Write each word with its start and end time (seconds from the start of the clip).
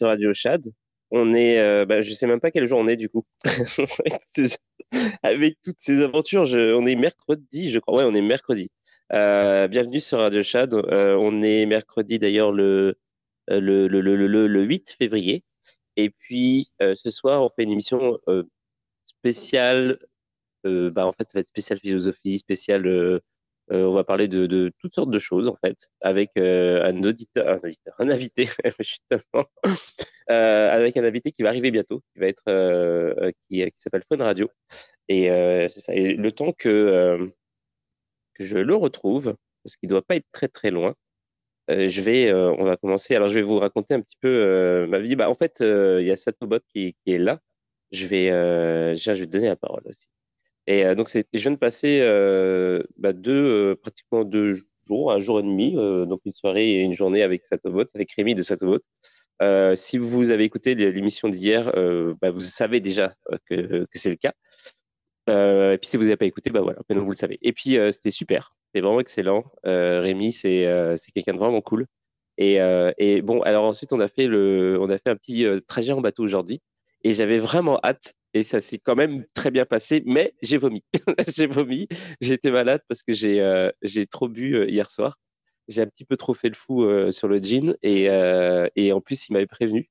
sur 0.00 0.06
Radio 0.08 0.32
Chad. 0.32 0.66
On 1.10 1.34
est, 1.34 1.58
euh, 1.58 1.84
bah, 1.84 2.00
je 2.00 2.14
sais 2.14 2.26
même 2.26 2.40
pas 2.40 2.50
quel 2.50 2.66
jour 2.66 2.78
on 2.78 2.88
est 2.88 2.96
du 2.96 3.10
coup. 3.10 3.26
Avec 5.22 5.58
toutes 5.62 5.78
ces 5.78 6.00
aventures, 6.00 6.44
on 6.54 6.86
est 6.86 6.94
mercredi, 6.94 7.70
je 7.70 7.78
crois. 7.80 7.98
Ouais, 7.98 8.04
on 8.10 8.14
est 8.14 8.22
mercredi. 8.22 8.70
Euh, 9.12 9.68
bienvenue 9.68 10.00
sur 10.00 10.18
Radio 10.18 10.42
Chad. 10.42 10.72
on 10.74 11.42
est 11.42 11.66
mercredi 11.66 12.18
d'ailleurs 12.18 12.50
le, 12.50 12.96
le, 13.48 13.88
le, 13.88 14.00
le, 14.00 14.46
le, 14.46 14.62
8 14.62 14.96
février. 14.98 15.44
Et 15.96 16.08
puis 16.08 16.70
ce 16.80 17.10
soir, 17.10 17.42
on 17.42 17.50
fait 17.50 17.64
une 17.64 17.72
émission 17.72 18.18
spéciale. 19.04 19.98
bah, 20.64 21.04
en 21.04 21.12
fait, 21.12 21.24
ça 21.28 21.32
va 21.34 21.40
être 21.40 21.46
spéciale 21.46 21.78
philosophie, 21.78 22.38
spéciale 22.38 23.20
euh, 23.72 23.84
on 23.84 23.92
va 23.92 24.02
parler 24.04 24.26
de, 24.26 24.72
toutes 24.78 24.94
sortes 24.94 25.10
de 25.10 25.18
choses 25.18 25.48
en 25.48 25.56
fait, 25.64 25.88
avec 26.00 26.30
euh, 26.36 26.82
un 26.84 27.04
auditeur, 27.04 27.48
un, 27.48 27.58
auditeur, 27.58 27.94
un 27.98 28.10
invité, 28.10 28.48
euh, 30.30 30.70
avec 30.72 30.96
un 30.96 31.04
invité 31.04 31.30
qui 31.30 31.42
va 31.42 31.50
arriver 31.50 31.70
bientôt, 31.70 32.02
qui 32.12 32.20
va 32.20 32.26
être, 32.26 33.32
qui, 33.48 33.64
s'appelle 33.76 34.02
Phone 34.08 34.22
Radio. 34.22 34.50
Et 35.08 35.28
ça. 35.68 35.94
Et 35.94 36.14
le 36.14 36.32
temps 36.32 36.52
que 36.52 37.30
je 38.38 38.58
le 38.58 38.74
retrouve, 38.74 39.36
parce 39.62 39.76
qu'il 39.76 39.88
doit 39.88 40.02
pas 40.02 40.16
être 40.16 40.26
très 40.32 40.48
très 40.48 40.70
loin, 40.70 40.94
je 41.68 42.00
vais, 42.00 42.32
on 42.32 42.64
va 42.64 42.76
commencer. 42.76 43.14
Alors 43.14 43.28
je 43.28 43.34
vais 43.34 43.42
vous 43.42 43.58
raconter 43.58 43.94
un 43.94 44.00
petit 44.00 44.16
peu 44.20 44.86
ma 44.88 44.98
vie. 44.98 45.16
Bah 45.16 45.30
en 45.30 45.34
fait, 45.34 45.58
il 45.60 46.04
y 46.04 46.10
a 46.10 46.16
Satobot 46.16 46.60
qui, 46.74 46.96
qui 47.04 47.12
est 47.12 47.18
là. 47.18 47.40
Je 47.92 48.06
vais, 48.06 48.28
je 48.96 49.12
vais 49.12 49.26
donner 49.26 49.48
la 49.48 49.56
parole 49.56 49.82
aussi. 49.86 50.06
Et 50.70 50.84
euh, 50.84 50.94
donc, 50.94 51.08
je 51.10 51.22
viens 51.32 51.50
de 51.50 51.56
passer 51.56 51.98
euh, 52.00 52.80
bah, 52.96 53.10
euh, 53.26 53.74
pratiquement 53.74 54.22
deux 54.22 54.60
jours, 54.86 55.10
un 55.10 55.18
jour 55.18 55.40
et 55.40 55.42
demi, 55.42 55.72
donc 55.74 56.20
une 56.24 56.32
soirée 56.32 56.74
et 56.74 56.80
une 56.82 56.92
journée 56.92 57.24
avec 57.24 57.44
Satobot, 57.44 57.86
avec 57.92 58.12
Rémi 58.12 58.36
de 58.36 58.42
Satobot. 58.42 58.78
si 59.74 59.98
vous 59.98 60.30
avez 60.30 60.44
écouté 60.44 60.76
l'émission 60.76 61.28
d'hier, 61.28 61.72
bah, 62.20 62.30
vous 62.30 62.40
savez 62.40 62.80
déjà 62.80 63.14
que, 63.46 63.86
c'est 63.94 64.10
le 64.10 64.16
cas. 64.16 64.32
et 65.28 65.78
puis 65.78 65.88
si 65.90 65.96
vous 65.96 66.04
n'avez 66.04 66.16
pas 66.16 66.26
écouté, 66.26 66.50
bah 66.50 66.60
voilà, 66.60 66.78
maintenant 66.88 67.04
vous 67.04 67.12
le 67.12 67.16
savez. 67.16 67.38
Et 67.42 67.52
puis 67.52 67.76
c'était 67.92 68.10
super, 68.12 68.54
c'était 68.66 68.80
vraiment 68.80 69.00
excellent. 69.00 69.44
Rémi, 69.64 70.32
c'est 70.32 70.66
c'est 70.96 71.12
quelqu'un 71.12 71.34
de 71.34 71.38
vraiment 71.38 71.60
cool. 71.60 71.86
Et, 72.38 72.58
et, 72.98 73.22
bon, 73.22 73.42
alors 73.42 73.64
ensuite 73.64 73.92
on 73.92 74.00
a 74.00 74.08
fait 74.08 74.26
le, 74.26 74.78
on 74.80 74.90
a 74.90 74.98
fait 74.98 75.10
un 75.10 75.16
petit 75.16 75.46
trajet 75.66 75.92
en 75.92 76.00
bateau 76.00 76.24
aujourd'hui, 76.24 76.60
et 77.02 77.12
j'avais 77.14 77.38
vraiment 77.38 77.80
hâte 77.82 78.14
et 78.34 78.42
ça 78.42 78.60
s'est 78.60 78.78
quand 78.78 78.94
même 78.94 79.24
très 79.34 79.50
bien 79.50 79.64
passé, 79.64 80.02
mais 80.06 80.34
j'ai 80.42 80.56
vomi. 80.56 80.84
j'ai 81.36 81.46
vomi, 81.46 81.88
été 82.20 82.50
malade 82.50 82.82
parce 82.88 83.02
que 83.02 83.12
j'ai 83.12 83.40
euh, 83.40 83.70
trop 84.10 84.28
bu 84.28 84.54
euh, 84.56 84.68
hier 84.68 84.90
soir. 84.90 85.18
J'ai 85.68 85.82
un 85.82 85.86
petit 85.86 86.04
peu 86.04 86.16
trop 86.16 86.34
fait 86.34 86.48
le 86.48 86.54
fou 86.54 86.84
euh, 86.84 87.10
sur 87.10 87.28
le 87.28 87.40
jean 87.40 87.74
et, 87.82 88.04
et 88.76 88.92
en 88.92 89.00
plus 89.00 89.28
il 89.28 89.32
m'avait 89.34 89.46
prévenu. 89.46 89.90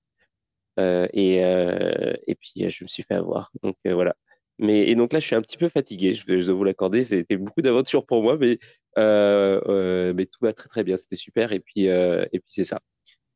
et, 0.77 1.37
et 1.37 2.35
puis 2.35 2.69
je 2.69 2.83
me 2.83 2.87
suis 2.87 3.03
fait 3.03 3.15
avoir. 3.15 3.51
Donc 3.63 3.77
voilà. 3.85 4.15
Mais 4.59 4.89
et 4.89 4.95
donc 4.95 5.13
là 5.13 5.19
je 5.19 5.25
suis 5.25 5.35
un 5.35 5.41
petit 5.41 5.57
peu 5.57 5.69
fatigué, 5.69 6.13
je, 6.13 6.23
je 6.39 6.45
dois 6.47 6.55
vous 6.55 6.63
l'accorder. 6.65 7.03
C'était 7.03 7.37
beaucoup 7.37 7.61
d'aventures 7.61 8.05
pour 8.05 8.23
moi, 8.23 8.37
mais 8.37 8.59
mais 8.97 10.25
tout 10.25 10.39
va 10.41 10.53
très 10.53 10.69
très 10.69 10.83
bien. 10.83 10.97
C'était 10.97 11.15
super 11.15 11.51
et 11.53 11.59
puis 11.59 11.85
et 11.85 12.29
puis 12.31 12.43
c'est 12.47 12.65
ça. 12.65 12.79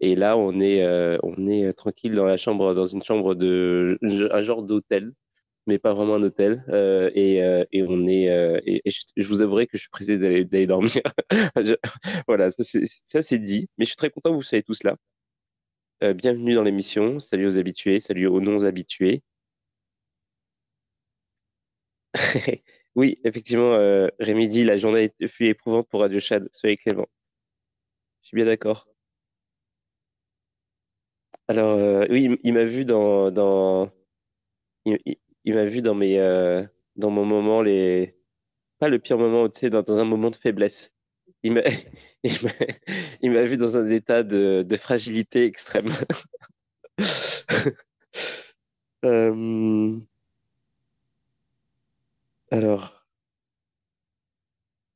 Et 0.04 0.16
là, 0.16 0.38
on 0.38 0.60
est, 0.60 0.84
euh, 0.84 1.18
on 1.24 1.48
est 1.48 1.72
tranquille 1.74 2.14
dans 2.16 2.26
la 2.26 2.36
chambre, 2.36 2.74
dans 2.76 2.86
une 2.86 3.04
chambre 3.04 3.36
de, 3.36 3.98
un 4.34 4.42
genre 4.42 4.62
d'hôtel, 4.64 5.14
mais 5.68 5.80
pas 5.80 5.94
vraiment 5.94 6.16
un 6.16 6.24
hôtel. 6.24 6.66
Euh, 6.70 7.10
et, 7.16 7.42
euh, 7.44 7.64
et, 7.72 7.84
on 7.84 8.06
est, 8.08 8.26
et, 8.66 8.82
je, 8.86 9.28
vous 9.28 9.42
avouerai 9.42 9.66
que 9.68 9.78
je 9.78 9.84
suis 9.84 9.90
pressé 9.90 10.18
d'aller 10.18 10.68
dormir. 10.68 11.02
voilà, 12.28 12.52
ça 12.52 12.64
c'est 13.22 13.40
dit. 13.40 13.70
Mais 13.78 13.86
je 13.86 13.92
suis 13.92 13.96
très 13.96 14.10
content 14.10 14.32
que 14.32 14.36
vous 14.36 14.44
soyez 14.44 14.64
tous 14.64 14.84
là. 14.84 14.98
bienvenue 16.14 16.54
dans 16.56 16.64
l'émission. 16.64 17.20
Salut 17.20 17.48
aux 17.48 17.58
habitués, 17.60 18.00
salut 18.00 18.28
aux 18.28 18.42
non-habitués. 18.42 19.24
oui, 22.96 23.20
effectivement, 23.24 23.78
Rémi 24.20 24.48
dit 24.50 24.64
la 24.66 24.78
journée 24.78 25.12
fut 25.28 25.48
éprouvante 25.48 25.88
pour 25.90 26.02
Radio 26.02 26.20
Chad. 26.20 26.48
Soyez 26.52 26.78
clément. 26.78 27.08
Je 28.22 28.28
suis 28.28 28.36
bien 28.36 28.46
d'accord. 28.46 28.93
Alors, 31.54 31.78
euh, 31.78 32.08
oui, 32.10 32.40
il, 32.44 32.54
m'a 32.54 32.66
vu 32.66 32.84
dans, 32.84 33.30
dans 33.30 33.92
il, 34.86 35.54
m'a 35.54 35.66
vu 35.66 35.84
dans 35.84 35.94
mes, 35.94 36.18
euh, 36.20 36.66
dans 36.96 37.12
mon 37.12 37.26
moment 37.26 37.62
les, 37.62 38.18
pas 38.80 38.90
le 38.90 38.98
pire 38.98 39.20
moment, 39.20 39.48
dans, 39.48 40.00
un 40.00 40.04
moment 40.04 40.32
de 40.32 40.36
faiblesse. 40.36 40.96
Il 41.44 41.54
m'a, 41.54 41.62
il 43.22 43.32
m'a, 43.32 43.44
vu 43.44 43.58
dans 43.58 43.78
un 43.78 43.90
état 43.90 44.24
de, 44.24 44.64
de 44.68 44.78
fragilité 44.78 45.46
extrême. 45.46 45.92
Euh, 49.06 50.00
alors, 52.52 53.06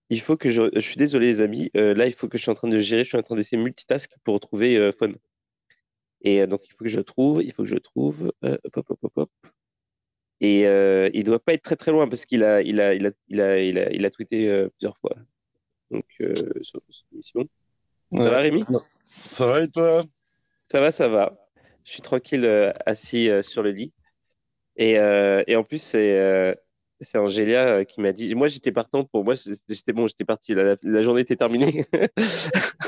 il 0.09 0.21
faut 0.21 0.37
que 0.37 0.49
je, 0.49 0.69
je 0.73 0.79
suis 0.79 0.95
désolé 0.95 1.27
les 1.27 1.41
amis, 1.41 1.69
là 1.73 2.07
il 2.07 2.13
faut 2.13 2.29
que 2.29 2.37
je 2.37 2.43
suis 2.43 2.51
en 2.51 2.55
train 2.55 2.69
de 2.69 2.79
gérer, 2.79 3.03
je 3.03 3.09
suis 3.09 3.17
en 3.17 3.23
train 3.23 3.35
d'essayer 3.35 3.61
multitask 3.61 4.11
pour 4.23 4.35
retrouver 4.35 4.93
Phone. 4.93 5.17
Et 6.21 6.41
euh, 6.41 6.47
donc, 6.47 6.67
il 6.67 6.71
faut 6.71 6.83
que 6.83 6.89
je 6.89 6.99
trouve, 6.99 7.43
il 7.43 7.51
faut 7.51 7.63
que 7.63 7.69
je 7.69 7.77
trouve. 7.77 8.31
Euh, 8.43 8.57
hop, 8.75 8.89
hop, 8.89 9.11
hop, 9.15 9.31
Et 10.39 10.67
euh, 10.67 11.09
il 11.13 11.23
doit 11.23 11.39
pas 11.39 11.53
être 11.53 11.63
très 11.63 11.75
très 11.75 11.91
loin 11.91 12.07
parce 12.07 12.25
qu'il 12.25 12.43
a, 12.43 12.61
il 12.61 12.81
a, 12.81 12.93
il 12.93 13.07
a, 13.07 13.11
il 13.27 13.41
a, 13.41 13.59
il 13.61 13.77
a, 13.77 13.91
il 13.91 14.05
a 14.05 14.09
tweeté 14.09 14.49
euh, 14.49 14.69
plusieurs 14.69 14.97
fois. 14.97 15.15
Donc, 15.91 16.05
sur, 16.61 16.81
mission. 17.13 17.47
Ça 18.11 18.29
va, 18.29 18.39
Rémi? 18.39 18.61
Ça 18.63 19.47
va 19.47 19.63
et 19.63 19.69
toi? 19.69 20.03
Ça 20.65 20.81
va, 20.81 20.91
ça 20.91 21.07
va. 21.07 21.37
Je 21.85 21.93
suis 21.93 22.01
tranquille 22.01 22.45
assis 22.85 23.29
sur 23.41 23.63
le 23.63 23.71
lit. 23.71 23.93
Et, 24.75 24.93
et 24.95 25.55
en 25.55 25.63
plus, 25.63 25.81
c'est 25.81 26.57
c'est 26.99 27.17
Angélia 27.17 27.85
qui 27.85 28.01
m'a 28.01 28.11
dit. 28.11 28.33
Moi, 28.35 28.47
j'étais 28.49 28.73
partant 28.73 29.05
pour 29.05 29.23
moi. 29.23 29.35
J'étais 29.69 29.93
bon, 29.93 30.07
j'étais 30.07 30.25
parti. 30.25 30.53
La, 30.53 30.75
la, 30.81 31.03
journée 31.03 31.21
était 31.21 31.37
terminée. 31.37 31.85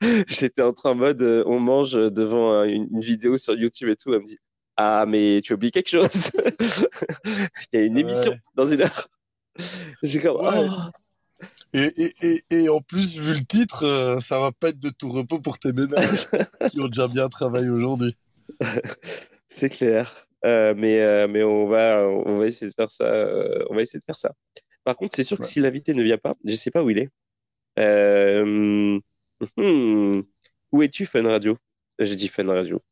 J'étais 0.28 0.62
en 0.62 0.72
train 0.72 0.90
en 0.90 0.94
mode, 0.94 1.22
euh, 1.22 1.42
on 1.46 1.60
mange 1.60 1.92
devant 1.92 2.64
une, 2.64 3.00
vidéo 3.00 3.36
sur 3.36 3.54
YouTube 3.54 3.88
et 3.88 3.96
tout. 3.96 4.12
Elle 4.14 4.20
me 4.20 4.24
dit, 4.24 4.38
ah, 4.76 5.04
mais 5.06 5.40
tu 5.42 5.52
oublies 5.52 5.70
quelque 5.70 5.90
chose? 5.90 6.30
Il 7.72 7.74
y 7.74 7.76
a 7.76 7.82
une 7.82 7.98
émission 7.98 8.34
dans 8.54 8.66
une 8.66 8.82
heure. 8.82 9.08
J'ai 10.02 10.20
comme, 10.20 10.38
oh. 10.40 11.44
et, 11.74 11.90
et, 11.98 12.40
et, 12.50 12.68
en 12.70 12.80
plus, 12.80 13.18
vu 13.18 13.34
le 13.34 13.44
titre, 13.44 13.84
euh, 13.84 14.18
ça 14.20 14.40
va 14.40 14.52
pas 14.52 14.70
être 14.70 14.78
de 14.78 14.90
tout 14.90 15.10
repos 15.10 15.38
pour 15.38 15.58
tes 15.58 15.72
ménages 15.72 16.26
qui 16.70 16.80
ont 16.80 16.88
déjà 16.88 17.08
bien 17.08 17.28
travaillé 17.28 17.68
aujourd'hui. 17.68 18.16
C'est 19.50 19.68
clair. 19.68 20.26
Euh, 20.46 20.72
mais, 20.74 21.28
mais 21.28 21.42
on, 21.42 21.66
va, 21.66 22.08
on 22.08 22.36
va 22.36 22.46
essayer 22.46 22.70
de 22.70 22.74
faire 22.74 22.90
ça. 22.90 23.28
on 23.68 23.74
va 23.74 23.82
essayer 23.82 24.00
de 24.00 24.04
faire 24.04 24.16
ça. 24.16 24.32
Par 24.84 24.96
contre, 24.96 25.14
c'est 25.14 25.24
sûr 25.24 25.36
que 25.36 25.44
si 25.44 25.60
l'invité 25.60 25.92
ne 25.92 26.02
vient 26.02 26.16
pas, 26.16 26.34
je 26.42 26.56
sais 26.56 26.70
pas 26.70 26.82
où 26.82 26.88
il 26.88 26.98
est. 26.98 27.10
Hmm. 29.56 30.22
Où 30.72 30.82
es-tu, 30.82 31.06
Fun 31.06 31.24
Radio? 31.24 31.56
J'ai 31.98 32.16
dit 32.16 32.28
Fun 32.28 32.46
Radio. 32.46 32.82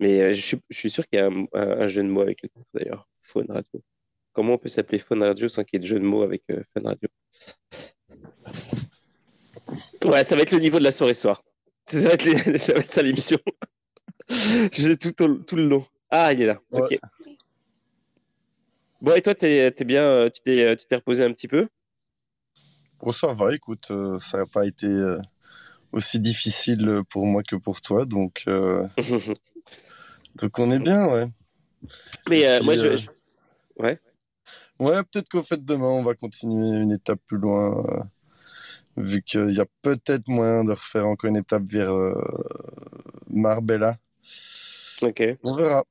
Mais 0.00 0.20
euh, 0.20 0.32
je, 0.32 0.40
suis, 0.40 0.60
je, 0.70 0.76
suis, 0.76 0.90
sûr 0.90 1.06
qu'il 1.06 1.18
y 1.18 1.22
a 1.22 1.28
un, 1.28 1.86
jeu 1.86 2.02
de 2.02 2.08
mots 2.08 2.22
avec 2.22 2.42
le 2.42 2.48
titre 2.48 2.66
d'ailleurs. 2.74 3.08
Fun 3.20 3.44
Radio. 3.48 3.82
Comment 4.32 4.54
on 4.54 4.58
peut 4.58 4.68
s'appeler 4.68 4.98
Fun 4.98 5.20
Radio 5.20 5.48
sans 5.48 5.62
qu'il 5.62 5.78
y 5.78 5.82
ait 5.82 5.84
de 5.84 5.86
jeu 5.86 6.00
de 6.00 6.04
mots 6.04 6.22
avec 6.22 6.42
euh, 6.50 6.62
Fun 6.72 6.82
Radio? 6.84 7.08
Ouais, 10.04 10.24
ça 10.24 10.36
va 10.36 10.42
être 10.42 10.50
le 10.50 10.58
niveau 10.58 10.78
de 10.78 10.84
la 10.84 10.92
soirée 10.92 11.14
soir. 11.14 11.42
Ça 11.86 12.08
va 12.08 12.14
être, 12.14 12.58
ça, 12.58 12.72
va 12.72 12.80
être 12.80 12.90
ça 12.90 13.02
l'émission. 13.02 13.38
J'ai 14.72 14.96
tout, 14.96 15.12
tout, 15.12 15.56
le 15.56 15.66
long. 15.66 15.86
Ah, 16.08 16.32
il 16.32 16.40
est 16.40 16.46
là. 16.46 16.58
Ok. 16.70 16.98
Bon, 19.02 19.14
et 19.14 19.20
toi, 19.20 19.34
es, 19.42 19.66
es 19.66 19.84
bien, 19.84 20.02
euh, 20.02 20.30
tu 20.30 20.40
t'es 20.42 20.96
reposé 20.96 21.24
un 21.24 21.32
petit 21.34 21.46
peu? 21.46 21.68
Oh, 23.00 23.12
ça 23.12 23.34
va, 23.34 23.54
écoute, 23.54 23.92
ça 24.16 24.38
n'a 24.38 24.46
pas 24.46 24.64
été 24.64 24.86
aussi 25.94 26.20
difficile 26.20 27.02
pour 27.08 27.26
moi 27.26 27.42
que 27.42 27.56
pour 27.56 27.80
toi. 27.80 28.04
Donc, 28.04 28.44
euh, 28.48 28.86
donc 30.36 30.58
on 30.58 30.70
est 30.70 30.78
bien, 30.78 31.06
ouais. 31.06 31.26
Mais 32.28 32.46
euh, 32.46 32.62
moi, 32.62 32.76
je, 32.76 33.06
Ouais. 33.78 33.98
Ouais, 34.78 35.02
peut-être 35.04 35.28
qu'au 35.28 35.42
fait, 35.42 35.64
demain, 35.64 35.88
on 35.88 36.02
va 36.02 36.14
continuer 36.14 36.82
une 36.82 36.92
étape 36.92 37.20
plus 37.26 37.38
loin. 37.38 37.84
Euh, 37.86 38.00
vu 38.96 39.22
qu'il 39.22 39.50
y 39.50 39.60
a 39.60 39.66
peut-être 39.82 40.28
moyen 40.28 40.62
de 40.62 40.70
refaire 40.70 41.06
encore 41.06 41.28
une 41.28 41.36
étape 41.36 41.64
vers 41.64 41.92
Marbella. 43.28 43.96
Ok. 45.02 45.22
On 45.42 45.54
verra. 45.54 45.84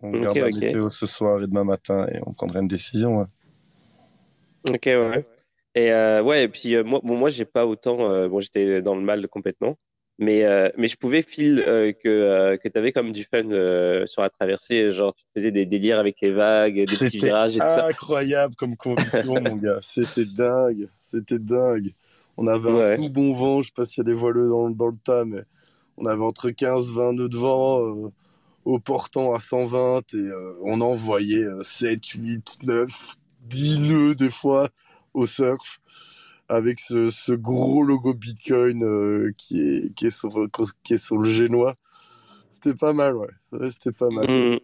On 0.00 0.10
regarde 0.10 0.38
la 0.38 0.48
météo 0.48 0.88
ce 0.88 1.06
soir 1.06 1.40
et 1.40 1.46
demain 1.46 1.62
matin 1.62 2.06
et 2.08 2.18
on 2.26 2.32
prendra 2.32 2.58
une 2.58 2.66
décision. 2.66 3.28
Ok, 4.68 4.86
ouais. 4.86 5.24
Et 5.74 5.90
euh, 5.90 6.22
ouais, 6.22 6.44
et 6.44 6.48
puis 6.48 6.74
euh, 6.74 6.84
moi, 6.84 7.00
bon, 7.02 7.16
moi, 7.16 7.30
j'ai 7.30 7.44
pas 7.44 7.66
autant. 7.66 8.10
Euh, 8.10 8.28
bon, 8.28 8.40
j'étais 8.40 8.82
dans 8.82 8.94
le 8.94 9.00
mal 9.00 9.26
complètement, 9.28 9.78
mais 10.18 10.44
mais 10.76 10.88
je 10.88 10.96
pouvais 10.96 11.22
fil 11.22 11.56
que 12.02 12.56
que 12.56 12.78
avais 12.78 12.92
comme 12.92 13.12
du 13.12 13.24
fun 13.24 13.48
sur 14.06 14.22
la 14.22 14.30
traversée, 14.30 14.92
genre 14.92 15.14
tu 15.14 15.24
faisais 15.34 15.50
des 15.50 15.66
délires 15.66 15.98
avec 15.98 16.20
les 16.20 16.30
vagues, 16.30 16.74
des 16.74 16.84
petits 16.84 17.18
virages 17.18 17.56
et 17.56 17.58
tout 17.58 17.64
ça. 17.64 17.86
Incroyable 17.86 18.54
comme 18.56 18.76
condition, 18.76 19.34
mon 19.40 19.56
gars. 19.56 19.78
C'était 19.82 20.26
dingue, 20.26 20.88
c'était 21.00 21.38
dingue. 21.38 21.92
On 22.36 22.46
avait 22.46 22.94
un 22.94 22.96
tout 22.96 23.10
bon 23.10 23.34
vent. 23.34 23.62
Je 23.62 23.66
sais 23.66 23.72
pas 23.74 23.84
s'il 23.84 23.98
y 23.98 24.06
a 24.06 24.10
des 24.10 24.18
voileux 24.18 24.48
dans, 24.48 24.70
dans 24.70 24.88
le 24.88 24.96
tas, 25.02 25.24
mais 25.24 25.42
on 25.96 26.06
avait 26.06 26.22
entre 26.22 26.50
15 26.50 26.92
20 26.92 27.12
nœuds 27.14 27.28
de 27.28 27.36
vent 27.36 28.10
au 28.64 28.78
portant 28.78 29.34
à 29.34 29.40
120 29.40 30.14
et 30.14 30.28
on 30.62 30.80
envoyait 30.82 31.46
7, 31.62 32.04
8, 32.06 32.58
9, 32.62 33.16
10 33.48 33.80
nœuds 33.80 34.14
des 34.14 34.30
fois 34.30 34.68
au 35.14 35.26
surf 35.26 35.80
avec 36.48 36.80
ce, 36.80 37.32
gros 37.32 37.82
logo 37.82 38.14
Bitcoin 38.14 38.84
euh, 38.84 39.32
qui, 39.36 39.60
est, 39.60 39.94
qui, 39.94 40.06
est 40.06 40.10
sur, 40.10 40.48
qui 40.82 40.94
est 40.94 40.98
sur 40.98 41.18
le 41.18 41.30
génois. 41.30 41.76
C'était 42.50 42.74
pas 42.74 42.92
mal, 42.92 43.16
ouais. 43.16 43.30
C'était 43.70 43.92
pas 43.92 44.10
mal. 44.10 44.28
Mmh. 44.28 44.58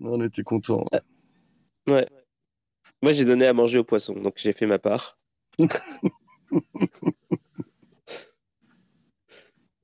On 0.00 0.22
était 0.22 0.44
contents. 0.44 0.84
Ouais. 1.88 2.06
Moi, 3.02 3.12
j'ai 3.12 3.24
donné 3.24 3.46
à 3.46 3.52
manger 3.52 3.78
aux 3.78 3.84
poissons, 3.84 4.14
donc 4.14 4.34
j'ai 4.36 4.52
fait 4.52 4.66
ma 4.66 4.78
part. 4.78 5.18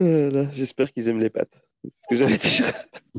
J'espère 0.00 0.93
qu'ils 0.93 1.08
aiment 1.08 1.20
les 1.20 1.31
pâtes 1.31 1.64
ce 1.90 2.06
que 2.08 2.16
j'allais 2.16 2.38
dire. 2.38 2.72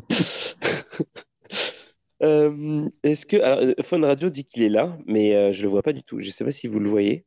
Euh, 2.24 2.90
est-ce 3.04 3.26
que 3.26 3.38
alors, 3.38 3.74
Phone 3.82 4.06
Radio 4.06 4.30
dit 4.30 4.46
qu'il 4.46 4.64
est 4.64 4.70
là, 4.70 4.98
mais 5.06 5.36
euh, 5.36 5.52
je 5.52 5.64
le 5.64 5.70
vois 5.70 5.84
pas 5.84 5.94
du 5.94 6.04
tout. 6.04 6.20
Je 6.20 6.30
sais 6.30 6.46
pas 6.46 6.52
si 6.52 6.68
vous 6.68 6.80
le 6.80 6.90
voyez. 6.90 7.26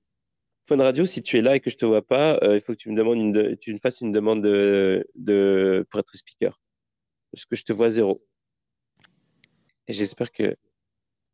Phone 0.67 0.81
Radio, 0.81 1.07
si 1.07 1.23
tu 1.23 1.39
es 1.39 1.41
là 1.41 1.57
et 1.57 1.61
que 1.61 1.71
je 1.71 1.77
te 1.77 1.87
vois 1.87 2.07
pas, 2.07 2.39
euh, 2.43 2.57
il 2.57 2.61
faut 2.61 2.75
que 2.75 2.79
tu 2.79 2.91
me 2.91 3.79
fasses 3.79 4.01
une 4.01 4.13
demande 4.13 4.43
de, 4.43 5.07
de 5.15 5.87
pour 5.91 6.01
être 6.01 6.15
speaker, 6.15 6.61
parce 7.33 7.47
que 7.47 7.57
je 7.57 7.65
te 7.65 7.73
vois 7.73 7.91
zéro. 7.91 8.23
Et 9.89 9.93
j'espère 9.95 10.31
que 10.31 10.57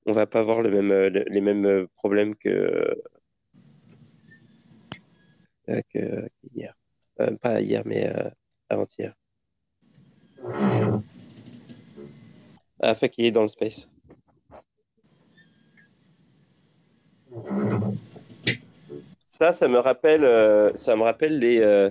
on 0.07 0.13
va 0.13 0.27
pas 0.27 0.41
avoir 0.41 0.63
les 0.63 1.41
mêmes 1.41 1.89
problèmes 1.97 2.37
que 2.37 2.95
que 5.67 6.29
hier. 6.55 6.75
pas 7.41 7.61
hier, 7.61 7.83
mais 7.87 8.13
avant-hier. 8.69 9.15
Fait 12.95 13.09
qu'il 13.09 13.25
est 13.25 13.31
dans 13.31 13.43
le 13.43 13.49
space. 13.49 13.91
Ça, 19.29 19.53
ça 19.53 19.67
me 19.67 19.79
rappelle, 19.79 20.25
euh, 20.25 20.73
ça 20.75 20.95
me 20.95 21.03
rappelle 21.03 21.41
les, 21.41 21.59
euh, 21.59 21.91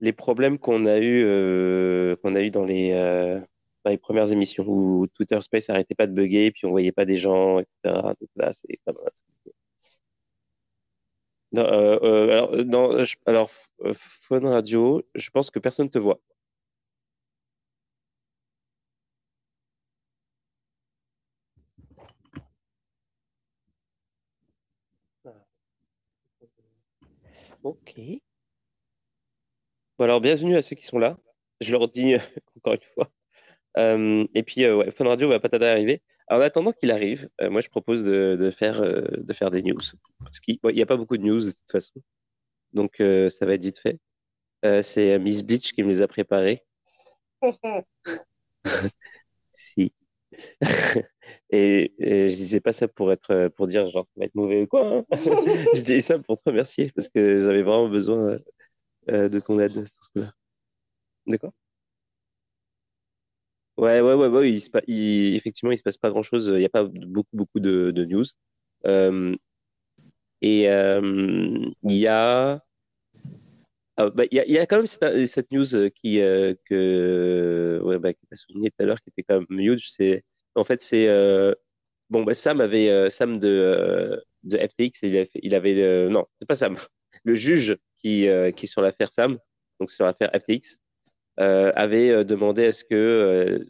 les 0.00 0.12
problèmes 0.12 0.58
qu'on 0.58 0.84
a 0.84 0.98
eu, 0.98 1.24
euh, 1.24 2.14
qu'on 2.16 2.34
a 2.34 2.42
eu 2.42 2.50
dans 2.50 2.64
les, 2.64 2.90
dans 3.84 3.90
les 3.90 3.96
premières 3.98 4.30
émissions 4.32 4.64
où 4.68 5.06
Twitter 5.14 5.40
Space 5.40 5.68
n'arrêtait 5.68 5.94
pas 5.94 6.06
de 6.06 6.12
bugger, 6.12 6.50
puis 6.50 6.66
on 6.66 6.70
voyait 6.70 6.92
pas 6.92 7.06
des 7.06 7.16
gens, 7.16 7.60
etc. 7.60 8.14
Là, 8.36 8.52
c'est 8.52 8.78
alors, 11.56 12.52
alors, 13.24 13.50
Phone 13.94 14.46
Radio, 14.46 15.02
je 15.14 15.30
pense 15.30 15.50
que 15.50 15.58
personne 15.58 15.88
te 15.88 15.98
voit. 15.98 16.20
Ok. 27.62 27.94
Bon, 29.98 30.04
alors, 30.04 30.20
bienvenue 30.20 30.56
à 30.56 30.62
ceux 30.62 30.76
qui 30.76 30.84
sont 30.84 30.98
là. 30.98 31.16
Je 31.60 31.72
leur 31.72 31.88
dis 31.88 32.14
encore 32.56 32.74
une 32.74 32.80
fois. 32.94 33.10
Euh, 33.78 34.26
et 34.34 34.42
puis, 34.42 34.64
euh, 34.64 34.76
ouais, 34.76 34.90
Fun 34.90 35.06
Radio 35.06 35.28
va 35.28 35.40
pas 35.40 35.48
tarder 35.48 35.66
à 35.66 35.72
arriver. 35.72 36.02
Alors, 36.28 36.42
en 36.42 36.46
attendant 36.46 36.72
qu'il 36.72 36.90
arrive, 36.90 37.28
euh, 37.40 37.50
moi, 37.50 37.60
je 37.60 37.68
propose 37.68 38.04
de, 38.04 38.50
faire, 38.50 38.82
de 38.82 39.32
faire 39.32 39.50
des 39.50 39.62
news. 39.62 39.78
Parce 40.20 40.40
qu'il 40.40 40.58
n'y 40.64 40.82
a 40.82 40.86
pas 40.86 40.96
beaucoup 40.96 41.16
de 41.16 41.22
news 41.22 41.40
de 41.40 41.50
toute 41.50 41.70
façon. 41.70 42.00
Donc, 42.72 42.96
ça 42.98 43.46
va 43.46 43.54
être 43.54 43.62
vite 43.62 43.78
fait. 43.78 43.98
c'est 44.82 45.18
Miss 45.18 45.42
Beach 45.44 45.72
qui 45.72 45.82
me 45.82 45.88
les 45.88 46.02
a 46.02 46.08
préparés. 46.08 46.64
si. 49.52 49.92
Et, 51.50 51.94
je 51.98 52.34
disais 52.34 52.60
pas 52.60 52.72
ça 52.72 52.88
pour 52.88 53.12
être 53.12 53.48
pour 53.56 53.66
dire 53.66 53.86
genre 53.88 54.06
ça 54.06 54.12
va 54.16 54.24
être 54.26 54.34
mauvais 54.34 54.62
ou 54.62 54.66
quoi. 54.66 54.86
Hein. 54.86 55.04
je 55.74 55.80
disais 55.80 56.00
ça 56.00 56.18
pour 56.18 56.36
te 56.36 56.48
remercier 56.48 56.92
parce 56.94 57.08
que 57.08 57.42
j'avais 57.42 57.62
vraiment 57.62 57.88
besoin 57.88 58.38
euh, 59.10 59.28
de 59.28 59.40
ton 59.40 59.58
aide 59.60 59.72
sur 59.86 60.04
ce 60.14 60.20
là 60.20 60.32
De 61.26 61.36
quoi? 61.36 61.52
Ouais, 63.76 64.00
ouais, 64.00 64.14
ouais, 64.14 64.28
ouais. 64.28 64.50
Il 64.52 64.60
se 64.60 64.70
il, 64.86 65.36
effectivement, 65.36 65.70
il 65.72 65.78
se 65.78 65.82
passe 65.82 65.98
pas 65.98 66.10
grand 66.10 66.22
chose. 66.22 66.46
Il 66.46 66.58
n'y 66.58 66.64
a 66.64 66.68
pas 66.70 66.84
beaucoup, 66.84 67.36
beaucoup 67.36 67.60
de, 67.60 67.90
de 67.90 68.04
news. 68.04 68.24
Euh, 68.86 69.34
et 70.42 70.68
euh, 70.70 71.70
il 71.82 71.96
y 71.96 72.06
a 72.06 72.62
ah, 73.98 74.10
bah, 74.10 74.24
il 74.30 74.36
y, 74.36 74.58
a 74.58 74.66
quand 74.66 74.76
même 74.76 74.86
cette, 74.86 75.26
cette 75.26 75.50
news 75.52 75.64
qui 76.02 76.16
que 76.16 77.80
ouais, 77.84 77.98
bah, 77.98 78.12
tu 78.12 78.20
as 78.30 78.36
souligné 78.36 78.70
tout 78.70 78.82
à 78.82 78.84
l'heure 78.86 79.00
qui 79.00 79.10
était 79.10 79.22
quand 79.22 79.40
même 79.40 79.60
huge. 79.60 79.90
C'est 79.90 80.22
en 80.56 80.64
fait 80.64 80.82
c'est 80.82 81.06
bon 82.10 82.22
bah, 82.22 82.34
Sam 82.34 82.60
avait 82.60 83.10
Sam 83.10 83.38
de 83.38 84.22
de 84.44 84.58
FTX 84.58 85.00
il 85.34 85.54
avait, 85.54 86.08
non 86.08 86.24
c'est 86.38 86.46
pas 86.46 86.54
Sam 86.54 86.76
le 87.24 87.34
juge 87.34 87.76
qui 87.98 88.26
qui 88.56 88.66
est 88.66 88.66
sur 88.66 88.82
l'affaire 88.82 89.12
Sam 89.12 89.38
donc 89.80 89.90
sur 89.90 90.04
l'affaire 90.04 90.30
FTX 90.34 90.78
avait 91.38 92.24
demandé 92.24 92.66
à 92.66 92.72
ce 92.72 92.84
que 92.84 93.66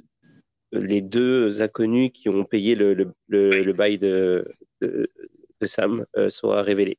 les 0.72 1.00
deux 1.00 1.62
inconnus 1.62 2.10
qui 2.12 2.28
ont 2.28 2.44
payé 2.44 2.74
le, 2.74 2.92
le, 2.94 3.14
le, 3.28 3.72
bail 3.72 3.98
de, 3.98 4.46
de, 4.80 5.08
Sam 5.64 6.04
soient 6.28 6.62
révélés 6.62 6.98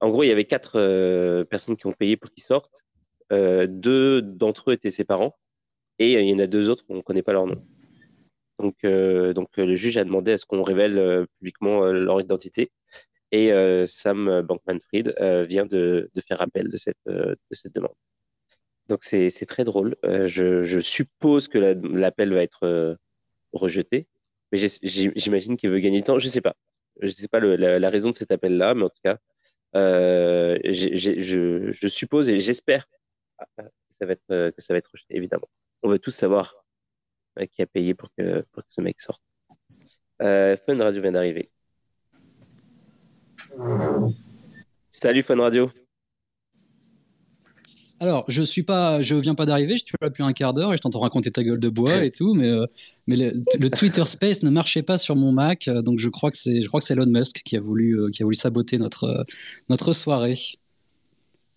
en 0.00 0.08
gros, 0.08 0.22
il 0.22 0.28
y 0.28 0.32
avait 0.32 0.46
quatre 0.46 0.76
euh, 0.76 1.44
personnes 1.44 1.76
qui 1.76 1.86
ont 1.86 1.92
payé 1.92 2.16
pour 2.16 2.30
qu'ils 2.30 2.42
sortent. 2.42 2.84
Euh, 3.32 3.66
deux 3.68 4.22
d'entre 4.22 4.70
eux 4.70 4.74
étaient 4.74 4.90
ses 4.90 5.04
parents 5.04 5.38
et 5.98 6.14
il 6.14 6.28
y 6.28 6.34
en 6.34 6.38
a 6.38 6.46
deux 6.46 6.68
autres, 6.68 6.84
on 6.88 6.96
ne 6.96 7.02
connaît 7.02 7.22
pas 7.22 7.32
leur 7.32 7.46
nom. 7.46 7.62
Donc, 8.60 8.76
euh, 8.84 9.32
donc 9.32 9.56
le 9.56 9.74
juge 9.74 9.96
a 9.96 10.04
demandé 10.04 10.32
à 10.32 10.38
ce 10.38 10.46
qu'on 10.46 10.62
révèle 10.62 11.26
publiquement 11.38 11.84
leur 11.84 12.20
identité. 12.20 12.70
Et 13.32 13.50
Sam 13.86 14.42
Bankman-Fried 14.42 15.14
vient 15.46 15.66
de, 15.66 16.10
faire 16.26 16.40
appel 16.42 16.68
de 16.68 16.76
cette, 16.76 16.98
de 17.06 17.36
cette 17.52 17.74
demande. 17.74 17.94
Donc 18.88 19.04
c'est 19.04 19.46
très 19.46 19.64
drôle. 19.64 19.96
Je, 20.02 20.80
suppose 20.80 21.46
que 21.48 21.58
l'appel 21.58 22.34
va 22.34 22.42
être 22.42 22.96
rejeté, 23.52 24.08
mais 24.50 24.58
j'imagine 24.82 25.56
qu'il 25.56 25.70
veut 25.70 25.78
gagner 25.78 25.98
du 25.98 26.04
temps. 26.04 26.18
Je 26.18 26.26
ne 26.26 26.30
sais 26.30 26.40
pas. 26.40 26.56
Je 27.00 27.06
ne 27.06 27.12
sais 27.12 27.28
pas 27.28 27.40
la, 27.40 27.90
raison 27.90 28.10
de 28.10 28.14
cet 28.14 28.30
appel-là, 28.32 28.74
mais 28.74 28.82
en 28.82 28.88
tout 28.88 29.00
cas, 29.04 29.18
euh, 29.76 30.58
je, 30.64 31.88
suppose 31.88 32.28
et 32.28 32.40
j'espère 32.40 32.86
que 33.58 33.62
euh, 34.30 34.50
que 34.50 34.60
ça 34.62 34.74
va 34.74 34.78
être 34.78 34.90
rejeté. 34.90 35.16
Évidemment, 35.16 35.48
on 35.82 35.88
veut 35.88 35.98
tous 35.98 36.10
savoir 36.10 36.54
euh, 36.56 36.59
qui 37.46 37.62
a 37.62 37.66
payé 37.66 37.94
pour 37.94 38.10
que 38.16 38.42
pour 38.52 38.62
que 38.62 38.68
ce 38.72 38.80
mec 38.80 39.00
sorte. 39.00 39.22
Fun 40.18 40.78
Radio 40.78 41.02
vient 41.02 41.12
d'arriver. 41.12 41.50
Salut 44.90 45.22
Fun 45.22 45.40
Radio. 45.40 45.70
Alors, 48.02 48.24
je 48.28 48.40
suis 48.40 48.62
pas, 48.62 49.02
je 49.02 49.14
viens 49.14 49.34
pas 49.34 49.44
d'arriver, 49.44 49.74
je 49.74 49.84
suis 49.84 49.94
là 50.00 50.08
depuis 50.08 50.22
un 50.22 50.32
quart 50.32 50.54
d'heure 50.54 50.72
et 50.72 50.76
je 50.78 50.80
t'entends 50.80 51.00
raconter 51.00 51.30
ta 51.30 51.42
gueule 51.42 51.60
de 51.60 51.68
bois 51.68 52.02
et 52.02 52.10
tout, 52.10 52.32
mais, 52.32 52.48
euh, 52.48 52.64
mais 53.06 53.16
le, 53.16 53.70
Twitter 53.70 54.06
Space 54.06 54.42
ne 54.42 54.48
marchait 54.48 54.82
pas 54.82 54.96
sur 54.96 55.16
mon 55.16 55.32
Mac, 55.32 55.68
euh, 55.68 55.82
donc 55.82 55.98
je 55.98 56.08
crois 56.08 56.30
que 56.30 56.38
c'est, 56.38 56.62
je 56.62 56.68
crois 56.68 56.80
que 56.80 56.86
c'est 56.86 56.94
Elon 56.94 57.04
Musk 57.04 57.42
qui 57.44 57.58
a 57.58 57.60
voulu, 57.60 58.00
euh, 58.00 58.08
qui 58.08 58.22
a 58.22 58.24
voulu 58.24 58.36
saboter 58.36 58.78
notre, 58.78 59.26
notre 59.68 59.92
soirée. 59.92 60.38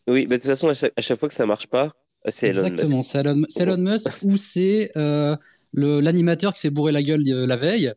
Oui, 0.05 0.27
mais 0.29 0.37
de 0.37 0.41
toute 0.41 0.51
façon, 0.51 0.67
à 0.67 0.73
chaque, 0.73 1.17
fois 1.17 1.29
que 1.29 1.33
ça 1.33 1.45
marche 1.45 1.67
pas, 1.67 1.93
c'est 2.27 2.49
Elon 2.49 2.65
Exactement, 2.65 3.01
c'est 3.01 3.19
Elon, 3.19 3.43
Elon, 3.57 3.77
Musk 3.77 4.09
ou 4.23 4.35
c'est 4.35 4.91
l'animateur 5.73 6.53
qui 6.53 6.61
s'est 6.61 6.69
bourré 6.69 6.91
la 6.91 7.03
gueule 7.03 7.23
la 7.23 7.55
veille. 7.55 7.93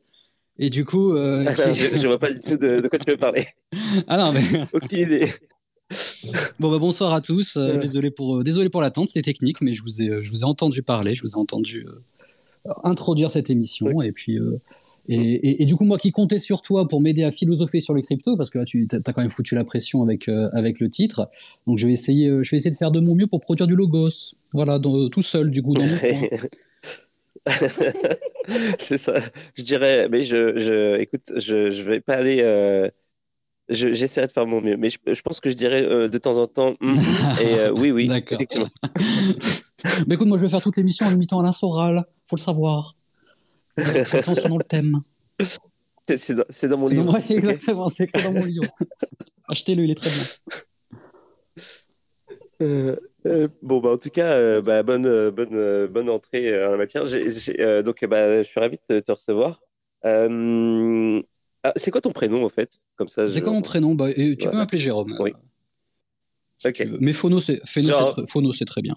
Et 0.59 0.71
du 0.71 0.85
coup, 0.85 1.15
je, 1.17 1.99
je, 2.01 2.07
vois 2.07 2.19
pas 2.19 2.33
du 2.33 2.41
tout 2.41 2.57
de, 2.57 2.81
de 2.81 2.89
quoi 2.89 2.99
tu 2.99 3.11
veux 3.11 3.17
parler. 3.17 3.47
Ah 4.09 4.17
non, 4.17 4.33
mais 4.33 4.41
aucune 4.73 4.99
idée. 4.99 5.33
Bon 6.59 6.71
bah 6.71 6.79
bonsoir 6.79 7.13
à 7.13 7.21
tous. 7.21 7.57
Euh, 7.57 7.77
désolé 7.77 8.11
pour 8.11 8.39
euh, 8.39 8.43
désolé 8.43 8.69
pour 8.69 8.81
l'attente, 8.81 9.09
c'était 9.09 9.23
technique, 9.23 9.61
mais 9.61 9.75
je 9.75 9.83
vous 9.83 10.03
ai 10.03 10.23
je 10.23 10.31
vous 10.31 10.41
ai 10.41 10.45
entendu 10.45 10.83
parler, 10.83 11.15
je 11.15 11.23
vous 11.23 11.33
ai 11.33 11.37
entendu 11.37 11.87
euh, 11.87 12.73
introduire 12.83 13.31
cette 13.31 13.51
émission 13.51 14.03
et 14.03 14.13
puis 14.13 14.39
Et, 15.09 15.65
du 15.67 15.77
coup, 15.77 15.85
moi 15.85 15.99
qui 15.99 16.11
comptais 16.11 16.41
sur 16.41 16.63
toi 16.63 16.89
pour 16.89 17.01
m'aider 17.01 17.23
à 17.23 17.31
philosopher 17.31 17.79
sur 17.79 17.95
les 17.95 18.03
cryptos, 18.03 18.37
parce 18.37 18.51
que 18.51 18.59
là, 18.59 18.65
tu 18.65 18.89
as 18.93 19.13
quand 19.13 19.21
même 19.21 19.31
foutu 19.31 19.55
la 19.55 19.63
pression 19.63 20.03
avec, 20.03 20.29
euh, 20.29 20.49
avec 20.53 20.81
le 20.81 20.91
titre. 20.91 21.31
Donc, 21.69 21.79
je 21.79 21.87
vais, 21.87 21.93
essayer, 21.93 22.27
je 22.43 22.51
vais 22.51 22.57
essayer 22.57 22.73
de 22.73 22.77
faire 22.77 22.91
de 22.91 22.99
mon 22.99 23.15
mieux 23.15 23.29
pour 23.29 23.41
produire 23.41 23.69
du 23.69 23.77
logos. 23.77 24.35
Voilà, 24.53 24.81
tout 24.81 25.23
seul, 25.23 25.53
du 25.53 25.63
coup, 25.63 25.75
dans 25.75 25.87
mon 25.87 25.97
C'est 28.79 28.99
ça. 28.99 29.15
Je 29.55 29.63
dirais, 29.63 30.09
mais 30.09 30.25
je, 30.25 30.59
je 30.59 31.01
écoute, 31.01 31.33
je, 31.37 31.71
je 31.73 31.83
vais 31.83 32.01
pas 32.01 32.15
aller. 32.15 32.41
Euh, 32.43 32.89
j'essaierai 33.69 34.27
de 34.27 34.33
faire 34.33 34.47
mon 34.47 34.61
mieux, 34.61 34.77
mais 34.77 34.91
je, 34.91 35.23
pense 35.23 35.41
que 35.41 35.51
je 35.51 35.55
dirais 35.55 35.83
euh, 35.83 36.09
de 36.09 36.19
temps 36.19 36.39
en 36.39 36.47
temps. 36.47 36.75
Et 37.43 37.69
oui, 37.71 37.91
oui, 37.91 38.11
effectivement. 38.13 38.69
mais 40.07 40.15
écoute, 40.15 40.29
moi, 40.29 40.39
je 40.39 40.45
vais 40.45 40.51
faire 40.51 40.63
toute 40.63 40.77
l'émission 40.77 41.07
en 41.07 41.11
limitant 41.11 41.41
à 41.41 41.43
l'insoral. 41.43 42.05
Faut 42.27 42.37
le 42.37 42.41
savoir. 42.41 42.95
Ça, 43.79 44.31
on 44.31 44.35
sera 44.35 44.49
dans 44.49 44.59
le 44.59 44.65
thème. 44.65 45.01
C'est 46.17 46.35
dans, 46.35 46.45
dans, 46.45 46.79
mon 46.79 46.89
livre. 46.89 47.13
Dans, 47.13 47.19
exactement, 47.19 47.89
c'est 47.89 48.05
écrit 48.05 48.23
dans 48.23 48.33
mon 48.33 48.45
livre. 48.45 48.65
Achetez-le, 49.49 49.85
il 49.85 49.91
est 49.91 49.95
très 49.97 50.11
bien. 50.11 50.25
Euh, 53.27 53.45
euh, 53.45 53.49
bon, 53.63 53.81
bah, 53.81 53.91
en 53.91 53.99
tout 53.99 54.11
cas, 54.11 54.33
euh, 54.33 54.63
bah, 54.63 54.83
bonne, 54.83 55.31
bonne, 55.31 55.87
bonne 55.87 56.11
entrée 56.11 56.67
en 56.67 56.71
la 56.73 56.77
matière. 56.77 57.05
donc, 57.05 58.05
bah, 58.05 58.43
je 58.43 58.49
suis 58.49 58.61
ravi 58.61 58.79
de 58.89 59.01
te, 59.01 59.13
recevoir. 59.13 59.61
Ah, 60.03 61.73
c'est 61.77 61.91
quoi 61.91 62.01
ton 62.01 62.13
prénom, 62.13 62.45
en 62.45 62.49
fait? 62.49 62.81
Comme 62.97 63.09
ça 63.09 63.27
C'est 63.27 63.41
quoi 63.41 63.53
mon 63.53 63.63
prénom? 63.63 63.95
Bah, 63.95 64.13
Tu 64.13 64.37
peux 64.37 64.57
m'appeler 64.57 64.79
Jérôme. 64.79 65.17
Oui. 65.19 65.33
Mais 67.01 67.13
Phono, 67.13 67.41
c'est 67.41 67.59
très, 67.59 68.65
très 68.65 68.83
bien. 68.83 68.97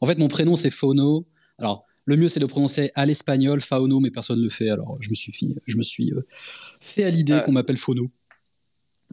En 0.00 0.06
fait, 0.06 0.18
mon 0.18 0.28
prénom, 0.28 0.56
c'est 0.56 0.70
Phono. 0.70 1.26
Alors, 1.58 1.84
le 2.04 2.16
mieux, 2.16 2.28
c'est 2.28 2.40
de 2.40 2.46
prononcer 2.46 2.90
à 2.94 3.06
l'espagnol 3.06 3.60
Fauno, 3.60 4.00
mais 4.00 4.10
personne 4.10 4.38
ne 4.38 4.44
le 4.44 4.48
fait. 4.48 4.70
Alors, 4.70 4.96
je 5.00 5.10
me 5.10 5.14
suis, 5.14 5.56
je 5.66 5.76
me 5.76 5.82
suis 5.82 6.12
euh, 6.12 6.26
fait 6.80 7.04
à 7.04 7.10
l'idée 7.10 7.34
ah. 7.34 7.40
qu'on 7.40 7.52
m'appelle 7.52 7.76
Phono. 7.76 8.10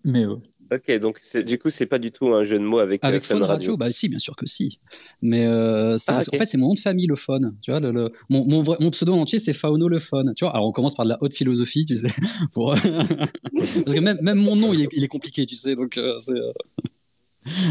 Mais. 0.04 0.26
Euh, 0.26 0.36
ok, 0.72 1.00
donc 1.00 1.20
du 1.46 1.58
coup, 1.58 1.70
c'est 1.70 1.86
pas 1.86 2.00
du 2.00 2.12
tout 2.12 2.28
un 2.34 2.44
jeu 2.44 2.60
de 2.60 2.64
mots 2.64 2.80
avec. 2.80 3.04
Euh, 3.04 3.08
avec 3.08 3.24
Phone 3.24 3.44
Radio. 3.44 3.78
Bah 3.78 3.92
si, 3.92 4.10
bien 4.10 4.20
sûr 4.20 4.36
que 4.36 4.46
si. 4.46 4.80
Mais 5.22 5.46
ah, 5.46 5.96
en 5.96 6.38
fait, 6.38 6.46
c'est 6.46 6.58
mon 6.58 6.68
nom 6.68 6.74
de 6.74 6.80
famille, 6.80 7.08
le 7.08 7.16
phone. 7.16 7.56
Tu 7.62 7.72
vois, 7.72 7.80
le, 7.80 8.12
mon, 8.30 8.46
mon, 8.46 8.90
pseudo 8.92 9.14
entier, 9.14 9.40
c'est 9.40 9.54
Fauno 9.54 9.88
le 9.88 10.00
phone. 10.00 10.34
Tu 10.36 10.46
vois, 10.46 10.54
alors 10.54 10.68
on 10.68 10.72
commence 10.72 10.96
par 10.96 11.06
de 11.06 11.12
la 11.12 11.18
haute 11.22 11.34
philosophie, 11.34 11.86
tu 11.86 11.96
sais, 11.96 12.08
parce 12.56 12.82
que 12.82 14.00
même, 14.00 14.18
même 14.22 14.38
mon 14.38 14.56
nom, 14.56 14.74
il 14.74 14.82
est, 14.82 14.90
il 14.94 15.04
est 15.04 15.10
compliqué, 15.10 15.46
tu 15.46 15.56
sais, 15.56 15.76
donc 15.76 16.00
c'est. 16.20 16.34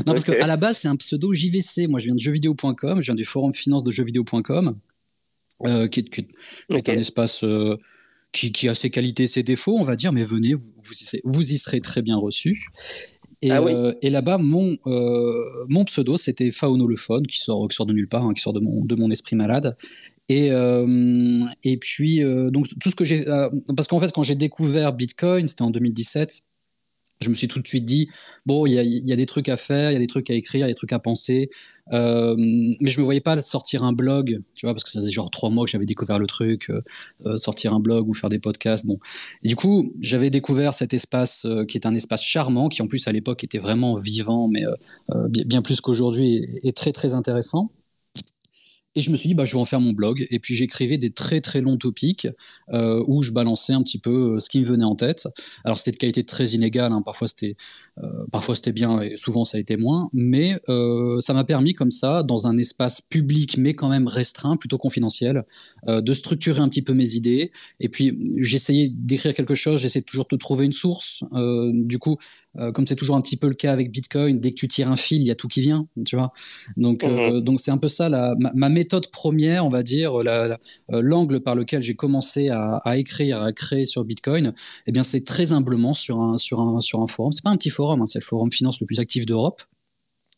Non, 0.07 0.13
parce 0.13 0.25
qu'à 0.25 0.47
la 0.47 0.57
base, 0.57 0.79
c'est 0.79 0.89
un 0.89 0.97
pseudo 0.97 1.35
JVC. 1.35 1.89
Moi, 1.89 1.99
je 1.99 2.07
viens 2.07 2.15
de 2.15 2.21
jeuxvideo.com, 2.21 2.99
je 3.01 3.07
viens 3.07 3.15
du 3.15 3.25
forum 3.25 3.53
finance 3.53 3.83
de 3.83 3.91
jeuxvideo.com. 3.91 4.79
Euh, 5.67 5.89
qui, 5.89 6.01
est, 6.01 6.89
un 6.89 6.99
espace 6.99 7.45
euh, 8.45 8.49
qui, 8.51 8.69
a 8.69 8.75
ses 8.75 8.91
qualités, 8.91 9.29
ses 9.29 9.43
défauts, 9.43 9.77
on 9.79 9.85
va 9.85 9.97
dire, 9.97 10.13
mais 10.13 10.25
venez, 10.25 10.55
vous, 11.25 11.53
y, 11.53 11.59
serez 11.59 11.81
très 11.81 12.03
bien 12.03 12.17
reçus. 12.17 12.67
Et, 13.43 13.51
ah 13.51 13.61
euh, 13.61 13.93
là-bas, 14.03 14.39
mon, 14.39 14.77
mon 15.69 15.85
pseudo, 15.85 16.17
c'était 16.17 16.51
Fauno 16.51 16.87
le 16.87 16.97
Phone, 16.97 17.27
qui 17.27 17.39
sort, 17.39 17.69
qui 17.69 17.77
sort 17.77 17.87
de 17.87 17.93
nulle 17.93 18.09
part, 18.09 18.25
hein, 18.25 18.33
qui 18.35 18.43
sort 18.43 18.55
de 18.55 18.61
mon, 18.61 18.85
de 18.85 18.95
mon 18.95 19.11
esprit 19.11 19.37
malade. 19.37 19.77
Et, 20.31 20.49
et 21.65 21.77
puis, 21.77 22.21
donc, 22.51 22.67
tout 22.81 22.91
ce 22.91 22.97
que 22.97 23.05
j'ai. 23.05 23.25
parce 23.77 23.89
qu'en 23.89 24.01
fait, 24.01 24.13
quand 24.13 24.23
j'ai 24.23 24.35
découvert 24.35 24.93
Bitcoin, 24.95 25.47
c'était 25.47 25.63
en 25.63 25.71
2017 25.71 26.45
je 27.21 27.31
me 27.31 27.35
suis 27.35 27.49
tout 27.49 27.61
de 27.61 27.67
suite 27.67 27.85
dit 27.85 28.09
bon, 28.47 28.67
il 28.67 28.73
y 28.73 29.13
a, 29.13 29.17
des 29.17 29.27
trucs 29.27 29.49
à 29.49 29.57
faire, 29.57 29.91
il 29.91 29.95
y 29.95 29.97
a 29.97 30.01
des 30.01 30.07
trucs 30.07 30.31
à 30.31 30.35
écrire, 30.35 30.61
il 30.61 30.69
y 30.69 30.71
a 30.71 30.73
des 30.73 30.75
trucs 30.75 30.93
à 30.93 30.99
penser, 30.99 31.51
euh, 31.93 32.35
mais 32.39 32.91
je 32.91 33.01
me 33.01 33.05
voyais 33.05 33.21
pas 33.21 33.41
sortir 33.43 33.83
un 33.85 33.93
blog, 33.93 34.41
tu 34.55 34.67
vois, 34.67 34.75
parce 34.75 34.85
que 34.85 34.91
ça 34.91 35.01
faisait 35.01 35.11
genre 35.11 35.31
trois 35.31 35.51
mois 35.51 35.65
que 35.65 35.71
j'avais 35.71 35.87
découvert 35.87 36.19
le 36.19 36.27
truc, 36.27 36.71
euh, 36.71 36.83
euh, 37.27 37.37
sortir 37.37 37.73
un 37.73 37.81
blog 37.81 38.09
ou 38.09 38.15
faire 38.15 38.31
des 38.31 38.39
podcasts, 38.39 38.87
du 39.43 39.57
coup, 39.57 39.91
j'avais 40.01 40.31
découvert 40.31 40.75
cet 40.75 40.93
espace 40.95 41.47
qui 41.69 41.79
est 41.79 41.87
un 41.87 41.95
espace 41.95 42.23
charmant, 42.23 42.69
qui 42.69 42.83
en 42.83 42.87
plus 42.87 43.07
à 43.09 43.13
l'époque 43.13 43.45
était 43.45 43.59
vraiment 43.59 43.95
vivant, 43.95 44.49
mais 44.49 44.65
bien 45.27 45.63
plus 45.63 45.81
qu'aujourd'hui, 45.81 46.61
et 46.63 46.73
très 46.73 46.93
très 46.93 47.15
intéressant. 47.15 47.71
Et 48.97 49.01
je 49.01 49.11
me 49.11 49.17
suis 49.17 49.29
dit, 49.29 49.35
bah, 49.35 49.45
je 49.45 49.53
vais 49.53 49.61
en 49.61 49.65
faire 49.65 49.81
mon 49.81 49.93
blog. 49.93 50.27
Et 50.31 50.39
puis 50.39 50.55
j'écrivais 50.55 50.99
des 50.99 51.11
très 51.11 51.41
très 51.41 51.61
longs 51.61 51.77
topics 51.77 52.29
euh, 52.73 53.03
où 53.07 53.23
je 53.23 53.33
balançais 53.33 53.73
un 53.73 53.83
petit 53.83 53.99
peu 53.99 54.35
euh, 54.35 54.39
ce 54.39 54.49
qui 54.49 54.61
me 54.61 54.65
venait 54.65 54.85
en 54.85 54.95
tête. 54.95 55.27
Alors 55.65 55.79
c'était 55.79 55.93
de 55.93 55.97
qualité 55.97 56.25
très 56.25 56.49
inégale, 56.51 56.93
hein. 56.93 57.03
parfois 57.03 57.27
c'était 57.27 57.57
euh, 57.99 58.27
parfois 58.31 58.55
c'était 58.55 58.73
bien 58.73 59.01
et 59.01 59.17
souvent 59.17 59.45
ça 59.45 59.59
a 59.59 59.61
été 59.61 59.77
moins, 59.77 60.09
mais 60.13 60.61
euh, 60.69 61.19
ça 61.21 61.33
m'a 61.33 61.45
permis 61.45 61.75
comme 61.75 61.91
ça, 61.91 62.23
dans 62.23 62.47
un 62.47 62.57
espace 62.57 63.01
public 63.01 63.57
mais 63.59 63.75
quand 63.75 63.89
même 63.89 64.07
restreint, 64.07 64.57
plutôt 64.57 64.79
confidentiel, 64.79 65.45
de 65.87 66.15
structurer 66.15 66.61
un 66.61 66.69
petit 66.69 66.83
peu 66.83 66.95
mes 66.95 67.15
idées. 67.15 67.51
Et 67.81 67.89
puis 67.89 68.17
j'essayais 68.39 68.89
d'écrire 68.89 69.35
quelque 69.35 69.55
chose, 69.55 69.81
j'essayais 69.81 70.03
toujours 70.03 70.27
de 70.31 70.37
trouver 70.37 70.67
une 70.67 70.73
source. 70.73 71.25
Du 71.73 71.99
coup, 71.99 72.17
comme 72.73 72.87
c'est 72.87 72.97
toujours 72.97 73.17
un 73.17 73.21
petit 73.21 73.37
peu 73.37 73.49
le 73.49 73.55
cas 73.55 73.73
avec 73.73 73.91
Bitcoin, 73.91 74.41
dès 74.41 74.51
que 74.51 74.57
tu 74.57 74.69
tires 74.69 74.91
un 74.91 74.97
fil, 74.97 75.21
il 75.21 75.27
y 75.27 75.31
a 75.31 75.35
tout 75.35 75.49
qui 75.49 75.61
vient, 75.61 75.87
tu 76.05 76.17
vois. 76.17 76.33
Donc 76.77 77.05
mhm. 77.05 77.41
donc 77.41 77.61
c'est 77.61 77.71
un 77.71 77.79
peu 77.79 77.89
ça 77.89 78.09
la, 78.09 78.35
ma, 78.39 78.53
ma 78.55 78.69
méthode 78.85 79.11
première, 79.11 79.65
on 79.65 79.71
va 79.71 79.83
dire, 79.83 80.15
euh, 80.15 80.47
l'angle 80.91 81.41
par 81.41 81.55
lequel 81.55 81.83
j'ai 81.83 81.95
commencé 81.95 82.51
à, 82.51 82.83
écrire, 82.97 83.43
à 83.43 83.51
créer 83.53 83.87
sur 83.87 84.05
Bitcoin, 84.05 84.53
eh 84.87 84.93
bien, 84.93 85.03
c'est 85.03 85.25
très 85.25 85.55
humblement 85.55 85.95
sur 85.95 86.21
un, 86.21 86.37
sur 86.37 86.61
un, 86.61 86.81
sur 86.81 87.09
forum. 87.09 87.33
C'est 87.33 87.43
pas 87.43 87.51
un 87.51 87.57
petit 87.57 87.71
forum, 87.71 88.03
hein, 88.03 88.07
c'est 88.07 88.19
le 88.19 88.25
forum 88.25 88.53
finance 88.53 88.81
le 88.81 88.87
plus 88.87 89.01
actif 89.01 89.25
d'Europe 89.25 89.63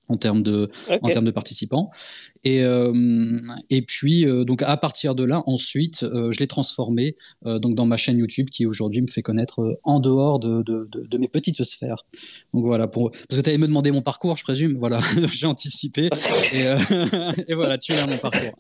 en 0.09 0.17
termes 0.17 0.43
de 0.43 0.71
en 1.03 1.09
termes 1.09 1.25
de 1.25 1.31
participants. 1.31 1.91
Et 2.45 2.63
euh, 2.63 3.39
et 3.71 3.83
puis 3.83 4.27
euh, 4.27 4.45
donc 4.45 4.63
à 4.63 4.77
partir 4.77 5.15
de 5.15 5.25
là 5.25 5.43
ensuite 5.47 6.05
je 6.05 6.39
l'ai 6.39 6.47
transformé 6.47 7.17
donc 7.45 7.75
dans 7.75 7.87
ma 7.87 7.97
chaîne 7.97 8.19
YouTube 8.19 8.49
qui 8.51 8.67
aujourd'hui 8.67 9.03
me 9.03 9.09
fait 9.09 9.23
connaître 9.23 9.79
en 9.83 10.01
dehors 10.01 10.39
de, 10.39 10.63
de, 10.63 10.89
de, 10.93 11.19
mes 11.19 11.29
petites 11.29 11.63
sphères. 11.65 12.05
Donc 12.55 12.67
voilà 12.67 12.89
pour 12.89 13.11
parce 13.11 13.41
que 13.41 13.41
tu 13.41 13.51
allais 13.51 13.59
me 13.59 13.67
demander 13.67 13.91
mon 13.91 14.03
parcours 14.03 14.37
je 14.37 14.43
présume. 14.43 14.77
Voilà 14.79 15.01
j'ai 15.33 15.47
anticipé. 15.47 16.09
Et, 16.53 16.63
et, 17.49 17.55
voilà 17.55 17.79
tu 17.79 17.93
as 17.93 18.07
mon 18.07 18.19
parcours 18.19 18.53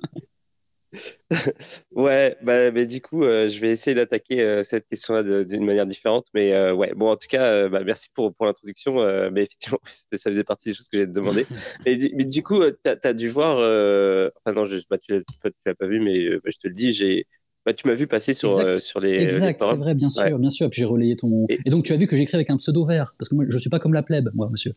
ouais, 1.94 2.36
bah, 2.42 2.70
mais 2.70 2.86
du 2.86 3.00
coup, 3.00 3.24
euh, 3.24 3.48
je 3.48 3.60
vais 3.60 3.70
essayer 3.70 3.94
d'attaquer 3.94 4.42
euh, 4.42 4.62
cette 4.64 4.86
question-là 4.88 5.44
d'une 5.44 5.64
manière 5.64 5.86
différente. 5.86 6.26
Mais 6.34 6.52
euh, 6.52 6.74
ouais, 6.74 6.92
bon, 6.94 7.10
en 7.10 7.16
tout 7.16 7.26
cas, 7.28 7.68
bah, 7.68 7.82
merci 7.84 8.08
pour, 8.14 8.34
pour 8.34 8.46
l'introduction. 8.46 8.96
mais 9.30 9.42
effectivement, 9.42 9.80
ça 9.90 10.30
faisait 10.30 10.44
partie 10.44 10.70
des 10.70 10.74
choses 10.74 10.88
que 10.88 10.98
j'ai 10.98 11.06
demandé. 11.06 11.44
mais, 11.86 11.96
du, 11.96 12.10
mais 12.14 12.24
du 12.24 12.42
coup, 12.42 12.60
tu 12.84 12.90
as, 12.90 13.12
dû 13.12 13.28
voir. 13.28 13.56
Enfin, 13.56 14.54
non, 14.54 14.64
je, 14.64 14.78
bah, 14.88 14.98
tu 14.98 15.12
l'as 15.12 15.74
pas 15.74 15.86
vu, 15.86 16.00
mais 16.00 16.28
bah, 16.36 16.50
je 16.50 16.58
te 16.58 16.68
le 16.68 16.74
dis, 16.74 16.92
j'ai. 16.92 17.26
Bah, 17.64 17.72
tu 17.72 17.88
m'as 17.88 17.94
vu 17.94 18.06
passer 18.06 18.32
sur, 18.32 18.52
sur 18.74 19.00
les. 19.00 19.20
Exact, 19.22 19.60
c'est 19.60 19.76
vrai, 19.76 19.94
bien 19.94 20.08
sûr, 20.08 20.38
bien 20.38 20.50
sûr. 20.50 20.70
Puis 20.70 20.80
j'ai 20.80 20.86
relayé 20.86 21.16
ton. 21.16 21.46
Et... 21.48 21.58
Et 21.64 21.70
donc, 21.70 21.84
tu 21.84 21.92
as 21.92 21.96
vu 21.96 22.06
que 22.06 22.16
j'écris 22.16 22.36
avec 22.36 22.50
un 22.50 22.56
pseudo 22.58 22.86
vert, 22.86 23.14
parce 23.18 23.28
que 23.28 23.34
moi, 23.34 23.44
je 23.48 23.58
suis 23.58 23.70
pas 23.70 23.80
comme 23.80 23.94
la 23.94 24.02
plèbe, 24.02 24.30
moi, 24.34 24.48
monsieur. 24.50 24.72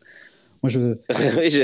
Moi, 0.62 0.70
je. 0.70 0.96
oui, 1.38 1.50
je. 1.50 1.62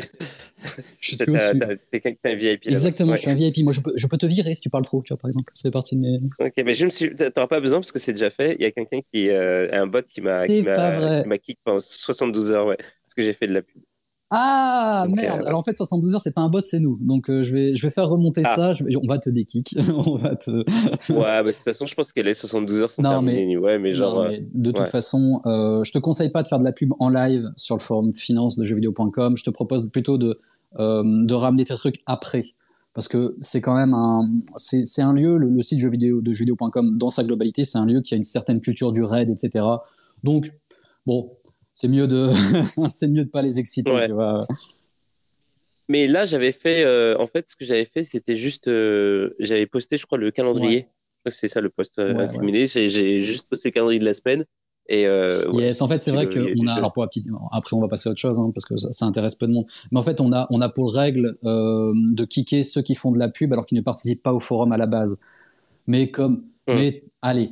je 1.00 1.14
suis 1.14 1.18
un 1.22 2.34
VIP. 2.34 2.66
Exactement, 2.66 3.14
je 3.14 3.20
suis 3.20 3.30
un 3.30 3.34
VIP. 3.34 3.58
Moi, 3.62 3.72
je 3.72 3.80
peux, 3.80 3.92
je 3.96 4.06
peux, 4.06 4.16
te 4.16 4.26
virer 4.26 4.54
si 4.54 4.62
tu 4.62 4.70
parles 4.70 4.84
trop, 4.84 5.02
tu 5.02 5.12
vois, 5.12 5.18
par 5.18 5.28
exemple. 5.28 5.52
C'est 5.54 5.70
partie 5.70 5.96
de 5.96 6.00
mes. 6.00 6.18
Ok, 6.38 6.54
mais 6.64 6.74
je 6.74 6.86
me 6.86 6.90
suis. 6.90 7.14
T'auras 7.14 7.46
pas 7.46 7.60
besoin 7.60 7.80
parce 7.80 7.92
que 7.92 7.98
c'est 7.98 8.12
déjà 8.12 8.30
fait. 8.30 8.56
Il 8.58 8.62
y 8.62 8.66
a 8.66 8.70
quelqu'un 8.70 9.00
qui. 9.12 9.28
Euh, 9.28 9.68
un 9.72 9.86
bot 9.86 10.02
qui 10.02 10.22
m'a. 10.22 10.46
Qui 10.46 10.62
m'a 10.62 11.38
kick 11.38 11.58
pendant 11.64 11.80
72 11.80 12.52
heures, 12.52 12.66
ouais. 12.66 12.76
Parce 12.76 13.14
que 13.16 13.22
j'ai 13.22 13.32
fait 13.32 13.46
de 13.46 13.54
la 13.54 13.62
pub. 13.62 13.82
Ah 14.30 15.06
merde. 15.08 15.42
euh, 15.42 15.46
Alors 15.46 15.60
en 15.60 15.62
fait 15.62 15.76
72 15.76 16.14
heures 16.14 16.20
c'est 16.20 16.34
pas 16.34 16.40
un 16.40 16.48
bot 16.48 16.60
c'est 16.60 16.80
nous. 16.80 16.98
Donc 17.00 17.30
euh, 17.30 17.44
je 17.44 17.52
vais 17.52 17.74
je 17.76 17.86
vais 17.86 17.90
faire 17.90 18.08
remonter 18.08 18.42
ah. 18.44 18.56
ça. 18.56 18.84
On 19.02 19.06
va 19.06 19.18
te 19.18 19.30
dékick. 19.30 19.76
On 20.06 20.16
va 20.16 20.34
te 20.34 20.50
ouais 20.50 20.64
bah, 21.08 21.42
de 21.44 21.52
toute 21.52 21.62
façon 21.62 21.86
je 21.86 21.94
pense 21.94 22.10
que 22.10 22.20
les 22.20 22.34
72 22.34 22.80
heures 22.80 22.90
sont 22.90 23.02
non, 23.02 23.10
terminées. 23.10 23.56
Ouais 23.56 23.78
mais 23.78 23.92
genre 23.92 24.22
euh, 24.22 24.38
de 24.52 24.72
toute 24.72 24.88
façon 24.88 25.40
je 25.44 25.92
te 25.92 25.98
conseille 25.98 26.30
pas 26.30 26.42
de 26.42 26.48
faire 26.48 26.58
de 26.58 26.64
la 26.64 26.72
pub 26.72 26.92
en 26.98 27.08
live 27.08 27.52
sur 27.56 27.76
le 27.76 27.80
forum 27.80 28.12
finance 28.12 28.56
de 28.58 28.64
jeuxvideo.com 28.64 29.36
je 29.36 29.44
te 29.44 29.50
propose 29.50 29.88
plutôt 29.90 30.18
de 30.18 30.40
de 30.78 31.34
ramener 31.34 31.64
tes 31.64 31.76
trucs 31.76 32.02
après. 32.06 32.44
Parce 32.94 33.08
que 33.08 33.36
c'est 33.40 33.60
quand 33.60 33.74
même 33.74 33.92
un 33.92 34.22
c'est 34.56 35.02
un 35.02 35.12
lieu 35.12 35.36
le, 35.36 35.62
site 35.62 35.78
jeuxvideo 35.78 36.20
de 36.20 36.32
jeuxvideo.com 36.32 36.96
dans 36.98 37.10
sa 37.10 37.22
globalité 37.22 37.64
c'est 37.64 37.78
un 37.78 37.84
lieu 37.84 38.00
qui 38.00 38.14
a 38.14 38.16
une 38.16 38.24
certaine 38.24 38.58
culture 38.58 38.90
du 38.90 39.04
raid 39.04 39.28
etc 39.28 39.64
donc 40.24 40.50
bon 41.04 41.30
c'est 41.76 41.88
mieux 41.88 42.08
de 42.08 42.28
c'est 42.90 43.06
mieux 43.06 43.24
de 43.24 43.30
pas 43.30 43.42
les 43.42 43.60
exciter, 43.60 43.92
tu 44.06 44.12
vois. 44.12 44.46
Mais 45.88 46.08
là, 46.08 46.24
j'avais 46.24 46.50
fait, 46.50 46.82
euh, 46.84 47.16
en 47.18 47.28
fait, 47.28 47.48
ce 47.48 47.54
que 47.54 47.64
j'avais 47.64 47.84
fait, 47.84 48.02
c'était 48.02 48.34
juste, 48.34 48.66
euh, 48.66 49.36
j'avais 49.38 49.66
posté, 49.66 49.98
je 49.98 50.06
crois, 50.06 50.18
le 50.18 50.32
calendrier. 50.32 50.88
C'est 51.28 51.48
ça 51.48 51.60
le 51.60 51.70
post 51.70 51.98
euh, 51.98 52.28
J'ai 52.66 53.22
juste 53.22 53.48
posté 53.48 53.68
le 53.68 53.72
calendrier 53.72 54.00
de 54.00 54.04
la 54.04 54.14
semaine. 54.14 54.44
Et 54.88 55.02
yes, 55.02 55.82
en 55.82 55.88
fait, 55.88 56.00
c'est 56.02 56.12
vrai 56.12 56.30
qu'on 56.30 56.66
a. 56.66 56.74
Alors 56.74 56.92
pour 56.92 57.04
après, 57.04 57.76
on 57.76 57.80
va 57.80 57.88
passer 57.88 58.08
à 58.08 58.12
autre 58.12 58.20
chose 58.20 58.38
hein, 58.38 58.50
parce 58.54 58.64
que 58.64 58.76
ça, 58.76 59.04
intéresse 59.04 59.34
peu 59.34 59.46
de 59.46 59.52
monde. 59.52 59.66
Mais 59.90 59.98
en 59.98 60.02
fait, 60.02 60.20
on 60.20 60.32
a, 60.32 60.46
on 60.50 60.60
a 60.60 60.68
pour 60.68 60.94
règle 60.94 61.36
de 61.42 62.24
kicker 62.24 62.62
ceux 62.62 62.82
qui 62.82 62.94
font 62.94 63.10
de 63.12 63.18
la 63.18 63.28
pub 63.28 63.52
alors 63.52 63.66
qu'ils 63.66 63.76
ne 63.76 63.82
participent 63.82 64.22
pas 64.22 64.32
au 64.32 64.40
forum 64.40 64.72
à 64.72 64.78
la 64.78 64.86
base. 64.86 65.18
Mais 65.88 66.10
comme, 66.10 66.44
hum. 66.68 66.76
mais 66.76 67.04
allez. 67.20 67.50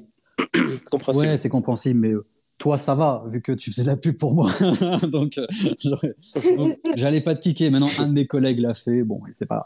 compréhensible. 0.91 1.27
Ouais, 1.27 1.37
c'est 1.37 1.51
compréhensible, 1.51 2.01
mais 2.01 2.13
toi 2.59 2.79
ça 2.79 2.95
va 2.95 3.25
vu 3.27 3.43
que 3.43 3.53
tu 3.53 3.71
faisais 3.71 3.85
la 3.85 3.97
pub 3.97 4.17
pour 4.17 4.35
moi 4.35 4.51
donc, 5.09 5.39
euh, 5.39 5.47
j'allais 6.97 7.21
pas 7.21 7.35
te 7.35 7.41
kicker 7.41 7.71
maintenant 7.71 7.91
un 7.99 8.09
de 8.09 8.13
mes 8.13 8.27
collègues 8.27 8.61
l'a 8.61 8.75
fait 8.75 9.03
bon 9.03 9.21
c'est 9.33 9.47
pas 9.47 9.63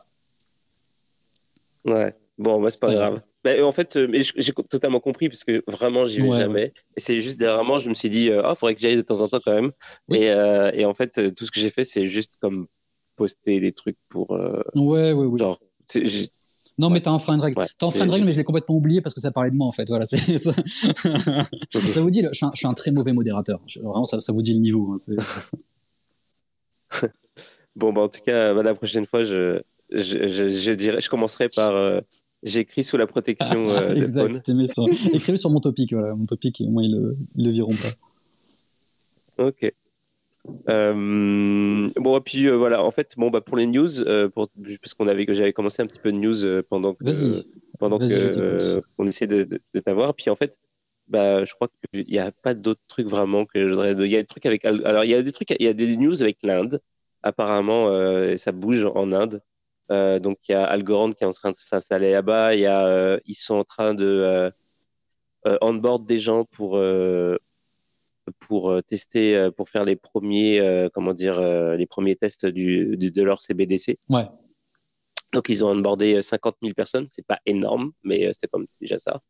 ouais 1.85 2.14
bon 2.38 2.61
bah, 2.61 2.71
c'est 2.71 2.80
pas 2.80 2.92
grave 2.92 3.21
Bah, 3.45 3.52
en 3.64 3.73
fait, 3.73 3.97
mais 3.97 4.23
j'ai 4.23 4.52
totalement 4.68 5.00
compris 5.00 5.28
parce 5.28 5.45
que 5.45 5.62
vraiment, 5.68 6.04
j'y 6.07 6.21
vais 6.21 6.33
jamais. 6.33 6.73
Et 6.97 7.00
c'est 7.00 7.21
juste 7.21 7.38
dernièrement, 7.38 7.78
je 7.78 7.88
me 7.88 7.95
suis 7.95 8.11
dit, 8.11 8.30
ah, 8.33 8.57
faudrait 8.57 8.75
que 8.75 8.80
j'y 8.80 8.88
aille 8.88 8.97
de 8.97 9.02
temps 9.02 9.21
en 9.21 9.28
temps 9.28 9.38
quand 9.42 9.54
même. 9.54 9.71
Et, 10.12 10.26
et, 10.75 10.85
en 10.85 10.92
fait, 10.92 11.35
tout 11.35 11.47
ce 11.47 11.52
que 11.52 11.61
j'ai 11.61 11.71
fait, 11.71 11.85
c'est 11.85 12.09
juste 12.09 12.35
comme 12.40 12.66
poster 13.14 13.61
des 13.61 13.73
trucs 13.73 13.97
pour. 14.09 14.33
ouais, 14.75 15.12
ouais, 15.12 15.26
ouais. 15.26 15.38
Genre, 15.38 15.61
non, 16.79 16.91
mais 16.91 17.01
t'as 17.01 17.11
un 17.11 17.19
frein 17.19 17.37
de 17.37 17.43
règle. 17.43 17.67
t'as 17.77 17.87
un 17.87 17.91
frein 17.91 18.07
de 18.07 18.13
règle, 18.13 18.25
mais 18.25 18.33
je 18.33 18.39
l'ai 18.39 18.45
complètement 18.45 18.77
oublié 18.77 19.01
parce 19.01 19.15
que 19.15 19.21
ça 19.21 19.33
parlait 19.33 19.51
de 19.51 19.57
moi, 19.57 19.67
en 19.67 19.73
fait. 19.73 19.89
Voilà, 19.89 20.05
ça. 20.07 20.17
ça 20.17 22.01
vous 22.01 22.11
dit, 22.11 22.23
je, 22.33 22.47
suis 22.55 22.67
un, 22.67 22.75
très 22.75 22.93
mauvais 22.93 23.13
modérateur. 23.13 23.61
vraiment, 23.77 24.05
ça, 24.05 24.21
ça, 24.21 24.33
vous 24.33 24.43
dit 24.43 24.55
le 24.55 24.61
niveau. 24.61 24.95
Hein, 24.95 25.17
bon, 27.77 27.93
bah, 27.93 28.03
en 28.03 28.09
tout 28.09 28.21
cas, 28.25 28.55
bah, 28.55 28.63
la 28.63 28.77
prochaine 28.77 29.07
fois, 29.07 29.25
je, 29.25 29.61
je, 29.91 30.51
je, 30.51 30.73
dirais, 30.73 31.01
je 31.01 31.11
commencerai 31.11 31.49
par. 31.49 31.75
Euh, 31.75 32.01
j'écris 32.45 32.85
sous 32.85 32.97
la 32.97 33.09
protection 33.09 33.71
euh, 33.71 33.95
exact, 33.95 34.49
de 34.49 34.65
sur, 34.65 34.89
Écris-le 35.13 35.39
sur 35.39 35.51
mon 35.51 35.61
topic, 35.61 35.93
voilà. 35.93 36.15
Mon 36.15 36.27
topic, 36.27 36.63
au 36.65 36.71
moins, 36.71 36.85
ils 36.85 36.93
le, 36.93 37.17
ils 37.35 37.45
le 37.47 37.51
viront 37.51 37.75
pas. 39.37 39.47
Ok. 39.47 39.73
Euh, 40.69 41.88
bon, 41.97 42.19
et 42.19 42.21
puis 42.21 42.47
euh, 42.47 42.57
voilà, 42.57 42.83
en 42.83 42.90
fait, 42.90 43.14
bon, 43.17 43.31
bah, 43.31 43.40
pour 43.40 43.57
les 43.57 43.67
news, 43.67 44.00
euh, 44.02 44.28
pour, 44.28 44.49
parce 44.81 44.95
qu'on 44.95 45.09
avait, 45.09 45.26
j'avais 45.28 45.52
commencé 45.52 45.83
un 45.83 45.87
petit 45.87 46.00
peu 46.00 46.12
de 46.12 46.19
news 46.19 46.62
pendant 46.69 46.95
que, 46.95 47.05
pendant 47.78 47.99
que, 47.99 48.83
on 48.99 49.07
essaie 49.07 49.26
de, 49.26 49.45
de, 49.45 49.81
t'avoir. 49.81 50.14
Puis 50.14 50.31
en 50.31 50.37
fait, 50.37 50.59
bah, 51.07 51.45
je 51.45 51.55
crois 51.55 51.69
qu'il 51.93 52.07
n'y 52.07 52.19
a 52.19 52.31
pas 52.31 52.55
d'autres 52.55 52.83
trucs 52.88 53.07
vraiment 53.07 53.45
que 53.45 53.61
je 53.61 53.69
voudrais. 53.69 53.93
Il 53.93 54.11
y 54.11 54.17
a 54.17 54.21
des 54.21 54.26
trucs 54.26 54.47
avec, 54.47 54.64
alors 54.64 55.05
il 55.05 55.11
y 55.11 55.14
a 55.14 55.23
des 55.23 55.33
trucs, 55.33 55.50
il 55.50 55.64
y 55.64 55.69
a 55.69 55.73
des 55.73 55.97
news 55.97 56.23
avec 56.23 56.38
l'Inde. 56.43 56.81
Apparemment, 57.23 57.88
ça 58.37 58.52
bouge 58.52 58.85
en 58.85 59.12
Inde. 59.12 59.43
donc 60.21 60.38
il 60.49 60.52
y 60.52 60.55
a 60.55 60.64
Algorand 60.64 61.11
qui 61.12 61.25
est 61.25 61.26
en 61.26 61.33
train 61.33 61.50
de 61.50 61.57
s'installer 61.57 62.12
là-bas. 62.12 62.55
Il 62.55 62.61
y 62.61 62.67
a, 62.67 63.19
ils 63.26 63.35
sont 63.35 63.57
en 63.57 63.64
train 63.64 63.95
de 63.95 64.52
onboard 65.62 66.07
des 66.07 66.19
gens 66.19 66.45
pour 66.45 66.78
pour 68.39 68.71
euh, 68.71 68.83
tester, 68.83 69.37
euh, 69.37 69.51
pour 69.51 69.69
faire 69.69 69.85
les 69.85 69.97
premiers, 69.97 70.61
euh, 70.61 70.89
comment 70.93 71.15
dire, 71.15 71.41
les 71.41 71.87
premiers 71.87 72.17
tests 72.17 72.47
du, 72.47 72.97
de, 72.97 73.23
leur 73.23 73.43
CBDC. 73.43 73.99
Ouais. 74.09 74.27
Donc 75.33 75.49
ils 75.49 75.65
ont 75.65 75.71
onboardé 75.71 76.23
50 76.23 76.57
000 76.63 76.75
personnes, 76.75 77.07
c'est 77.09 77.27
pas 77.27 77.39
énorme, 77.45 77.93
mais 78.03 78.33
c'est 78.33 78.51
comme 78.51 78.67
déjà 78.81 78.99
ça. 78.99 79.21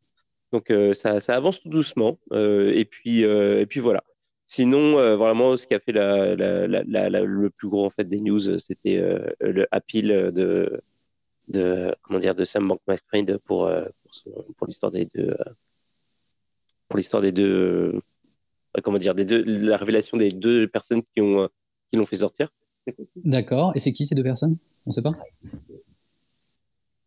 Donc 0.53 0.73
ça, 0.95 1.21
ça, 1.21 1.35
avance 1.35 1.61
tout 1.61 1.69
doucement. 1.69 2.19
et 2.33 2.85
puis 2.85 3.23
et 3.23 3.67
puis 3.67 3.81
voilà. 3.81 4.05
Sinon, 4.47 4.93
vraiment, 5.17 5.57
ce 5.57 5.67
qui 5.67 5.75
a 5.75 5.81
fait 5.81 5.93
la, 5.93 6.37
la, 6.37 7.09
le 7.21 7.51
plus 7.51 7.69
gros 7.69 7.85
en 7.85 7.91
fait 7.91 8.05
des 8.05 8.21
news, 8.21 8.59
c'était 8.59 9.03
le 9.41 9.67
appeal 9.73 10.31
de, 10.33 10.81
de 11.49 11.95
comment 12.03 12.21
dire 12.21 12.37
de 12.37 12.45
Sam 12.45 12.69
Bankman-Fried 12.69 13.39
pour 13.39 13.69
pour, 14.25 14.55
pour 14.57 14.67
l'histoire 14.69 14.93
des 14.93 15.07
deux 15.07 15.35
pour 16.89 16.97
l'histoire 16.97 17.23
des 17.23 17.33
deux 17.33 18.01
comment 18.83 18.99
dire, 18.99 19.15
des 19.15 19.25
deux, 19.25 19.43
la 19.45 19.77
révélation 19.77 20.17
des 20.17 20.31
deux 20.31 20.69
personnes 20.69 21.03
qui 21.15 21.21
ont 21.21 21.43
euh, 21.43 21.47
qui 21.91 21.97
l'ont 21.97 22.07
fait 22.07 22.17
sortir. 22.17 22.49
D'accord. 23.17 23.73
Et 23.75 23.79
c'est 23.79 23.93
qui 23.93 24.07
ces 24.07 24.15
deux 24.15 24.23
personnes? 24.23 24.57
On 24.87 24.91
ne 24.91 24.93
sait 24.93 25.03
pas? 25.03 25.13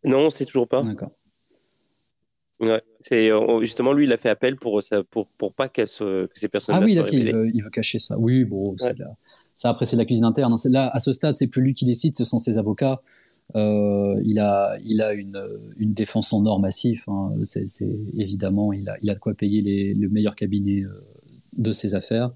Non, 0.03 0.19
on 0.19 0.25
ne 0.25 0.29
sait 0.29 0.45
toujours 0.45 0.67
pas. 0.67 0.83
D'accord. 0.83 1.11
Ouais, 2.59 2.81
c'est 2.99 3.31
euh, 3.31 3.61
justement 3.61 3.91
lui, 3.91 4.05
il 4.05 4.13
a 4.13 4.17
fait 4.17 4.29
appel 4.29 4.55
pour 4.55 4.83
ça, 4.83 5.03
pour, 5.03 5.27
pour 5.29 5.53
pas 5.53 5.67
que 5.67 5.87
ces 5.87 6.47
personnes. 6.47 6.75
Ah 6.77 6.81
oui, 6.83 6.93
d'accord, 6.93 7.13
il, 7.13 7.51
il, 7.55 7.63
veut 7.63 7.71
cacher 7.71 7.97
ça. 7.97 8.19
Oui, 8.19 8.45
bon, 8.45 8.75
ça 9.55 9.69
après 9.71 9.87
c'est 9.87 9.95
de 9.95 10.01
la 10.01 10.05
cuisine 10.05 10.25
interne. 10.25 10.55
Là, 10.65 10.91
à 10.93 10.99
ce 10.99 11.11
stade, 11.11 11.33
c'est 11.33 11.47
plus 11.47 11.63
lui 11.63 11.73
qui 11.73 11.85
décide, 11.85 12.15
ce 12.15 12.23
sont 12.23 12.37
ses 12.37 12.59
avocats. 12.59 13.01
Euh, 13.55 14.21
il 14.23 14.37
a, 14.39 14.77
il 14.85 15.01
a 15.01 15.13
une, 15.13 15.43
une 15.77 15.93
défense 15.93 16.33
en 16.33 16.45
or 16.45 16.59
massif. 16.59 17.09
Hein. 17.09 17.31
C'est 17.43 17.65
évidemment, 18.15 18.73
il 18.73 18.87
a, 18.89 18.97
il 19.01 19.09
a 19.09 19.15
de 19.15 19.19
quoi 19.19 19.33
payer 19.33 19.61
les, 19.61 19.95
le 19.95 20.07
meilleur 20.09 20.35
cabinet 20.35 20.83
de 21.57 21.71
ses 21.71 21.95
affaires. 21.95 22.31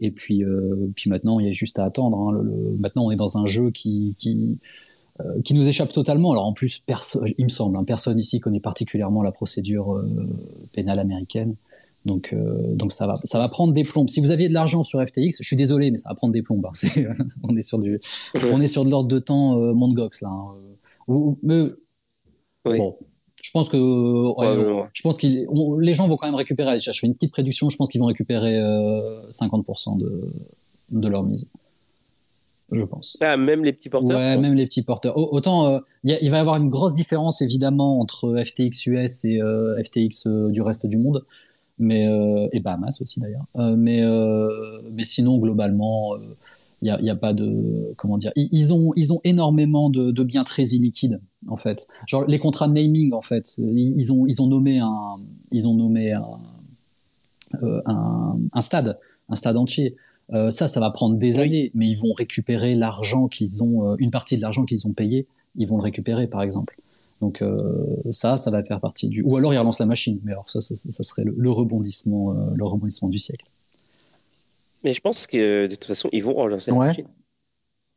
Et 0.00 0.10
puis, 0.10 0.44
euh, 0.44 0.90
puis 0.94 1.08
maintenant, 1.10 1.40
il 1.40 1.46
y 1.46 1.48
a 1.48 1.52
juste 1.52 1.78
à 1.78 1.84
attendre. 1.84 2.18
Hein. 2.18 2.44
maintenant, 2.78 3.06
on 3.06 3.10
est 3.10 3.16
dans 3.16 3.38
un 3.38 3.46
jeu 3.46 3.70
qui, 3.70 4.16
qui, 4.18 4.58
euh, 5.20 5.40
qui 5.42 5.54
nous 5.54 5.66
échappe 5.68 5.92
totalement. 5.92 6.32
Alors 6.32 6.46
en 6.46 6.52
plus, 6.52 6.82
il 7.38 7.44
me 7.44 7.48
semble, 7.48 7.76
hein, 7.76 7.84
personne 7.84 8.18
ici 8.18 8.40
connaît 8.40 8.60
particulièrement 8.60 9.22
la 9.22 9.32
procédure 9.32 9.94
euh, 9.94 10.06
pénale 10.72 10.98
américaine. 10.98 11.54
Donc, 12.04 12.34
donc 12.34 12.92
ça, 12.92 13.06
va, 13.06 13.18
ça 13.24 13.38
va 13.38 13.48
prendre 13.48 13.72
des 13.72 13.82
plombes. 13.82 14.10
Si 14.10 14.20
vous 14.20 14.30
aviez 14.30 14.50
de 14.50 14.52
l'argent 14.52 14.82
sur 14.82 15.00
FTX, 15.00 15.38
je 15.40 15.46
suis 15.46 15.56
désolé, 15.56 15.90
mais 15.90 15.96
ça 15.96 16.10
va 16.10 16.14
prendre 16.14 16.34
des 16.34 16.42
plombes. 16.42 16.66
Hein. 16.66 17.14
on, 17.42 17.56
est 17.56 17.62
sur 17.62 17.78
du, 17.78 17.98
on 18.52 18.60
est 18.60 18.66
sur 18.66 18.84
de 18.84 18.90
l'ordre 18.90 19.08
de 19.08 19.18
temps 19.18 19.58
là. 20.20 20.28
mais, 21.42 21.70
bon, 22.66 22.98
je 23.44 23.50
pense 23.50 23.68
que 23.68 23.76
je 23.76 25.02
pense 25.02 25.18
qu'il 25.18 25.46
les 25.80 25.94
gens 25.94 26.08
vont 26.08 26.16
quand 26.16 26.26
même 26.26 26.34
récupérer. 26.34 26.70
Allez, 26.70 26.80
je 26.80 26.90
fais 26.92 27.06
une 27.06 27.14
petite 27.14 27.30
prédiction. 27.30 27.68
Je 27.68 27.76
pense 27.76 27.90
qu'ils 27.90 28.00
vont 28.00 28.06
récupérer 28.06 28.54
50% 29.28 30.00
euh, 30.00 30.04
de, 30.90 30.98
de 30.98 31.08
leur 31.08 31.22
mise. 31.24 31.50
Je 32.72 32.82
pense. 32.84 33.18
Ah, 33.20 33.36
même 33.36 33.62
les 33.62 33.74
petits 33.74 33.90
porteurs. 33.90 34.16
Ouais, 34.16 34.38
même 34.38 34.54
les 34.54 34.64
petits 34.64 34.80
porteurs. 34.80 35.18
Autant 35.18 35.66
euh, 35.66 35.78
il 36.04 36.30
va 36.30 36.38
y 36.38 36.40
avoir 36.40 36.56
une 36.56 36.70
grosse 36.70 36.94
différence 36.94 37.42
évidemment 37.42 38.00
entre 38.00 38.42
FTX 38.42 38.86
US 38.86 39.26
et 39.26 39.42
euh, 39.42 39.78
FTX 39.82 40.26
du 40.48 40.62
reste 40.62 40.86
du 40.86 40.96
monde, 40.96 41.26
mais 41.78 42.06
et 42.52 42.60
Bahamas 42.60 42.96
aussi 43.02 43.20
d'ailleurs. 43.20 43.44
mais 43.76 44.02
mais 44.90 45.04
sinon 45.04 45.36
globalement 45.36 46.14
il 46.84 47.02
n'y 47.02 47.10
a, 47.10 47.16
pas 47.16 47.32
de 47.32 47.94
comment 47.96 48.18
dire. 48.18 48.30
Ils, 48.36 48.74
ont 48.74 48.92
ils 48.94 49.12
ont 49.12 49.20
énormément 49.24 49.88
de, 49.88 50.22
biens 50.22 50.44
très 50.44 50.64
illiquides 50.64 51.18
en 51.48 51.56
fait. 51.56 51.86
Genre 52.06 52.26
les 52.26 52.38
contrats 52.38 52.68
de 52.68 52.74
naming 52.74 53.12
en 53.14 53.22
fait. 53.22 53.54
Ils 53.58 54.12
ont 54.12 54.26
ils 54.26 54.42
ont 54.42 54.46
nommé 54.46 54.78
un 54.80 55.16
ils 55.50 55.66
ont 55.66 55.74
nommé 55.74 56.12
un, 56.12 56.24
euh, 57.62 57.80
un, 57.86 58.60
stade 58.60 58.98
un 59.30 59.34
stade 59.34 59.56
entier. 59.56 59.96
Euh, 60.32 60.50
ça, 60.50 60.68
ça 60.68 60.80
va 60.80 60.90
prendre 60.90 61.16
des 61.16 61.38
années, 61.38 61.70
mais 61.74 61.88
ils 61.88 61.98
vont 61.98 62.12
récupérer 62.12 62.74
l'argent 62.74 63.28
qu'ils 63.28 63.62
ont, 63.62 63.92
euh, 63.92 63.96
une 63.98 64.10
partie 64.10 64.36
de 64.36 64.42
l'argent 64.42 64.64
qu'ils 64.64 64.86
ont 64.86 64.92
payé, 64.92 65.26
ils 65.56 65.66
vont 65.66 65.76
le 65.76 65.82
récupérer, 65.82 66.26
par 66.26 66.42
exemple. 66.42 66.76
Donc 67.20 67.42
ça, 68.10 68.36
ça 68.36 68.50
va 68.50 68.62
faire 68.64 68.80
partie 68.80 69.08
du. 69.08 69.22
Ou 69.22 69.38
alors 69.38 69.54
ils 69.54 69.58
relancent 69.58 69.78
la 69.78 69.86
machine, 69.86 70.20
mais 70.24 70.32
alors 70.32 70.50
ça, 70.50 70.60
ça, 70.60 71.02
serait 71.02 71.24
le, 71.24 71.50
rebondissement, 71.50 72.34
le 72.54 72.64
rebondissement 72.66 73.08
du 73.08 73.18
siècle. 73.18 73.46
Mais 74.84 74.92
je 74.92 75.00
pense 75.00 75.26
que 75.26 75.66
de 75.66 75.74
toute 75.74 75.86
façon, 75.86 76.08
ils 76.12 76.22
vont 76.22 76.34
relancer 76.34 76.70
la 76.70 76.76
machine. 76.76 77.08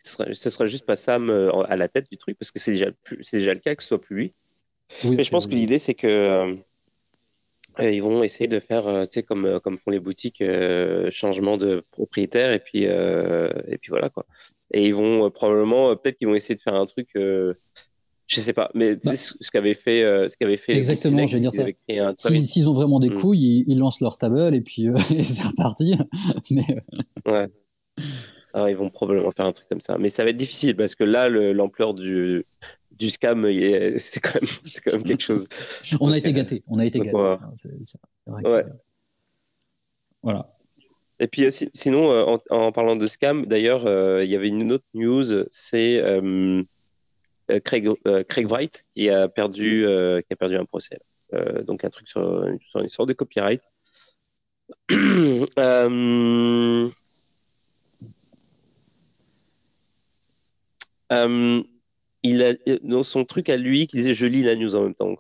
Ce 0.04 0.14
sera, 0.14 0.34
sera 0.34 0.66
juste 0.66 0.86
pas 0.86 0.96
Sam 0.96 1.30
euh, 1.30 1.52
à 1.64 1.76
la 1.76 1.90
tête 1.90 2.10
du 2.10 2.18
truc, 2.18 2.38
parce 2.38 2.50
que 2.50 2.60
c'est 2.60 2.72
déjà, 2.72 2.88
déjà 3.34 3.54
le 3.54 3.60
cas 3.60 3.76
que 3.76 3.84
ce 3.84 3.90
soit 3.90 4.02
plus 4.02 4.16
lui. 4.16 4.34
Mais 5.04 5.24
je 5.24 5.30
pense 5.30 5.48
que 5.48 5.52
l'idée, 5.52 5.80
c'est 5.80 5.96
que 5.96 6.08
euh, 6.08 6.56
euh, 7.82 7.92
ils 7.92 8.02
vont 8.02 8.24
essayer 8.24 8.48
de 8.48 8.62
faire, 8.62 8.86
tu 9.06 9.12
sais, 9.12 9.24
comme, 9.24 9.60
comme 9.60 9.78
font 9.78 9.92
les 9.92 10.00
boutiques, 10.00 10.42
changement 11.12 11.58
de 11.58 11.84
propriétaire, 11.92 12.54
et 12.54 12.60
puis, 12.60 12.84
et 12.84 13.78
puis 13.82 13.90
voilà, 13.90 14.10
quoi. 14.10 14.26
Et 14.72 14.88
ils 14.88 14.96
vont 14.96 15.30
probablement, 15.30 15.96
peut-être 15.98 16.18
qu'ils 16.18 16.28
vont 16.28 16.36
essayer 16.36 16.56
de 16.56 16.62
faire 16.62 16.76
un 16.76 16.86
truc 16.86 17.10
je 18.28 18.42
sais 18.42 18.52
pas, 18.52 18.70
mais 18.74 18.98
bah. 18.98 19.16
ce 19.16 19.52
qu'avait 19.52 19.74
fait, 19.74 20.04
euh, 20.04 20.28
ce 20.28 20.36
qu'avait 20.36 20.58
fait. 20.58 20.76
Exactement, 20.76 21.26
je 21.26 21.34
vais 21.34 21.40
dire 21.40 21.52
ça. 21.52 21.66
S'ils 22.18 22.70
ont 22.70 22.74
vraiment 22.74 23.00
des 23.00 23.10
mm. 23.10 23.16
couilles, 23.16 23.64
ils, 23.66 23.80
lancent 23.80 24.02
leur 24.02 24.14
stable 24.14 24.54
et 24.54 24.62
puis 24.62 24.90
euh, 24.90 24.96
c'est 25.24 25.48
reparti. 25.48 25.96
mais... 26.52 26.64
Euh, 27.28 27.32
ouais. 27.32 27.48
Alors, 28.54 28.70
ils 28.70 28.76
vont 28.76 28.90
probablement 28.90 29.32
faire 29.32 29.46
un 29.46 29.54
truc 29.54 29.70
comme 29.70 29.80
ça, 29.80 29.98
mais 29.98 30.10
ça 30.10 30.24
va 30.24 30.32
être 30.32 30.38
difficile 30.38 30.76
parce 30.76 30.96
que 30.96 31.06
là, 31.06 31.30
l'ampleur 31.30 31.94
du 31.94 32.46
du 32.92 33.10
scam, 33.12 33.46
c'est 33.98 34.20
quand, 34.20 34.40
quand, 34.84 34.94
même 34.94 35.04
quelque 35.04 35.24
chose. 35.24 35.48
on 36.02 36.12
a 36.12 36.18
été 36.18 36.34
gâtés, 36.34 36.64
on 36.68 36.80
a 36.80 36.86
été 36.86 37.00
gâtés. 37.00 37.38
Ouais. 38.26 38.66
Voilà. 40.22 40.54
Et 41.20 41.28
puis 41.28 41.46
sinon, 41.74 42.10
en, 42.10 42.40
en, 42.50 42.72
parlant 42.72 42.96
de 42.96 43.08
scam, 43.08 43.46
d'ailleurs, 43.46 43.84
il 44.22 44.30
y 44.30 44.36
avait 44.36 44.50
une 44.50 44.72
autre 44.72 44.86
news, 44.94 45.46
c'est 45.50 46.02
euh, 46.02 46.64
Craig, 47.64 47.90
euh, 48.06 48.24
Craig 48.24 48.48
Wright 48.48 48.86
qui 48.96 49.10
a 49.10 49.28
perdu, 49.28 49.86
euh, 49.86 50.22
qui 50.22 50.34
a 50.34 50.36
perdu 50.36 50.58
un 50.58 50.66
procès. 50.66 51.00
donc 51.66 51.84
un 51.84 51.90
truc 51.90 52.08
sur, 52.08 52.46
sur, 52.70 52.82
une 52.82 52.90
sorte 52.90 53.10
de 53.10 53.14
copyright. 53.14 53.62
il 62.24 62.44
a 62.44 62.54
dans 62.84 63.04
son 63.04 63.24
truc 63.24 63.50
à 63.50 63.56
lui 63.56 63.88
qui 63.88 63.98
disait 63.98 64.14
je 64.14 64.26
lis 64.26 64.44
la 64.44 64.56
news 64.56 64.76
en 64.76 64.82
même 64.82 64.96
temps 64.96 65.16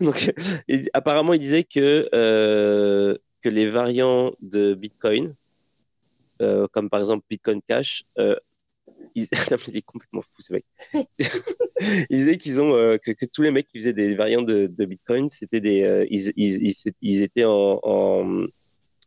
donc, 0.00 0.34
apparemment 0.92 1.32
il 1.32 1.40
disait 1.40 1.64
que 1.64 2.08
que 2.12 3.48
les 3.48 3.68
variants 3.68 4.32
de 4.42 4.74
Bitcoin 4.74 5.34
comme 6.38 6.90
par 6.90 7.00
exemple 7.00 7.24
Bitcoin 7.30 7.62
Cash 7.62 8.04
ils... 9.14 9.26
il 9.68 9.76
est 9.76 9.82
complètement 9.82 10.22
fou 10.22 10.40
ce 10.40 10.52
mec. 10.52 10.64
il 12.10 12.16
disait 12.16 12.38
qu'ils 12.38 12.60
ont 12.60 12.74
euh, 12.74 12.96
que, 12.98 13.10
que, 13.12 13.26
tous 13.26 13.42
les 13.42 13.50
mecs 13.50 13.68
qui 13.68 13.78
faisaient 13.78 13.92
des 13.92 14.14
variantes 14.14 14.46
de, 14.46 14.66
de 14.66 14.84
Bitcoin, 14.84 15.28
c'était 15.28 15.60
des 15.60 15.82
euh, 15.82 16.06
ils, 16.10 16.32
ils, 16.36 16.74
ils, 17.00 17.22
étaient 17.22 17.44
en, 17.44 17.80
en, 17.82 18.46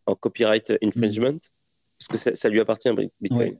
en, 0.05 0.15
copyright 0.15 0.73
infringement 0.81 1.39
parce 1.99 2.07
que 2.09 2.17
ça, 2.17 2.35
ça 2.35 2.49
lui 2.49 2.59
appartient 2.59 2.89
Bitcoin. 3.21 3.57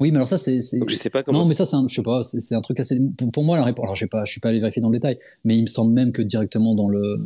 Oui, 0.00 0.10
mais 0.10 0.16
alors 0.16 0.28
ça, 0.28 0.38
c'est. 0.38 0.60
je 0.60 0.94
sais 0.94 1.10
pas 1.10 1.22
comment. 1.22 1.40
Non, 1.40 1.46
mais 1.46 1.54
ça, 1.54 1.66
c'est 1.66 1.76
un, 1.76 1.86
je 1.88 1.94
sais 1.94 2.02
pas, 2.02 2.22
c'est 2.24 2.54
un 2.54 2.60
truc 2.60 2.80
assez. 2.80 2.98
Pour, 3.32 3.44
moi, 3.44 3.56
la 3.56 3.64
réponse. 3.64 3.84
Alors, 3.84 3.96
je 3.96 4.00
sais 4.00 4.08
pas, 4.08 4.24
je 4.24 4.32
suis 4.32 4.40
pas 4.40 4.48
allé 4.48 4.60
vérifier 4.60 4.80
dans 4.80 4.88
le 4.88 4.96
détail, 4.96 5.18
mais 5.44 5.56
il 5.56 5.62
me 5.62 5.66
semble 5.66 5.92
même 5.92 6.12
que 6.12 6.22
directement 6.22 6.74
dans 6.74 6.88
le, 6.88 7.18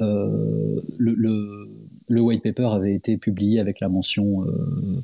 euh, 0.00 0.80
le, 0.98 1.14
le, 1.14 1.68
le, 2.08 2.20
white 2.20 2.42
paper 2.42 2.66
avait 2.66 2.94
été 2.94 3.16
publié 3.16 3.60
avec 3.60 3.80
la 3.80 3.88
mention 3.88 4.44
euh, 4.44 5.02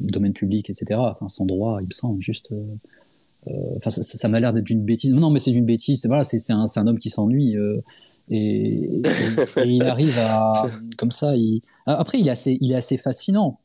domaine 0.00 0.32
public, 0.32 0.70
etc. 0.70 1.00
Enfin, 1.00 1.28
sans 1.28 1.46
droit, 1.46 1.78
il 1.80 1.86
me 1.86 1.92
semble, 1.92 2.22
juste. 2.22 2.52
Enfin, 3.76 3.90
ça, 3.90 4.02
ça 4.02 4.28
m'a 4.28 4.40
l'air 4.40 4.52
d'être 4.52 4.68
une 4.70 4.84
bêtise. 4.84 5.14
Non, 5.14 5.30
mais 5.30 5.38
c'est 5.38 5.52
une 5.52 5.64
bêtise. 5.64 6.04
Voilà, 6.06 6.22
c'est 6.22 6.52
un, 6.52 6.66
un, 6.74 6.86
homme 6.86 6.98
qui 6.98 7.10
s'ennuie. 7.10 7.56
Et, 8.30 9.00
et, 9.56 9.64
il 9.64 9.82
arrive 9.86 10.18
à 10.18 10.70
comme 10.98 11.10
ça 11.10 11.34
il 11.34 11.62
après 11.86 12.18
il 12.20 12.28
est 12.28 12.30
assez 12.30 12.58
il 12.60 12.72
est 12.72 12.76
assez 12.76 12.98
fascinant 12.98 13.58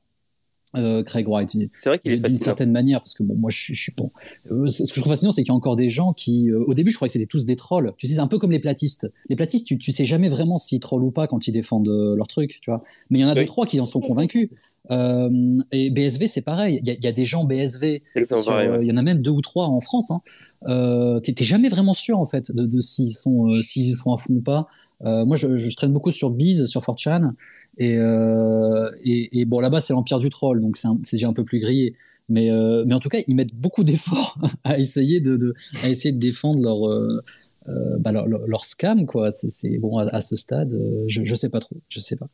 euh, 0.75 1.03
Craig 1.03 1.27
Wright. 1.27 1.49
C'est 1.51 1.89
vrai 1.89 1.99
qu'il 1.99 2.11
est 2.11 2.19
D'une 2.19 2.39
certaine 2.39 2.71
manière, 2.71 2.99
parce 3.01 3.13
que 3.13 3.23
bon, 3.23 3.35
moi, 3.35 3.51
je, 3.51 3.73
suis 3.73 3.93
bon. 3.95 4.11
Euh, 4.51 4.67
ce 4.67 4.83
que 4.83 4.95
je 4.95 4.99
trouve 5.01 5.11
fascinant, 5.11 5.31
c'est 5.31 5.43
qu'il 5.43 5.51
y 5.51 5.53
a 5.53 5.55
encore 5.55 5.75
des 5.75 5.89
gens 5.89 6.13
qui, 6.13 6.49
euh, 6.49 6.63
au 6.65 6.73
début, 6.73 6.91
je 6.91 6.95
croyais 6.95 7.09
que 7.09 7.13
c'était 7.13 7.27
tous 7.27 7.45
des 7.45 7.55
trolls. 7.55 7.93
Tu 7.97 8.07
sais, 8.07 8.15
c'est 8.15 8.19
un 8.19 8.27
peu 8.27 8.39
comme 8.39 8.51
les 8.51 8.59
platistes. 8.59 9.11
Les 9.29 9.35
platistes, 9.35 9.67
tu, 9.67 9.77
tu 9.77 9.91
sais 9.91 10.05
jamais 10.05 10.29
vraiment 10.29 10.57
s'ils 10.57 10.79
trollent 10.79 11.03
ou 11.03 11.11
pas 11.11 11.27
quand 11.27 11.47
ils 11.47 11.51
défendent 11.51 11.89
leur 11.89 12.27
truc, 12.27 12.59
tu 12.61 12.71
vois. 12.71 12.83
Mais 13.09 13.19
il 13.19 13.21
y 13.21 13.25
en 13.25 13.29
a 13.29 13.35
deux 13.35 13.45
trois 13.45 13.65
qui 13.65 13.79
en 13.79 13.85
sont 13.85 14.01
convaincus. 14.01 14.49
et 14.89 15.89
BSV, 15.91 16.27
c'est 16.27 16.41
pareil. 16.41 16.81
Il 16.83 16.91
y, 16.91 16.97
y, 17.05 17.07
a 17.07 17.11
des 17.11 17.25
gens 17.25 17.45
BSV. 17.45 18.01
Il 18.15 18.87
y 18.87 18.91
en 18.91 18.97
a 18.97 19.03
même 19.03 19.21
deux 19.21 19.31
ou 19.31 19.41
trois 19.41 19.67
en 19.67 19.79
France. 19.79 20.11
Hein. 20.11 20.21
Euh, 20.67 21.19
T'es 21.19 21.43
jamais 21.43 21.69
vraiment 21.69 21.93
sûr 21.93 22.19
en 22.19 22.25
fait 22.25 22.51
de, 22.51 22.65
de 22.65 22.79
s'ils 22.79 23.11
sont 23.11 23.51
s'ils 23.61 23.93
sont 23.95 24.13
à 24.13 24.17
fond 24.17 24.33
ou 24.33 24.41
pas. 24.41 24.67
moi, 25.01 25.35
je, 25.35 25.55
je, 25.55 25.75
traîne 25.75 25.91
beaucoup 25.91 26.11
sur 26.11 26.31
Biz, 26.31 26.65
sur 26.65 26.81
4chan. 26.81 27.33
Et, 27.77 27.97
euh, 27.97 28.89
et, 29.03 29.39
et, 29.39 29.45
bon, 29.45 29.59
là-bas, 29.59 29.79
c'est 29.79 29.93
l'empire 29.93 30.19
du 30.19 30.29
troll, 30.29 30.61
donc 30.61 30.77
c'est 30.77 31.13
déjà 31.13 31.27
un 31.27 31.33
peu 31.33 31.43
plus 31.43 31.59
grillé. 31.59 31.95
Mais, 32.29 32.51
euh, 32.51 32.83
mais 32.85 32.93
en 32.95 32.99
tout 32.99 33.09
cas, 33.09 33.19
ils 33.27 33.35
mettent 33.35 33.55
beaucoup 33.55 33.83
d'efforts 33.83 34.37
à 34.63 34.79
essayer 34.79 35.19
de, 35.19 35.37
de, 35.37 35.53
à 35.83 35.89
essayer 35.89 36.11
de 36.11 36.19
défendre 36.19 36.61
leur, 36.61 36.87
euh, 36.87 37.97
bah, 37.99 38.11
leur, 38.11 38.27
leur, 38.27 38.63
scam, 38.63 39.05
quoi. 39.05 39.31
C'est 39.31 39.77
bon 39.79 39.97
à, 39.97 40.03
à, 40.03 40.21
ce 40.21 40.35
stade, 40.35 40.77
je, 41.07 41.23
je 41.23 41.35
sais 41.35 41.49
pas 41.49 41.59
trop, 41.59 41.75
je 41.89 41.99
sais 41.99 42.15
pas. 42.15 42.29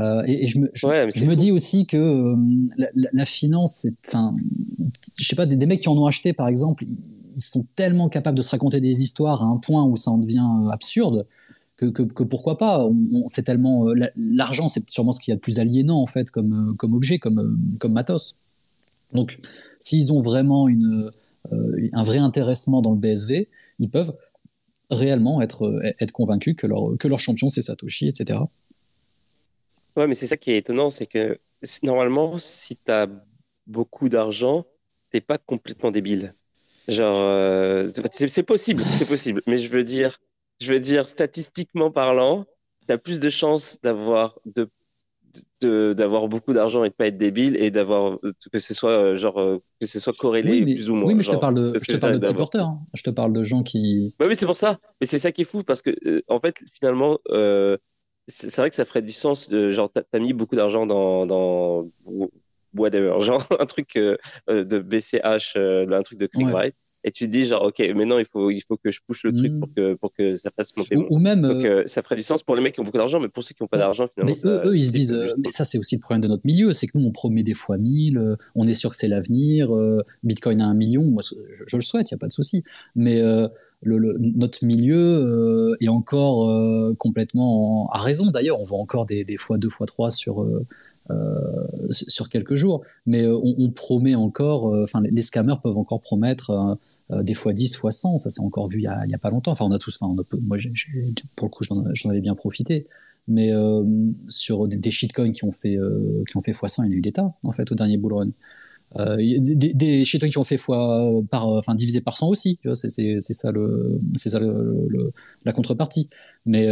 Euh, 0.00 0.22
et, 0.26 0.44
et, 0.44 0.46
je 0.46 0.58
me, 0.58 0.70
je, 0.74 0.86
je 1.14 1.24
me 1.24 1.34
dis 1.34 1.50
aussi 1.50 1.86
que 1.86 1.96
euh, 1.96 2.36
la, 2.76 2.88
la, 2.94 3.08
la, 3.12 3.24
finance, 3.24 3.86
enfin, 4.06 4.32
je 5.16 5.26
sais 5.26 5.34
pas, 5.34 5.44
des, 5.44 5.56
des, 5.56 5.66
mecs 5.66 5.80
qui 5.80 5.88
en 5.88 5.96
ont 5.96 6.06
acheté, 6.06 6.32
par 6.32 6.46
exemple, 6.46 6.84
ils 7.36 7.42
sont 7.42 7.66
tellement 7.74 8.08
capables 8.08 8.36
de 8.36 8.42
se 8.42 8.50
raconter 8.50 8.80
des 8.80 9.02
histoires 9.02 9.42
à 9.42 9.46
un 9.46 9.56
point 9.56 9.84
où 9.84 9.96
ça 9.96 10.12
en 10.12 10.18
devient 10.18 10.46
absurde 10.70 11.26
que, 11.78 12.24
pourquoi 12.24 12.58
pas. 12.58 12.88
c'est 13.26 13.44
tellement 13.44 13.88
euh, 13.88 13.94
l'argent, 14.16 14.68
c'est 14.68 14.88
sûrement 14.90 15.12
ce 15.12 15.20
qu'il 15.20 15.30
y 15.30 15.32
a 15.32 15.36
de 15.36 15.40
plus 15.40 15.60
aliénant 15.60 16.00
en 16.00 16.06
fait 16.06 16.30
comme, 16.30 16.74
euh, 16.76 16.94
objet, 16.94 17.18
comme, 17.18 17.38
euh, 17.38 17.76
comme 17.78 17.92
matos. 17.92 18.36
Donc, 19.12 19.38
s'ils 19.78 20.12
ont 20.12 20.20
vraiment 20.20 20.68
un 20.68 22.02
vrai 22.02 22.18
intéressement 22.18 22.82
dans 22.82 22.92
le 22.92 22.98
BSV, 22.98 23.48
ils 23.78 23.88
peuvent 23.88 24.12
réellement 24.90 25.40
être, 25.40 25.82
convaincus 26.12 26.54
que 26.56 26.66
leur, 26.66 26.98
que 26.98 27.08
leur 27.08 27.18
champion 27.18 27.48
c'est 27.48 27.62
Satoshi, 27.62 28.08
etc. 28.08 28.40
Ouais, 29.96 30.06
mais 30.06 30.14
c'est 30.14 30.26
ça 30.26 30.36
qui 30.36 30.50
est 30.50 30.58
étonnant, 30.58 30.90
c'est 30.90 31.06
que 31.06 31.38
normalement, 31.82 32.38
si 32.38 32.76
tu 32.76 32.90
as 32.90 33.08
beaucoup 33.66 34.08
d'argent, 34.08 34.66
t'es 35.10 35.20
pas 35.20 35.38
complètement 35.38 35.90
débile. 35.90 36.34
Genre, 36.88 37.88
c'est 38.10 38.42
possible, 38.42 38.82
c'est 38.82 39.08
possible, 39.08 39.40
mais 39.46 39.58
je 39.58 39.68
veux 39.68 39.84
dire, 39.84 40.18
je 40.60 40.72
veux 40.72 40.80
dire, 40.80 41.08
statistiquement 41.08 41.90
parlant, 41.90 42.44
tu 42.86 42.92
as 42.92 42.98
plus 42.98 43.20
de 43.20 43.30
chances 43.30 43.78
d'avoir 43.82 44.38
de, 45.60 45.92
d'avoir 45.92 46.28
beaucoup 46.28 46.52
d'argent 46.52 46.84
et 46.84 46.88
de 46.88 46.94
pas 46.94 47.06
être 47.06 47.18
débile 47.18 47.56
et 47.56 47.70
d'avoir 47.70 48.18
que 48.52 48.58
ce 48.58 48.74
soit 48.74 48.90
euh, 48.90 49.16
genre 49.16 49.38
euh, 49.40 49.62
que 49.80 49.86
ce 49.86 50.00
soit 50.00 50.14
corrélé 50.14 50.62
plus 50.62 50.90
ou 50.90 50.94
moins. 50.94 51.08
Oui, 51.08 51.14
mais 51.14 51.22
je 51.22 51.30
te 51.30 51.36
parle 51.36 51.54
de, 51.54 51.74
je 51.78 51.92
te 51.92 51.96
parle 51.98 52.14
de 52.14 52.18
petits 52.18 52.34
porteurs. 52.34 52.66
Hein. 52.66 52.80
Je 52.94 53.02
te 53.02 53.10
parle 53.10 53.32
de 53.32 53.42
gens 53.42 53.62
qui. 53.62 54.14
oui, 54.20 54.34
c'est 54.34 54.46
pour 54.46 54.56
ça. 54.56 54.78
Mais 55.00 55.06
c'est 55.06 55.18
ça 55.18 55.32
qui 55.32 55.42
est 55.42 55.44
fou 55.44 55.62
parce 55.62 55.82
que 55.82 55.90
euh, 56.06 56.22
en 56.28 56.40
fait, 56.40 56.56
finalement, 56.72 57.18
c'est 58.26 58.56
vrai 58.56 58.70
que 58.70 58.76
ça 58.76 58.84
ferait 58.84 59.02
du 59.02 59.12
sens. 59.12 59.48
De, 59.48 59.70
genre, 59.70 59.90
t'as 59.92 60.02
as 60.12 60.18
mis 60.18 60.32
beaucoup 60.32 60.56
d'argent 60.56 60.86
dans, 60.86 61.26
dans 61.26 61.84
whatever, 62.74 63.16
genre 63.20 63.46
un 63.58 63.66
truc 63.66 63.96
de 63.96 64.78
BCH, 64.78 65.56
un 65.56 66.02
truc 66.02 66.18
de 66.18 66.26
Clickbait 66.26 66.74
et 67.04 67.10
tu 67.10 67.26
te 67.26 67.30
dis 67.30 67.46
genre 67.46 67.62
ok 67.62 67.80
maintenant 67.94 68.18
il 68.18 68.24
faut 68.24 68.50
il 68.50 68.60
faut 68.60 68.76
que 68.76 68.90
je 68.90 69.00
pousse 69.06 69.22
le 69.22 69.32
truc 69.32 69.58
pour 69.58 69.68
mm. 69.68 69.74
que 69.74 69.94
pour 69.94 70.14
que 70.14 70.36
ça 70.36 70.50
fasse 70.50 70.76
monter 70.76 70.96
ou, 70.96 71.06
ou 71.10 71.18
même 71.18 71.42
Donc, 71.42 71.64
euh, 71.64 71.84
ça 71.86 72.02
ferait 72.02 72.16
du 72.16 72.22
sens 72.22 72.42
pour 72.42 72.56
les 72.56 72.62
mecs 72.62 72.74
qui 72.74 72.80
ont 72.80 72.84
beaucoup 72.84 72.98
d'argent 72.98 73.20
mais 73.20 73.28
pour 73.28 73.44
ceux 73.44 73.54
qui 73.54 73.62
n'ont 73.62 73.68
pas 73.68 73.78
d'argent 73.78 74.06
finalement 74.12 74.36
mais 74.44 74.50
eux, 74.50 74.60
eux, 74.66 74.76
ils 74.76 74.86
se 74.86 74.92
disent 74.92 75.14
euh, 75.14 75.34
mais 75.38 75.50
ça 75.50 75.64
c'est 75.64 75.78
aussi 75.78 75.94
le 75.94 76.00
problème 76.00 76.22
de 76.22 76.28
notre 76.28 76.44
milieu 76.44 76.72
c'est 76.72 76.86
que 76.86 76.98
nous 76.98 77.06
on 77.06 77.12
promet 77.12 77.42
des 77.42 77.54
fois 77.54 77.78
1000 77.78 78.18
euh, 78.18 78.36
on 78.54 78.66
est 78.66 78.72
sûr 78.72 78.90
que 78.90 78.96
c'est 78.96 79.08
l'avenir 79.08 79.70
Bitcoin 80.22 80.60
à 80.60 80.66
un 80.66 80.74
million 80.74 81.04
moi 81.04 81.22
je, 81.24 81.64
je 81.66 81.76
le 81.76 81.82
souhaite 81.82 82.10
il 82.10 82.14
y 82.14 82.16
a 82.16 82.18
pas 82.18 82.26
de 82.26 82.32
souci 82.32 82.64
mais 82.96 83.20
le, 83.20 83.98
le, 83.98 84.16
notre 84.18 84.64
milieu 84.64 85.76
est 85.80 85.88
encore 85.88 86.96
complètement 86.96 87.90
à 87.92 87.98
raison 87.98 88.30
d'ailleurs 88.30 88.60
on 88.60 88.64
voit 88.64 88.78
encore 88.78 89.06
des, 89.06 89.24
des 89.24 89.36
fois 89.36 89.56
deux 89.56 89.68
fois 89.68 89.86
trois 89.86 90.10
sur 90.10 90.44
euh, 91.10 91.88
sur 91.90 92.28
quelques 92.28 92.54
jours. 92.54 92.82
Mais 93.06 93.26
on, 93.26 93.54
on 93.58 93.70
promet 93.70 94.14
encore, 94.14 94.66
enfin 94.82 95.00
les, 95.00 95.10
les, 95.10 95.22
scammers 95.22 95.56
peuvent 95.62 95.78
encore 95.78 96.02
promettre 96.02 96.76
euh, 97.10 97.22
des 97.22 97.34
fois 97.34 97.52
10, 97.52 97.76
fois 97.76 97.90
100, 97.90 98.18
ça 98.18 98.30
s'est 98.30 98.40
encore 98.40 98.68
vu 98.68 98.80
il 98.80 98.84
y, 98.84 99.14
a, 99.14 99.18
pas 99.18 99.30
longtemps. 99.30 99.52
Enfin, 99.52 99.64
on 99.64 99.70
a 99.70 99.78
tous, 99.78 99.98
enfin, 100.00 100.14
on 100.14 100.38
moi, 100.42 100.58
j 100.58 100.70
pour 101.36 101.48
le 101.48 101.50
coup, 101.50 101.64
j'en 101.64 102.10
avais 102.10 102.20
bien 102.20 102.34
profité. 102.34 102.86
Mais 103.26 103.52
euh, 103.52 103.84
sur 104.28 104.68
des, 104.68 104.76
des, 104.78 104.90
shitcoins 104.90 105.32
qui 105.32 105.44
ont 105.44 105.52
fait 105.52 105.76
euh, 105.76 106.24
qui 106.30 106.36
ont 106.38 106.40
fait 106.40 106.52
x100, 106.52 106.84
il 106.84 106.86
y 106.86 106.88
en 106.88 106.92
a 106.92 106.96
eu 106.96 107.00
des 107.02 107.12
tas 107.12 107.34
en 107.42 107.52
fait 107.52 107.70
au 107.70 107.74
dernier 107.74 107.98
bull 107.98 108.14
run. 108.14 108.30
Des, 109.18 109.74
des 109.74 110.04
shitcoins 110.06 110.30
qui 110.30 110.38
ont 110.38 110.44
fait 110.44 110.56
fois 110.56 111.10
par, 111.30 111.46
enfin 111.46 111.74
divisé 111.74 112.00
par 112.00 112.16
100 112.16 112.28
aussi. 112.28 112.58
C'est 112.72 113.20
ça 113.20 113.52
le, 113.52 114.00
c'est 114.16 114.30
ça 114.30 114.40
le, 114.40 115.12
la 115.44 115.52
contrepartie. 115.52 116.08
Mais 116.46 116.68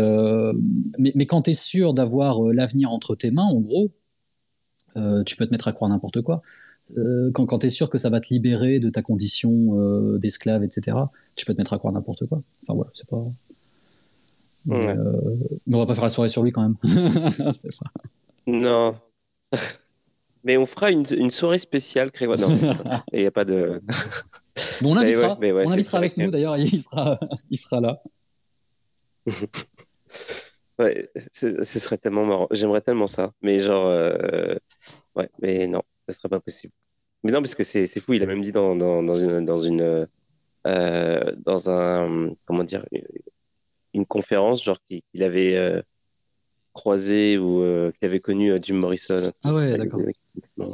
mais, 0.99 1.13
mais 1.15 1.27
quand 1.27 1.43
tu 1.43 1.51
es 1.51 1.55
sûr 1.55 1.93
d'avoir 1.93 2.43
l'avenir 2.43 2.91
entre 2.91 3.17
tes 3.17 3.31
mains, 3.31 3.45
en 3.45 3.61
gros, 3.61 3.91
tu 5.27 5.37
peux 5.37 5.45
te 5.45 5.51
mettre 5.51 5.69
à 5.69 5.73
croire 5.73 5.91
n'importe 5.91 6.23
quoi. 6.23 6.43
Euh, 6.97 7.31
quand, 7.33 7.47
quand 7.47 7.59
tu 7.59 7.67
es 7.67 7.71
sûr 7.71 7.91
que 7.91 7.99
ça 7.99 8.11
va 8.11 8.21
te 8.21 8.29
libérer 8.31 8.79
de 8.79 8.91
ta 8.91 9.03
condition 9.03 9.51
euh, 9.79 10.19
d'esclave, 10.19 10.63
etc., 10.63 10.97
tu 11.35 11.45
peux 11.45 11.53
te 11.53 11.59
mettre 11.59 11.73
à 11.73 11.79
croire 11.79 11.93
n'importe 11.93 12.27
quoi. 12.27 12.41
Enfin 12.63 12.75
voilà, 12.75 12.91
c'est 12.95 13.09
pas. 13.09 13.25
Mais, 14.67 14.89
euh, 14.89 15.21
mais, 15.67 15.77
on 15.77 15.79
va 15.79 15.87
pas 15.87 15.95
faire 15.95 16.05
la 16.05 16.11
soirée 16.11 16.29
sur 16.29 16.43
lui 16.43 16.53
quand 16.53 16.63
même. 16.63 16.77
Non. 18.49 18.95
mais 20.45 20.57
on 20.57 20.67
fera 20.67 20.93
une, 20.93 21.05
une 21.11 21.33
soirée 21.33 21.59
spéciale, 21.59 22.13
Créva. 22.13 22.37
Non, 22.37 22.47
il 23.13 23.19
n'y 23.19 23.27
a 23.27 23.33
pas 23.33 23.45
de. 23.45 23.83
Bon, 24.81 24.93
on 24.93 24.97
invitera, 24.97 25.37
ouais, 25.41 25.51
ouais, 25.51 25.65
on 25.67 25.73
invitera 25.73 25.99
avec 25.99 26.17
nous 26.17 26.31
d'ailleurs, 26.31 26.57
il 26.57 26.81
sera, 26.81 27.19
il 27.51 27.57
sera 27.57 27.81
là. 27.81 28.01
ouais, 30.79 31.11
ce 31.33 31.65
serait 31.65 31.99
tellement 31.99 32.25
marrant. 32.25 32.47
J'aimerais 32.53 32.83
tellement 32.83 33.09
ça. 33.09 33.33
Mais 33.43 33.59
genre, 33.59 33.89
ouais, 35.17 35.29
mais 35.43 35.67
non 35.67 35.83
ça 36.09 36.17
serait 36.17 36.29
pas 36.29 36.41
possible. 36.41 36.73
Mais 37.23 37.33
non, 37.33 37.41
parce 37.41 37.55
que 37.55 37.65
c'est 37.65 37.87
fou, 38.01 38.13
il 38.13 38.23
a 38.23 38.27
même 38.27 38.41
dit 38.41 38.53
dans, 38.53 38.77
dans, 38.77 39.03
dans 39.03 39.17
une, 39.17 39.47
dans, 39.47 39.59
une 39.59 40.07
euh, 40.67 41.33
dans 41.45 41.71
un, 41.71 42.35
comment 42.45 42.65
dire, 42.65 42.85
une 43.95 44.05
conférence, 44.05 44.65
genre 44.65 44.79
qu'il 44.89 45.23
avait 45.23 45.57
euh, 45.57 45.81
croisé 46.73 47.39
ou 47.39 47.63
euh, 47.63 47.93
qu'il 47.93 48.09
avait 48.09 48.19
connu 48.19 48.53
Jim 48.63 48.77
Morrison. 48.77 49.33
Ah 49.45 49.55
ouais, 49.55 49.79
d'accord. 49.79 50.01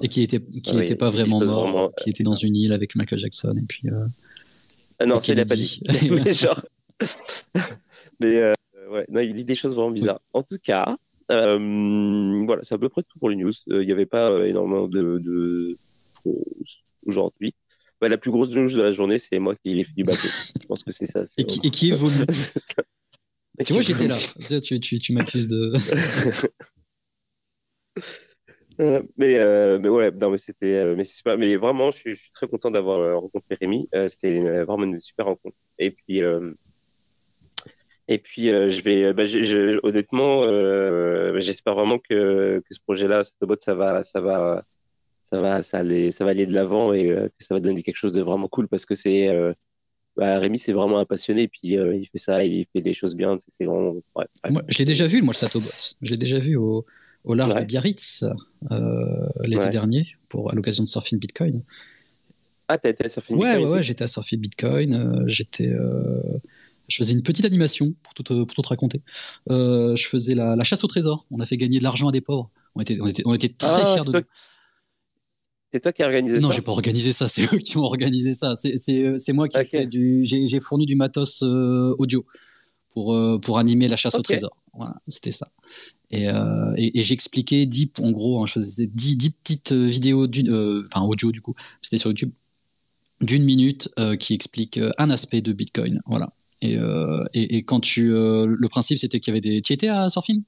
Et 0.03 0.09
qui 0.09 0.23
était, 0.23 0.41
qui 0.41 0.95
pas 0.95 1.11
vraiment 1.11 1.41
mort, 1.41 1.65
vraiment, 1.65 1.93
qui 1.99 2.11
était 2.11 2.23
dans 2.23 2.35
une 2.35 2.57
île 2.57 2.73
avec 2.73 2.97
Michael 2.97 3.19
Jackson 3.19 3.55
et 3.55 3.67
puis. 3.67 3.89
ah 4.99 5.07
non, 5.07 5.21
ça 5.21 5.33
il 5.33 5.41
a 5.41 5.45
pas 5.45 5.57
dit. 5.57 5.83
mais 6.25 6.33
genre, 6.33 6.65
mais 8.21 8.55
ouais, 8.91 9.07
non, 9.11 9.21
il 9.21 9.35
dit 9.35 9.45
des 9.45 9.55
choses 9.55 9.75
vraiment 9.75 9.91
bizarres. 9.91 10.23
En 10.33 10.43
tout 10.43 10.59
cas, 10.63 10.97
euh, 11.31 12.45
voilà, 12.47 12.63
c'est 12.65 12.75
à 12.75 12.79
peu 12.79 12.89
près 12.89 13.03
tout 13.03 13.19
pour 13.19 13.31
les 13.31 13.37
news. 13.37 13.53
Euh, 13.71 13.83
il 13.83 13.87
n'y 13.87 13.93
avait 13.93 14.07
pas 14.07 14.31
euh, 14.31 14.45
énormément 14.47 14.89
de, 14.89 15.19
de 15.19 15.77
choses 16.23 16.85
aujourd'hui. 17.07 17.55
Bah, 18.01 18.09
la 18.09 18.19
plus 18.19 18.31
grosse 18.31 18.51
news 18.51 18.71
de 18.71 18.83
la 18.83 18.93
journée, 18.93 19.19
c'est 19.19 19.39
moi 19.39 19.55
qui 19.57 19.75
l'ai 19.75 19.85
fait 19.85 19.95
du 19.95 20.05
bateau. 20.05 20.19
Je 20.61 20.67
pense 20.67 20.83
que 20.83 20.93
c'est 20.93 21.07
ça. 21.07 21.25
Et 21.39 21.45
qui, 21.45 21.61
et 21.67 21.71
qui 21.71 21.93
évolue. 21.93 22.15
tu 23.65 23.73
vois, 23.73 23.83
j'étais 23.83 24.09
là. 24.09 24.19
Tu, 24.63 24.81
tu, 24.81 24.99
tu 24.99 25.13
m'accuses 25.13 25.49
de. 25.49 25.73
mais, 29.17 29.37
euh, 29.37 29.79
mais 29.79 29.89
ouais, 29.89 30.11
non, 30.11 30.31
mais 30.31 30.39
c'était, 30.39 30.95
mais 30.97 31.05
c'est 31.05 31.17
super. 31.17 31.39
Mais 31.39 31.57
vraiment, 31.57 31.93
je 31.93 31.99
suis, 31.99 32.15
je 32.15 32.21
suis 32.23 32.33
très 32.33 32.49
content 32.49 32.71
d'avoir 32.71 33.21
rencontré 33.21 33.57
Rémi. 33.61 33.89
c'était 34.09 34.65
vraiment 34.65 34.85
une 34.85 34.99
super 34.99 35.27
rencontre. 35.27 35.57
Et 35.79 35.93
puis, 35.93 36.23
et 38.13 38.19
puis, 38.19 38.51
euh, 38.51 38.69
je 38.69 38.83
vais, 38.83 39.05
euh, 39.05 39.13
bah, 39.15 39.25
je, 39.25 39.41
je, 39.43 39.81
honnêtement, 39.83 40.43
euh, 40.43 41.41
j'espère 41.41 41.75
vraiment 41.75 41.99
que, 41.99 42.59
que 42.61 42.75
ce 42.75 42.79
projet-là, 42.81 43.25
cette 43.25 43.43
boîte, 43.43 43.63
ça 43.63 43.75
va, 43.75 44.03
ça 44.03 44.21
va, 44.21 44.65
ça 45.23 45.41
va, 45.41 45.63
ça, 45.63 45.79
aller, 45.79 46.11
ça 46.11 46.27
va 46.27 46.33
aller 46.33 46.45
de 46.45 46.53
l'avant 46.53 46.93
et 46.93 47.11
euh, 47.11 47.29
que 47.29 47.45
ça 47.45 47.55
va 47.55 47.61
donner 47.61 47.83
quelque 47.83 47.97
chose 47.97 48.13
de 48.13 48.21
vraiment 48.21 48.49
cool 48.49 48.69
parce 48.69 48.85
que 48.85 48.95
c'est, 48.95 49.31
bah, 50.15 50.39
Rémi, 50.39 50.59
c'est 50.59 50.75
vraiment 50.75 50.99
un 50.99 51.07
passionné. 51.07 51.43
Et 51.43 51.49
puis, 51.49 51.61
il 51.73 52.07
fait 52.13 52.19
ça, 52.19 52.45
il 52.45 52.67
fait 52.75 52.83
des 52.83 52.93
choses 52.93 53.17
bien. 53.17 53.37
C'est 53.49 53.65
vraiment. 53.65 53.95
Ouais, 54.15 54.27
moi, 54.51 54.63
je 54.69 54.79
l'ai 54.79 54.85
déjà 54.85 55.07
vu, 55.07 55.23
moi, 55.23 55.33
le 55.33 55.39
Satobot. 55.39 55.71
Je 56.03 56.11
l'ai 56.11 56.19
déjà 56.19 56.39
vu 56.39 56.57
au, 56.57 56.85
au 57.25 57.35
large 57.35 57.55
de 57.55 57.65
Biarritz 57.65 58.25
l'été 59.47 59.69
dernier 59.71 60.07
pour 60.29 60.53
à 60.53 60.55
l'occasion 60.55 60.85
de 60.85 60.89
Surfing 60.89 61.19
Bitcoin. 61.19 61.63
Ah, 62.69 62.77
t'as 62.77 62.91
été 62.91 63.07
à 63.07 63.09
Surfing 63.09 63.37
Bitcoin 63.37 63.65
Ouais, 63.65 63.71
ouais, 63.71 63.83
j'étais 63.83 64.05
à 64.05 64.07
Surfing 64.07 64.39
Bitcoin. 64.39 65.25
j'étais 65.29 65.73
je 66.93 66.99
faisais 66.99 67.13
une 67.13 67.23
petite 67.23 67.45
animation 67.45 67.95
pour 68.03 68.15
tout, 68.15 68.23
pour 68.23 68.55
tout 68.55 68.63
te 68.63 68.69
raconter. 68.69 69.01
je 69.49 70.07
faisais 70.07 70.35
la, 70.35 70.53
la, 70.53 70.65
chasse 70.65 70.85
au 70.85 70.89
trésor. 70.89 71.27
On 71.31 71.41
a 71.41 71.45
fait 71.45 71.57
gagner 71.57 71.79
de 71.79 71.85
l'argent 71.85 72.09
à 72.09 72.13
des 72.13 72.21
pauvres. 72.21 72.51
On 72.75 72.81
était, 72.81 72.99
on 73.01 73.07
était, 73.07 73.23
on 73.27 73.35
était 73.35 73.49
très 73.49 73.83
ah, 73.83 73.95
fiers 73.95 74.05
de 74.05 74.19
nous. 74.19 74.25
C'est 75.73 75.81
toi 75.81 75.93
qui 75.93 76.03
as 76.03 76.07
organisé 76.07 76.37
ça 76.37 76.47
Non, 76.47 76.53
j'ai 76.53 76.61
pas 76.61 76.73
organisé 76.73 77.13
ça, 77.13 77.29
c'est 77.29 77.43
eux 77.43 77.59
qui 77.59 77.77
ont 77.77 77.83
organisé 77.83 78.35
ça. 78.35 78.55
C'est 78.57 79.33
moi 79.33 79.49
qui 79.49 79.65
fait 79.65 79.87
du. 79.87 80.23
J'ai 80.23 80.61
fourni 80.61 80.87
du 80.87 80.97
matos 80.97 81.43
euh, 81.43 81.95
audio 81.99 82.27
pour, 82.91 83.15
euh, 83.15 83.39
pour 83.39 83.59
animer 83.59 83.89
la 83.89 83.97
chasse 83.97 84.15
au 84.15 84.23
trésor. 84.23 84.57
Voilà, 84.75 84.97
c'était 85.09 85.33
ça. 85.33 85.51
Et, 86.11 86.29
euh, 86.29 86.75
et, 86.77 87.03
j'expliquais 87.03 87.65
10, 87.65 87.93
en 88.03 88.11
gros, 88.11 88.43
hein, 88.43 88.47
je 88.47 88.53
faisais 88.53 88.87
10, 88.87 89.17
10 89.17 89.31
petites 89.31 89.73
vidéos, 89.73 90.27
d'une, 90.27 90.85
enfin 90.87 91.07
audio 91.07 91.33
du 91.33 91.41
coup, 91.41 91.55
c'était 91.81 91.97
sur 91.97 92.11
YouTube, 92.11 92.33
d'une 93.23 93.45
minute 93.45 93.89
qui 94.19 94.35
explique 94.35 94.79
un 94.99 95.09
aspect 95.09 95.41
de 95.41 95.55
Bitcoin. 95.55 96.03
Voilà. 96.05 96.35
Et, 96.63 96.79
et, 97.35 97.63
quand 97.65 97.81
tu. 97.81 98.09
le 98.09 98.69
principe, 98.69 98.99
c'était 98.99 99.21
qu'il 99.21 99.33
y 99.33 99.35
avait 99.35 99.41
des. 99.41 99.63
Tu 99.63 99.77
à 99.89 100.09
Surfing? 100.09 100.43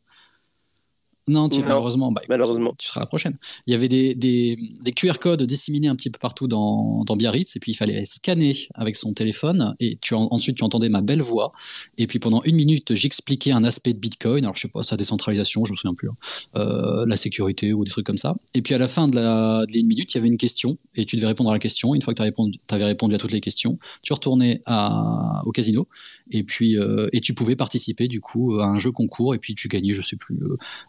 Non, 1.27 1.49
malheureusement, 1.49 2.13
bah, 2.13 2.21
malheureusement. 2.29 2.75
Tu 2.79 2.87
seras 2.87 3.01
la 3.01 3.07
prochaine. 3.07 3.37
Il 3.67 3.73
y 3.73 3.75
avait 3.75 3.89
des, 3.89 4.15
des, 4.15 4.59
des, 4.83 4.93
QR 4.93 5.19
codes 5.19 5.43
disséminés 5.43 5.89
un 5.89 5.97
petit 5.97 6.11
peu 6.11 6.19
partout 6.19 6.49
dans, 6.49 7.03
dans 7.05 7.17
Biarritz, 7.17 7.57
et 7.57 7.61
puis 7.61 7.73
il 7.73 7.75
fallait 7.75 7.95
les 7.95 8.05
scanner 8.05 8.55
avec 8.75 8.95
son 8.95 9.15
téléphone, 9.15 9.75
et 9.81 9.97
tu, 10.03 10.15
ensuite 10.15 10.59
tu 10.59 10.65
entendais 10.65 10.91
ma 10.91 11.01
belle 11.01 11.23
voix, 11.23 11.53
et 11.97 12.07
puis 12.07 12.19
pendant 12.19 12.43
une 12.43 12.57
minute, 12.57 12.95
j'expliquais 12.95 13.53
un 13.53 13.65
aspect 13.65 13.95
de 13.95 13.99
Bitcoin, 13.99 14.45
alors 14.45 14.55
je 14.55 14.63
sais 14.63 14.69
pas, 14.69 14.83
sa 14.83 14.97
décentralisation, 14.97 15.65
je 15.65 15.73
me 15.73 15.77
souviens 15.77 15.95
plus, 15.95 16.11
hein, 16.11 16.15
euh, 16.57 17.07
la 17.07 17.17
sécurité 17.17 17.73
ou 17.73 17.85
des 17.85 17.91
trucs 17.91 18.07
comme 18.07 18.19
ça. 18.19 18.35
Et 18.55 18.61
puis 18.61 18.75
à 18.75 18.79
la 18.79 18.87
fin 18.87 19.09
de 19.09 19.17
la 19.17 19.65
de 19.67 19.87
minute, 19.87 20.13
il 20.13 20.19
y 20.19 20.21
avait 20.21 20.29
une 20.29 20.37
question, 20.37 20.77
et 20.95 21.07
tu 21.07 21.17
devais 21.17 21.29
répondre 21.29 21.49
à 21.49 21.55
la 21.55 21.59
question. 21.59 21.95
Une 21.95 22.03
fois 22.03 22.13
que 22.13 22.19
tu 22.19 22.23
répondu, 22.23 22.59
avais 22.71 22.85
répondu 22.85 23.15
à 23.15 23.19
toutes 23.19 23.33
les 23.33 23.41
questions, 23.41 23.79
tu 24.03 24.13
retournais 24.13 24.61
à, 24.67 25.43
au 25.47 25.53
casino, 25.53 25.89
et 26.31 26.45
puis 26.45 26.77
euh, 26.77 27.09
et 27.13 27.21
tu 27.21 27.33
pouvais 27.33 27.57
participer 27.57 28.09
du 28.09 28.21
coup 28.21 28.59
à 28.61 28.67
un 28.67 28.79
jeu 28.79 28.93
concours, 28.93 29.35
et 29.35 29.39
puis 29.39 29.55
tu 29.55 29.69
gagnais, 29.69 29.93
je 29.93 30.03
sais 30.03 30.17
plus. 30.17 30.39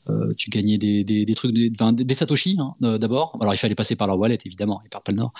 Euh, 0.10 0.25
tu 0.34 0.50
gagnais 0.50 0.78
des, 0.78 1.04
des, 1.04 1.26
des 1.26 1.36
trucs, 1.36 1.54
des, 1.54 1.70
des 1.70 2.14
satoshi 2.14 2.58
hein, 2.60 2.74
euh, 2.84 2.98
d'abord. 2.98 3.38
Alors 3.42 3.54
il 3.54 3.58
fallait 3.58 3.76
passer 3.76 3.96
par 3.96 4.08
leur 4.08 4.18
wallet 4.18 4.38
évidemment, 4.46 4.82
et 4.86 4.90
par 4.90 5.04
Palnor, 5.04 5.34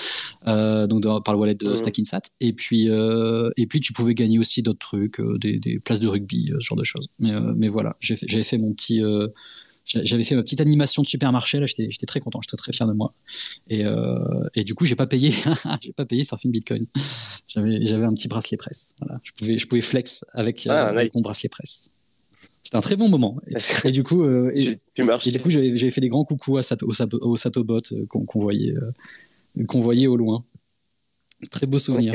euh, 0.48 0.88
donc 0.88 1.04
par 1.24 1.34
le 1.34 1.40
wallet 1.40 1.56
de 1.56 1.72
mmh. 1.72 1.78
Stackinsat. 1.78 2.22
Et 2.40 2.54
puis 2.54 2.88
et 2.88 3.68
puis 3.68 3.80
tu 3.80 3.94
pouvais 3.94 4.14
gagner 4.14 4.40
aussi 4.40 4.62
d'autres 4.62 4.80
trucs, 4.80 5.22
des, 5.40 5.60
des, 5.60 5.80
places 5.80 6.00
de 6.00 6.08
rugby, 6.08 6.52
ce 6.60 6.66
genre 6.66 6.78
de 6.78 6.84
choses. 6.84 7.08
Mais, 7.20 7.34
mais 7.56 7.68
voilà, 7.68 7.96
j'avais 8.00 8.44
fait, 8.44 8.58
mon 8.58 8.74
petit 8.74 9.02
j'avais 9.86 10.24
fait 10.24 10.36
ma 10.36 10.42
petite 10.42 10.62
animation 10.62 11.04
de 11.04 11.08
supermarché 11.08 11.60
là 11.60 11.68
j'étais 11.68 12.08
très 12.08 12.20
content 12.20 12.42
j'étais 12.42 12.58
très 12.58 12.74
fier 12.74 12.88
de 12.88 12.94
moi 12.94 13.14
et, 13.70 13.84
et 14.56 14.64
du 14.64 14.74
coup 14.74 14.84
j'ai 14.84 14.96
pas 14.96 15.06
payé 15.06 15.32
j'ai 15.82 15.94
pas 15.94 16.06
payé 16.06 16.24
Surfing 16.24 16.52
Bitcoin 16.52 16.84
j'avais 17.48 18.06
un 18.06 18.14
petit 18.16 18.28
bracelet 18.28 18.58
presse 18.58 18.96
voilà. 19.00 19.22
je 19.24 19.32
pouvais 19.34 19.58
je 19.60 19.68
pouvais 19.68 19.82
flex 19.82 20.26
avec, 20.34 20.66
ah, 20.66 20.88
avec 20.88 21.14
mon 21.14 21.22
bracelet 21.22 21.50
presse 21.50 21.92
c'était 22.66 22.78
un 22.78 22.82
très 22.82 22.96
bon 22.96 23.10
moment. 23.10 23.38
Et, 23.86 23.92
du 23.92 24.02
coup, 24.02 24.24
euh, 24.24 24.50
et, 24.56 24.80
du 25.32 25.40
coup, 25.40 25.52
j'avais 25.52 25.92
fait 25.92 26.02
des 26.02 26.10
grands 26.10 26.26
coucous 26.26 26.58
à 26.58 26.64
Sato, 26.64 26.88
au, 26.88 27.36
Satobot 27.36 27.78
euh, 27.92 28.06
qu'on 28.08 28.40
voyait, 28.40 28.74
euh, 28.74 29.66
qu'on 29.68 29.82
voyait 29.82 30.08
au 30.08 30.18
loin. 30.18 30.44
Très 31.52 31.68
beau 31.68 31.78
souvenir. 31.78 32.14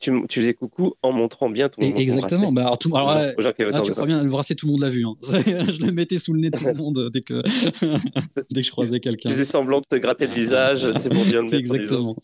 Tu, 0.00 0.10
tu, 0.28 0.40
faisais 0.40 0.54
coucou 0.54 0.94
en 1.02 1.12
montrant 1.12 1.48
bien 1.50 1.68
ton. 1.68 1.82
Exactement. 1.82 2.50
Bah, 2.52 2.62
alors, 2.62 2.78
tout, 2.78 2.90
alors, 2.96 3.82
tu 3.82 3.92
crois 3.92 4.06
bien, 4.06 4.24
le 4.24 4.30
bracelet, 4.30 4.56
tout 4.56 4.66
le 4.66 4.72
monde 4.72 4.80
l'a 4.80 4.88
vu. 4.88 5.04
Hein. 5.04 5.14
je 5.22 5.84
le 5.84 5.92
mettais 5.92 6.18
sous 6.18 6.32
le 6.32 6.40
nez 6.40 6.50
de 6.50 6.58
tout 6.58 6.64
le 6.64 6.74
monde 6.74 7.10
dès 7.12 7.20
que, 7.20 7.42
dès 8.50 8.62
que 8.62 8.66
je 8.66 8.70
croisais 8.70 8.98
quelqu'un. 8.98 9.28
Tu 9.28 9.34
faisais 9.34 9.44
semblant 9.44 9.80
de 9.80 9.86
te 9.86 9.94
gratter 9.96 10.26
le 10.26 10.34
visage, 10.34 10.86
c'est 10.98 11.10
pour 11.10 11.24
bien 11.26 11.42
le 11.42 11.54
Exactement. 11.54 12.16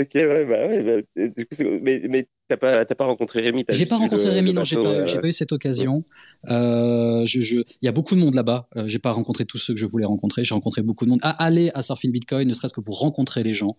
Ok, 0.00 0.14
ouais, 0.14 0.44
bah 0.46 0.66
ouais. 0.66 0.82
Bah, 1.16 1.28
du 1.36 1.46
coup, 1.46 1.56
mais, 1.82 2.02
mais 2.08 2.28
T'as 2.48 2.56
pas, 2.56 2.84
pas 2.84 3.04
rencontré 3.04 3.40
Rémi 3.40 3.64
J'ai 3.68 3.86
pas 3.86 3.96
rencontré 3.96 4.28
Rémi, 4.28 4.54
non, 4.54 4.62
j'ai 4.62 4.76
pas, 4.76 4.88
euh, 4.88 5.20
pas, 5.20 5.26
eu 5.26 5.32
cette 5.32 5.50
occasion. 5.50 6.04
Euh, 6.48 7.24
je, 7.24 7.40
je, 7.40 7.56
il 7.56 7.84
y 7.86 7.88
a 7.88 7.92
beaucoup 7.92 8.14
de 8.14 8.20
monde 8.20 8.34
là-bas. 8.34 8.68
Euh, 8.76 8.86
j'ai 8.86 9.00
pas 9.00 9.10
rencontré 9.10 9.44
tous 9.44 9.58
ceux 9.58 9.74
que 9.74 9.80
je 9.80 9.86
voulais 9.86 10.04
rencontrer. 10.04 10.44
J'ai 10.44 10.54
rencontré 10.54 10.82
beaucoup 10.82 11.04
de 11.06 11.10
monde. 11.10 11.18
À 11.22 11.30
aller 11.44 11.72
à 11.74 11.82
Surfing 11.82 12.12
Bitcoin, 12.12 12.46
ne 12.46 12.54
serait-ce 12.54 12.72
que 12.72 12.80
pour 12.80 13.00
rencontrer 13.00 13.42
les 13.42 13.52
gens. 13.52 13.76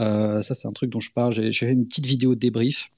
Euh, 0.00 0.40
ça, 0.40 0.54
c'est 0.54 0.66
un 0.66 0.72
truc 0.72 0.90
dont 0.90 0.98
je 0.98 1.12
parle. 1.12 1.32
J'ai 1.32 1.52
fait 1.52 1.70
une 1.70 1.86
petite 1.86 2.06
vidéo 2.06 2.34
de 2.34 2.40
débrief. 2.40 2.90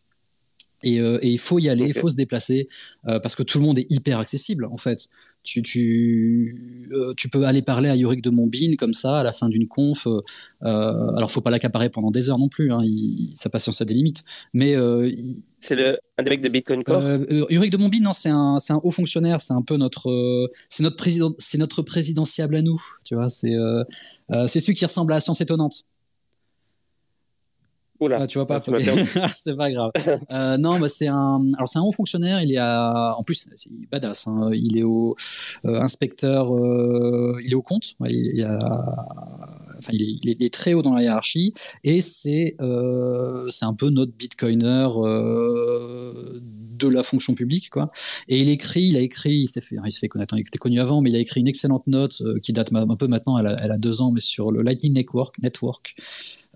Et, 0.83 0.97
et 0.97 1.29
il 1.29 1.39
faut 1.39 1.59
y 1.59 1.69
aller, 1.69 1.89
il 1.89 1.93
faut 1.93 2.09
se 2.09 2.17
déplacer 2.17 2.67
parce 3.05 3.37
que 3.37 3.43
tout 3.43 3.59
le 3.59 3.67
monde 3.67 3.79
est 3.79 3.93
hyper 3.93 4.19
accessible 4.19 4.65
en 4.65 4.79
fait 4.79 5.11
tu, 5.43 5.63
tu, 5.63 6.89
euh, 6.93 7.15
tu, 7.17 7.29
peux 7.29 7.45
aller 7.45 7.63
parler 7.63 7.89
à 7.89 7.97
Yorick 7.97 8.23
de 8.23 8.31
Montbine 8.31 8.77
comme 8.77 8.93
ça 8.93 9.21
à 9.21 9.23
la 9.23 9.33
fin 9.33 9.49
d'une 9.49 9.67
conf. 9.67 10.07
Euh, 10.07 10.21
alors, 10.63 11.31
faut 11.31 11.41
pas 11.41 11.51
l'accaparer 11.51 11.91
pendant 11.91 12.11
des 12.11 12.31
heures 12.31 12.39
non 12.39 12.49
plus. 12.49 12.73
Hein, 12.73 12.79
il, 12.83 13.31
sa 13.35 13.49
patience 13.49 13.81
a 13.81 13.85
des 13.85 13.95
limites. 13.95 14.25
Mais 14.53 14.77
euh, 14.77 15.11
c'est 15.59 15.75
le 15.75 15.99
un 16.19 16.23
des 16.23 16.31
mecs 16.31 16.43
de 16.43 16.49
Bitcoin 16.49 16.85
Core? 16.85 17.03
Euh, 17.03 17.19
de 17.19 17.77
Montbine, 17.77 18.05
non, 18.05 18.13
c'est 18.13 18.29
un, 18.29 18.59
c'est 18.59 18.73
un 18.73 18.81
haut 18.83 18.91
fonctionnaire. 18.91 19.41
C'est 19.41 19.55
un 19.55 19.63
peu 19.63 19.77
notre, 19.77 20.51
c'est 20.69 20.83
notre 20.83 20.97
président, 20.97 21.31
c'est 21.39 21.59
notre 21.59 21.83
présidentiable 21.83 22.57
à 22.57 22.63
nous. 22.63 22.81
Tu 23.05 23.15
vois, 23.15 23.29
c'est, 23.29 23.57
c'est 24.47 24.61
celui 24.61 24.75
qui 24.75 24.85
ressemble 24.85 25.13
à 25.13 25.17
la 25.17 25.21
science 25.21 25.41
étonnante. 25.41 25.85
Ah, 28.13 28.27
tu 28.27 28.39
vois 28.39 28.47
pas, 28.47 28.63
c'est 29.37 29.57
pas 29.57 29.71
grave. 29.71 29.91
Euh, 30.31 30.57
non, 30.57 30.79
bah, 30.79 30.89
c'est 30.89 31.09
un, 31.09 31.43
alors 31.55 31.69
c'est 31.69 31.79
un 31.79 31.83
haut 31.83 31.93
fonctionnaire. 31.93 32.43
Il 32.43 32.53
est 32.53 32.59
à, 32.59 33.15
en 33.19 33.23
plus, 33.23 33.49
c'est 33.55 33.71
badass. 33.91 34.27
Hein. 34.27 34.51
Il 34.55 34.79
est 34.79 34.83
au 34.83 35.17
euh, 35.67 35.81
inspecteur, 35.81 36.55
euh, 36.55 37.39
il 37.45 37.53
est 37.53 37.55
au 37.55 37.63
compte. 37.63 37.95
il, 38.09 38.49
enfin, 39.79 39.93
il, 39.93 40.43
est, 40.43 40.53
très 40.53 40.73
haut 40.73 40.83
dans 40.83 40.95
la 40.95 41.03
hiérarchie 41.03 41.53
et 41.85 42.01
c'est, 42.01 42.57
c'est 43.49 43.65
un 43.65 43.75
peu 43.75 43.91
notre 43.91 44.13
bitcoiner 44.13 44.89
de 46.81 46.89
la 46.89 47.03
fonction 47.03 47.35
publique, 47.35 47.69
quoi. 47.69 47.91
Et 48.29 48.41
il 48.41 48.49
écrit, 48.49 48.85
il 48.85 48.97
a 48.97 49.01
écrit, 49.01 49.35
il 49.35 49.49
s'est 49.49 49.61
fait, 49.61 49.77
il 49.85 49.93
s'est 49.93 50.01
fait 50.01 50.09
connaître, 50.09 50.35
il 50.35 50.41
était 50.41 50.57
connu 50.57 50.81
avant, 50.81 51.03
mais 51.03 51.11
il 51.11 51.17
a 51.17 51.21
écrit 51.21 51.41
une 51.41 51.49
excellente 51.49 51.87
note 51.87 52.23
qui 52.43 52.55
date 52.55 52.73
un 52.73 52.97
peu 52.97 53.07
maintenant, 53.07 53.39
elle 53.39 53.49
a, 53.49 53.57
elle 53.63 53.73
a, 53.73 53.77
deux 53.77 54.01
ans, 54.01 54.13
mais 54.13 54.21
sur 54.21 54.51
le 54.51 54.63
Lightning 54.63 54.95
Network, 54.95 55.39
Network 55.43 55.95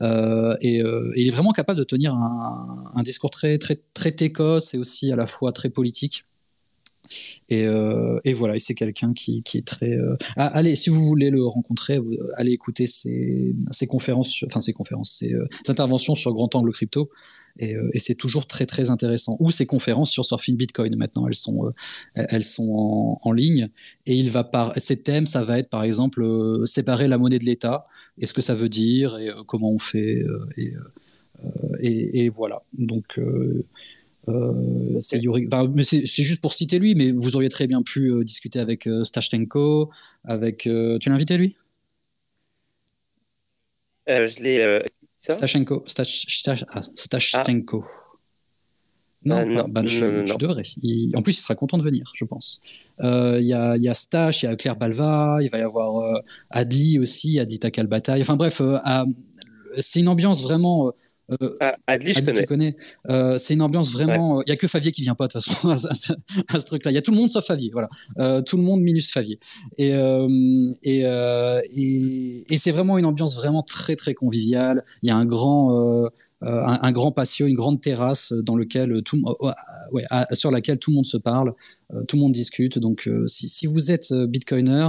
euh, 0.02 0.56
et, 0.60 0.82
euh, 0.82 1.12
il 1.16 1.28
est 1.28 1.30
vraiment 1.30 1.52
capable 1.52 1.78
de 1.78 1.84
tenir 1.84 2.14
un, 2.14 3.02
discours 3.02 3.30
très, 3.30 3.58
très, 3.58 3.80
très 3.94 4.12
técos 4.12 4.74
et 4.74 4.78
aussi 4.78 5.12
à 5.12 5.16
la 5.16 5.26
fois 5.26 5.52
très 5.52 5.70
politique. 5.70 6.24
Et, 7.48 7.66
euh, 7.66 8.18
et, 8.24 8.32
voilà, 8.32 8.58
c'est 8.58 8.74
quelqu'un 8.74 9.12
qui, 9.12 9.42
qui, 9.42 9.58
est 9.58 9.66
très. 9.66 9.96
Ah, 10.36 10.46
allez, 10.46 10.74
si 10.74 10.90
vous 10.90 11.04
voulez 11.04 11.30
le 11.30 11.44
rencontrer, 11.44 12.00
allez 12.36 12.52
écouter 12.52 12.86
ses, 12.86 13.54
ses 13.70 13.86
conférences, 13.86 14.42
enfin 14.46 14.60
ses 14.60 14.72
conférences, 14.72 15.18
ses, 15.18 15.34
interventions 15.68 16.14
sur 16.14 16.32
Grand 16.32 16.54
Angle 16.54 16.72
Crypto. 16.72 17.10
Et, 17.58 17.76
et 17.92 17.98
c'est 17.98 18.16
toujours 18.16 18.46
très 18.46 18.66
très 18.66 18.90
intéressant. 18.90 19.36
Ou 19.38 19.50
ses 19.50 19.66
conférences 19.66 20.10
sur 20.10 20.24
Surfing 20.24 20.56
Bitcoin. 20.56 20.96
Maintenant, 20.96 21.28
elles 21.28 21.34
sont 21.34 21.72
elles 22.14 22.44
sont 22.44 23.18
en, 23.22 23.32
ligne. 23.32 23.68
Et 24.06 24.14
il 24.16 24.30
va 24.30 24.44
par 24.44 24.72
ces 24.76 25.02
thèmes, 25.02 25.26
ça 25.26 25.44
va 25.44 25.58
être 25.58 25.70
par 25.70 25.84
exemple 25.84 26.24
séparer 26.66 27.08
la 27.08 27.18
monnaie 27.18 27.38
de 27.38 27.44
l'État 27.44 27.86
et 28.18 28.26
ce 28.26 28.32
que 28.32 28.40
ça 28.40 28.54
veut 28.54 28.68
dire 28.68 29.18
et 29.18 29.28
euh, 29.28 29.42
comment 29.46 29.70
on 29.70 29.78
fait 29.78 30.22
euh, 30.22 30.46
euh, 30.58 31.76
et, 31.80 32.28
voilà. 32.28 32.62
Donc 32.72 33.20
c'est 35.00 36.22
juste 36.22 36.40
pour 36.40 36.54
citer 36.54 36.78
lui, 36.78 36.94
mais 36.94 37.10
vous 37.10 37.36
auriez 37.36 37.50
très 37.50 37.66
bien 37.66 37.82
pu 37.82 38.24
discuter 38.24 38.58
avec 38.58 38.88
Stashtenko, 39.02 39.90
avec. 40.24 40.58
tu 40.60 41.08
l'as 41.08 41.14
invité 41.14 41.36
lui? 41.36 41.56
Je 44.06 44.42
l'ai. 44.42 44.82
Stashtenko. 45.32 45.84
Ah, 46.68 46.82
Stashtenko. 46.82 47.84
Non, 49.26 49.46
non, 49.46 49.66
bah, 49.68 49.82
tu, 49.82 50.00
devrais. 50.00 50.64
en 51.14 51.22
plus, 51.22 51.38
il 51.38 51.40
sera 51.40 51.54
content 51.54 51.78
de 51.78 51.82
venir, 51.82 52.04
je 52.14 52.26
pense. 52.26 52.60
Il 53.00 53.04
y, 53.40 53.54
a, 53.54 53.76
y, 53.76 53.88
a, 53.88 54.30
il 54.30 54.42
y 54.42 54.46
a 54.46 54.56
Claire 54.56 54.76
Balva, 54.76 55.38
il 55.40 55.48
va 55.48 55.58
y 55.58 55.62
avoir 55.62 56.20
Adli 56.50 56.98
aussi, 56.98 57.38
Adita 57.38 57.70
Kalbataï. 57.70 58.20
Enfin 58.20 58.36
bref, 58.36 58.60
c'est 59.78 60.00
une 60.00 60.08
ambiance 60.08 60.42
vraiment. 60.42 60.92
Ah, 61.60 61.74
Adli, 61.86 62.12
je 62.12 62.18
Adli, 62.18 62.44
connais. 62.44 62.76
connais. 63.06 63.38
c'est 63.38 63.54
une 63.54 63.62
ambiance 63.62 63.92
vraiment. 63.92 64.42
Il 64.42 64.46
n'y 64.46 64.52
a 64.52 64.56
que 64.56 64.68
Favier 64.68 64.92
qui 64.92 65.02
vient 65.02 65.14
pas 65.14 65.26
de 65.26 65.32
toute 65.32 65.42
façon 65.42 65.68
à, 66.48 66.58
ce 66.58 66.64
truc-là. 66.66 66.90
Il 66.90 66.94
y 66.94 66.98
a 66.98 67.02
tout 67.02 67.12
le 67.12 67.16
monde 67.16 67.30
sauf 67.30 67.46
Favier, 67.46 67.70
voilà. 67.72 67.88
tout 68.42 68.56
le 68.56 68.62
monde 68.62 68.80
minus 68.80 69.10
Favier. 69.10 69.38
Et 69.78 69.90
et, 70.82 71.00
et, 71.00 72.52
et 72.52 72.58
c'est 72.58 72.70
vraiment 72.70 72.98
une 72.98 73.06
ambiance 73.06 73.36
vraiment 73.36 73.62
très 73.62 73.96
très 73.96 74.14
conviviale. 74.14 74.84
Il 75.02 75.08
y 75.08 75.12
a 75.12 75.16
un 75.16 75.24
grand 75.26 76.10
euh, 76.44 76.62
un, 76.66 76.92
grand 76.92 77.10
patio, 77.10 77.46
une 77.46 77.54
grande 77.54 77.80
terrasse 77.80 78.32
dans 78.32 78.56
lequel 78.56 79.02
tout, 79.02 79.22
euh, 79.26 79.52
ouais, 79.92 80.04
sur 80.32 80.50
laquelle 80.50 80.78
tout 80.78 80.90
le 80.90 80.96
monde 80.96 81.06
se 81.06 81.16
parle, 81.16 81.54
euh, 81.94 82.02
tout 82.04 82.16
le 82.16 82.22
monde 82.22 82.32
discute. 82.32 82.78
Donc, 82.78 83.08
si, 83.26 83.48
si, 83.48 83.66
vous 83.66 83.90
êtes 83.90 84.12
bitcoiner, 84.12 84.88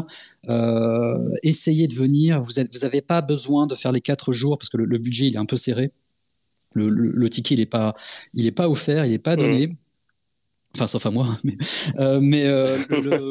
essayez 1.44 1.88
de 1.88 1.96
venir. 1.96 2.42
Vous 2.42 2.62
n'avez 2.82 3.02
pas 3.02 3.22
besoin 3.22 3.68
de 3.68 3.76
faire 3.76 3.92
les 3.92 4.02
quatre 4.02 4.34
jours 4.34 4.58
parce 4.58 4.70
que 4.70 4.78
le, 4.78 4.98
budget 4.98 5.28
il 5.28 5.36
est 5.36 5.40
un 5.40 5.46
peu 5.46 5.58
serré. 5.58 5.92
Le, 6.76 6.90
le, 6.90 7.30
ticket 7.30 7.56
il 7.56 7.60
n'est 7.60 7.66
pas, 7.66 7.94
il 8.34 8.46
est 8.46 8.52
pas 8.52 8.70
offert, 8.70 9.06
il 9.06 9.12
n'est 9.12 9.20
pas 9.20 9.36
donné. 9.36 9.76
Enfin, 10.76 10.86
sauf 10.86 11.06
à 11.06 11.12
moi. 11.12 11.28
Mais, 11.44 11.58
euh, 12.00 12.20
mais 12.22 12.46
euh, 12.48 12.78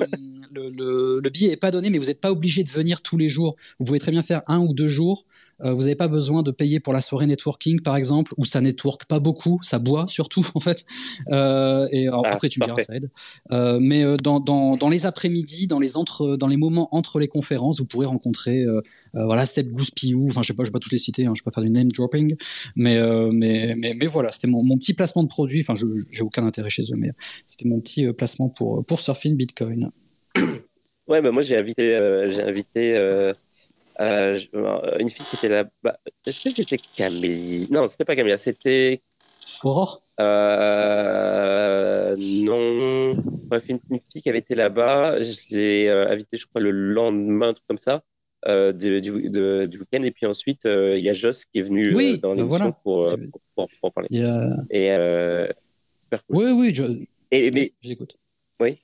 le, 0.55 0.71
le, 0.71 1.21
le, 1.21 1.31
billet 1.31 1.49
n'est 1.49 1.57
pas 1.57 1.71
donné, 1.71 1.91
mais 1.91 1.99
vous 1.99 2.07
n'êtes 2.07 2.21
pas 2.21 2.31
obligé 2.31 2.63
de 2.65 2.69
venir 2.69 3.03
tous 3.03 3.17
les 3.17 3.29
jours. 3.29 3.57
Vous 3.79 3.85
pouvez 3.85 3.99
très 3.99 4.13
bien 4.13 4.23
faire 4.23 4.43
un 4.47 4.61
ou 4.61 4.73
deux 4.73 4.89
jours. 4.89 5.25
Euh, 5.63 5.73
vous 5.73 5.83
n'avez 5.83 5.95
pas 5.95 6.09
besoin 6.09 6.43
de 6.43 6.51
payer 6.51 6.81
pour 6.81 6.93
la 6.93 7.01
soirée 7.01 7.27
networking, 7.27 7.81
par 7.81 7.97
exemple, 7.97 8.35
où 8.37 8.45
ça 8.45 8.61
network 8.61 9.05
pas 9.05 9.21
beaucoup, 9.21 9.61
ça 9.63 9.79
boit 9.79 10.07
surtout, 10.09 10.47
en 10.55 10.61
fait. 10.61 10.85
Euh, 11.31 11.89
et 11.93 12.09
ah, 12.09 12.21
après, 12.25 12.49
tu 12.49 12.61
me 12.61 12.67
diras, 12.67 12.83
ça 12.83 12.95
aide. 12.95 13.11
Euh, 13.53 13.79
mais 13.81 14.05
dans, 14.19 14.41
dans, 14.41 14.77
dans, 14.77 14.89
les 14.89 15.07
après-midi, 15.07 15.67
dans 15.67 15.79
les 15.79 15.97
entre, 15.97 16.37
dans 16.37 16.49
les 16.49 16.57
moments 16.57 16.95
entre 16.95 17.19
les 17.19 17.29
conférences, 17.29 17.79
vous 17.79 17.87
pourrez 17.87 18.07
rencontrer, 18.07 18.65
voilà, 19.13 19.47
Seb 19.47 19.71
Gouspiou. 19.71 20.27
Enfin, 20.27 20.43
je 20.43 20.55
je 20.55 20.69
vais 20.69 20.73
pas 20.73 20.79
tous 20.79 20.93
les 20.93 20.99
citer. 20.99 21.27
Hein, 21.27 21.33
je 21.35 21.41
vais 21.41 21.45
pas 21.45 21.51
faire 21.51 21.65
du 21.65 21.71
name 21.71 21.89
dropping, 21.89 22.37
mais 22.77 22.99
mais, 23.33 23.75
mais, 23.77 23.95
mais 23.95 24.07
voilà, 24.07 24.31
c'était 24.31 24.47
mon, 24.47 24.63
mon, 24.63 24.77
petit 24.79 24.95
placement 24.95 25.23
de 25.23 25.29
produit. 25.29 25.61
Enfin, 25.61 25.75
je 25.75 25.87
j'ai 26.11 26.23
aucun 26.23 26.47
intérêt 26.47 26.71
chez 26.71 26.83
eux, 26.93 26.97
mais 26.97 27.11
c'était 27.47 27.69
mon 27.69 27.81
petit 27.81 28.11
placement 28.13 28.49
pour 28.49 28.85
pour 28.85 29.01
Surfing 29.01 29.37
Bitcoin. 29.37 29.91
Ouais, 31.07 31.21
bah 31.21 31.31
moi 31.33 31.43
j'ai 31.43 31.57
invité, 31.57 31.95
euh, 31.95 32.31
j'ai 32.31 32.43
invité 32.43 32.97
euh, 32.97 33.35
euh, 34.01 34.41
une 34.99 35.11
fille 35.11 35.27
qui 35.27 35.37
était 35.37 35.51
là. 35.51 35.65
bas 35.83 35.99
Est-ce 36.27 36.43
que 36.43 36.51
c'était 36.51 36.79
Camille? 36.79 37.69
Non, 37.71 37.87
c'était 37.89 38.07
pas 38.07 38.17
Camille, 38.17 38.39
c'était. 38.39 39.03
Aurore? 39.63 40.03
Non. 42.19 43.17
Bref, 43.49 43.65
une, 43.69 43.81
fille 44.11 44.23
qui 44.23 44.29
avait 44.31 44.39
été 44.39 44.55
là-bas. 44.55 45.21
Je 45.21 45.55
l'ai 45.55 45.91
invitée, 45.91 46.39
je 46.39 46.47
crois, 46.47 46.63
le 46.63 46.71
lendemain, 46.71 47.49
un 47.49 47.53
truc 47.53 47.67
comme 47.69 47.77
ça. 47.77 48.03
du, 48.47 49.03
du, 49.03 49.11
week-end. 49.11 50.03
Et 50.03 50.11
puis 50.11 50.25
ensuite, 50.25 50.63
il 50.65 51.01
y 51.01 51.11
a 51.11 51.13
Joss 51.13 51.45
qui 51.45 51.59
est 51.59 51.63
venu 51.63 51.93
dans 52.19 52.35
bah 52.35 52.43
l'émission 52.43 52.75
pour, 52.83 53.15
pour, 53.55 53.69
pour, 53.79 53.93
parler. 53.93 54.09
Et, 54.71 54.91
Oui, 56.31 56.47
oui, 56.57 56.75
je... 56.75 56.85
Et, 57.31 57.51
mais... 57.51 57.75
j'écoute. 57.83 58.17
Oui. 58.59 58.79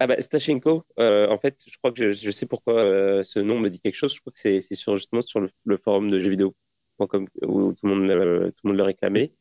Ah 0.00 0.06
bah, 0.06 0.20
Stachenko, 0.20 0.84
euh, 1.00 1.28
en 1.28 1.38
fait, 1.38 1.60
je 1.66 1.76
crois 1.78 1.90
que 1.90 2.12
je, 2.12 2.30
sais 2.30 2.46
pourquoi 2.46 2.74
euh, 2.74 3.22
ce 3.24 3.40
nom 3.40 3.58
me 3.58 3.68
dit 3.68 3.80
quelque 3.80 3.96
chose. 3.96 4.14
Je 4.14 4.20
crois 4.20 4.32
que 4.32 4.38
c'est 4.38 4.60
sur, 4.74 4.96
justement 4.96 5.22
sur 5.22 5.40
le, 5.40 5.76
forum 5.76 6.10
de 6.10 6.20
jeuxvideo.com 6.20 7.26
où 7.42 7.72
tout 7.72 7.86
le 7.86 7.94
monde, 7.94 8.10
euh, 8.10 8.50
tout 8.50 8.60
le 8.64 8.70
monde 8.70 8.78
le 8.78 8.84
réclamait. 8.84 9.32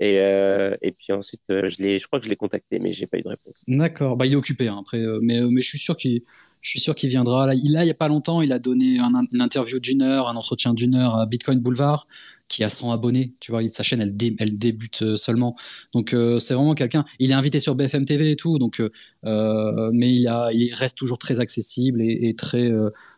Et, 0.00 0.16
et 0.16 0.92
puis 0.92 1.12
ensuite, 1.12 1.42
je, 1.48 1.68
je 1.68 2.06
crois 2.06 2.18
que 2.18 2.24
je 2.24 2.30
l'ai 2.30 2.36
contacté, 2.36 2.80
mais 2.80 2.92
j'ai 2.92 3.06
pas 3.06 3.18
eu 3.18 3.22
de 3.22 3.28
réponse. 3.28 3.62
D'accord. 3.68 4.16
Bah, 4.16 4.26
il 4.26 4.32
est 4.32 4.36
occupé 4.36 4.66
hein, 4.66 4.78
après, 4.80 4.98
mais, 5.22 5.40
mais 5.40 5.60
je 5.60 5.68
suis 5.68 5.78
sûr 5.78 5.96
qu'il 5.96 6.22
je 6.64 6.70
suis 6.70 6.80
sûr 6.80 6.94
qu'il 6.94 7.10
viendra. 7.10 7.46
Là, 7.46 7.54
il, 7.54 7.72
là, 7.72 7.84
il 7.84 7.88
y 7.88 7.90
a 7.90 7.94
pas 7.94 8.08
longtemps, 8.08 8.40
il 8.40 8.50
a 8.50 8.58
donné 8.58 8.98
un, 8.98 9.12
une 9.32 9.42
interview 9.42 9.78
d'une 9.78 10.00
heure, 10.00 10.28
un 10.28 10.34
entretien 10.34 10.72
d'une 10.72 10.94
heure 10.94 11.14
à 11.14 11.26
Bitcoin 11.26 11.60
Boulevard, 11.60 12.08
qui 12.48 12.64
a 12.64 12.70
100 12.70 12.90
abonnés. 12.90 13.34
Tu 13.38 13.52
vois, 13.52 13.66
sa 13.68 13.82
chaîne, 13.82 14.00
elle, 14.00 14.16
elle 14.38 14.56
débute 14.56 15.02
euh, 15.02 15.16
seulement. 15.16 15.56
Donc, 15.92 16.14
euh, 16.14 16.38
c'est 16.38 16.54
vraiment 16.54 16.74
quelqu'un. 16.74 17.04
Il 17.18 17.30
est 17.30 17.34
invité 17.34 17.60
sur 17.60 17.74
BFM 17.74 18.06
TV 18.06 18.30
et 18.30 18.36
tout, 18.36 18.58
donc, 18.58 18.80
euh, 18.80 19.90
mais 19.92 20.10
il, 20.10 20.26
a, 20.26 20.52
il 20.54 20.72
reste 20.72 20.96
toujours 20.96 21.18
très 21.18 21.38
accessible 21.38 22.00
et, 22.00 22.34
très, 22.34 22.72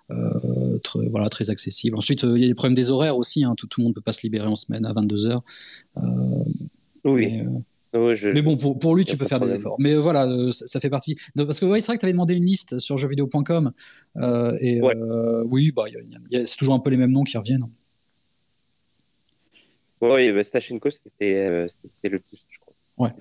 voilà, 0.09 1.29
très 1.29 1.49
accessible. 1.49 1.97
Ensuite, 1.97 2.25
il 2.25 2.43
y 2.43 2.45
a 2.45 2.49
les 2.49 2.55
problèmes 2.55 2.75
des 2.75 2.91
horaires 2.91 3.17
aussi. 3.17 3.45
Hein. 3.45 3.55
Tout, 3.57 3.69
tout, 3.69 3.81
le 3.81 3.85
monde 3.85 3.95
peut 3.95 4.01
pas 4.01 4.13
se 4.13 4.23
libérer 4.23 4.49
en 4.49 4.57
semaine 4.57 4.85
à 4.85 4.93
22 4.93 5.27
heures. 5.27 5.45
oui. 7.05 7.29
Mais 7.29 7.45
bon, 8.43 8.57
pour, 8.57 8.79
pour 8.79 8.97
lui, 8.97 9.05
tu 9.05 9.17
peux 9.17 9.27
faire 9.27 9.41
des 9.41 9.55
efforts. 9.55 9.77
Mais 9.79 9.95
voilà, 9.95 10.27
euh, 10.27 10.51
ça, 10.51 10.81
fait 10.81 10.91
partie. 10.91 11.15
parce 11.37 11.61
que 11.61 11.67
ouais, 11.67 11.81
c'est 11.81 11.87
vrai 11.87 11.97
que 11.97 12.01
tu 12.01 12.07
avais 12.07 12.13
demandé 12.13 12.35
une 12.35 12.45
liste 12.45 12.79
sur 12.79 12.97
jeuxvideo.com. 12.97 13.73
Euh, 14.17 14.53
et 14.61 14.81
euh, 14.81 15.45
oui, 15.49 15.73
bah, 15.75 15.85
c'est 16.45 16.57
toujours 16.57 16.75
un 16.75 16.81
peu 16.81 16.91
les 16.91 16.97
mêmes 16.97 17.13
noms 17.13 17.25
qui 17.25 17.37
reviennent. 17.37 17.67
Oui, 20.01 20.33
bah, 20.33 20.43
Stachenko, 20.43 20.91
c'était 20.91 21.69
le 22.05 22.19
plus, 22.19 22.45
je 22.49 22.59
crois. 22.59 22.75
Ouais. 22.99 23.13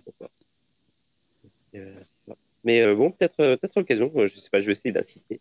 Mais 2.63 2.95
bon, 2.95 3.11
peut-être 3.11 3.35
peut 3.35 3.69
l'occasion. 3.75 4.11
Je 4.15 4.37
sais 4.37 4.49
pas, 4.49 4.59
je 4.59 4.65
vais 4.65 4.71
essayer 4.71 4.91
d'assister. 4.91 5.39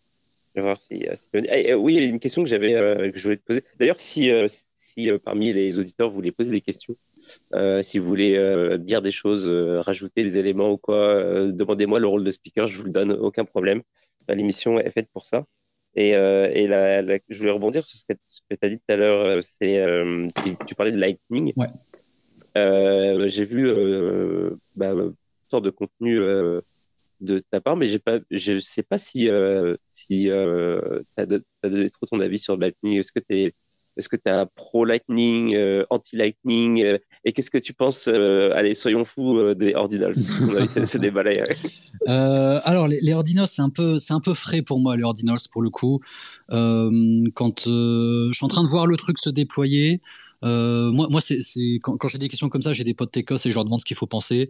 Je 0.53 0.61
vais 0.61 0.65
voir 0.65 0.79
si. 0.79 1.05
Eh, 1.33 1.73
oui, 1.73 1.95
il 1.95 2.03
y 2.03 2.05
a 2.05 2.09
une 2.09 2.19
question 2.19 2.43
que 2.43 2.49
j'avais 2.49 2.73
que 3.11 3.17
je 3.17 3.23
voulais 3.23 3.37
te 3.37 3.45
poser. 3.45 3.63
D'ailleurs, 3.79 3.99
si, 3.99 4.31
si 4.75 5.09
parmi 5.23 5.51
les 5.51 5.77
auditeurs 5.79 6.09
vous 6.09 6.15
voulez 6.15 6.31
poser 6.31 6.51
des 6.51 6.61
questions, 6.61 6.95
euh, 7.53 7.81
si 7.81 7.99
vous 7.99 8.07
voulez 8.07 8.35
euh, 8.35 8.77
dire 8.77 9.01
des 9.01 9.11
choses, 9.11 9.47
euh, 9.47 9.81
rajouter 9.81 10.23
des 10.23 10.37
éléments 10.37 10.71
ou 10.71 10.77
quoi, 10.77 11.23
demandez-moi 11.51 11.99
le 11.99 12.07
rôle 12.07 12.23
de 12.23 12.31
speaker, 12.31 12.67
je 12.67 12.77
vous 12.77 12.83
le 12.83 12.91
donne, 12.91 13.11
aucun 13.11 13.45
problème. 13.45 13.81
L'émission 14.27 14.79
est 14.79 14.89
faite 14.89 15.09
pour 15.13 15.25
ça. 15.25 15.45
Et, 15.97 16.09
et 16.09 16.67
je 16.67 17.37
voulais 17.37 17.51
rebondir 17.51 17.85
sur 17.85 17.97
ce 17.97 18.03
que, 18.05 18.13
tu 18.13 18.57
as 18.61 18.69
dit 18.69 18.77
tout 18.77 18.93
à 18.93 18.95
l'heure. 18.97 19.43
C'est, 19.43 19.85
tu, 20.67 20.75
parlais 20.75 20.91
de 20.91 20.97
Lightning. 20.97 21.53
Ouais. 21.55 21.69
j'ai 23.29 23.45
vu 23.45 23.71
bah, 24.75 24.91
une 24.91 25.13
sorte 25.49 25.63
de 25.63 25.69
contenu 25.69 26.19
de 27.21 27.43
ta 27.49 27.61
part, 27.61 27.77
mais 27.77 27.97
pas, 27.99 28.19
je 28.29 28.53
ne 28.53 28.59
sais 28.59 28.83
pas 28.83 28.97
si, 28.97 29.29
si 29.87 30.23
tu 30.25 30.31
as, 30.31 31.25
donné 31.63 31.89
trop 31.91 32.07
ton 32.07 32.19
avis 32.19 32.39
sur 32.39 32.57
Lightning. 32.57 32.99
Est-ce 32.99 33.11
que 33.11 33.19
tu 33.19 33.35
es 33.37 33.53
est-ce 33.97 34.09
que 34.09 34.15
tu 34.15 34.29
es 34.29 34.45
pro-Lightning, 34.55 35.55
euh, 35.55 35.85
anti-Lightning 35.89 36.83
euh, 36.83 36.97
Et 37.23 37.31
qu'est-ce 37.31 37.49
que 37.49 37.57
tu 37.57 37.73
penses, 37.73 38.09
euh, 38.11 38.51
allez, 38.53 38.73
soyons 38.73 39.05
fous, 39.05 39.53
des 39.53 39.73
ordinals? 39.73 40.15
Ce, 40.15 40.97
débat-là. 40.97 41.43
alors, 42.65 42.87
les, 42.87 43.13
ordinals, 43.13 43.47
c'est 43.47 43.61
un, 43.61 43.69
peu, 43.69 43.97
un 44.09 44.19
peu 44.19 44.33
frais 44.33 44.61
pour 44.61 44.79
moi, 44.79 44.97
les 44.97 45.03
ordinals, 45.03 45.37
pour 45.51 45.61
le 45.61 45.69
coup. 45.69 45.99
quand 46.49 47.63
je 47.65 48.31
suis 48.33 48.45
en 48.45 48.49
train 48.49 48.63
de 48.63 48.69
voir 48.69 48.87
le 48.87 48.97
truc 48.97 49.17
se 49.19 49.29
déployer, 49.29 50.01
moi, 50.41 51.07
moi 51.09 51.21
c'est, 51.21 51.39
quand, 51.81 51.97
quand 51.97 52.07
j'ai 52.07 52.17
des 52.17 52.29
questions 52.29 52.49
comme 52.49 52.61
ça, 52.61 52.73
j'ai 52.73 52.83
des 52.83 52.93
potes 52.93 53.11
techos 53.11 53.37
et 53.45 53.49
je 53.49 53.55
leur 53.55 53.63
demande 53.63 53.79
ce 53.79 53.85
qu'il 53.85 53.97
faut 53.97 54.07
penser. 54.07 54.49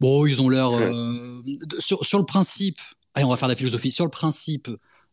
Bon, 0.00 0.26
ils 0.26 0.40
ont 0.42 0.48
l'air. 0.48 0.70
Sur, 1.78 2.04
sur, 2.04 2.18
le 2.18 2.24
principe, 2.24 2.78
allez, 3.14 3.24
on 3.24 3.30
va 3.30 3.36
faire 3.36 3.48
de 3.48 3.52
la 3.52 3.56
philosophie. 3.56 3.90
Sur 3.90 4.04
le 4.04 4.10
principe, 4.10 4.68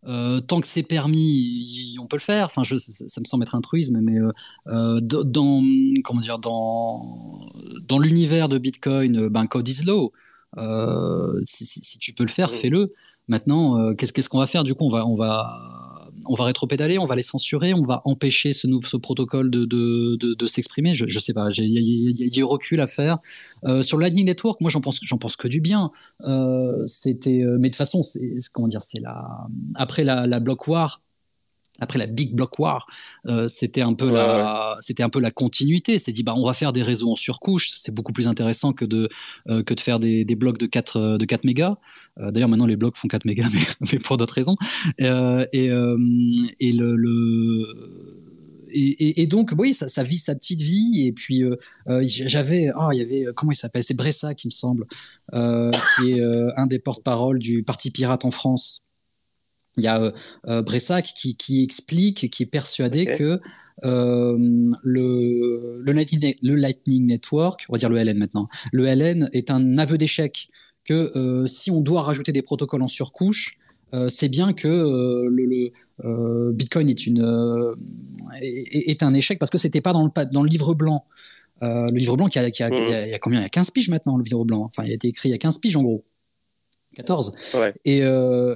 euh, 0.07 0.39
tant 0.39 0.61
que 0.61 0.67
c'est 0.67 0.83
permis, 0.83 1.95
on 1.99 2.05
peut 2.05 2.17
le 2.17 2.21
faire. 2.21 2.45
Enfin, 2.45 2.63
je, 2.63 2.75
ça, 2.75 3.21
me 3.21 3.25
semble 3.25 3.43
être 3.43 3.55
un 3.55 3.61
truisme, 3.61 3.99
mais 4.01 4.19
euh, 4.19 4.31
euh 4.67 4.99
dans 5.01 5.63
comment 6.03 6.21
dire 6.21 6.39
dans 6.39 7.49
dans 7.87 7.99
l'univers 7.99 8.49
de 8.49 8.57
Bitcoin, 8.57 9.27
ben 9.29 9.47
code 9.47 9.67
is 9.67 9.83
law. 9.83 10.11
Euh, 10.57 11.39
si, 11.43 11.65
si, 11.65 11.81
si, 11.83 11.99
tu 11.99 12.13
peux 12.13 12.23
le 12.23 12.29
faire, 12.29 12.51
fais-le. 12.51 12.93
Maintenant, 13.27 13.93
qu'est-ce 13.95 14.13
qu'est-ce 14.13 14.29
qu'on 14.29 14.39
va 14.39 14.47
faire? 14.47 14.63
Du 14.63 14.75
coup, 14.75 14.85
on 14.85 14.89
va 14.89 15.05
on 15.05 15.15
va 15.15 15.84
on 16.27 16.35
va 16.35 16.45
rétro-pédaler, 16.45 16.97
on 16.97 17.05
va 17.05 17.15
les 17.15 17.23
censurer, 17.23 17.73
on 17.73 17.83
va 17.83 18.01
empêcher 18.05 18.53
ce, 18.53 18.67
ce 18.83 18.97
protocole 18.97 19.49
de, 19.49 20.47
s'exprimer. 20.47 20.95
Je, 20.95 21.05
je 21.07 21.19
sais 21.19 21.33
pas, 21.33 21.47
il 21.57 22.19
y, 22.19 22.27
a 22.27 22.29
du 22.29 22.43
recul 22.43 22.81
à 22.81 22.87
faire. 22.87 23.19
Euh, 23.65 23.81
sur 23.81 23.97
le 23.97 24.03
Lightning 24.03 24.25
Network, 24.25 24.61
moi 24.61 24.69
j'en 24.69 24.81
pense, 24.81 24.99
pense 25.19 25.35
que 25.35 25.47
du 25.47 25.61
bien. 25.61 25.91
Euh, 26.21 26.83
c'était, 26.85 27.43
euh, 27.43 27.57
mais 27.59 27.69
de 27.69 27.73
toute 27.73 27.77
façon, 27.77 28.03
c'est 28.03 28.35
comment 28.53 28.67
dire, 28.67 28.83
c'est 28.83 29.01
la 29.01 29.47
après 29.75 30.03
la, 30.03 30.27
la 30.27 30.41
war 30.67 31.01
après 31.79 31.99
la 31.99 32.07
big 32.07 32.33
block 32.33 32.57
war, 32.59 32.87
euh, 33.25 33.47
c'était 33.47 33.81
un 33.81 33.93
peu 33.93 34.11
la, 34.11 34.75
c'était 34.79 35.03
un 35.03 35.09
peu 35.09 35.19
la 35.19 35.31
continuité. 35.31 35.99
C'est 35.99 36.13
dit 36.13 36.23
bah 36.23 36.33
on 36.35 36.45
va 36.45 36.53
faire 36.53 36.73
des 36.73 36.83
réseaux 36.83 37.11
en 37.11 37.15
surcouche, 37.15 37.69
c'est 37.75 37.93
beaucoup 37.93 38.13
plus 38.13 38.27
intéressant 38.27 38.73
que 38.73 38.85
de 38.85 39.09
euh, 39.49 39.63
que 39.63 39.73
de 39.73 39.79
faire 39.79 39.99
des, 39.99 40.23
des 40.23 40.35
blocs 40.35 40.57
de 40.57 40.67
4 40.67 40.97
euh, 40.97 41.17
de 41.17 41.25
4 41.25 41.43
mégas. 41.43 41.75
Euh, 42.19 42.31
d'ailleurs 42.31 42.49
maintenant 42.49 42.65
les 42.65 42.77
blocs 42.77 42.95
font 42.95 43.07
4 43.07 43.25
mégas, 43.25 43.47
mais, 43.53 43.87
mais 43.91 43.99
pour 43.99 44.17
d'autres 44.17 44.33
raisons. 44.33 44.55
Et 44.99 45.05
et 45.05 46.71
le, 46.71 46.95
le 46.95 48.15
et, 48.77 49.21
et, 49.21 49.27
donc 49.27 49.53
oui, 49.57 49.73
ça, 49.73 49.87
ça, 49.87 50.03
vit 50.03 50.17
sa 50.17 50.35
petite 50.35 50.61
vie. 50.61 51.05
Et 51.05 51.13
puis 51.13 51.43
j'avais, 52.03 52.71
oh, 52.75 52.89
il 52.91 52.97
y 52.97 53.01
avait 53.01 53.25
comment 53.33 53.53
il 53.53 53.55
s'appelle, 53.55 53.83
c'est 53.83 53.93
Bressa 53.93 54.33
qui 54.33 54.47
me 54.47 54.51
semble, 54.51 54.85
qui 55.31 56.11
est 56.11 56.21
un 56.57 56.67
des 56.67 56.79
porte-parole 56.79 57.39
du 57.39 57.63
Parti 57.63 57.91
pirate 57.91 58.25
en 58.25 58.31
France. 58.31 58.84
Il 59.77 59.83
y 59.83 59.87
a 59.87 60.01
euh, 60.01 60.11
euh, 60.47 60.61
Bressac 60.61 61.05
qui, 61.15 61.35
qui, 61.35 61.63
explique, 61.63 62.29
qui 62.29 62.43
est 62.43 62.47
persuadé 62.47 63.05
que 63.05 63.41
euh, 63.83 64.37
le, 64.83 65.81
le, 65.81 65.91
Lightning, 65.91 66.35
le, 66.41 66.55
Lightning, 66.55 67.05
Network, 67.07 67.65
on 67.69 67.73
va 67.73 67.79
dire 67.79 67.89
le 67.89 68.01
LN 68.01 68.17
maintenant, 68.17 68.47
le 68.71 68.85
LN 68.85 69.29
est 69.33 69.51
un 69.51 69.77
aveu 69.77 69.97
d'échec, 69.97 70.49
que 70.85 71.11
euh, 71.17 71.45
si 71.45 71.71
on 71.71 71.81
doit 71.81 72.01
rajouter 72.03 72.31
des 72.31 72.41
protocoles 72.41 72.83
en 72.83 72.87
surcouche, 72.87 73.57
c'est 74.09 74.27
bien 74.27 74.51
que 74.51 74.67
le, 74.67 75.71
le 76.03 76.51
Bitcoin 76.51 76.89
est, 76.89 77.07
une, 77.07 77.73
est, 78.41 78.89
est, 78.89 79.03
un 79.03 79.13
échec 79.13 79.39
parce 79.39 79.49
que 79.49 79.57
c'était 79.57 79.79
pas 79.79 79.93
dans 79.93 80.03
le, 80.03 80.25
dans 80.33 80.43
le 80.43 80.49
livre 80.49 80.73
blanc. 80.73 81.05
le 81.61 81.97
livre 81.97 82.17
blanc 82.17 82.27
qui 82.27 82.37
a, 82.37 82.51
qui 82.51 82.61
a, 82.61 82.69
mmh. 82.69 82.75
il 82.77 83.09
y 83.11 83.13
a, 83.13 83.19
combien? 83.19 83.39
Il 83.39 83.43
y 83.43 83.45
a 83.45 83.49
15 83.49 83.71
piges 83.71 83.87
maintenant, 83.87 84.17
le 84.17 84.23
livre 84.25 84.43
blanc. 84.43 84.63
Enfin, 84.65 84.83
il 84.83 84.91
a 84.91 84.95
été 84.95 85.07
écrit 85.07 85.29
il 85.29 85.31
y 85.31 85.35
a 85.35 85.37
15 85.37 85.59
piges 85.59 85.77
en 85.77 85.83
gros. 85.83 86.03
14. 86.95 87.33
Et, 87.85 88.01
euh, 88.03 88.55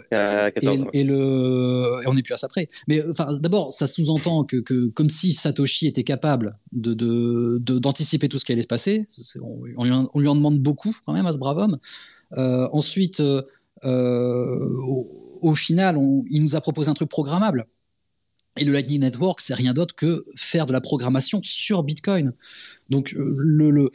et, 0.93 1.03
le, 1.03 2.01
et 2.03 2.07
on 2.07 2.13
n'est 2.13 2.23
plus 2.23 2.33
à 2.33 2.37
ça 2.37 2.47
près. 2.47 2.67
Mais 2.87 3.03
enfin, 3.07 3.27
d'abord, 3.39 3.71
ça 3.71 3.85
sous-entend 3.85 4.43
que, 4.43 4.57
que, 4.57 4.87
comme 4.87 5.09
si 5.09 5.33
Satoshi 5.33 5.87
était 5.87 6.03
capable 6.03 6.57
de, 6.71 7.59
d'anticiper 7.59 8.27
de, 8.27 8.31
tout 8.31 8.39
ce 8.39 8.45
qui 8.45 8.51
allait 8.51 8.61
se 8.61 8.67
passer, 8.67 9.07
on, 9.41 9.59
on, 9.77 9.83
lui 9.83 9.93
en, 9.93 10.09
on, 10.13 10.19
lui 10.19 10.27
en, 10.27 10.35
demande 10.35 10.59
beaucoup 10.59 10.95
quand 11.05 11.13
même 11.13 11.25
à 11.25 11.33
ce 11.33 11.37
brave 11.37 11.57
homme. 11.57 11.77
Euh, 12.37 12.67
ensuite, 12.71 13.19
euh, 13.19 13.43
au, 13.83 15.39
au, 15.41 15.55
final, 15.55 15.97
on, 15.97 16.23
il 16.29 16.43
nous 16.43 16.55
a 16.55 16.61
proposé 16.61 16.89
un 16.89 16.95
truc 16.95 17.09
programmable. 17.09 17.67
Et 18.57 18.65
le 18.65 18.73
Lightning 18.73 19.01
Network, 19.01 19.39
c'est 19.41 19.53
rien 19.53 19.73
d'autre 19.73 19.95
que 19.95 20.25
faire 20.35 20.65
de 20.65 20.73
la 20.73 20.81
programmation 20.81 21.39
sur 21.43 21.83
Bitcoin. 21.83 22.33
Donc, 22.89 23.13
le, 23.15 23.69
le 23.69 23.91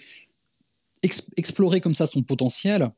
explorer 1.37 1.81
comme 1.81 1.95
ça 1.95 2.07
son 2.07 2.23
potentiel, 2.23 2.91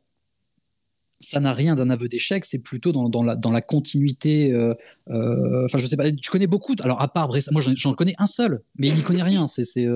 ça 1.18 1.40
n'a 1.40 1.52
rien 1.52 1.74
d'un 1.74 1.90
aveu 1.90 2.08
d'échec, 2.08 2.44
c'est 2.44 2.58
plutôt 2.58 2.92
dans, 2.92 3.22
la, 3.22 3.60
continuité. 3.60 4.52
Euh, 4.52 4.74
euh, 5.10 5.64
enfin, 5.64 5.78
je 5.78 5.86
sais 5.86 5.96
pas, 5.96 6.10
tu 6.10 6.30
connais 6.30 6.46
beaucoup. 6.46 6.74
Alors, 6.82 7.00
à 7.00 7.08
part 7.08 7.28
Bressa, 7.28 7.50
moi 7.52 7.62
j'en 7.62 7.94
connais 7.94 8.14
un 8.18 8.26
seul, 8.26 8.62
mais 8.78 8.88
il 8.88 8.94
n'y 8.94 9.02
connaît 9.02 9.22
rien. 9.22 9.46
C'est 9.46 9.86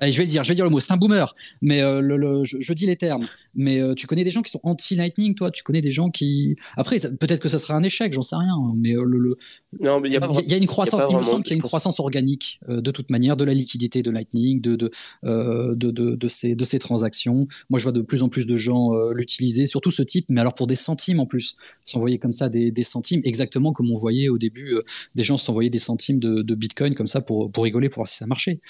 je 0.00 0.18
vais 0.18 0.26
dire, 0.26 0.42
je 0.42 0.48
vais 0.48 0.54
dire 0.54 0.64
le 0.64 0.70
mot, 0.70 0.80
c'est 0.80 0.92
un 0.92 0.96
boomer, 0.96 1.32
mais 1.62 1.82
euh, 1.82 2.00
le, 2.00 2.42
je, 2.44 2.72
dis 2.72 2.86
les 2.86 2.96
termes. 2.96 3.26
Mais 3.54 3.80
euh, 3.80 3.94
tu 3.94 4.06
connais 4.06 4.24
des 4.24 4.30
gens 4.30 4.42
qui 4.42 4.50
sont 4.50 4.60
anti-Lightning, 4.62 5.34
toi? 5.34 5.50
Tu 5.50 5.62
connais 5.62 5.80
des 5.80 5.92
gens 5.92 6.10
qui. 6.10 6.56
Après, 6.76 6.98
peut-être 6.98 7.40
que 7.40 7.48
ça 7.48 7.58
sera 7.58 7.74
un 7.74 7.82
échec, 7.82 8.12
j'en 8.12 8.22
sais 8.22 8.36
rien. 8.36 8.54
Mais 8.76 8.96
euh, 8.96 9.04
le, 9.04 9.36
il 9.78 9.84
y, 9.84 10.54
a 10.54 10.56
une 10.56 10.66
croissance. 10.66 11.02
Il 11.10 11.16
me 11.16 11.22
semble 11.22 11.42
qu'il 11.42 11.52
y 11.52 11.54
a 11.54 11.56
une 11.56 11.62
croissance 11.62 12.00
organique 12.00 12.60
de 12.68 12.90
toute 12.90 13.10
manière 13.10 13.36
de 13.36 13.44
la 13.44 13.54
liquidité 13.54 14.02
de 14.02 14.10
Lightning, 14.10 14.60
de 14.60 14.76
de, 14.76 14.90
de, 15.22 15.90
de, 15.90 16.14
de, 16.16 16.28
ces 16.28 16.54
de 16.54 16.64
ces 16.64 16.78
transactions. 16.78 17.46
Moi, 17.70 17.78
je 17.78 17.84
vois 17.84 17.92
de 17.92 18.02
plus 18.02 18.22
en 18.22 18.28
plus 18.28 18.46
de 18.46 18.56
gens 18.56 18.92
l'utiliser, 19.10 19.66
surtout 19.66 19.90
ce 19.90 20.02
type, 20.02 20.26
mais 20.28 20.40
alors 20.40 20.54
pour 20.54 20.66
des 20.66 20.74
centimes 20.74 21.20
en 21.20 21.26
plus, 21.26 21.56
s'envoyer 21.84 22.18
comme 22.18 22.32
ça 22.32 22.48
des, 22.48 22.70
des, 22.70 22.82
centimes, 22.82 23.20
exactement 23.24 23.72
comme 23.72 23.90
on 23.90 23.96
voyait 23.96 24.28
au 24.28 24.38
début, 24.38 24.74
des 25.14 25.22
gens 25.22 25.38
s'envoyaient 25.38 25.70
des 25.70 25.78
centimes 25.78 26.18
de, 26.18 26.42
de 26.42 26.54
Bitcoin 26.54 26.94
comme 26.94 27.06
ça 27.06 27.20
pour 27.20 27.50
pour 27.50 27.64
rigoler, 27.64 27.88
pour 27.88 28.00
voir 28.00 28.08
si 28.08 28.16
ça 28.16 28.26
marchait. 28.26 28.60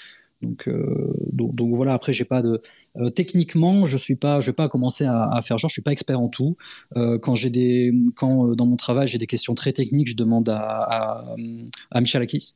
Euh, 0.67 1.13
donc, 1.31 1.75
voilà. 1.75 1.93
Après, 1.93 2.13
j'ai 2.13 2.25
pas 2.25 2.41
de 2.41 2.61
euh, 2.97 3.09
techniquement, 3.09 3.85
je 3.85 3.97
suis 3.97 4.15
pas, 4.15 4.39
je 4.39 4.47
vais 4.47 4.55
pas 4.55 4.69
commencer 4.69 5.05
à, 5.05 5.39
faire 5.41 5.57
genre, 5.57 5.69
je 5.69 5.73
suis 5.73 5.81
pas 5.81 5.91
expert 5.91 6.19
en 6.19 6.27
tout. 6.27 6.57
Euh, 6.95 7.17
quand 7.19 7.35
j'ai 7.35 7.49
des, 7.49 7.91
quand 8.15 8.55
dans 8.55 8.65
mon 8.65 8.75
travail 8.75 9.07
j'ai 9.07 9.17
des 9.17 9.27
questions 9.27 9.53
très 9.53 9.71
techniques, 9.71 10.09
je 10.09 10.15
demande 10.15 10.49
à, 10.49 10.59
à, 10.59 11.35
à 11.91 12.01
Michel 12.01 12.21
Akis. 12.21 12.55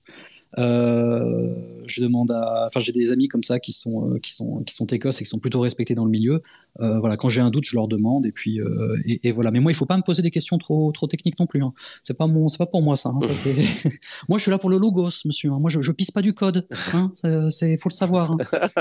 Euh, 0.58 1.54
je 1.86 2.02
demande 2.02 2.32
à, 2.32 2.66
enfin, 2.66 2.80
j'ai 2.80 2.91
des 2.91 3.12
amis 3.12 3.28
comme 3.28 3.43
ça 3.43 3.60
qui 3.60 3.72
sont 3.72 4.10
euh, 4.10 4.20
qui 4.20 4.34
sont 4.34 4.64
qui 4.64 4.74
sont 4.74 4.88
écosses 4.88 5.22
et 5.22 5.24
qui 5.24 5.30
sont 5.30 5.39
plutôt 5.39 5.60
respectés 5.60 5.93
dans 5.95 6.06
le 6.06 6.12
milieu. 6.12 6.41
Euh, 6.80 7.00
voilà, 7.00 7.18
quand 7.18 7.30
j'ai 7.30 7.41
un 7.41 7.52
doute, 7.52 7.66
je 7.66 7.76
leur 7.76 7.88
demande 7.88 8.26
et 8.26 8.32
puis 8.32 8.60
et, 9.06 9.28
et, 9.28 9.32
voilà. 9.32 9.52
Mais 9.52 9.60
moi, 9.60 9.72
il 9.72 9.76
faut 9.76 9.86
pas 9.86 9.97
me 9.97 10.02
poser 10.02 10.22
des 10.22 10.32
questions 10.32 10.58
trop 10.58 10.91
trop 10.91 11.08
techniques 11.08 11.39
non 11.39 11.45
plus. 11.45 11.64
Hein. 11.64 11.74
C'est 12.04 12.18
pas 12.18 12.28
mon, 12.28 12.47
c'est 12.47 12.58
pas 12.58 12.66
pour 12.66 12.82
moi 12.82 12.95
ça. 12.95 13.10
Hein. 13.10 13.34
ça 13.34 13.50
moi, 14.30 14.38
je 14.38 14.43
suis 14.43 14.52
là 14.52 14.58
pour 14.58 14.70
le 14.70 14.78
logos, 14.78 15.10
monsieur. 15.26 15.52
Hein. 15.52 15.60
Moi, 15.60 15.70
je, 15.70 15.82
je 15.82 15.91
pisse 15.91 16.12
pas 16.12 16.22
du 16.22 16.34
code. 16.34 16.68
Hein. 16.93 17.12
C'est 17.50 17.78
faut 17.78 17.89
le 17.89 17.93
savoir. 17.93 18.32
Hein. 18.32 18.38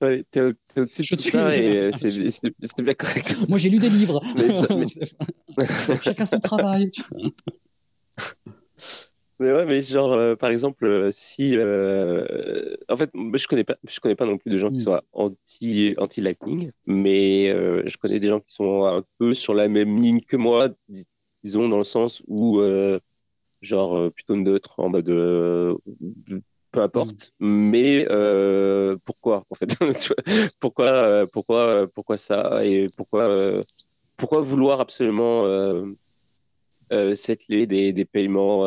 Ouais, 0.00 0.24
t'es 0.30 0.40
au-dessus 0.40 1.02
de 1.02 1.22
tout 1.22 1.30
ça 1.30 1.56
et 1.56 1.90
c'est 1.92 2.82
bien 2.82 2.94
correct. 2.94 3.36
Moi, 3.48 3.58
j'ai 3.58 3.70
lu 3.70 3.78
des 3.78 3.88
livres. 3.88 4.20
Chacun 6.02 6.26
son 6.26 6.40
travail. 6.40 6.90
Mais 9.40 9.52
ouais, 9.52 9.66
mais 9.66 9.82
genre, 9.82 10.12
euh, 10.12 10.36
par 10.36 10.50
exemple, 10.50 10.84
euh, 10.86 11.10
si. 11.12 11.56
Euh, 11.56 12.76
en 12.88 12.96
fait, 12.96 13.10
je 13.14 13.46
connais 13.48 13.64
pas, 13.64 13.76
je 13.88 13.98
connais 14.00 14.14
pas 14.14 14.26
non 14.26 14.38
plus 14.38 14.50
de 14.50 14.58
gens 14.58 14.70
qui 14.70 14.78
mm. 14.78 14.80
soient 14.80 15.04
anti, 15.12 15.94
anti-Lightning, 15.98 16.70
mais 16.86 17.48
je 17.48 17.96
connais 17.96 18.20
des 18.20 18.28
gens 18.28 18.40
qui 18.40 18.54
sont 18.54 18.84
un 18.84 19.02
peu 19.18 19.34
sur 19.34 19.54
la 19.54 19.68
même 19.68 20.00
ligne 20.00 20.20
que 20.20 20.36
moi, 20.36 20.68
disons, 21.42 21.68
dans 21.68 21.78
le 21.78 21.84
sens 21.84 22.22
où, 22.28 22.60
genre, 23.60 24.12
plutôt 24.12 24.36
neutre, 24.36 24.78
en 24.78 24.88
mode. 24.88 25.06
peu 25.06 26.80
importe, 26.80 27.32
mm. 27.40 27.70
mais 27.70 28.06
pourquoi, 29.04 29.44
en 29.50 29.54
fait 29.56 29.76
Pourquoi, 30.60 31.26
pourquoi, 31.32 31.88
pourquoi 31.92 32.16
ça 32.18 32.64
Et 32.64 32.88
pourquoi, 32.96 33.64
pourquoi 34.16 34.40
vouloir 34.40 34.80
absolument. 34.80 35.44
Euh, 35.44 35.86
des, 36.90 37.92
des 37.92 38.04
paiements 38.04 38.64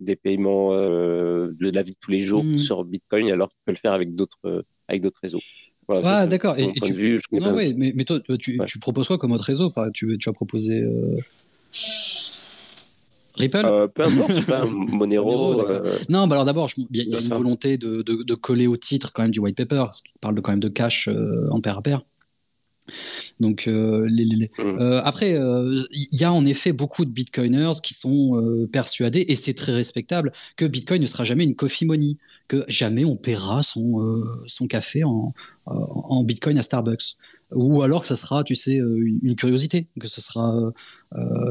des 0.00 0.16
paiements 0.16 0.72
euh, 0.72 1.52
de 1.58 1.70
la 1.70 1.82
vie 1.82 1.92
de 1.92 1.96
tous 2.00 2.10
les 2.10 2.22
jours 2.22 2.44
mmh. 2.44 2.58
sur 2.58 2.84
Bitcoin 2.84 3.30
alors 3.30 3.48
qu'il 3.48 3.58
peut 3.64 3.72
le 3.72 3.78
faire 3.78 3.92
avec 3.92 4.14
d'autres 4.14 4.38
euh, 4.44 4.62
avec 4.88 5.02
d'autres 5.02 5.20
réseaux. 5.22 5.40
Voilà, 5.88 6.18
ah, 6.18 6.26
d'accord. 6.26 6.58
Et, 6.58 6.72
tu... 6.82 7.20
non, 7.32 7.54
oui, 7.54 7.72
mais, 7.76 7.92
mais 7.94 8.04
toi, 8.04 8.18
tu, 8.40 8.58
tu, 8.66 8.78
proposes 8.80 9.06
quoi 9.06 9.18
comme 9.18 9.30
autre 9.30 9.44
réseau? 9.44 9.72
Tu, 9.94 10.18
tu 10.18 10.28
as 10.28 10.32
proposé 10.32 10.82
euh... 10.82 11.16
Ripple? 13.36 13.62
Euh, 13.64 13.86
Peu 13.86 14.02
importe, 14.02 14.46
pas 14.46 14.64
Monero. 14.66 15.64
non, 16.08 16.26
bah 16.26 16.34
alors 16.34 16.44
d'abord, 16.44 16.68
il 16.76 16.88
y 16.90 17.14
a, 17.14 17.20
une 17.20 17.28
volonté 17.28 17.76
de, 17.76 18.02
de, 18.02 18.24
de, 18.24 18.34
coller 18.34 18.66
au 18.66 18.76
titre 18.76 19.12
quand 19.12 19.22
même 19.22 19.30
du 19.30 19.38
white 19.38 19.56
paper, 19.56 19.84
parce 19.84 20.00
qu'il 20.00 20.10
parle 20.20 20.34
de, 20.34 20.40
quand 20.40 20.50
même 20.50 20.58
de 20.58 20.68
cash 20.68 21.08
en 21.52 21.60
pair 21.60 21.78
à 21.78 21.82
pair. 21.82 22.02
Donc 23.40 23.68
euh, 23.68 24.06
les, 24.10 24.24
les, 24.24 24.50
mmh. 24.58 24.62
euh, 24.80 25.00
après, 25.02 25.30
il 25.30 25.36
euh, 25.36 25.84
y 26.12 26.24
a 26.24 26.32
en 26.32 26.44
effet 26.46 26.72
beaucoup 26.72 27.04
de 27.04 27.10
bitcoiners 27.10 27.80
qui 27.82 27.94
sont 27.94 28.66
persuadés, 28.72 29.24
et 29.28 29.34
c'est 29.34 29.54
très 29.54 29.72
respectable, 29.72 30.32
que 30.56 30.64
Bitcoin 30.64 31.02
ne 31.02 31.06
sera 31.06 31.24
jamais 31.24 31.44
une 31.44 31.54
coffee 31.54 31.84
money, 31.84 32.16
que 32.48 32.64
jamais 32.68 33.04
on 33.04 33.16
paiera 33.16 33.62
son, 33.62 34.24
son 34.46 34.66
café 34.66 35.04
en, 35.04 35.32
en 35.66 36.24
Bitcoin 36.24 36.58
à 36.58 36.62
Starbucks. 36.62 37.16
Ou 37.52 37.82
alors 37.82 38.02
que 38.02 38.08
ce 38.08 38.16
sera, 38.16 38.42
tu 38.42 38.56
sais, 38.56 38.76
une, 38.76 39.36
curiosité, 39.36 39.88
que 40.00 40.08
ce 40.08 40.20
sera, 40.20 40.72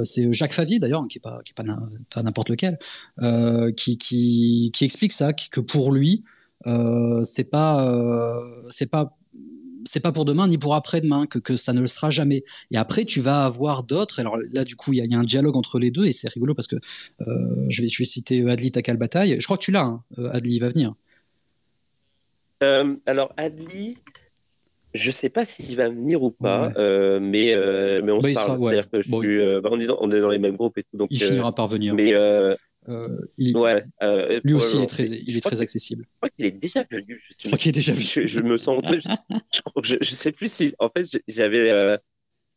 c'est 0.04 0.32
Jacques 0.34 0.54
Favier 0.54 0.80
d'ailleurs, 0.80 1.06
qui 1.08 1.20
est 1.20 1.22
pas, 1.22 1.42
qui 1.44 1.52
est 1.52 1.64
pas 2.14 2.24
n'importe 2.24 2.50
lequel, 2.50 2.78
qui, 3.76 3.98
qui, 3.98 4.72
qui 4.74 4.86
explique 4.86 5.14
ça, 5.14 5.34
que 5.34 5.62
pour 5.62 5.92
lui, 5.92 6.24
c'est 7.24 7.50
pas, 7.50 8.44
c'est 8.70 8.90
pas 8.90 9.16
c'est 9.86 10.00
pas 10.00 10.12
pour 10.12 10.26
demain 10.26 10.48
ni 10.48 10.58
pour 10.58 10.76
après-demain 10.76 11.28
que, 11.28 11.40
que 11.40 11.56
ça 11.56 11.72
ne 11.74 11.80
le 11.80 11.86
sera 11.86 12.10
jamais. 12.10 12.44
Et 12.72 12.78
après, 12.78 13.06
tu 13.06 13.22
vas 13.22 13.46
avoir 13.46 13.84
d'autres. 13.84 14.20
Alors 14.20 14.38
là, 14.54 14.64
du 14.64 14.76
coup, 14.76 14.94
il 14.94 14.98
y, 14.98 15.16
a 15.16 15.18
un 15.18 15.24
dialogue 15.24 15.56
entre 15.56 15.80
les 15.80 15.92
deux 15.92 16.06
et 16.06 16.12
c'est 16.12 16.28
rigolo 16.28 16.54
parce 16.56 16.68
que 16.68 16.76
euh, 16.76 17.66
je, 17.70 17.82
vais, 17.84 17.88
je 17.88 18.00
vais 18.00 18.06
citer 18.06 18.50
Adli 18.50 18.72
Takal 18.72 18.98
Bataille. 18.98 19.38
Je 19.40 19.46
crois 19.46 19.58
que 19.58 19.64
tu 19.64 19.72
l'as, 19.72 19.86
hein. 19.86 20.04
Euh, 20.18 20.32
Adli, 20.34 20.56
il 20.56 20.60
va 20.60 20.70
venir. 20.70 20.94
Euh, 22.64 22.96
alors, 23.06 23.32
Adli, 23.38 23.98
je 24.94 25.12
sais 25.12 25.30
pas 25.30 25.46
s'il 25.46 25.76
va 25.76 25.90
venir 25.90 26.24
ou 26.24 26.32
pas, 26.32 26.70
mais, 27.20 27.54
mais 28.04 28.12
on 28.12 28.20
bah, 28.20 28.34
se 28.34 28.46
parle. 28.46 28.60
C'est-à-dire 28.60 28.90
que 28.90 29.02
je 29.02 29.12
suis, 29.12 29.62
bah, 29.62 29.70
on, 29.72 29.80
est 29.80 29.86
dans, 29.86 29.98
on, 30.02 30.12
est 30.12 30.20
dans, 30.20 30.30
les 30.30 30.40
mêmes 30.40 30.56
groupes 30.56 30.78
et 30.78 30.84
tout. 30.84 30.98
Donc, 30.98 31.10
il 31.12 31.22
finira 31.22 31.54
par 31.54 31.68
venir. 31.68 31.94
Mais 31.94 32.14
euh, 32.88 33.18
ouais, 33.40 33.84
euh, 34.04 34.40
lui 34.44 34.54
aussi, 34.54 34.78
il 34.78 34.84
est 34.84 34.88
très, 34.88 35.08
il 35.08 35.38
est 35.38 35.42
très 35.42 35.62
accessible. 35.62 36.06
Je 36.06 36.18
crois 36.18 36.30
qu'il 36.30 36.46
est 36.46 36.52
déjà 36.52 36.86
venu. 36.90 37.22
Je, 37.40 37.48
crois 37.48 37.58
qu'il 37.58 37.70
est 37.70 37.72
déjà 37.72 37.94
venu. 37.94 38.28
Je, 38.28 38.40
me 38.42 38.58
sens. 38.58 38.82
je, 39.84 39.96
je, 40.02 40.14
sais 40.14 40.32
plus 40.32 40.52
si. 40.52 40.74
En 40.80 40.90
fait, 40.90 41.08
j'avais. 41.28 41.70
Euh, 41.72 41.98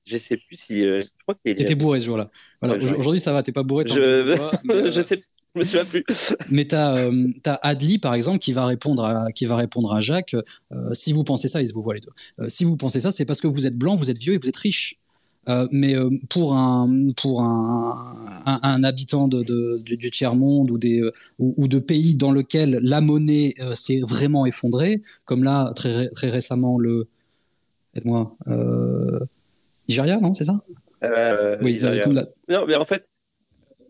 je 0.05 0.19
sais 0.19 0.37
plus 0.37 0.57
si. 0.57 0.81
je 0.81 1.07
crois 1.23 1.35
qu'il 1.45 1.61
était 1.61 1.75
bourré 1.75 2.01
ce 2.01 2.07
jour-là. 2.07 2.31
Voilà. 2.61 2.83
Aujourd'hui, 2.97 3.21
ça 3.21 3.33
va. 3.33 3.43
T'es 3.43 3.53
pas 3.53 3.63
bourré. 3.63 3.85
Je... 3.89 4.37
Toi, 4.37 4.53
je 4.91 5.01
sais. 5.01 5.21
Je 5.55 5.61
me 5.61 5.65
souviens 5.65 5.85
plus. 5.87 6.05
mais 6.51 6.67
tu 6.67 6.75
as, 6.75 7.09
as, 7.47 7.55
Adli, 7.67 7.99
par 7.99 8.13
exemple, 8.13 8.39
qui 8.39 8.53
va 8.53 8.67
répondre 8.67 9.05
à, 9.05 9.33
qui 9.33 9.47
va 9.47 9.57
répondre 9.57 9.95
à 9.95 10.01
Jacques. 10.01 10.37
si 10.93 11.15
vous 11.15 11.25
pensez 11.25 11.49
ça, 11.49 11.63
ils 11.63 11.69
se 11.69 11.73
vous 11.73 11.83
voient 11.83 11.95
les 11.95 12.01
deux. 12.01 12.49
si 12.49 12.65
vous 12.65 12.77
pensez 12.77 13.01
ça, 13.01 13.13
c'est 13.13 13.25
parce 13.25 13.41
que 13.41 13.47
vous 13.47 13.67
êtes 13.67 13.77
blanc, 13.77 13.97
vous 13.97 14.11
êtes 14.11 14.19
vieux 14.19 14.35
et 14.35 14.39
vous 14.39 14.49
êtes 14.49 14.57
riche. 14.57 14.99
Euh, 15.49 15.67
mais 15.73 15.97
euh, 15.97 16.11
pour 16.29 16.55
un 16.55 17.11
pour 17.17 17.41
un, 17.41 18.15
un, 18.45 18.85
habitant 18.85 19.29
de, 19.29 19.43
de, 19.43 19.81
du, 19.83 20.11
tiers 20.11 20.35
monde 20.35 20.71
ou 20.71 20.77
des 20.77 21.01
euh, 21.01 21.11
ou, 21.39 21.69
de 21.69 21.79
pays 21.79 22.15
dans 22.15 22.33
lequel 22.33 22.79
la 22.83 23.01
monnaie 23.01 23.55
s'est 23.73 24.01
vraiment 24.07 24.45
effondrée, 24.45 25.03
comme 25.25 25.45
là 25.45 25.73
très 25.75 26.09
très 26.11 26.29
récemment 26.29 26.79
le 26.79 27.09
aide-moi 27.95 28.37
Nigeria 29.89 30.19
non 30.19 30.35
c'est 30.35 30.45
ça? 30.45 30.61
Oui. 31.63 31.81
Non 32.49 32.67
mais 32.67 32.75
en 32.75 32.85
fait 32.85 33.07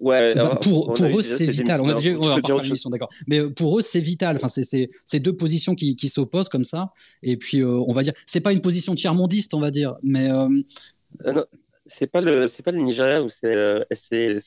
Ouais, 0.00 0.32
bah, 0.32 0.56
pour, 0.62 0.92
pour 0.92 1.18
eux, 1.18 1.22
c'est 1.22 1.50
vital. 1.50 1.80
On 1.80 1.88
a 1.88 1.94
déjà, 1.94 2.10
on 2.16 2.40
faire 2.40 2.90
d'accord. 2.90 3.08
Mais 3.26 3.42
pour 3.50 3.80
eux, 3.80 3.82
c'est 3.82 3.98
vital. 3.98 4.36
Enfin, 4.36 4.46
c'est 4.46 5.18
deux 5.18 5.32
positions 5.32 5.74
qui, 5.74 5.96
qui 5.96 6.08
s'opposent 6.08 6.48
comme 6.48 6.62
ça. 6.62 6.92
Et 7.24 7.36
puis, 7.36 7.64
on 7.64 7.92
va 7.92 8.04
dire, 8.04 8.12
c'est 8.24 8.40
pas 8.40 8.52
une 8.52 8.60
position 8.60 8.94
tiers-mondiste, 8.94 9.54
on 9.54 9.60
va 9.60 9.72
dire, 9.72 9.96
mais 10.04 10.30
euh, 10.30 10.48
c'est 11.88 12.06
pas 12.06 12.20
le 12.20 12.48
c'est 12.48 12.62
pas 12.62 12.70
le 12.70 12.78
Nigeria 12.78 13.22
ou 13.22 13.28
c'est 13.30 13.54
euh, 13.54 13.82
c'est 13.92 14.38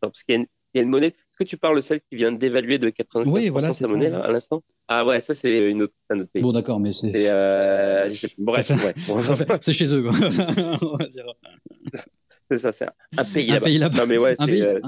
parce 0.00 0.22
qu'il 0.22 0.46
y, 0.74 0.78
a 0.78 0.82
une 0.82 0.88
monnaie. 0.88 1.08
Est-ce 1.08 1.38
que 1.38 1.44
tu 1.44 1.56
parles 1.56 1.76
de 1.76 1.80
celle 1.80 2.00
qui 2.00 2.16
vient 2.16 2.32
d'évaluer 2.32 2.78
de 2.78 2.88
80% 2.88 3.28
oui, 3.28 3.48
voilà, 3.48 3.72
sa 3.72 3.88
monnaie 3.88 4.08
là 4.08 4.20
à 4.20 4.30
l'instant? 4.30 4.62
Ah 4.88 5.04
ouais, 5.04 5.20
ça 5.20 5.34
c'est 5.34 5.70
une 5.70 5.82
autre, 5.82 5.94
un 6.10 6.20
autre 6.20 6.30
pays. 6.32 6.42
Bon 6.42 6.52
d'accord, 6.52 6.78
mais 6.80 6.92
c'est 6.92 7.10
euh, 7.28 8.08
bref, 8.38 8.66
c'est 9.60 9.72
chez 9.72 9.94
eux. 9.94 10.04
On 10.82 10.96
va 10.96 11.06
dire. 11.08 11.26
C'est 12.52 12.58
ça, 12.58 12.70
c'est 12.70 12.86
un 13.16 13.24
pays 13.24 13.46
là-bas. 13.46 13.56
Un 13.56 13.68
pays 13.70 13.78
là-bas. 13.78 13.98
Non 13.98 14.06
mais 14.06 14.18
ouais, 14.18 14.34
c'est 14.38 14.60
euh, 14.60 14.78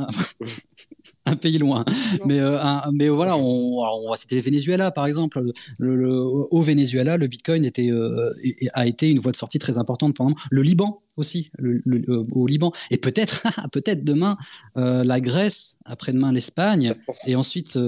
un 1.27 1.37
pays 1.37 1.57
loin. 1.57 1.85
Mais, 2.27 2.41
euh, 2.41 2.59
mais 2.93 3.09
voilà, 3.09 3.39
on, 3.39 3.81
on 3.81 4.11
va 4.11 4.17
citer 4.17 4.37
le 4.37 4.43
Venezuela 4.43 4.91
par 4.91 5.07
exemple. 5.07 5.43
Le, 5.79 6.11
au 6.11 6.61
Venezuela, 6.61 7.17
le 7.17 7.27
Bitcoin 7.27 7.65
était, 7.65 7.91
euh, 7.91 8.35
a 8.75 8.87
été 8.87 9.09
une 9.09 9.19
voie 9.19 9.33
de 9.33 9.37
sortie 9.37 9.59
très 9.59 9.79
importante 9.79 10.15
pendant 10.15 10.35
le 10.51 10.63
Liban 10.63 11.03
aussi, 11.17 11.51
le, 11.59 11.81
euh, 12.09 12.23
au 12.33 12.47
Liban. 12.47 12.73
Et 12.91 12.99
peut-être, 12.99 13.47
peut-être 13.73 14.05
demain 14.05 14.37
la 14.77 15.21
Grèce, 15.21 15.79
après-demain 15.87 16.33
l'Espagne, 16.33 16.95
et 17.27 17.37
ensuite, 17.37 17.79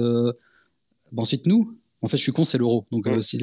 ensuite 1.15 1.45
nous. 1.45 1.77
En 2.07 2.09
fait, 2.09 2.15
je 2.15 2.23
suis 2.23 2.31
con, 2.31 2.45
c'est 2.45 2.57
l'euro. 2.57 2.85
Donc, 2.89 3.05
si, 3.19 3.37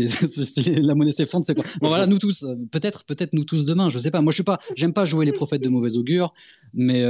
la 0.80 0.94
monnaie 0.94 1.12
s'effondre, 1.12 1.44
c'est 1.44 1.54
quoi 1.54 1.64
Bon, 1.82 1.88
voilà, 1.88 2.06
nous 2.06 2.18
tous. 2.18 2.46
Peut-être, 2.70 3.04
peut-être 3.04 3.34
nous 3.34 3.44
tous 3.44 3.66
demain. 3.66 3.90
Je 3.90 3.98
sais 3.98 4.10
pas. 4.10 4.22
Moi, 4.22 4.30
je 4.30 4.36
suis 4.36 4.42
pas. 4.42 4.58
J'aime 4.74 4.94
pas 4.94 5.04
jouer 5.04 5.26
les 5.26 5.32
prophètes 5.32 5.60
de 5.60 5.68
mauvais 5.68 5.98
augure, 5.98 6.32
mais, 6.72 7.04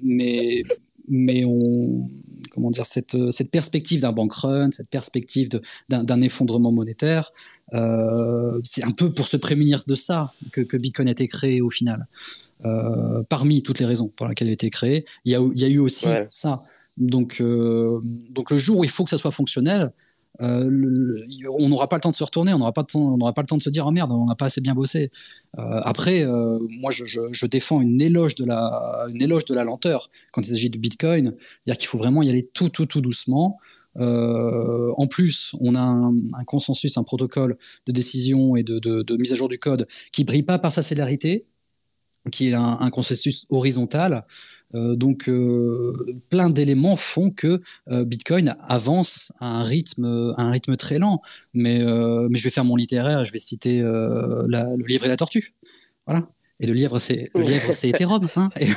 mais, 0.00 0.62
mais 1.08 1.44
on 1.44 2.08
comment 2.52 2.70
dire 2.70 2.86
cette, 2.86 3.16
cette 3.32 3.50
perspective 3.50 4.00
d'un 4.00 4.12
bank 4.12 4.32
run, 4.32 4.70
cette 4.70 4.88
perspective 4.88 5.48
d'un 5.88 6.20
effondrement 6.20 6.70
monétaire. 6.70 7.32
c'est 7.72 8.84
un 8.84 8.92
peu 8.96 9.10
pour 9.10 9.26
se 9.26 9.36
prémunir 9.36 9.82
de 9.88 9.96
ça 9.96 10.32
que, 10.52 10.60
que 10.60 10.76
Bitcoin 10.76 11.08
a 11.08 11.10
été 11.10 11.26
créé 11.26 11.60
au 11.60 11.68
final. 11.68 12.06
parmi 13.28 13.64
toutes 13.64 13.80
les 13.80 13.86
raisons 13.86 14.08
pour 14.14 14.28
lesquelles 14.28 14.46
il 14.46 14.52
a 14.52 14.54
été 14.54 14.70
créé, 14.70 15.04
il 15.24 15.32
y 15.32 15.34
a, 15.34 15.40
il 15.40 15.60
y 15.60 15.64
a 15.64 15.68
eu 15.68 15.80
aussi 15.80 16.06
ça. 16.30 16.62
Donc, 16.96 17.42
donc 18.30 18.50
le 18.52 18.56
jour 18.56 18.78
où 18.78 18.84
il 18.84 18.90
faut 18.90 19.02
que 19.02 19.10
ça 19.10 19.18
soit 19.18 19.32
fonctionnel, 19.32 19.92
euh, 20.40 21.26
on 21.58 21.68
n'aura 21.68 21.88
pas 21.88 21.96
le 21.96 22.02
temps 22.02 22.10
de 22.10 22.16
se 22.16 22.24
retourner, 22.24 22.52
on 22.52 22.58
n'aura 22.58 22.72
pas, 22.72 22.84
pas 22.84 23.42
le 23.42 23.46
temps 23.46 23.56
de 23.56 23.62
se 23.62 23.70
dire 23.70 23.86
oh 23.86 23.90
merde, 23.90 24.12
on 24.12 24.26
n'a 24.26 24.34
pas 24.34 24.46
assez 24.46 24.60
bien 24.60 24.74
bossé. 24.74 25.10
Euh, 25.58 25.80
après, 25.84 26.24
euh, 26.24 26.58
moi 26.80 26.90
je, 26.90 27.46
défends 27.46 27.80
une 27.80 28.00
éloge, 28.00 28.34
de 28.34 28.44
la, 28.44 29.06
une 29.08 29.22
éloge 29.22 29.44
de 29.46 29.54
la 29.54 29.64
lenteur 29.64 30.10
quand 30.32 30.42
il 30.42 30.48
s'agit 30.48 30.70
de 30.70 30.78
Bitcoin, 30.78 31.34
c'est-à-dire 31.38 31.78
qu'il 31.78 31.88
faut 31.88 31.98
vraiment 31.98 32.22
y 32.22 32.28
aller 32.28 32.48
tout, 32.52 32.68
tout, 32.68 32.86
tout 32.86 33.00
doucement. 33.00 33.58
en 33.98 35.06
plus, 35.06 35.54
on 35.60 35.74
a 35.74 35.80
un, 35.80 36.44
consensus, 36.44 36.98
un 36.98 37.04
protocole 37.04 37.56
de 37.86 37.92
décision 37.92 38.56
et 38.56 38.62
de, 38.62 39.16
mise 39.16 39.32
à 39.32 39.36
jour 39.36 39.48
du 39.48 39.58
code 39.58 39.86
qui 40.12 40.24
brille 40.24 40.42
pas 40.42 40.58
par 40.58 40.72
sa 40.72 40.82
célérité, 40.82 41.46
qui 42.30 42.48
est 42.48 42.54
un 42.54 42.90
consensus 42.90 43.46
horizontal. 43.50 44.24
Euh, 44.74 44.96
donc, 44.96 45.28
euh, 45.28 45.94
plein 46.30 46.50
d'éléments 46.50 46.96
font 46.96 47.30
que 47.30 47.60
euh, 47.88 48.04
Bitcoin 48.04 48.56
avance 48.68 49.32
à 49.38 49.46
un 49.46 49.62
rythme, 49.62 50.34
un 50.36 50.50
rythme 50.50 50.76
très 50.76 50.98
lent. 50.98 51.22
Mais, 51.54 51.78
mais 51.78 52.38
je 52.38 52.44
vais 52.44 52.50
faire 52.50 52.64
mon 52.64 52.76
littéraire, 52.76 53.24
je 53.24 53.32
vais 53.32 53.38
citer 53.38 53.80
le 53.80 54.86
livre 54.86 55.04
et 55.04 55.08
la 55.08 55.16
tortue. 55.16 55.54
Voilà. 56.06 56.28
Et 56.60 56.66
le 56.66 56.72
livre, 56.72 56.98
c'est 56.98 57.24
le 57.34 57.42
livre, 57.42 57.72
c'est 57.72 57.90
Ethereum. 57.90 58.28
Hein 58.36 58.48
et 58.60 58.70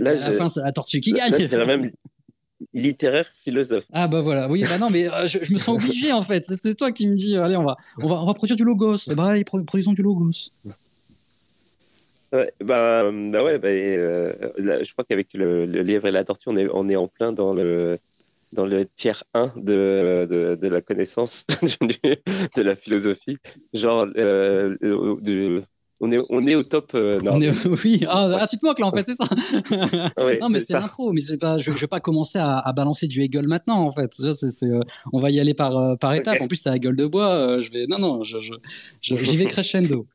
la 0.00 0.32
fin, 0.32 0.48
c'est 0.48 0.62
la 0.62 0.72
tortue 0.72 1.00
qui 1.00 1.12
gagne. 1.12 1.32
Là, 1.32 1.66
même 1.66 1.90
littéraire 2.72 3.26
philosophe. 3.44 3.84
Ah 3.92 4.08
bah 4.08 4.22
voilà, 4.22 4.48
oui, 4.48 4.64
bah 4.66 4.78
non, 4.78 4.88
mais 4.90 5.04
je, 5.26 5.52
me 5.52 5.58
sens 5.58 5.76
obligé 5.76 6.12
en 6.12 6.22
fait. 6.22 6.44
C'est 6.60 6.74
toi 6.74 6.90
qui 6.90 7.06
me 7.06 7.14
dis, 7.14 7.36
allez, 7.36 7.56
on 7.56 7.64
va, 7.64 7.76
on 8.02 8.08
va, 8.08 8.22
on 8.22 8.26
va 8.26 8.34
produire 8.34 8.56
du 8.56 8.64
logos. 8.64 8.96
Et 9.10 9.14
bah, 9.14 9.34
produisons 9.44 9.92
du 9.92 10.02
logos. 10.02 10.50
Ouais, 12.32 12.52
bah, 12.60 13.10
bah 13.12 13.44
ouais, 13.44 13.58
bah, 13.58 13.68
euh, 13.68 14.32
je 14.58 14.92
crois 14.92 15.04
qu'avec 15.04 15.32
le, 15.34 15.64
lièvre 15.64 16.06
et 16.06 16.10
la 16.10 16.24
tortue, 16.24 16.48
on 16.48 16.56
est, 16.56 16.68
on 16.72 16.88
est 16.88 16.96
en 16.96 17.06
plein 17.06 17.32
dans 17.32 17.54
le, 17.54 17.98
dans 18.52 18.66
le 18.66 18.84
tiers 18.84 19.22
1 19.34 19.52
de, 19.56 20.26
de, 20.28 20.58
de 20.60 20.68
la 20.68 20.80
connaissance, 20.80 21.46
de 21.62 22.62
la 22.62 22.74
philosophie. 22.74 23.38
Genre, 23.72 24.06
euh, 24.16 24.76
de, 24.80 25.62
on 26.00 26.10
est, 26.10 26.18
on 26.28 26.46
est 26.46 26.56
au 26.56 26.64
top. 26.64 26.90
Euh, 26.94 27.20
on 27.24 27.40
est, 27.40 27.66
oui, 27.84 28.04
ah, 28.08 28.38
ah, 28.40 28.46
tu 28.48 28.58
te 28.58 28.66
moques 28.66 28.80
là 28.80 28.86
en 28.86 28.92
fait, 28.92 29.06
c'est 29.06 29.14
ça. 29.14 29.24
non, 30.40 30.48
mais 30.48 30.58
c'est 30.60 30.74
l'intro, 30.74 31.12
mais 31.12 31.20
je 31.20 31.36
pas, 31.36 31.58
je, 31.58 31.70
vais 31.70 31.86
pas 31.86 32.00
commencer 32.00 32.38
à, 32.38 32.58
à, 32.58 32.72
balancer 32.72 33.06
du 33.06 33.22
Hegel 33.22 33.46
maintenant 33.46 33.86
en 33.86 33.92
fait. 33.92 34.12
c'est 34.12 34.66
on 35.12 35.20
va 35.20 35.30
y 35.30 35.38
aller 35.38 35.54
par, 35.54 35.96
par 35.98 36.12
étapes. 36.14 36.40
En 36.40 36.48
plus, 36.48 36.60
t'as 36.62 36.70
la 36.70 36.80
gueule 36.80 36.96
de 36.96 37.06
bois. 37.06 37.60
je 37.60 37.70
vais, 37.70 37.86
non, 37.86 37.98
non, 37.98 38.24
j'y 38.24 38.36
je, 39.00 39.14
vais 39.14 39.44
crescendo 39.46 40.06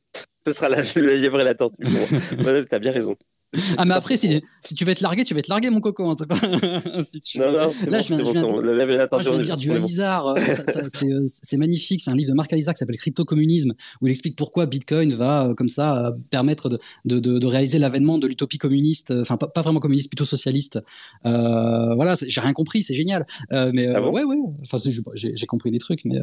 ce 0.45 0.53
sera 0.53 0.69
la, 0.69 0.81
le 0.81 1.15
lièvre 1.15 1.41
et 1.41 1.43
la 1.43 1.55
tortue. 1.55 1.85
Bon, 1.85 2.65
t'as 2.69 2.79
bien 2.79 2.91
raison. 2.91 3.15
Ah 3.77 3.85
mais 3.85 3.93
après 3.93 4.15
si, 4.15 4.41
si, 4.63 4.75
tu 4.75 4.85
veux 4.85 4.91
être 4.91 5.01
largué, 5.01 5.23
tu 5.23 5.33
vas 5.33 5.39
être 5.39 5.47
largué 5.47 5.69
mon 5.69 5.81
coco. 5.81 6.09
Hein, 6.09 6.15
si 7.03 7.19
tu... 7.19 7.39
Non 7.39 7.51
non. 7.51 7.71
Là 7.87 7.99
je 7.99 8.07
viens, 8.07 8.17
de 8.17 9.43
dire 9.43 9.57
du 9.57 9.71
Alizar. 9.71 10.27
Euh, 10.27 10.39
euh, 10.39 11.21
c'est 11.25 11.57
magnifique. 11.57 12.01
C'est 12.01 12.11
un 12.11 12.15
livre 12.15 12.29
de 12.29 12.35
Marc 12.35 12.51
Alizar 12.53 12.73
qui 12.73 12.79
s'appelle 12.79 12.97
Crypto 12.97 13.25
Communisme 13.25 13.73
où 14.01 14.07
il 14.07 14.11
explique 14.11 14.35
pourquoi 14.37 14.65
Bitcoin 14.65 15.13
va 15.13 15.47
euh, 15.47 15.53
comme 15.53 15.69
ça 15.69 16.11
permettre 16.29 16.69
de, 16.69 16.79
de, 17.05 17.19
de, 17.19 17.45
réaliser 17.47 17.79
l'avènement 17.79 18.17
de 18.17 18.27
l'utopie 18.27 18.57
communiste. 18.57 19.11
Enfin 19.11 19.37
pas, 19.37 19.47
pas, 19.47 19.61
vraiment 19.61 19.79
communiste, 19.79 20.09
plutôt 20.09 20.25
socialiste. 20.25 20.79
Euh, 21.25 21.95
voilà, 21.95 22.15
j'ai 22.15 22.41
rien 22.41 22.53
compris. 22.53 22.83
C'est 22.83 22.95
génial. 22.95 23.25
Euh, 23.51 23.71
mais 23.73 23.87
ah 23.87 24.01
ouais 24.01 24.23
ouais. 24.23 24.37
Enfin 24.61 24.77
j'ai 25.15 25.45
compris 25.45 25.71
des 25.71 25.79
trucs, 25.79 26.05
mais 26.05 26.19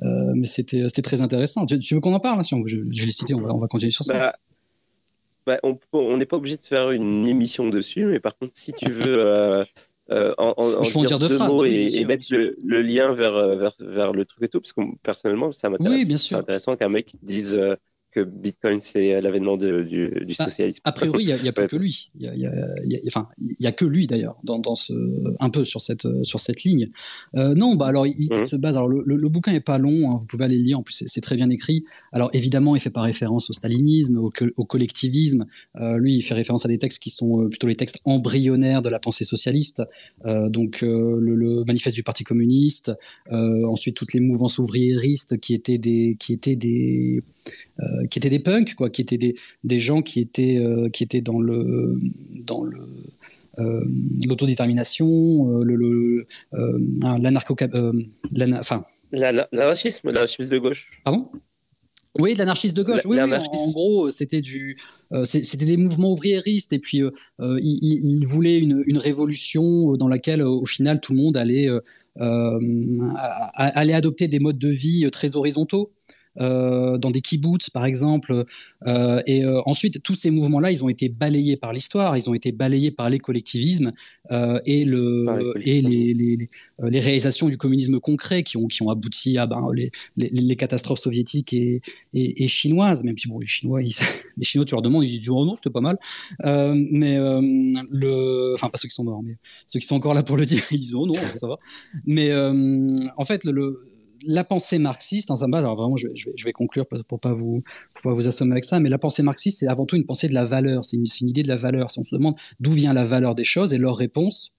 mais 0.00 0.46
c'était 0.46 0.84
c'était 0.88 1.02
très 1.02 1.22
intéressant. 1.22 1.66
Tu, 1.66 1.94
veux 1.94 2.00
qu'on 2.00 2.14
en 2.14 2.20
parle 2.20 2.40
hein, 2.40 2.44
si 2.44 2.54
on, 2.54 2.66
je, 2.66 2.78
je 2.90 3.04
l'ai 3.04 3.12
cité. 3.12 3.34
On 3.34 3.40
va, 3.40 3.52
on 3.52 3.58
va 3.58 3.66
continuer 3.66 3.90
sur 3.90 4.04
ça. 4.04 4.14
Bah, 4.14 4.34
bah, 5.48 5.58
on 5.94 6.16
n'est 6.18 6.26
pas 6.26 6.36
obligé 6.36 6.56
de 6.58 6.62
faire 6.62 6.90
une 6.90 7.26
émission 7.26 7.70
dessus, 7.70 8.04
mais 8.04 8.20
par 8.20 8.36
contre, 8.36 8.52
si 8.54 8.74
tu 8.74 8.90
veux 8.90 9.18
euh, 9.18 9.64
euh, 10.10 10.34
en, 10.36 10.52
en, 10.58 11.04
dire, 11.04 11.18
deux, 11.18 11.38
mots 11.38 11.64
et, 11.64 12.04
mettre 12.04 12.26
le, 12.30 12.82
lien 12.82 13.14
vers, 13.14 13.56
vers, 13.56 13.72
vers, 13.80 14.12
le 14.12 14.26
truc 14.26 14.44
et 14.44 14.48
tout, 14.48 14.60
parce 14.60 14.74
que 14.74 14.82
personnellement, 15.02 15.50
ça 15.50 15.70
m'intéresse. 15.70 15.90
Oui, 15.90 16.04
bien 16.04 16.18
sûr. 16.18 16.36
C'est 16.36 16.42
intéressant 16.42 16.76
qu'un 16.76 16.90
mec 16.90 17.14
dise 17.22 17.56
euh, 17.56 17.76
que 18.10 18.20
Bitcoin, 18.20 18.80
c'est 18.80 19.20
l'avènement 19.20 19.56
du, 19.56 19.84
du 19.84 20.34
bah, 20.38 20.46
socialisme. 20.46 20.80
A, 20.84 20.92
priori, 20.92 21.24
il 21.24 21.42
n'y 21.42 21.48
a, 21.48 21.52
plus 21.52 21.66
que 21.68 21.76
lui. 21.76 22.10
Il 22.18 22.26
y 22.26 22.46
a, 22.46 22.52
enfin, 23.06 23.28
il 23.38 23.56
y 23.60 23.66
a 23.66 23.72
que 23.72 23.84
lui 23.84 24.06
d'ailleurs, 24.06 24.36
dans, 24.44 24.58
dans, 24.58 24.76
ce, 24.76 24.92
un 25.40 25.50
peu 25.50 25.64
sur 25.64 25.80
cette, 25.80 26.06
sur 26.24 26.40
cette 26.40 26.62
ligne. 26.64 26.88
Euh, 27.36 27.54
non, 27.54 27.74
bah 27.74 27.86
alors 27.86 28.06
il, 28.06 28.28
mhm. 28.30 28.38
se 28.38 28.56
base. 28.56 28.76
Alors 28.76 28.88
le, 28.88 29.02
le, 29.04 29.28
bouquin 29.28 29.52
est 29.52 29.64
pas 29.64 29.78
long, 29.78 30.10
hein, 30.10 30.16
vous 30.18 30.26
pouvez 30.26 30.44
aller 30.44 30.56
le 30.56 30.62
lire. 30.62 30.78
En 30.78 30.82
plus, 30.82 31.04
c'est 31.06 31.20
très 31.20 31.36
bien 31.36 31.50
écrit. 31.50 31.84
Alors 32.12 32.30
évidemment, 32.32 32.76
il 32.76 32.80
fait 32.80 32.90
pas 32.90 33.02
référence 33.02 33.50
au 33.50 33.52
stalinisme, 33.52 34.18
au, 34.18 34.32
au 34.56 34.64
collectivisme. 34.64 35.46
Euh, 35.76 35.98
lui, 35.98 36.16
il 36.16 36.22
fait 36.22 36.34
référence 36.34 36.64
à 36.64 36.68
des 36.68 36.78
textes 36.78 37.02
qui 37.02 37.10
sont 37.10 37.42
euh, 37.42 37.48
plutôt 37.48 37.66
les 37.66 37.76
textes 37.76 38.00
embryonnaires 38.04 38.82
de 38.82 38.88
la 38.88 38.98
pensée 38.98 39.24
socialiste. 39.24 39.82
Euh, 40.24 40.48
donc 40.48 40.80
le, 40.80 41.18
le, 41.20 41.64
manifeste 41.64 41.96
du 41.96 42.02
Parti 42.02 42.24
communiste. 42.24 42.92
ensuite, 43.30 43.96
toutes 43.96 44.14
les 44.14 44.20
mouvances 44.20 44.58
ouvriéristes 44.58 45.38
qui 45.38 45.54
étaient 45.54 45.78
des, 45.78 46.16
qui 46.18 46.32
étaient 46.32 46.56
des 46.56 47.08
euh, 47.08 47.22
qui 48.10 48.18
étaient 48.18 48.30
des 48.30 48.40
punks, 48.40 48.74
quoi, 48.74 48.90
qui 48.90 49.02
étaient 49.02 49.18
des, 49.18 49.34
des 49.64 49.78
gens 49.78 50.02
qui 50.02 50.20
étaient, 50.20 50.58
euh, 50.58 50.88
qui 50.88 51.04
étaient 51.04 51.20
dans 51.20 51.38
le, 51.38 51.98
dans 52.44 52.64
le, 52.64 52.80
euh, 53.58 53.84
l'autodétermination, 54.26 55.60
le, 55.60 55.76
le 55.76 56.26
l'anarcho, 57.18 57.56
enfin, 58.58 58.84
l'anarchisme, 59.12 60.08
l'anarchisme 60.10 60.50
de 60.50 60.58
gauche. 60.58 61.00
Pardon? 61.04 61.28
Oui, 62.18 62.34
l'anarchisme 62.34 62.74
de 62.74 62.82
gauche. 62.82 63.02
Oui, 63.04 63.16
oui 63.20 63.32
en, 63.32 63.70
gros, 63.70 64.10
c'était 64.10 64.40
du, 64.40 64.76
c'était 65.22 65.66
des 65.66 65.76
mouvements 65.76 66.12
ouvriéristes 66.12 66.72
et 66.72 66.80
puis 66.80 67.00
euh, 67.02 67.10
ils, 67.62 68.26
voulaient 68.26 68.58
une, 68.58 68.82
une, 68.86 68.98
révolution 68.98 69.92
dans 69.92 70.08
laquelle, 70.08 70.42
au 70.42 70.66
final, 70.66 71.00
tout 71.00 71.12
le 71.12 71.18
monde 71.18 71.36
allait, 71.36 71.68
allait 73.54 73.92
adopter 73.92 74.26
des 74.26 74.40
modes 74.40 74.58
de 74.58 74.68
vie 74.68 75.08
très 75.12 75.36
horizontaux. 75.36 75.92
Euh, 76.40 76.98
dans 76.98 77.10
des 77.10 77.20
kibbutz 77.20 77.70
par 77.70 77.84
exemple. 77.84 78.44
Euh, 78.86 79.22
et 79.26 79.44
euh, 79.44 79.60
ensuite, 79.66 80.02
tous 80.02 80.14
ces 80.14 80.30
mouvements-là, 80.30 80.70
ils 80.70 80.84
ont 80.84 80.88
été 80.88 81.08
balayés 81.08 81.56
par 81.56 81.72
l'histoire, 81.72 82.16
ils 82.16 82.30
ont 82.30 82.34
été 82.34 82.52
balayés 82.52 82.92
par 82.92 83.08
les 83.08 83.18
collectivismes 83.18 83.92
et, 84.30 84.84
le, 84.84 85.52
et 85.64 85.80
les, 85.80 86.14
les, 86.14 86.48
les, 86.78 87.00
réalisations 87.00 87.48
du 87.48 87.56
communisme 87.56 87.98
concret 87.98 88.42
qui 88.42 88.56
ont, 88.56 88.66
qui 88.66 88.82
ont 88.82 88.90
abouti 88.90 89.38
à 89.38 89.46
ben, 89.46 89.68
les, 90.16 90.56
catastrophes 90.56 91.00
soviétiques 91.00 91.52
et, 91.52 91.80
et, 92.14 92.48
chinoises. 92.48 93.02
Même 93.04 93.18
si 93.18 93.28
bon, 93.28 93.38
les 93.38 93.46
Chinois, 93.46 93.80
les 94.36 94.44
Chinois, 94.44 94.64
tu 94.64 94.74
leur 94.74 94.82
demandes, 94.82 95.04
ils 95.04 95.18
disent 95.18 95.30
oh 95.30 95.44
non, 95.44 95.56
c'était 95.56 95.70
pas 95.70 95.80
mal. 95.80 95.98
mais 96.44 97.16
le, 97.18 98.54
enfin 98.54 98.68
pas 98.68 98.78
ceux 98.78 98.88
qui 98.88 98.94
sont 98.94 99.04
morts, 99.04 99.22
mais 99.22 99.36
ceux 99.66 99.80
qui 99.80 99.86
sont 99.86 99.96
encore 99.96 100.14
là 100.14 100.22
pour 100.22 100.36
le 100.36 100.46
dire, 100.46 100.62
ils 100.70 100.78
disent 100.78 100.94
oh 100.94 101.06
non, 101.06 101.16
ça 101.34 101.48
va. 101.48 101.56
Mais 102.06 102.32
en 102.32 103.24
fait, 103.24 103.44
le 103.44 103.82
la 104.26 104.44
pensée 104.44 104.78
marxiste, 104.78 105.28
dans 105.28 105.44
un 105.44 105.48
bas, 105.48 105.58
alors 105.58 105.76
vraiment, 105.76 105.96
je, 105.96 106.08
vais, 106.44 106.52
conclure 106.52 106.86
pour, 106.86 107.20
pas 107.20 107.32
vous, 107.32 107.62
pas 108.02 108.12
vous 108.12 108.28
assommer 108.28 108.52
avec 108.52 108.64
ça, 108.64 108.80
mais 108.80 108.88
la 108.88 108.98
pensée 108.98 109.22
marxiste, 109.22 109.60
c'est 109.60 109.68
avant 109.68 109.86
tout 109.86 109.96
une 109.96 110.06
pensée 110.06 110.28
de 110.28 110.34
la 110.34 110.44
valeur, 110.44 110.84
c'est 110.84 110.96
une, 110.96 111.28
idée 111.28 111.42
de 111.42 111.48
la 111.48 111.56
valeur. 111.56 111.90
Si 111.90 111.98
on 111.98 112.04
se 112.04 112.14
demande 112.14 112.36
d'où 112.60 112.72
vient 112.72 112.92
la 112.92 113.04
valeur 113.04 113.34
des 113.34 113.44
choses, 113.44 113.74
et 113.74 113.78
leur 113.78 113.96
réponse, 113.96 114.52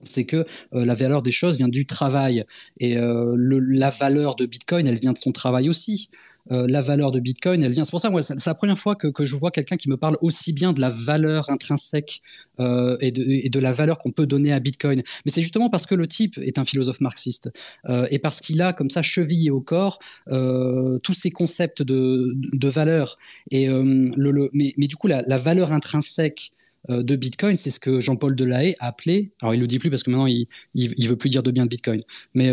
c'est 0.00 0.24
que 0.24 0.46
euh, 0.74 0.84
la 0.84 0.94
valeur 0.94 1.22
des 1.22 1.32
choses 1.32 1.56
vient 1.58 1.68
du 1.68 1.86
travail. 1.86 2.44
Et 2.78 2.96
euh, 2.98 3.34
la 3.36 3.90
valeur 3.90 4.36
de 4.36 4.46
Bitcoin, 4.46 4.86
elle 4.86 4.98
vient 4.98 5.12
de 5.12 5.18
son 5.18 5.32
travail 5.32 5.68
aussi. 5.68 6.10
Euh, 6.50 6.66
la 6.68 6.80
valeur 6.80 7.10
de 7.10 7.20
Bitcoin, 7.20 7.62
elle 7.62 7.72
vient. 7.72 7.84
C'est 7.84 7.90
pour 7.90 8.00
ça, 8.00 8.10
moi, 8.10 8.22
c'est 8.22 8.44
la 8.44 8.54
première 8.54 8.78
fois 8.78 8.94
que, 8.94 9.24
je 9.24 9.36
vois 9.36 9.50
quelqu'un 9.50 9.76
qui 9.76 9.88
me 9.88 9.96
parle 9.96 10.16
aussi 10.22 10.52
bien 10.52 10.72
de 10.72 10.80
la 10.80 10.90
valeur 10.90 11.50
intrinsèque 11.50 12.22
euh, 12.60 12.96
et, 13.00 13.10
de, 13.10 13.58
la 13.58 13.70
valeur 13.70 13.98
qu'on 13.98 14.12
peut 14.12 14.26
donner 14.26 14.52
à 14.52 14.60
Bitcoin. 14.60 15.02
Mais 15.24 15.30
c'est 15.30 15.42
justement 15.42 15.68
parce 15.68 15.86
que 15.86 15.94
le 15.94 16.06
type 16.06 16.38
est 16.38 16.58
un 16.58 16.64
philosophe 16.64 17.00
marxiste 17.00 17.50
euh, 17.88 18.06
et 18.10 18.18
parce 18.18 18.40
qu'il 18.40 18.62
a 18.62 18.72
comme 18.72 18.90
ça 18.90 19.02
chevillé 19.02 19.50
au 19.50 19.60
corps 19.60 19.98
tous 21.02 21.14
ces 21.14 21.30
concepts 21.30 21.82
de, 21.82 22.68
valeur. 22.68 23.18
Et 23.50 23.68
mais, 23.68 24.86
du 24.86 24.96
coup, 24.96 25.08
la, 25.08 25.36
valeur 25.36 25.72
intrinsèque 25.72 26.52
de 26.88 27.16
Bitcoin, 27.16 27.56
c'est 27.56 27.70
ce 27.70 27.80
que 27.80 28.00
Jean-Paul 28.00 28.34
Delahaye 28.34 28.74
a 28.78 28.88
appelé, 28.88 29.32
alors 29.42 29.54
il 29.54 29.60
le 29.60 29.66
dit 29.66 29.78
plus 29.78 29.90
parce 29.90 30.02
que 30.02 30.10
maintenant 30.10 30.26
il, 30.26 30.46
il, 30.74 31.08
veut 31.08 31.16
plus 31.16 31.28
dire 31.28 31.42
de 31.42 31.50
bien 31.50 31.64
de 31.64 31.68
Bitcoin, 31.68 32.00
mais 32.34 32.50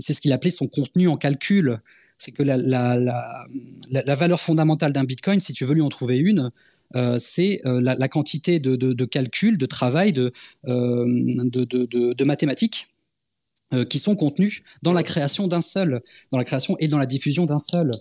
c'est 0.00 0.12
ce 0.12 0.20
qu'il 0.20 0.32
appelait 0.32 0.50
son 0.50 0.66
contenu 0.66 1.08
en 1.08 1.16
calcul 1.16 1.80
c'est 2.20 2.32
que 2.32 2.42
la, 2.42 2.58
la, 2.58 4.14
valeur 4.14 4.38
fondamentale 4.38 4.92
d'un 4.92 5.04
Bitcoin, 5.04 5.40
si 5.40 5.54
tu 5.54 5.64
veux 5.64 5.74
lui 5.74 5.80
en 5.80 5.88
trouver 5.88 6.18
une, 6.18 6.52
euh, 6.94 7.16
c'est 7.18 7.62
euh, 7.64 7.80
la, 7.80 8.08
quantité 8.08 8.60
de, 8.60 8.76
de, 8.76 9.04
calcul, 9.06 9.56
de 9.56 9.64
travail, 9.64 10.12
de, 10.12 10.30
euh, 10.68 11.04
de 11.06 12.24
mathématiques 12.24 12.88
qui 13.88 14.00
sont 14.00 14.16
contenus 14.16 14.62
dans 14.82 14.92
la 14.92 15.04
création 15.04 15.46
d'un 15.46 15.60
seul, 15.60 16.02
dans 16.32 16.38
la 16.38 16.44
création 16.44 16.76
et 16.80 16.88
dans 16.88 16.98
la 16.98 17.06
diffusion 17.06 17.46
d'un 17.46 17.58
seul. 17.58 17.92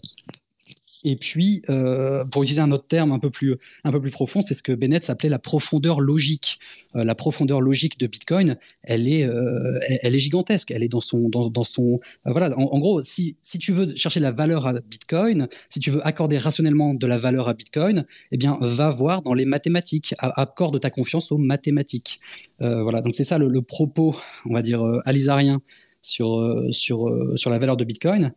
Et 1.04 1.16
puis, 1.16 1.62
euh, 1.70 2.26
pour 2.26 2.44
utiliser 2.44 2.62
un 2.62 2.72
autre 2.72 2.88
terme 2.88 3.12
un 3.14 3.20
peu 3.20 3.30
plus, 3.30 3.56
un 3.86 3.92
peu 3.92 4.02
plus 4.02 4.12
profond, 4.12 4.42
c'est 4.42 4.54
ce 4.54 4.62
que 4.62 4.74
Bennett 4.74 5.04
s'appelait 5.04 5.30
la 5.30 5.40
profondeur 5.40 6.02
logique. 6.02 6.60
Euh, 6.96 7.06
la 7.06 7.16
profondeur 7.16 7.62
logique 7.62 7.98
de 8.00 8.08
Bitcoin, 8.08 8.58
elle 8.84 9.08
est, 9.08 9.26
euh, 9.26 9.80
elle, 10.02 10.14
est 10.14 10.20
gigantesque. 10.20 10.72
Elle 10.72 10.84
est 10.84 10.90
dans 10.90 11.00
son, 11.00 11.30
dans, 11.30 11.50
dans 11.50 11.64
son, 11.64 12.02
voilà. 12.26 12.58
En, 12.58 12.80
gros, 12.80 13.02
si, 13.02 13.38
si 13.42 13.60
tu 13.60 13.72
veux 13.72 13.96
chercher 13.96 14.20
de 14.20 14.26
la 14.26 14.32
valeur 14.32 14.68
à 14.68 14.74
Bitcoin, 14.74 15.48
si 15.70 15.80
tu 15.80 15.90
veux 15.90 16.06
accorder 16.06 16.38
rationnellement 16.38 16.94
de 16.94 17.08
la 17.08 17.18
valeur 17.18 17.48
à 17.48 17.54
Bitcoin, 17.54 18.06
eh 18.32 18.38
bien, 18.38 18.58
va 18.60 18.90
voir 18.90 19.22
dans 19.22 19.34
les 19.34 19.46
mathématiques. 19.46 20.16
Accorde 20.20 20.80
ta 20.82 20.90
confiance 20.90 21.32
aux 21.32 21.38
mathématiques. 21.38 22.20
voilà. 22.60 23.00
Donc 23.02 23.16
c'est 23.16 23.24
ça 23.24 23.38
le, 23.38 23.48
le, 23.48 23.62
propos, 23.62 24.16
on 24.46 24.54
va 24.54 24.62
dire, 24.62 24.84
alizarien 25.06 25.62
sur, 26.02 26.66
sur, 26.72 27.10
sur 27.36 27.52
la 27.52 27.60
valeur 27.60 27.78
de 27.78 27.86
Bitcoin. 27.86 28.34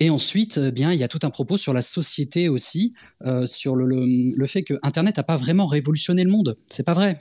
Et 0.00 0.10
ensuite, 0.10 0.60
eh 0.62 0.70
bien, 0.70 0.92
il 0.92 0.98
y 0.98 1.04
a 1.04 1.08
tout 1.08 1.20
un 1.22 1.30
propos 1.30 1.56
sur 1.56 1.72
la 1.72 1.82
société 1.82 2.48
aussi, 2.48 2.94
euh, 3.26 3.46
sur 3.46 3.76
le, 3.76 4.46
fait 4.46 4.62
que 4.62 4.74
Internet 4.82 5.16
n'a 5.16 5.22
pas 5.22 5.36
vraiment 5.36 5.66
révolutionné 5.66 6.24
le 6.24 6.30
monde. 6.30 6.56
C'est 6.66 6.82
pas 6.82 6.94
vrai. 6.94 7.20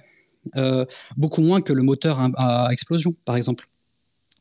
Euh, 0.57 0.85
beaucoup 1.15 1.41
moins 1.41 1.61
que 1.61 1.73
le 1.73 1.83
moteur 1.83 2.19
à, 2.37 2.67
explosion, 2.71 3.13
par 3.25 3.35
exemple. 3.35 3.65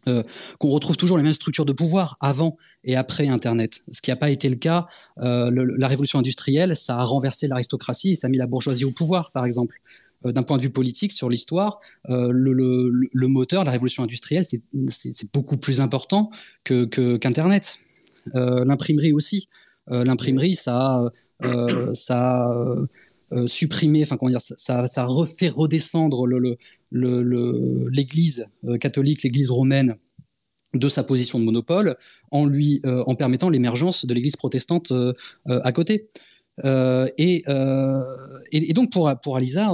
Euh, 0.08 0.24
qu'on 0.58 0.70
retrouve 0.70 0.96
toujours 0.96 1.16
les 1.16 1.22
mêmes 1.22 1.32
structures 1.32 1.64
de 1.64 1.72
pouvoir 1.72 2.16
avant 2.20 2.56
et 2.82 2.96
après 2.96 3.28
Internet. 3.28 3.82
Ce 3.88 4.02
qui 4.02 4.10
n'a 4.10 4.16
pas 4.16 4.30
été 4.30 4.48
le 4.48 4.56
cas, 4.56 4.88
la 5.16 5.86
révolution 5.86 6.18
industrielle, 6.18 6.74
ça 6.74 6.96
a 6.96 7.04
renversé 7.04 7.46
l'aristocratie 7.46 8.12
et 8.12 8.14
ça 8.16 8.26
a 8.26 8.30
mis 8.30 8.38
la 8.38 8.48
bourgeoisie 8.48 8.84
au 8.84 8.90
pouvoir, 8.90 9.30
par 9.30 9.46
exemple 9.46 9.80
d'un 10.24 10.44
point 10.44 10.56
de 10.56 10.62
vue 10.62 10.70
politique 10.70 11.10
sur 11.10 11.28
l'histoire, 11.28 11.80
le, 12.08 13.26
moteur, 13.26 13.64
la 13.64 13.70
révolution 13.72 14.02
industrielle, 14.02 14.44
c'est 14.44 15.32
beaucoup 15.32 15.56
plus 15.56 15.80
important 15.80 16.30
que 16.64 16.84
qu'Internet. 17.16 17.78
Euh, 18.34 18.64
l'imprimerie 18.64 19.12
aussi. 19.12 19.48
Euh, 19.90 20.04
l'imprimerie, 20.04 20.54
ça, 20.54 21.10
euh, 21.42 21.92
ça 21.92 22.48
supprimé, 23.46 24.02
enfin 24.02 24.18
comment 24.18 24.28
dire, 24.28 24.42
ça, 24.42 24.86
ça 24.86 25.04
refait 25.06 25.48
redescendre 25.48 26.26
l'Église 26.90 28.46
catholique, 28.78 29.22
l'Église 29.22 29.48
romaine 29.48 29.96
de 30.74 30.88
sa 30.88 31.02
position 31.02 31.38
de 31.38 31.44
monopole 31.44 31.96
en 32.30 32.44
lui 32.44 32.82
en 32.84 33.14
permettant 33.14 33.48
l'émergence 33.48 34.04
de 34.04 34.12
l'Église 34.12 34.36
protestante 34.36 34.92
à 35.46 35.72
côté. 35.72 36.08
et, 36.62 37.42
donc 38.74 38.92
pour 38.92 39.10
pour 39.22 39.36
Alisa, 39.38 39.72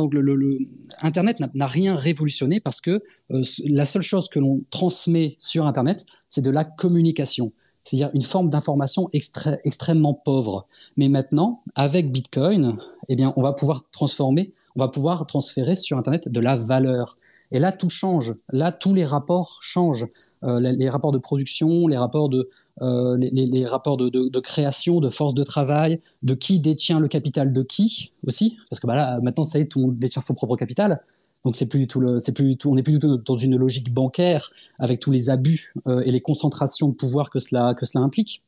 Internet 1.03 1.41
n'a 1.53 1.67
rien 1.67 1.97
révolutionné 1.97 2.61
parce 2.61 2.81
que 2.81 3.03
la 3.29 3.85
seule 3.85 4.03
chose 4.03 4.29
que 4.29 4.39
l'on 4.39 4.63
transmet 4.71 5.35
sur 5.39 5.67
Internet, 5.67 6.07
c'est 6.29 6.43
de 6.43 6.51
la 6.53 6.65
communication 6.65 7.53
c'est-à-dire 7.89 8.11
une 8.12 8.22
forme 8.22 8.51
d'information 8.51 9.09
extrêmement 9.12 10.12
pauvre. 10.12 10.66
Mais 10.97 11.09
maintenant, 11.09 11.62
avec 11.74 12.12
Bitcoin, 12.12 12.76
eh 13.09 13.16
bien, 13.16 13.32
on 13.36 13.43
va 13.43 13.53
pouvoir 13.53 13.82
transformer, 13.91 14.53
on 14.76 14.80
va 14.80 14.89
pouvoir 14.89 15.24
transférer 15.26 15.74
sur 15.74 15.97
Internet 15.97 16.28
de 16.28 16.41
la 16.41 16.57
valeur. 16.57 17.16
Et 17.51 17.59
là, 17.59 17.72
tout 17.72 17.89
change. 17.89 18.34
Là, 18.51 18.72
tous 18.72 18.93
les 18.93 19.07
rapports 19.07 19.59
changent. 19.62 20.07
Euh, 20.45 20.61
les, 20.61 20.89
rapports 20.91 21.12
de 21.12 21.18
production, 21.18 21.89
les 21.89 21.97
rapports 21.97 22.28
de, 22.28 22.49
euh, 22.82 23.16
les, 23.16 23.64
rapports 23.64 23.97
de, 23.97 24.39
création, 24.39 25.01
de 25.01 25.09
force 25.09 25.34
de 25.34 25.43
travail, 25.43 26.01
de 26.22 26.34
qui 26.34 26.61
détient 26.61 27.01
le 27.01 27.09
capital 27.09 27.53
de 27.53 27.62
qui 27.62 28.12
aussi. 28.26 28.59
Parce 28.68 28.80
que 28.80 28.86
bah 28.86 28.95
là, 28.95 29.18
maintenant, 29.22 29.45
ça 29.45 29.59
y 29.59 29.62
est, 29.62 29.66
tout 29.66 29.78
le 29.78 29.86
monde 29.86 29.99
détient 29.99 30.20
son 30.20 30.34
propre 30.34 30.57
capital. 30.57 31.01
Donc 31.45 31.57
c'est 31.57 31.66
plus 31.66 31.80
du 31.80 31.86
tout 31.86 32.01
le, 32.01 32.18
c'est 32.18 32.32
plus 32.32 32.45
du 32.45 32.57
tout, 32.57 32.70
on 32.70 32.74
n'est 32.74 32.82
plus 32.82 32.95
du 32.95 32.99
tout 32.99 33.16
dans 33.16 33.39
une 33.39 33.57
logique 33.57 33.93
bancaire 33.93 34.51
avec 34.78 35.01
tous 35.01 35.11
les 35.11 35.30
abus 35.30 35.72
euh, 35.86 36.03
et 36.05 36.11
les 36.11 36.20
concentrations 36.20 36.89
de 36.89 36.95
pouvoir 36.95 37.30
que 37.30 37.39
cela 37.39 37.72
que 37.76 37.86
cela 37.86 38.05
implique. 38.05 38.43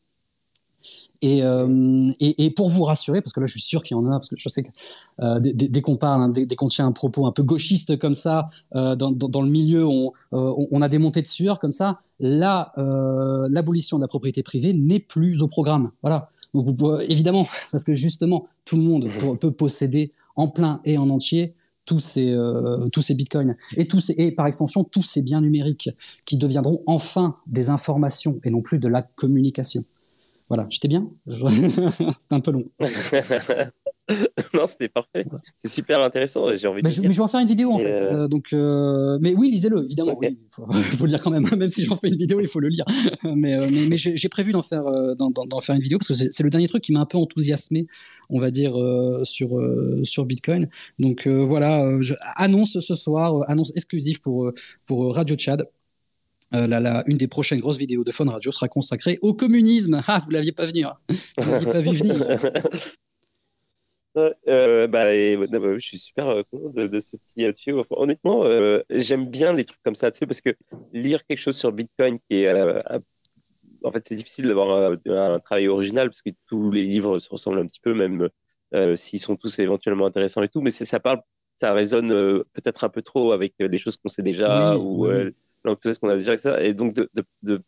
Et, 1.23 1.43
euh, 1.43 2.11
et, 2.19 2.47
et, 2.47 2.51
pour 2.51 2.71
vous 2.71 2.83
rassurer, 2.83 3.21
parce 3.21 3.35
que 3.35 3.41
là 3.41 3.47
je 3.47 3.53
suis 3.53 3.61
sûr 3.61 3.83
qu'il 3.83 3.95
y 3.95 4.01
en 4.01 4.07
a, 4.07 4.19
parce 4.19 4.31
que 4.31 4.37
je 4.39 4.49
sais 4.49 4.63
que 4.63 4.71
euh, 5.21 5.39
dès, 5.39 5.83
qu'on 5.83 5.97
parle, 5.97 6.23
hein, 6.23 6.29
dès, 6.31 6.47
qu'on 6.57 6.69
tient 6.69 6.87
un 6.87 6.93
propos 6.93 7.27
un 7.27 7.33
peu 7.33 7.43
gauchiste 7.43 7.99
comme 7.99 8.15
ça, 8.15 8.49
dans, 8.73 8.95
dans, 8.97 9.29
dans, 9.29 9.43
le 9.43 9.51
milieu, 9.51 9.87
on, 9.87 10.13
on, 10.33 10.81
a 10.81 10.89
des 10.89 10.97
montées 10.97 11.21
de 11.21 11.27
sueur 11.27 11.61
comme 11.61 11.73
ça. 11.73 12.01
Là, 12.21 12.73
l'abolition 13.51 13.99
de 13.99 14.03
la 14.03 14.09
propriété 14.09 14.43
privée 14.43 14.73
n'est 14.73 14.99
plus 14.99 15.43
au 15.43 15.49
programme. 15.49 15.91
Voilà. 16.01 16.31
Donc 16.55 16.67
vous, 16.67 16.97
évidemment, 17.01 17.47
parce 17.71 17.85
que 17.85 17.95
justement, 17.95 18.47
tout 18.65 18.77
le 18.77 18.83
monde 18.83 19.11
peut 19.39 19.53
posséder 19.53 20.13
en 20.37 20.49
plein 20.49 20.81
et 20.87 20.97
en 20.97 21.11
entier 21.11 21.55
tous 21.85 22.01
ces, 22.01 22.31
euh, 22.31 22.89
tous 22.89 23.03
ces 23.03 23.15
bitcoins 23.15 23.57
et, 23.77 23.87
tous 23.87 24.13
et 24.17 24.33
par 24.33 24.47
extension 24.47 24.85
tous 24.85 25.03
ces 25.03 25.23
biens 25.23 25.41
numériques 25.41 25.91
qui 26.27 26.37
deviendront 26.37 26.83
enfin 26.87 27.37
des 27.47 27.71
informations 27.71 28.41
et 28.45 28.51
non 28.51 28.63
plus 28.63 28.79
de 28.79 28.89
la 28.89 29.03
communication. 29.03 29.85
Voilà, 30.49 30.67
j'étais 30.69 30.89
bien? 30.89 31.09
C'était 31.27 32.35
un 32.35 32.41
peu 32.41 32.51
long. 32.51 32.65
non, 34.55 34.67
c'était 34.67 34.89
parfait. 34.89 35.27
C'est 35.59 35.69
super 35.69 36.01
intéressant. 36.01 36.57
J'ai 36.57 36.67
envie. 36.67 36.83
Mais, 36.83 36.91
je, 36.91 37.01
mais 37.01 37.09
je, 37.09 37.13
vais 37.15 37.21
en 37.21 37.29
faire 37.29 37.41
une 37.41 37.49
vidéo 37.49 37.73
en 37.73 37.79
fait. 37.79 38.01
Euh, 38.01 38.25
euh, 38.25 38.29
donc, 38.29 38.53
euh, 38.53 39.19
mais 39.21 39.35
oui, 39.35 39.51
lisez-le 39.51 39.85
évidemment. 39.85 40.19
Il 40.23 40.37
faut, 40.51 40.67
le 41.05 41.11
lire 41.11 41.23
quand 41.23 41.31
même. 41.31 41.45
même 41.57 41.71
si 41.71 41.85
j'en 41.85 41.97
fais 41.97 42.09
une 42.09 42.17
vidéo, 42.17 42.41
il 42.41 42.49
faut 42.49 42.61
le 42.61 42.69
lire. 42.69 42.85
mais, 43.25 43.57
mais, 43.71 43.87
mais 43.87 43.97
j'ai 43.97 44.29
prévu 44.29 44.53
d'en 44.53 44.63
faire 44.63 44.85
d'en 45.17 45.61
faire 45.61 45.75
une 45.75 45.81
vidéo 45.81 45.99
parce 45.99 46.09
que 46.09 46.15
c'est 46.15 46.43
le 46.43 46.51
dernier 46.51 46.69
truc 46.69 46.83
qui 46.83 46.93
m'a 46.93 47.01
un 47.01 47.07
peu 47.07 47.19
enthousiasmé, 47.19 47.87
on 48.29 48.39
va 48.39 48.51
dire, 48.51 48.75
sur 49.23 49.61
sur 50.03 50.25
Bitcoin. 50.25 50.69
Donc 50.99 51.27
voilà, 51.27 51.87
je 52.01 52.15
annonce 52.37 52.79
ce 52.81 52.95
soir, 52.95 53.45
annonce 53.49 53.73
exclusive 53.77 54.21
pour 54.21 54.53
pour 54.87 55.15
Radio 55.15 55.37
Chad. 55.39 55.67
Euh, 56.53 56.67
la, 56.67 57.05
une 57.07 57.17
des 57.17 57.29
prochaines 57.29 57.61
grosses 57.61 57.79
vidéos 57.79 58.03
de 58.03 58.11
Phone 58.11 58.29
Radio 58.29 58.51
sera 58.51 58.67
consacrée 58.67 59.19
au 59.23 59.35
communisme. 59.35 60.01
Ah, 60.09 60.21
vous 60.25 60.31
l'aviez 60.31 60.53
pas 60.53 60.67
venu. 60.67 60.85
Hein. 60.85 60.95
Vous 61.39 61.51
l'aviez 61.51 61.71
pas 61.71 61.81
vu 61.81 61.91
venir. 61.97 62.21
Euh, 64.17 64.87
bah, 64.89 65.13
je 65.15 65.79
suis 65.81 65.99
super 65.99 66.29
euh, 66.29 66.43
content 66.51 66.71
de, 66.71 67.01
ce 67.01 67.17
petit 67.17 67.55
tuyau. 67.55 67.83
honnêtement, 67.91 68.45
euh, 68.45 68.83
j'aime 68.91 69.27
bien 69.27 69.53
les 69.53 69.65
trucs 69.65 69.83
comme 69.83 69.95
ça, 69.95 70.11
tu 70.11 70.19
sais, 70.19 70.27
parce 70.27 70.41
que 70.41 70.51
lire 70.93 71.25
quelque 71.27 71.39
chose 71.39 71.57
sur 71.57 71.71
Bitcoin 71.73 72.19
qui 72.29 72.43
est, 72.43 72.53
en 73.83 73.93
fait, 73.93 74.05
c'est 74.07 74.17
difficile 74.17 74.49
d'avoir 74.49 74.93
un, 75.07 75.39
travail 75.39 75.69
original 75.69 76.09
parce 76.09 76.23
que 76.23 76.31
tous 76.47 76.71
les 76.71 76.85
livres 76.85 77.19
se 77.19 77.29
ressemblent 77.31 77.61
un 77.61 77.67
petit 77.67 77.81
peu, 77.81 77.95
même 77.95 78.29
s'ils 78.97 79.21
sont 79.21 79.37
tous 79.37 79.59
éventuellement 79.61 80.07
intéressants 80.07 80.43
et 80.43 80.49
tout, 80.49 80.61
mais 80.61 80.71
ça 80.71 81.01
parle, 81.01 81.23
ça 81.57 81.73
résonne 81.73 82.09
peut-être 82.53 82.85
un 82.85 82.89
peu 82.89 83.03
trop 83.03 83.33
avec 83.33 83.55
des 83.59 83.79
choses 83.79 83.97
qu'on 83.97 84.09
sait 84.09 84.23
déjà 84.23 84.77
ou 84.77 85.07
oui. 85.07 85.35
l'enthousiasme 85.65 86.01
qu'on 86.01 86.09
a 86.09 86.17
déjà 86.17 86.61
et 86.61 86.75
donc 86.75 86.95
de, 86.95 87.09
de 87.15 87.25
de, 87.43 87.63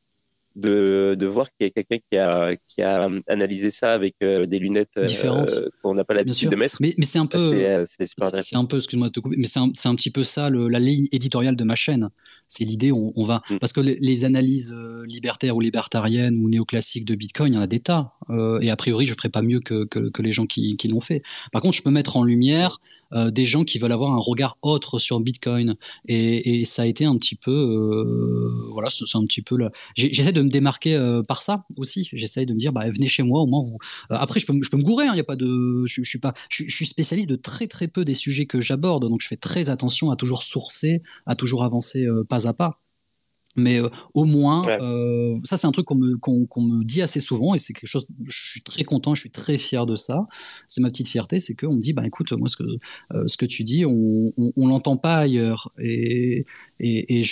de 0.56 1.26
voir 1.26 1.48
qu'il 1.48 1.66
y 1.66 1.70
a 1.70 1.70
quelqu'un 1.70 1.98
qui 2.10 2.18
a, 2.18 2.56
qui 2.68 2.82
a 2.82 3.08
analysé 3.28 3.70
ça 3.70 3.92
avec 3.92 4.16
euh, 4.22 4.46
des 4.46 4.58
lunettes 4.58 4.96
euh, 4.96 5.66
qu'on 5.82 5.94
n'a 5.94 6.04
pas 6.04 6.14
l'habitude 6.14 6.50
de 6.50 6.56
mettre. 6.56 6.76
Mais, 6.80 6.94
mais 6.98 7.04
c'est 7.04 7.18
un 7.18 7.26
peu, 7.26 7.38
euh, 7.38 7.84
c'est 7.86 8.56
un 8.56 8.64
peu, 8.64 8.76
excuse-moi 8.76 9.08
de 9.08 9.12
te 9.12 9.20
couper, 9.20 9.36
mais 9.38 9.46
c'est 9.46 9.60
un, 9.60 9.70
un, 9.84 9.94
petit 9.94 10.10
peu 10.10 10.24
ça 10.24 10.50
le, 10.50 10.68
la 10.68 10.78
ligne 10.78 11.06
éditoriale 11.12 11.56
de 11.56 11.64
ma 11.64 11.74
chaîne. 11.74 12.08
C'est 12.46 12.64
l'idée, 12.64 12.92
on, 12.92 13.12
on, 13.16 13.24
va 13.24 13.42
mm. 13.50 13.58
parce 13.58 13.72
que 13.72 13.80
les, 13.80 14.24
analyses 14.24 14.76
libertaires 15.06 15.56
ou 15.56 15.60
libertariennes 15.60 16.36
ou 16.36 16.48
néoclassiques 16.48 17.04
de 17.04 17.14
Bitcoin, 17.14 17.52
il 17.52 17.56
y 17.56 17.58
en 17.58 17.62
a 17.62 17.66
des 17.66 17.80
tas. 17.80 18.12
et 18.60 18.70
a 18.70 18.76
priori, 18.76 19.06
je 19.06 19.14
ferai 19.14 19.28
pas 19.28 19.42
mieux 19.42 19.60
que, 19.60 19.84
que, 19.84 20.10
que 20.10 20.22
les 20.22 20.32
gens 20.32 20.46
qui, 20.46 20.76
qui 20.76 20.88
l'ont 20.88 21.00
fait. 21.00 21.22
Par 21.50 21.62
contre, 21.62 21.76
je 21.76 21.82
peux 21.82 21.90
mettre 21.90 22.16
en 22.16 22.24
lumière 22.24 22.80
euh, 23.14 23.30
des 23.30 23.46
gens 23.46 23.64
qui 23.64 23.78
veulent 23.78 23.92
avoir 23.92 24.12
un 24.12 24.18
regard 24.18 24.56
autre 24.62 24.98
sur 24.98 25.20
Bitcoin. 25.20 25.76
Et, 26.08 26.60
et 26.60 26.64
ça 26.64 26.82
a 26.82 26.86
été 26.86 27.04
un 27.04 27.16
petit 27.16 27.34
peu, 27.34 27.50
euh, 27.50 28.70
voilà, 28.72 28.88
c'est 28.90 29.16
un 29.16 29.24
petit 29.26 29.42
peu 29.42 29.56
là. 29.56 29.70
J'essaie 29.96 30.32
de 30.32 30.42
me 30.42 30.48
démarquer 30.48 30.94
euh, 30.94 31.22
par 31.22 31.42
ça 31.42 31.64
aussi. 31.76 32.08
J'essaie 32.12 32.46
de 32.46 32.52
me 32.52 32.58
dire, 32.58 32.72
bah, 32.72 32.88
venez 32.90 33.08
chez 33.08 33.22
moi, 33.22 33.40
au 33.40 33.46
moins 33.46 33.60
vous. 33.60 33.78
après, 34.10 34.40
je 34.40 34.46
peux, 34.46 34.54
je 34.62 34.70
peux 34.70 34.76
me 34.76 34.82
gourer, 34.82 35.04
il 35.06 35.08
hein, 35.08 35.16
y 35.16 35.20
a 35.20 35.24
pas 35.24 35.36
de, 35.36 35.84
je, 35.86 36.02
suis 36.02 36.18
pas, 36.18 36.32
je, 36.50 36.64
je, 36.66 36.74
suis 36.74 36.86
spécialiste 36.86 37.28
de 37.28 37.36
très 37.36 37.66
très 37.66 37.88
peu 37.88 38.04
des 38.04 38.14
sujets 38.14 38.46
que 38.46 38.60
j'aborde, 38.60 39.08
donc 39.08 39.20
je 39.20 39.28
fais 39.28 39.36
très 39.36 39.70
attention 39.70 40.10
à 40.10 40.16
toujours 40.16 40.42
sourcer, 40.42 41.00
à 41.26 41.34
toujours 41.34 41.64
avancer 41.64 42.06
pas 42.28 42.48
à 42.48 42.52
pas. 42.52 42.81
Mais 43.56 43.80
euh, 43.80 43.88
au 44.14 44.24
moins, 44.24 44.66
euh, 44.80 45.36
ça 45.44 45.56
c'est 45.56 45.66
un 45.66 45.72
truc 45.72 45.86
qu'on 45.86 45.96
me, 45.96 46.16
qu'on, 46.16 46.62
me 46.62 46.84
dit 46.84 47.02
assez 47.02 47.20
souvent 47.20 47.54
et 47.54 47.58
c'est 47.58 47.72
quelque 47.72 47.88
chose, 47.88 48.06
je 48.26 48.46
suis 48.50 48.62
très 48.62 48.84
content, 48.84 49.14
je 49.14 49.20
suis 49.20 49.30
très 49.30 49.58
fier 49.58 49.84
de 49.84 49.94
ça. 49.94 50.26
C'est 50.66 50.80
ma 50.80 50.88
petite 50.88 51.08
fierté, 51.08 51.38
c'est 51.38 51.54
qu'on 51.54 51.74
me 51.74 51.80
dit, 51.80 51.92
bah 51.92 52.06
écoute, 52.06 52.32
moi 52.32 52.48
ce 52.48 52.56
que, 52.56 52.64
euh, 53.12 53.24
ce 53.26 53.36
que 53.36 53.46
tu 53.46 53.62
dis, 53.62 53.84
on, 53.84 54.32
on, 54.36 54.52
on 54.56 54.68
l'entend 54.68 54.96
pas 54.96 55.16
ailleurs. 55.16 55.70
Et, 55.78 56.44
et, 56.82 57.22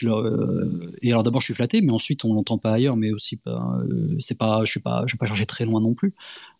alors 1.11 1.23
d'abord 1.23 1.41
je 1.41 1.47
suis 1.47 1.55
flatté, 1.55 1.83
mais 1.83 1.93
ensuite 1.93 2.25
on 2.25 2.33
l'entend 2.35 2.59
pas 2.59 2.73
ailleurs, 2.73 2.97
mais 2.97 3.13
aussi 3.13 3.37
pas, 3.37 3.79
c'est 4.19 4.39
pas, 4.39 4.63
je 4.65 4.71
suis 4.71 4.81
pas, 4.81 5.05
je 5.07 5.15
vais 5.15 5.19
pas 5.19 5.27
chercher 5.27 5.47
très 5.47 5.65
loin 5.65 5.81
non 5.81 5.95
plus. 5.95 6.13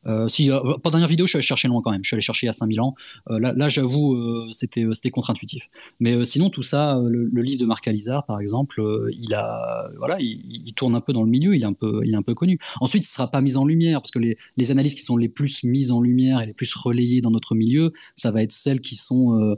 Euh, 0.07 0.29
si, 0.29 0.51
euh, 0.51 0.59
dernière 0.85 1.09
vidéo, 1.09 1.27
je 1.27 1.31
suis 1.31 1.37
allé 1.37 1.47
chercher 1.47 1.69
loin 1.69 1.83
quand 1.83 1.91
même. 1.91 2.03
Je 2.03 2.09
suis 2.09 2.15
allé 2.15 2.23
chercher 2.23 2.49
à 2.49 2.53
5000 2.53 2.81
ans. 2.81 2.95
Euh, 3.29 3.39
là, 3.39 3.53
là 3.55 3.69
j'avoue, 3.69 4.15
euh, 4.15 4.49
c'était 4.51 4.87
c'était 4.93 5.11
contre-intuitif. 5.11 5.69
Mais 6.01 6.25
sinon, 6.25 6.51
tout 6.51 6.63
ça, 6.63 7.01
le, 7.07 7.29
livre 7.43 7.61
de 7.61 7.67
Marc 7.67 7.87
Alizar, 7.89 8.25
par 8.27 8.41
exemple, 8.41 8.83
il 9.13 9.35
a, 9.35 9.91
voilà, 9.99 10.17
il, 10.21 10.63
il, 10.67 10.75
tourne 10.75 10.95
un 10.95 11.01
peu 11.01 11.13
dans 11.13 11.23
le 11.23 11.31
milieu. 11.31 11.55
Il 11.55 11.63
est 11.63 11.67
un 11.67 11.73
peu, 11.73 12.01
il 12.05 12.15
est 12.15 12.17
un 12.17 12.23
peu 12.23 12.35
connu. 12.35 12.59
Ensuite, 12.81 13.05
il 13.05 13.09
sera 13.09 13.31
pas 13.31 13.41
mis 13.41 13.57
en 13.57 13.65
lumière 13.65 14.01
parce 14.01 14.11
que 14.11 14.19
les, 14.19 14.37
les 14.57 14.71
analyses 14.71 14.95
qui 14.95 15.03
sont 15.03 15.17
les 15.17 15.29
plus 15.29 15.65
mises 15.65 15.91
en 15.93 16.01
lumière 16.01 16.41
et 16.43 16.47
les 16.47 16.55
plus 16.55 16.73
relayées 16.75 17.21
dans 17.21 17.31
notre 17.31 17.55
milieu, 17.55 17.93
ça 18.15 18.31
va 18.31 18.43
être 18.43 18.53
celles 18.53 18.81
qui 18.81 18.95
sont 18.95 19.57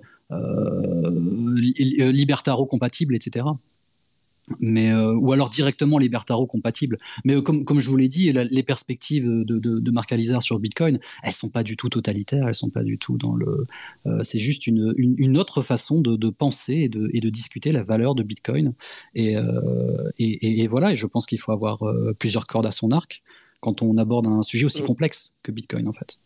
libertaro-compatibles, 2.12 3.14
etc. 3.14 3.46
mais 4.60 4.92
ou 4.94 5.32
alors 5.32 5.48
directement 5.50 5.98
libertaro 5.98 6.46
compatible. 6.46 6.98
Mais 7.24 7.40
comme, 7.42 7.64
comme 7.64 7.80
je 7.80 7.88
vous 7.88 7.96
l'ai 7.96 8.08
dit, 8.08 8.32
les 8.32 8.62
perspectives 8.62 9.24
de, 9.24 9.58
de, 9.58 9.78
de, 9.78 9.90
Marc 9.90 10.12
Alizar 10.12 10.42
sur 10.42 10.58
Bitcoin, 10.58 10.98
elles 11.22 11.32
sont 11.32 11.48
pas 11.48 11.62
du 11.62 11.76
tout 11.76 11.88
totalitaires, 11.88 12.46
elles 12.48 12.54
sont 12.54 12.70
pas 12.70 12.82
du 12.82 12.98
tout 12.98 13.18
dans 13.18 13.34
le. 13.34 13.66
c'est 14.22 14.38
juste 14.38 14.66
une, 14.66 14.94
une, 14.96 15.38
autre 15.38 15.62
façon 15.62 16.00
de, 16.00 16.16
de 16.16 16.30
penser 16.30 16.74
et 16.74 16.88
de, 16.88 17.08
et 17.12 17.20
de 17.20 17.30
discuter 17.30 17.72
la 17.72 17.82
valeur 17.82 18.14
de 18.14 18.22
Bitcoin. 18.22 18.74
Et, 19.14 19.36
et, 20.18 20.62
et, 20.62 20.66
voilà, 20.66 20.92
et 20.92 20.96
je 20.96 21.06
pense 21.06 21.26
qu'il 21.26 21.38
faut 21.38 21.52
avoir 21.52 21.80
plusieurs 22.18 22.46
cordes 22.46 22.66
à 22.66 22.72
son 22.72 22.90
arc 22.90 23.22
quand 23.62 23.80
on 23.80 23.96
aborde 23.96 24.26
un 24.26 24.42
sujet 24.42 24.66
aussi 24.66 24.82
mm. 24.82 24.86
complexe 24.86 25.34
que 25.42 25.52
Bitcoin 25.52 25.88
en 25.88 25.92
fait. 25.92 26.18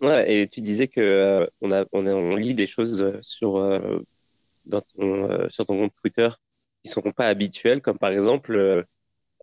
Ouais, 0.00 0.42
et 0.42 0.48
tu 0.48 0.60
disais 0.60 0.86
que 0.86 1.00
euh, 1.00 1.46
on, 1.60 1.72
a, 1.72 1.84
on, 1.92 2.06
on, 2.06 2.36
lit 2.36 2.54
des 2.54 2.68
choses 2.68 3.02
euh, 3.02 3.18
sur, 3.22 3.56
euh, 3.56 4.00
dans 4.66 4.80
ton, 4.80 5.48
sur 5.50 5.66
ton 5.66 5.76
compte 5.78 5.94
Twitter 5.96 6.28
qui 6.84 6.90
sont 6.90 7.02
pas 7.12 7.28
habituelles, 7.28 7.82
comme 7.82 7.98
par 7.98 8.12
exemple 8.12 8.84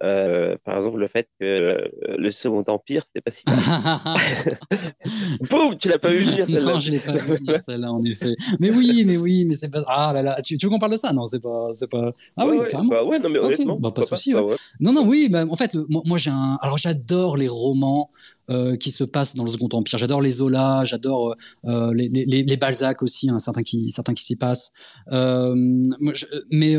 euh, 0.04 0.58
par 0.66 0.78
exemple, 0.78 1.00
le 1.00 1.08
fait 1.08 1.30
que 1.40 1.46
euh, 1.46 1.88
le 2.18 2.30
Second 2.30 2.66
Empire, 2.68 3.04
c'était 3.06 3.22
pas 3.22 3.32
si. 3.32 3.46
Boum, 5.50 5.78
tu 5.78 5.88
l'as 5.88 6.00
pas 6.00 6.10
vu 6.10 6.26
venir 6.26 6.46
celle-là. 6.48 6.74
Non, 6.74 6.80
je 6.80 6.92
l'ai 6.92 7.00
pas 7.00 7.14
vu 7.14 7.36
venir 7.36 7.60
celle-là, 7.60 7.94
en 7.94 8.04
effet. 8.04 8.36
Mais 8.60 8.72
oui, 8.72 9.04
mais 9.06 9.16
oui, 9.16 9.46
mais 9.46 9.54
c'est 9.54 9.70
pas. 9.70 9.84
Ah 9.88 10.12
là 10.14 10.22
là, 10.22 10.42
tu, 10.42 10.58
tu 10.58 10.66
veux 10.66 10.70
qu'on 10.70 10.80
parle 10.80 10.92
de 10.92 10.98
ça? 10.98 11.14
Non, 11.14 11.28
c'est 11.28 11.40
pas, 11.40 11.70
c'est 11.74 11.90
pas. 11.90 12.12
Ah 12.36 12.46
oui, 12.46 12.58
carrément. 12.70 12.90
Bah 12.90 13.06
ouais, 13.06 13.20
non 13.20 13.30
mais 13.30 13.40
honnêtement. 13.40 13.80
Bah, 13.80 13.92
pas 13.92 14.02
de 14.02 14.08
souci. 14.08 14.36
Ouais. 14.36 14.56
Non, 14.82 14.92
non, 14.92 15.08
oui, 15.08 15.30
bah, 15.32 15.46
en 15.50 15.56
fait, 15.56 15.74
moi, 15.88 16.02
moi 16.06 16.18
j'ai 16.18 16.32
un. 16.32 16.58
Alors 16.62 16.78
j'adore 16.78 17.38
les 17.38 17.48
romans. 17.48 18.12
Euh, 18.52 18.78
qui 18.78 18.92
se 18.92 19.04
passent 19.04 19.34
dans 19.34 19.44
le 19.44 19.50
Second 19.50 19.70
Empire. 19.72 19.98
J'adore 19.98 20.22
les 20.22 20.30
Zola, 20.30 20.84
j'adore 20.86 21.36
euh, 21.66 21.92
les, 21.96 22.10
les, 22.10 22.44
les, 22.44 22.58
Balzac 22.58 23.02
aussi, 23.02 23.28
hein, 23.28 23.40
certains 23.40 23.64
qui 23.64 23.90
certains 23.90 24.14
qui 24.14 24.24
s'y 24.24 24.36
passent. 24.36 24.72
Euh, 25.12 25.56
mais 26.52 26.78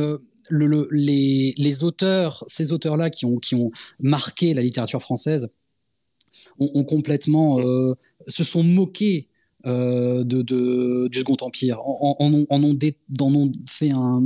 le, 0.48 0.88
les, 0.90 1.54
les, 1.56 1.84
auteurs, 1.84 2.44
ces 2.46 2.72
auteurs-là 2.72 3.10
qui 3.10 3.24
ont, 3.26 3.36
qui 3.36 3.54
ont 3.54 3.70
marqué 4.00 4.54
la 4.54 4.62
littérature 4.62 5.00
française, 5.00 5.48
ont, 6.58 6.84
complètement 6.84 7.60
euh, 7.60 7.94
se 8.26 8.44
sont 8.44 8.62
moqués 8.62 9.28
euh, 9.66 10.24
de, 10.24 10.42
de, 10.42 11.08
du 11.08 11.18
Second 11.18 11.36
Empire, 11.40 11.80
en, 11.80 12.16
ont, 12.20 12.46
en 12.48 12.60
fait 13.68 13.90
un 13.90 14.22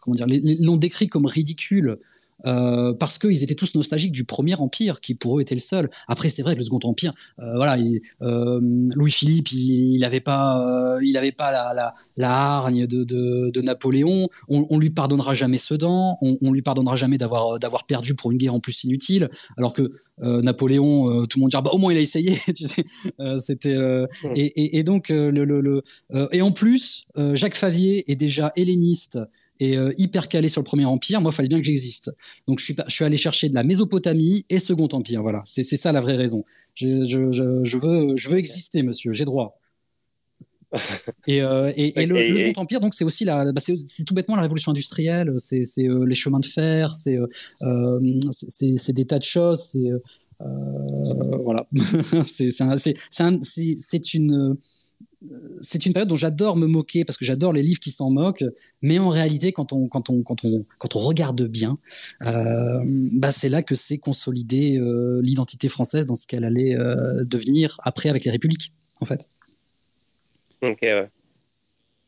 comment 0.00 0.14
dire, 0.14 0.26
l'ont 0.60 0.76
décrit 0.76 1.06
comme 1.08 1.26
ridicule. 1.26 1.98
Euh, 2.46 2.92
parce 2.94 3.18
qu'ils 3.18 3.42
étaient 3.42 3.54
tous 3.54 3.74
nostalgiques 3.74 4.12
du 4.12 4.24
premier 4.24 4.54
empire 4.54 5.00
qui 5.00 5.14
pour 5.14 5.38
eux 5.38 5.42
était 5.42 5.54
le 5.54 5.60
seul. 5.60 5.88
Après 6.08 6.28
c'est 6.28 6.42
vrai 6.42 6.54
que 6.54 6.60
le 6.60 6.64
second 6.64 6.78
empire, 6.84 7.12
euh, 7.40 7.56
voilà, 7.56 7.76
euh, 8.22 8.60
Louis 8.94 9.10
Philippe, 9.10 9.50
il 9.52 9.98
n'avait 10.00 10.20
pas, 10.20 10.98
il 11.02 11.16
avait 11.16 11.32
pas 11.32 11.50
la, 11.50 11.74
la, 11.74 11.94
la 12.16 12.30
hargne 12.30 12.86
de, 12.86 13.04
de, 13.04 13.50
de 13.52 13.60
Napoléon. 13.60 14.28
On, 14.48 14.66
on, 14.70 14.78
lui 14.78 14.90
pardonnera 14.90 15.34
jamais 15.34 15.58
Sedan, 15.58 16.16
on, 16.20 16.38
on 16.40 16.52
lui 16.52 16.62
pardonnera 16.62 16.96
jamais 16.96 17.18
d'avoir 17.18 17.58
d'avoir 17.58 17.86
perdu 17.86 18.14
pour 18.14 18.30
une 18.30 18.38
guerre 18.38 18.54
en 18.54 18.60
plus 18.60 18.84
inutile. 18.84 19.28
Alors 19.56 19.72
que 19.72 19.90
Napoléon, 20.18 21.24
tout 21.26 21.38
le 21.38 21.40
monde 21.42 21.50
dira 21.50 21.60
bah 21.60 21.70
au 21.74 21.78
moins 21.78 21.92
il 21.92 21.98
a 21.98 22.00
essayé, 22.00 22.32
tu 22.56 22.66
sais. 22.66 22.84
C'était 23.38 23.76
et, 24.34 24.44
et, 24.44 24.78
et, 24.78 24.82
donc 24.82 25.08
le, 25.10 25.30
le, 25.30 25.60
le 25.60 25.82
et 26.32 26.40
en 26.40 26.52
plus 26.52 27.04
Jacques 27.34 27.54
Favier 27.54 28.10
est 28.10 28.16
déjà 28.16 28.52
helléniste 28.56 29.18
et 29.60 29.76
euh, 29.76 29.92
hyper 29.98 30.28
calé 30.28 30.48
sur 30.48 30.60
le 30.60 30.64
Premier 30.64 30.84
Empire, 30.84 31.20
moi, 31.20 31.30
il 31.32 31.34
fallait 31.34 31.48
bien 31.48 31.58
que 31.58 31.64
j'existe. 31.64 32.10
Donc, 32.46 32.58
je 32.60 32.64
suis, 32.64 32.76
je 32.86 32.92
suis 32.92 33.04
allé 33.04 33.16
chercher 33.16 33.48
de 33.48 33.54
la 33.54 33.62
Mésopotamie 33.62 34.44
et 34.50 34.58
Second 34.58 34.88
Empire. 34.92 35.22
Voilà, 35.22 35.42
c'est 35.44 35.62
ça 35.62 35.92
la 35.92 36.00
vraie 36.00 36.16
raison. 36.16 36.44
Je, 36.74 37.04
je, 37.04 37.30
je, 37.30 37.76
veux, 37.76 38.16
je 38.16 38.28
veux 38.28 38.38
exister, 38.38 38.82
monsieur, 38.82 39.12
j'ai 39.12 39.24
droit. 39.24 39.58
Et, 41.28 41.42
euh, 41.42 41.72
et, 41.76 42.02
et, 42.02 42.06
le, 42.06 42.36
Second 42.38 42.62
Empire, 42.62 42.80
donc, 42.80 42.92
c'est 42.92 43.04
aussi 43.04 43.24
la, 43.24 43.50
bah, 43.52 43.60
c'est 43.60 44.04
tout 44.04 44.14
bêtement 44.14 44.34
la 44.36 44.42
révolution 44.42 44.72
industrielle, 44.72 45.32
c'est 45.38 45.62
euh, 45.78 46.04
les 46.04 46.14
chemins 46.14 46.40
de 46.40 46.44
fer, 46.44 46.90
c'est 46.94 47.18
c'est 48.30 48.92
des 48.92 49.06
tas 49.06 49.18
de 49.18 49.24
choses, 49.24 49.62
c'est 49.62 49.90
voilà, 51.44 51.66
c'est 52.26 54.14
une 54.14 54.56
c'est 55.60 55.86
une 55.86 55.92
période 55.92 56.08
dont 56.08 56.16
j'adore 56.16 56.56
me 56.56 56.66
moquer 56.66 57.04
parce 57.04 57.16
que 57.18 57.24
j'adore 57.24 57.52
les 57.52 57.62
livres 57.62 57.80
qui 57.80 57.90
s'en 57.90 58.10
moquent, 58.10 58.44
mais 58.82 58.98
en 58.98 59.08
réalité, 59.08 59.52
quand 59.52 59.72
on, 59.72 59.88
quand 59.88 60.10
on, 60.10 60.22
quand 60.22 60.44
on, 60.44 60.64
quand 60.78 60.96
on 60.96 60.98
regarde 61.00 61.42
bien, 61.42 61.78
euh, 62.22 62.80
bah 63.12 63.30
c'est 63.30 63.48
là 63.48 63.62
que 63.62 63.74
c'est 63.74 63.98
consolidé 63.98 64.78
euh, 64.78 65.20
l'identité 65.22 65.68
française 65.68 66.06
dans 66.06 66.14
ce 66.14 66.26
qu'elle 66.26 66.44
allait 66.44 66.76
euh, 66.76 67.24
devenir 67.24 67.78
après 67.82 68.08
avec 68.08 68.24
les 68.24 68.30
républiques, 68.30 68.72
en 69.00 69.04
fait. 69.04 69.30
Ok, 70.62 70.78
ouais. 70.82 71.08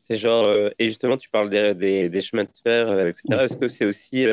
C'est 0.07 0.17
genre, 0.17 0.71
et 0.79 0.87
justement, 0.87 1.17
tu 1.17 1.29
parles 1.29 1.51
des, 1.51 2.09
des, 2.09 2.21
chemins 2.21 2.43
de 2.43 2.49
fer, 2.63 3.07
etc. 3.07 3.41
Est-ce 3.43 3.57
que 3.57 3.67
c'est 3.67 3.85
aussi 3.85 4.25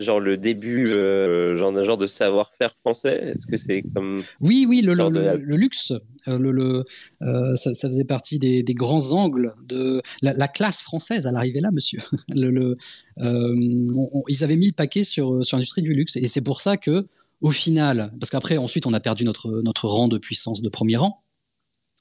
genre 0.00 0.20
le 0.20 0.36
début 0.36 0.92
euh, 0.92 1.56
genre 1.56 1.72
d'un 1.72 1.84
genre 1.84 1.98
de 1.98 2.06
savoir-faire 2.06 2.74
français? 2.80 3.34
Est-ce 3.34 3.46
que 3.46 3.56
c'est 3.56 3.82
comme 3.94 4.22
Oui, 4.40 4.66
oui, 4.68 4.82
le, 4.82 4.94
le, 4.94 5.56
luxe, 5.56 5.92
euh, 6.28 6.38
le, 6.38 6.84
euh, 7.22 7.54
ça, 7.54 7.74
ça, 7.74 7.88
faisait 7.88 8.04
partie 8.04 8.38
des, 8.38 8.62
des, 8.62 8.74
grands 8.74 9.12
angles 9.12 9.54
de 9.66 10.02
la, 10.22 10.32
la 10.32 10.48
classe 10.48 10.82
française 10.82 11.26
à 11.26 11.32
l'arrivée 11.32 11.60
là, 11.60 11.70
monsieur. 11.70 12.00
le, 12.34 12.76
ils 13.18 14.44
avaient 14.44 14.56
mis 14.56 14.68
le 14.68 14.74
paquet 14.74 15.04
sur 15.04 15.44
sur 15.44 15.56
l'industrie 15.56 15.82
du 15.82 15.92
luxe. 15.92 16.16
Et 16.16 16.28
c'est 16.28 16.40
pour 16.40 16.60
ça 16.60 16.76
que 16.76 17.06
au 17.40 17.50
final, 17.50 18.12
parce 18.18 18.30
qu'après 18.30 18.56
ensuite 18.56 18.86
on 18.86 18.94
a 18.94 19.00
perdu 19.00 19.24
notre 19.24 19.62
notre 19.62 19.86
rang 19.86 20.08
de 20.08 20.18
puissance 20.18 20.62
de 20.62 20.68
premier 20.68 20.96
rang, 20.96 21.22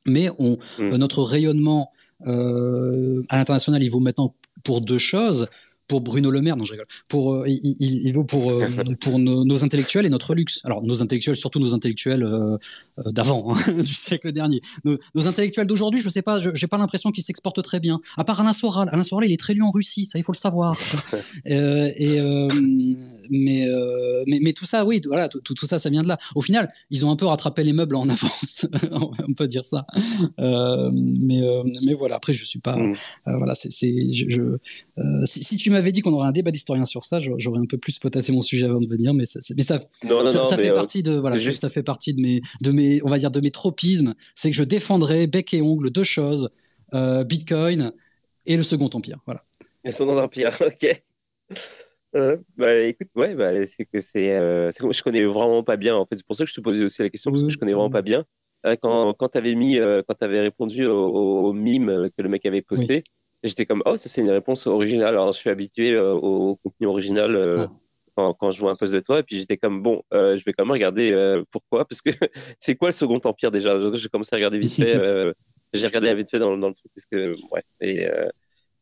mais 0.05 0.29
on 0.39 0.57
hmm. 0.79 0.95
notre 0.95 1.23
rayonnement 1.23 1.91
à 2.25 3.37
l'international 3.37 3.81
il 3.81 3.89
vaut 3.89 4.01
maintenant 4.01 4.35
pour 4.63 4.81
deux 4.81 4.97
choses 4.97 5.47
pour 5.89 6.01
Bruno 6.01 6.29
Le 6.29 6.41
Maire, 6.41 6.55
non 6.55 6.63
je 6.63 6.71
rigole, 6.71 6.85
pour, 7.09 7.33
euh, 7.33 7.49
il, 7.49 7.75
il, 7.79 8.13
vaut 8.13 8.23
pour, 8.23 8.51
euh, 8.51 8.69
pour 9.01 9.19
nos, 9.19 9.63
intellectuels 9.63 10.05
et 10.05 10.09
notre 10.09 10.35
luxe. 10.35 10.61
Alors 10.63 10.83
nos 10.83 11.01
intellectuels, 11.01 11.35
surtout 11.35 11.59
nos 11.59 11.73
intellectuels 11.73 12.23
euh, 12.23 12.57
d'avant, 13.07 13.51
hein, 13.51 13.71
du 13.83 13.93
siècle 13.93 14.31
dernier. 14.31 14.61
Nos, 14.85 15.27
intellectuels 15.27 15.67
d'aujourd'hui, 15.67 15.99
je 15.99 16.07
sais 16.07 16.21
pas, 16.21 16.39
j'ai 16.39 16.67
pas 16.67 16.77
l'impression 16.77 17.11
qu'ils 17.11 17.23
s'exportent 17.23 17.63
très 17.63 17.79
bien. 17.79 17.99
À 18.15 18.23
part 18.23 18.39
Alain 18.39 18.53
Soral, 18.53 18.87
Alain 18.91 19.03
Soral 19.03 19.27
il 19.27 19.33
est 19.33 19.39
très 19.39 19.53
lu 19.53 19.63
en 19.63 19.71
Russie, 19.71 20.05
ça 20.05 20.19
il 20.19 20.23
faut 20.23 20.31
le 20.31 20.37
savoir. 20.37 20.77
et 21.45 22.19
mais, 23.29 23.67
euh, 23.67 24.23
mais, 24.27 24.39
mais 24.41 24.53
tout 24.53 24.65
ça, 24.65 24.85
oui, 24.85 25.01
voilà, 25.05 25.29
tout, 25.29 25.39
tout, 25.41 25.65
ça, 25.65 25.79
ça 25.79 25.89
vient 25.89 26.03
de 26.03 26.07
là. 26.07 26.17
Au 26.35 26.41
final, 26.41 26.71
ils 26.89 27.05
ont 27.05 27.11
un 27.11 27.15
peu 27.15 27.25
rattrapé 27.25 27.63
les 27.63 27.73
meubles 27.73 27.95
en 27.95 28.07
avance, 28.09 28.67
on 28.91 29.33
peut 29.33 29.47
dire 29.47 29.65
ça. 29.65 29.85
Euh, 30.39 30.89
mais, 30.93 31.41
euh, 31.41 31.63
mais 31.85 31.93
voilà, 31.93 32.15
après, 32.15 32.33
je 32.33 32.43
suis 32.45 32.59
pas. 32.59 32.77
Mm. 32.77 32.93
voilà, 33.25 33.53
c'est, 33.55 33.69
je, 33.69 34.57
si, 35.25 35.57
tu 35.57 35.69
m'avais 35.69 35.91
dit 35.91 36.01
qu'on 36.01 36.13
aurait 36.13 36.27
un 36.27 36.31
débat 36.31 36.51
d'historien 36.51 36.83
sur 36.83 37.03
ça, 37.03 37.19
j'aurais 37.19 37.59
un 37.59 37.65
peu 37.65 37.77
plus 37.77 37.99
potassé 37.99 38.31
mon 38.31 38.41
sujet 38.41 38.65
avant 38.65 38.81
de 38.81 38.87
venir, 38.87 39.13
mais 39.13 39.25
ça, 39.25 39.39
mais 39.55 39.63
ça, 39.63 39.79
ça, 40.27 40.57
fait 40.57 40.73
partie 40.73 41.03
de, 41.03 41.13
voilà, 41.13 41.39
ça 41.39 41.69
fait 41.69 41.83
partie 41.83 42.13
de 42.13 42.21
mes, 42.21 42.41
de 42.61 42.71
mes, 42.71 43.01
on 43.03 43.07
va 43.07 43.17
dire, 43.17 43.31
de 43.31 43.39
mes 43.39 43.51
tropismes. 43.51 44.13
C'est 44.35 44.49
que 44.49 44.55
je 44.55 44.63
défendrai 44.63 45.27
bec 45.27 45.53
et 45.53 45.61
ongle 45.61 45.91
deux 45.91 46.03
choses 46.03 46.49
Bitcoin 46.93 47.91
et 48.45 48.57
le 48.57 48.63
Second 48.63 48.89
Empire. 48.93 49.19
Voilà. 49.25 49.43
Le 49.83 49.91
Second 49.91 50.17
Empire, 50.17 50.57
ok. 50.61 51.03
Euh, 52.15 52.37
bah, 52.57 52.75
écoute, 52.75 53.09
ouais, 53.15 53.35
bah, 53.35 53.65
c'est 53.65 53.85
que 53.85 54.01
c'est, 54.01 54.35
euh, 54.35 54.71
je 54.71 55.03
connais 55.03 55.23
vraiment 55.25 55.63
pas 55.63 55.77
bien. 55.77 55.95
En 55.95 56.05
fait, 56.05 56.15
c'est 56.15 56.25
pour 56.25 56.35
ça 56.35 56.43
que 56.43 56.49
je 56.49 56.55
te 56.55 56.61
posais 56.61 56.83
aussi 56.83 57.01
la 57.01 57.09
question 57.09 57.31
parce 57.31 57.43
que 57.43 57.49
je 57.49 57.57
connais 57.57 57.73
vraiment 57.73 57.89
pas 57.89 58.01
bien. 58.01 58.25
Euh, 58.65 58.75
quand, 58.81 59.13
quand 59.13 59.29
tu 59.29 59.37
avais 59.37 59.55
mis, 59.55 59.79
euh, 59.79 60.01
quand 60.07 60.15
tu 60.15 60.25
avais 60.25 60.41
répondu 60.41 60.85
au, 60.85 61.07
au, 61.07 61.53
mime 61.53 62.09
que 62.17 62.21
le 62.21 62.29
mec 62.29 62.45
avait 62.45 62.61
posté, 62.61 63.03
j'étais 63.43 63.65
comme, 63.65 63.83
oh, 63.85 63.95
ça 63.95 64.09
c'est 64.09 64.21
une 64.21 64.31
réponse 64.31 64.67
originale. 64.67 65.09
Alors, 65.09 65.31
je 65.31 65.37
suis 65.37 65.49
habitué 65.49 65.97
au, 65.97 66.55
contenu 66.63 66.87
original 66.87 67.37
ah. 67.37 67.71
quand, 68.15 68.33
quand, 68.33 68.51
je 68.51 68.59
vois 68.59 68.71
un 68.71 68.75
post 68.75 68.93
de 68.93 68.99
toi, 68.99 69.19
et 69.19 69.23
puis 69.23 69.37
j'étais 69.37 69.57
comme, 69.57 69.81
bon, 69.81 70.01
je 70.11 70.43
vais 70.43 70.53
quand 70.53 70.65
même 70.65 70.71
regarder 70.71 71.41
pourquoi, 71.51 71.85
parce 71.85 72.01
que 72.01 72.09
c'est 72.59 72.75
quoi 72.75 72.89
le 72.89 72.93
Second 72.93 73.21
Empire 73.23 73.51
déjà? 73.51 73.77
J'ai 73.93 74.09
commencé 74.09 74.33
à 74.33 74.37
regarder 74.37 74.57
vite 74.57 74.73
fait. 74.73 75.33
j'ai 75.73 75.85
regardé 75.85 76.13
vite 76.15 76.31
fait 76.31 76.39
dans, 76.39 76.57
dans 76.57 76.69
le 76.69 76.73
truc 76.73 76.91
parce 76.95 77.05
que, 77.05 77.35
ouais. 77.51 77.63
Et, 77.81 78.07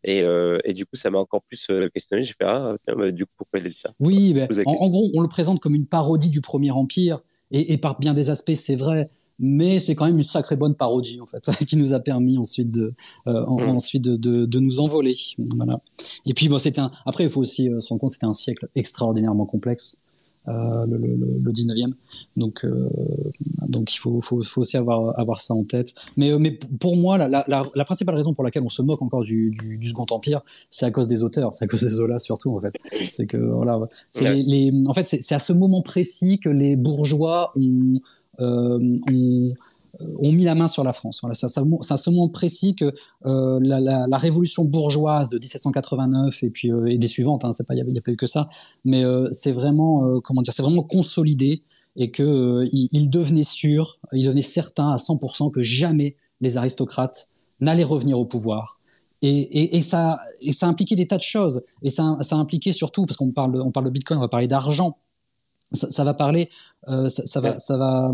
et, 0.04 0.22
euh, 0.22 0.60
et, 0.64 0.74
du 0.74 0.86
coup, 0.86 0.96
ça 0.96 1.10
m'a 1.10 1.18
encore 1.18 1.42
plus 1.44 1.68
euh, 1.70 1.90
questionné. 1.90 2.24
J'ai 2.24 2.34
fait, 2.34 2.46
ah, 2.46 2.76
bah, 2.88 3.12
du 3.12 3.26
coup, 3.26 3.32
pourquoi 3.38 3.60
il 3.60 3.66
a 3.66 3.70
dit 3.70 3.76
ça? 3.76 3.94
Oui, 4.00 4.36
en, 4.66 4.90
gros, 4.90 5.10
on 5.16 5.22
le 5.22 5.28
présente 5.28 5.60
comme 5.60 5.76
une 5.76 5.88
parodie 5.88 6.30
du 6.30 6.42
Premier 6.42 6.72
Empire. 6.72 7.22
Et, 7.52 7.74
et 7.74 7.78
par 7.78 8.00
bien 8.00 8.14
des 8.14 8.30
aspects, 8.30 8.56
c'est 8.56 8.76
vrai. 8.76 9.10
Mais 9.40 9.80
c'est 9.80 9.96
quand 9.96 10.06
même 10.06 10.18
une 10.18 10.24
sacrée 10.24 10.56
bonne 10.56 10.76
parodie, 10.76 11.20
en 11.22 11.26
fait, 11.26 11.42
qui 11.68 11.78
nous 11.78 11.94
a 11.94 12.00
permis 12.00 12.38
ensuite 12.38 12.72
de, 12.72 12.94
euh, 13.28 13.46
mmh. 13.46 13.70
ensuite 13.70 14.04
de, 14.04 14.18
de, 14.18 14.46
de, 14.46 14.60
nous 14.60 14.80
envoler. 14.80 15.16
Voilà. 15.58 15.80
Et 16.26 16.34
puis, 16.34 16.50
bon, 16.50 16.58
c'était 16.60 16.82
un... 16.82 16.92
après, 17.06 17.24
il 17.24 17.30
faut 17.30 17.42
aussi 17.42 17.66
se 17.80 17.88
rendre 17.88 18.02
compte, 18.02 18.10
c'était 18.10 18.26
un 18.26 18.34
siècle 18.34 18.68
extraordinairement 18.76 19.46
complexe. 19.46 19.98
Euh, 20.48 20.86
le, 20.86 20.98
le, 20.98 21.40
le, 21.44 21.52
19e. 21.52 21.94
Donc, 22.38 22.64
euh, 22.64 22.90
donc 23.68 23.94
il 23.94 23.98
faut, 23.98 24.22
faut, 24.22 24.42
faut, 24.44 24.62
aussi 24.62 24.78
avoir, 24.78 25.20
avoir 25.20 25.42
ça 25.42 25.54
en 25.54 25.66
tête. 25.66 25.94
Mais, 26.16 26.32
euh, 26.32 26.40
mais 26.40 26.58
pour 26.80 26.96
moi, 26.96 27.18
la, 27.18 27.28
la, 27.28 27.64
la, 27.76 27.86
principale 27.86 28.16
raison 28.16 28.34
pour 28.34 28.46
laquelle 28.46 28.64
on 28.64 28.70
se 28.70 28.82
moque 28.82 29.02
encore 29.02 29.24
du, 29.24 29.52
du, 29.52 29.78
du 29.78 29.90
Second 29.90 30.06
Empire, 30.10 30.42
c'est 30.70 30.86
à 30.86 30.92
cause 30.92 31.10
des 31.10 31.22
auteurs, 31.22 31.54
c'est 31.54 31.66
à 31.66 31.68
cause 31.68 31.82
des 31.82 31.90
Zola 31.90 32.18
surtout 32.18 32.56
en 32.56 32.62
fait. 32.62 32.72
C'est 33.12 33.26
que 33.26 33.36
voilà, 33.36 33.78
c'est 34.08 34.36
les, 34.36 34.72
en 34.88 34.94
fait 34.94 35.06
c'est 35.06 35.36
à 35.36 35.40
ce 35.40 35.52
moment 35.52 35.82
précis 35.82 36.40
que 36.40 36.50
les 36.50 36.78
bourgeois 36.78 37.52
ont, 37.58 38.00
ont 38.40 39.54
ont 40.00 40.32
mis 40.32 40.44
la 40.44 40.56
main 40.56 40.68
sur 40.68 40.84
la 40.84 40.94
France. 40.94 41.22
C'est 41.34 41.46
un 41.46 41.98
ce 41.98 42.10
moment 42.10 42.30
précis 42.30 42.76
que 42.76 42.94
la, 43.24 44.18
révolution 44.18 44.66
bourgeoise 44.66 45.30
de 45.30 45.38
1789 45.38 46.44
et 46.44 46.50
puis 46.50 46.72
et 46.88 46.98
des 46.98 47.08
suivantes, 47.08 47.46
hein, 47.46 47.52
il 47.70 47.84
n'y 47.86 47.98
a, 47.98 48.02
pas 48.02 48.12
eu 48.12 48.18
que 48.18 48.28
ça, 48.28 48.50
mais 48.86 49.04
c'est 49.32 49.52
vraiment 49.52 50.20
comment 50.22 50.42
dire, 50.42 50.54
c'est 50.54 50.64
vraiment 50.64 50.84
consolidé 50.84 51.64
et 51.96 52.12
que 52.12 52.66
il, 52.72 53.10
devenait 53.10 53.44
sûr, 53.44 54.00
il 54.12 54.26
devenait 54.26 54.42
certain 54.42 54.92
à 54.92 54.96
100% 54.96 55.52
que 55.52 55.62
jamais 55.62 56.16
les 56.42 56.58
aristocrates 56.58 57.32
n'allaient 57.60 57.84
revenir 57.84 58.20
au 58.20 58.26
pouvoir 58.26 58.80
et, 59.22 59.82
ça, 59.82 60.20
et 60.42 60.52
ça 60.52 60.68
impliquait 60.68 60.96
des 60.96 61.08
tas 61.08 61.18
de 61.18 61.24
choses. 61.24 61.64
Et 61.82 61.90
ça, 61.90 62.18
ça 62.22 62.36
impliquait 62.36 62.72
surtout, 62.72 63.06
parce 63.06 63.18
qu'on 63.18 63.32
parle, 63.32 63.62
on 63.62 63.72
parle 63.72 63.88
de 63.88 63.92
Bitcoin, 63.92 64.18
on 64.18 64.22
va 64.22 64.28
parler 64.28 64.48
d'argent. 64.48 64.98
Ça, 65.74 66.04
va 66.06 66.14
parler, 66.14 66.48
euh, 66.88 67.10
ça, 67.10 67.42
va, 67.42 67.60
ça 67.60 67.76
va, 67.76 68.14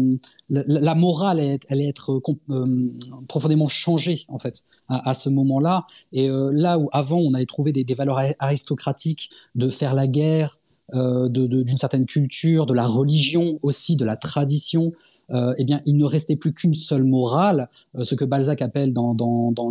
la, 0.50 0.96
morale, 0.96 1.40
elle, 1.40 1.60
elle 1.70 1.82
est 1.82 1.88
être 1.90 2.20
euh, 2.50 2.94
profondément 3.28 3.68
changée 3.68 4.26
en 4.28 4.40
fait 4.40 4.64
à, 4.90 5.14
ce 5.14 5.30
moment-là. 5.30 5.86
Et 6.14 6.30
euh, 6.30 6.50
là 6.52 6.80
où 6.80 6.90
avant 6.92 7.20
on 7.20 7.36
avait 7.36 7.46
trouvé 7.46 7.72
des, 7.72 7.84
des 7.84 7.94
valeurs 7.94 8.20
aristocratiques 8.40 9.30
de 9.54 9.70
faire 9.70 9.94
la 9.94 10.08
guerre, 10.08 10.58
d'une 10.94 11.78
certaine 11.78 12.06
culture, 12.06 12.66
de 12.66 12.74
la 12.74 12.86
religion 12.86 13.58
aussi, 13.62 13.96
de 13.96 14.06
la 14.06 14.18
tradition, 14.18 14.92
euh, 15.32 15.54
eh 15.58 15.64
bien, 15.64 15.82
il 15.86 15.98
ne 15.98 16.06
restait 16.06 16.36
plus 16.36 16.54
qu'une 16.54 16.76
seule 16.76 17.04
morale, 17.04 17.70
euh, 17.96 18.04
ce 18.04 18.14
que 18.16 18.26
Balzac 18.26 18.62
appelle 18.62 18.94
dans, 18.94 19.16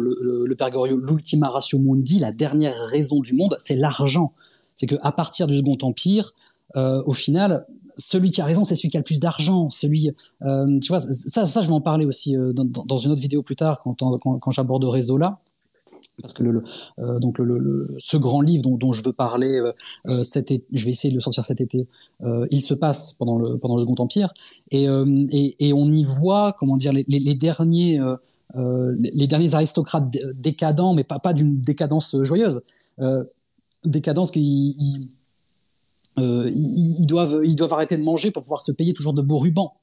le, 0.01 0.47
le, 0.47 0.57
Pergorio 0.57 0.97
l'ultima 0.97 1.49
ratio 1.49 1.79
mundi, 1.79 2.19
la 2.19 2.33
dernière 2.33 2.75
raison 2.91 3.21
du 3.21 3.35
monde, 3.35 3.55
c'est 3.59 3.77
l'argent. 3.77 4.33
C'est 4.75 4.87
qu'à 4.87 5.13
partir 5.13 5.47
du 5.47 5.57
Second 5.59 5.77
Empire, 5.83 6.33
euh, 6.77 7.03
au 7.07 7.13
final, 7.13 7.67
celui 7.97 8.31
qui 8.31 8.41
a 8.41 8.45
raison, 8.45 8.65
c'est 8.65 8.75
celui 8.75 8.89
qui 8.89 8.97
a 8.97 9.01
le 9.01 9.05
plus 9.05 9.21
d'argent. 9.21 9.69
Celui, 9.71 10.11
tu 10.41 10.89
vois, 10.89 11.01
ça, 11.01 11.45
ça, 11.45 11.61
je 11.61 11.67
vais 11.67 11.73
en 11.73 11.81
parler 11.81 12.07
aussi 12.07 12.37
dans, 12.55 12.97
une 12.97 13.13
autre 13.13 13.21
vidéo 13.21 13.43
plus 13.43 13.57
tard 13.57 13.81
quand, 13.81 13.95
quand, 13.95 14.39
quand 14.39 14.51
j'aborderai 14.51 15.03
Zola 15.03 15.41
parce 16.21 16.35
que 16.35 16.43
le, 16.43 16.63
euh, 16.99 17.19
donc 17.19 17.39
le, 17.39 17.95
ce 17.99 18.17
grand 18.17 18.41
livre 18.41 18.63
dont, 18.63 18.77
dont 18.77 18.93
je 18.93 19.03
veux 19.03 19.13
parler, 19.13 19.59
euh, 19.59 19.73
euh 20.07 20.23
cet 20.23 20.53
je 20.73 20.85
vais 20.85 20.91
essayer 20.91 21.11
de 21.11 21.17
le 21.17 21.21
sortir 21.21 21.43
cet 21.45 21.61
été. 21.61 21.87
Euh, 22.23 22.47
il 22.51 22.63
se 22.63 22.75
passe 22.75 23.15
pendant 23.15 23.39
le 23.39 23.57
pendant 23.59 23.77
le 23.77 23.81
Second 23.81 23.97
Empire 23.99 24.33
et, 24.71 24.85
et, 24.85 25.69
et 25.69 25.73
on 25.73 25.89
y 25.89 26.05
voit 26.05 26.55
comment 26.59 26.77
dire 26.77 26.93
les, 26.93 27.35
derniers 27.35 28.01
les, 28.55 29.27
derniers 29.27 29.55
aristocrates 29.55 30.11
décadents, 30.35 30.95
mais 30.95 31.05
pas 31.05 31.19
pas 31.19 31.33
d'une 31.33 31.61
décadence 31.61 32.17
joyeuse, 32.23 32.63
décadence 33.85 34.31
qu'ils 34.31 35.09
ils, 36.17 36.97
ils, 37.01 37.07
doivent 37.07 37.41
ils 37.45 37.57
doivent 37.57 37.73
arrêter 37.73 37.97
de 37.97 38.03
manger 38.03 38.31
pour 38.31 38.43
pouvoir 38.43 38.61
se 38.61 38.73
payer 38.73 38.93
toujours 38.95 39.15
de 39.15 39.23
beaux 39.23 39.39
rubans 39.39 39.75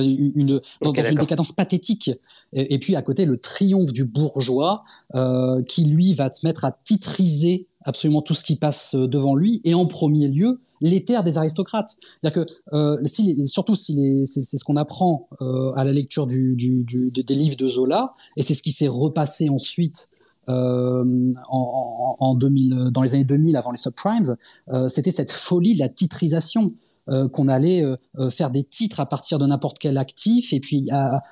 une, 0.00 0.60
dans, 0.80 0.92
une 0.92 1.18
décadence 1.18 1.52
pathétique. 1.52 2.10
Et, 2.52 2.78
puis 2.78 2.96
à 2.96 3.02
côté, 3.02 3.24
le 3.24 3.38
triomphe 3.38 3.92
du 3.92 4.04
bourgeois 4.04 4.84
euh, 5.14 5.62
qui, 5.64 5.84
lui, 5.84 6.14
va 6.14 6.30
se 6.30 6.46
mettre 6.46 6.64
à 6.64 6.72
titriser 6.84 7.66
absolument 7.84 8.22
tout 8.22 8.34
ce 8.34 8.44
qui 8.44 8.56
passe 8.56 8.94
euh, 8.94 9.08
devant 9.08 9.34
lui, 9.34 9.60
et 9.64 9.74
en 9.74 9.86
premier 9.86 10.28
lieu, 10.28 10.60
les 10.80 11.04
terres 11.04 11.24
des 11.24 11.36
aristocrates. 11.38 11.96
C'est-à-dire 12.20 12.44
que, 12.44 12.52
euh, 12.74 13.00
si 13.04 13.46
surtout 13.46 13.74
si 13.74 14.24
c'est, 14.24 14.42
ce 14.42 14.64
qu'on 14.64 14.76
apprend 14.76 15.28
euh, 15.40 15.72
à 15.74 15.84
la 15.84 15.92
lecture 15.92 16.26
du, 16.26 16.54
du, 16.56 16.84
du, 16.84 17.10
des 17.10 17.34
livres 17.34 17.56
de 17.56 17.66
Zola, 17.66 18.12
et 18.36 18.42
c'est 18.42 18.54
ce 18.54 18.62
qui 18.62 18.72
s'est 18.72 18.88
repassé 18.88 19.48
ensuite 19.48 20.11
euh, 20.48 21.32
en, 21.48 22.16
en, 22.18 22.34
2000, 22.34 22.90
dans 22.92 23.02
les 23.02 23.14
années 23.14 23.24
2000 23.24 23.56
avant 23.56 23.70
les 23.70 23.76
subprimes, 23.76 24.36
euh, 24.72 24.88
c'était 24.88 25.10
cette 25.10 25.32
folie 25.32 25.74
de 25.74 25.80
la 25.80 25.88
titrisation. 25.88 26.72
Euh, 27.08 27.28
qu'on 27.28 27.48
allait 27.48 27.82
euh, 27.84 27.96
euh, 28.20 28.30
faire 28.30 28.52
des 28.52 28.62
titres 28.62 29.00
à 29.00 29.06
partir 29.06 29.40
de 29.40 29.44
n'importe 29.44 29.80
quel 29.80 29.98
actif, 29.98 30.52
et 30.52 30.60
puis 30.60 30.86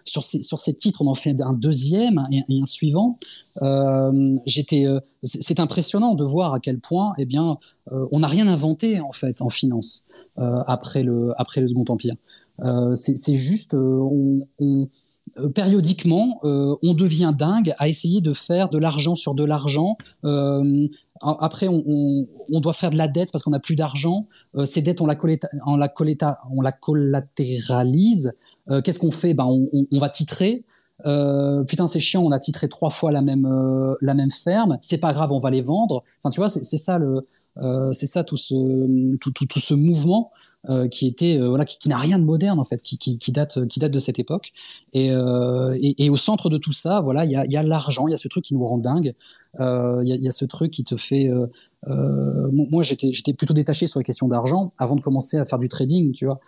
sur, 0.04 0.24
ces, 0.24 0.42
sur 0.42 0.58
ces 0.58 0.74
titres, 0.74 1.00
on 1.02 1.06
en 1.06 1.14
fait 1.14 1.40
un 1.40 1.52
deuxième 1.52 2.26
et, 2.32 2.42
un 2.60 2.64
suivant. 2.64 3.18
J'étais, 4.46 4.84
c'est 5.22 5.60
impressionnant 5.60 6.16
de 6.16 6.24
voir 6.24 6.54
à 6.54 6.60
quel 6.60 6.80
point, 6.80 7.14
eh 7.18 7.24
bien, 7.24 7.56
on 7.90 8.18
n'a 8.18 8.26
rien 8.26 8.48
inventé 8.48 9.00
en 9.00 9.12
fait 9.12 9.42
en 9.42 9.48
finance 9.48 10.04
après 10.36 11.04
le 11.04 11.32
après 11.38 11.60
le 11.60 11.68
Second 11.68 11.84
Empire. 11.88 12.14
c'est 12.94 13.34
juste, 13.34 13.74
on, 13.74 14.40
on 14.58 14.88
périodiquement, 15.54 16.40
on 16.42 16.94
devient 16.94 17.32
dingue 17.36 17.74
à 17.78 17.88
essayer 17.88 18.20
de 18.20 18.32
faire 18.32 18.68
de 18.68 18.78
l'argent 18.78 19.14
sur 19.14 19.34
de 19.34 19.44
l'argent. 19.44 19.96
Euh, 20.24 20.88
après, 21.22 21.68
on, 21.68 22.26
doit 22.60 22.72
faire 22.72 22.90
de 22.90 22.96
la 22.96 23.08
dette 23.08 23.30
parce 23.30 23.44
qu'on 23.44 23.50
n'a 23.50 23.60
plus 23.60 23.74
d'argent. 23.74 24.26
Euh, 24.56 24.64
ces 24.64 24.80
dettes, 24.80 25.00
on 25.00 25.06
la, 25.06 25.16
on 25.66 25.76
la, 25.76 25.88
on 26.50 26.62
la 26.62 26.72
collatéralise. 26.72 28.32
Euh, 28.70 28.80
qu'est-ce 28.80 28.98
qu'on 28.98 29.10
fait? 29.10 29.34
Ben, 29.34 29.44
on, 29.44 29.98
va 29.98 30.08
titrer. 30.08 30.64
Euh, 31.04 31.62
putain, 31.64 31.86
c'est 31.86 32.00
chiant, 32.00 32.22
on 32.22 32.32
a 32.32 32.38
titré 32.38 32.68
trois 32.68 32.90
fois 32.90 33.12
la 33.12 33.20
même, 33.20 33.46
la 34.00 34.14
même 34.14 34.30
ferme. 34.30 34.78
C'est 34.80 34.98
pas 34.98 35.12
grave, 35.12 35.30
on 35.32 35.38
va 35.38 35.50
les 35.50 35.62
vendre. 35.62 36.04
Enfin, 36.22 36.30
tu 36.30 36.40
vois, 36.40 36.48
c'est 36.48 36.78
ça 36.78 36.98
le, 36.98 37.26
ça 37.92 38.24
tout 38.24 38.38
ce, 38.38 39.16
tout, 39.16 39.30
tout, 39.30 39.46
tout 39.46 39.60
ce 39.60 39.74
mouvement. 39.74 40.30
Euh, 40.68 40.88
qui 40.88 41.06
était 41.06 41.38
euh, 41.40 41.48
voilà 41.48 41.64
qui, 41.64 41.78
qui 41.78 41.88
n'a 41.88 41.96
rien 41.96 42.18
de 42.18 42.24
moderne 42.24 42.58
en 42.58 42.64
fait 42.64 42.82
qui, 42.82 42.98
qui, 42.98 43.18
qui, 43.18 43.32
date 43.32 43.66
qui 43.66 43.80
date 43.80 43.92
de 43.92 43.98
cette 43.98 44.18
époque. 44.18 44.52
Et, 44.92 45.10
euh, 45.10 45.74
et, 45.80 46.04
et, 46.04 46.10
au 46.10 46.18
centre 46.18 46.50
de 46.50 46.58
tout 46.58 46.72
ça 46.72 47.00
voilà 47.00 47.24
il 47.24 47.30
y 47.30 47.36
a, 47.36 47.46
y 47.46 47.56
a 47.56 47.62
l'argent 47.62 48.06
il 48.08 48.10
y 48.10 48.14
a 48.14 48.18
ce 48.18 48.28
truc 48.28 48.44
qui 48.44 48.52
nous 48.52 48.62
rend 48.62 48.76
dingue. 48.76 49.14
Il 49.58 49.62
y, 49.62 50.12
a, 50.12 50.16
y, 50.16 50.28
a, 50.28 50.30
ce 50.30 50.44
truc 50.44 50.70
qui 50.70 50.84
te 50.84 50.96
fait 50.98 51.30
moi 51.86 52.82
j'étais 52.82 53.10
j'étais 53.14 53.32
plutôt 53.32 53.54
détaché 53.54 53.86
sur 53.86 54.00
les 54.00 54.04
questions 54.04 54.28
d'argent 54.28 54.74
avant 54.76 54.96
de 54.96 55.00
commencer 55.00 55.38
à 55.38 55.46
faire 55.46 55.58
du 55.58 55.68
trading 55.68 56.12
tu 56.12 56.26
vois. 56.26 56.40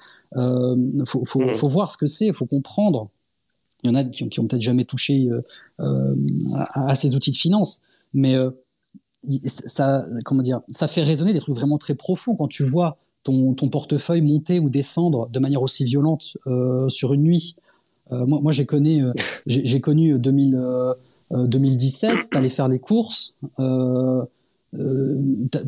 Faut, 1.07 1.25
faut, 1.25 1.41
mmh. 1.41 1.55
faut 1.55 1.69
voir 1.69 1.91
ce 1.91 1.97
que 1.97 2.07
c'est 2.07 2.35
faut 2.35 2.47
comprendre. 2.47 3.09
Il 3.83 3.91
y 3.91 3.91
en 3.91 3.95
a 3.95 4.05
qui, 4.05 4.29
qui 4.29 4.41
ont 4.41 4.47
peut-être 4.47 4.61
jamais 4.61 4.85
touché 4.85 5.31
à, 5.79 6.91
à, 6.91 6.95
ces 6.95 7.17
outils 7.17 7.31
de 7.31 7.37
finance 7.37 7.81
mais 8.13 8.37
ça 9.47 10.05
comment 10.27 10.43
dire 10.43 10.61
ça 10.69 10.87
fait 10.87 11.03
résonner 11.03 11.33
des 11.33 11.41
trucs 11.41 11.55
vraiment 11.55 11.79
très 11.79 11.95
profonds. 11.95 12.37
Quand 12.37 12.49
tu 12.49 12.63
vois 12.63 12.99
ton, 13.25 13.55
portefeuille 13.55 14.21
monter 14.21 14.59
ou 14.59 14.69
descendre 14.69 15.29
de 15.29 15.39
manière 15.39 15.63
aussi 15.63 15.85
violente 15.85 16.37
euh, 16.47 16.89
sur 16.89 17.13
une 17.13 17.23
nuit. 17.23 17.57
Euh, 18.11 18.27
moi, 18.27 18.41
moi 18.41 18.53
j'ai 18.53 18.67
connu, 18.67 19.05
euh, 19.05 19.13
j'ai 19.47 19.81
connu 19.81 20.19
2000, 20.19 20.61
2017, 21.31 22.31
t'allais 22.31 22.49
faire 22.49 22.69
les 22.69 22.79
courses. 22.79 23.35
Euh, 23.59 24.25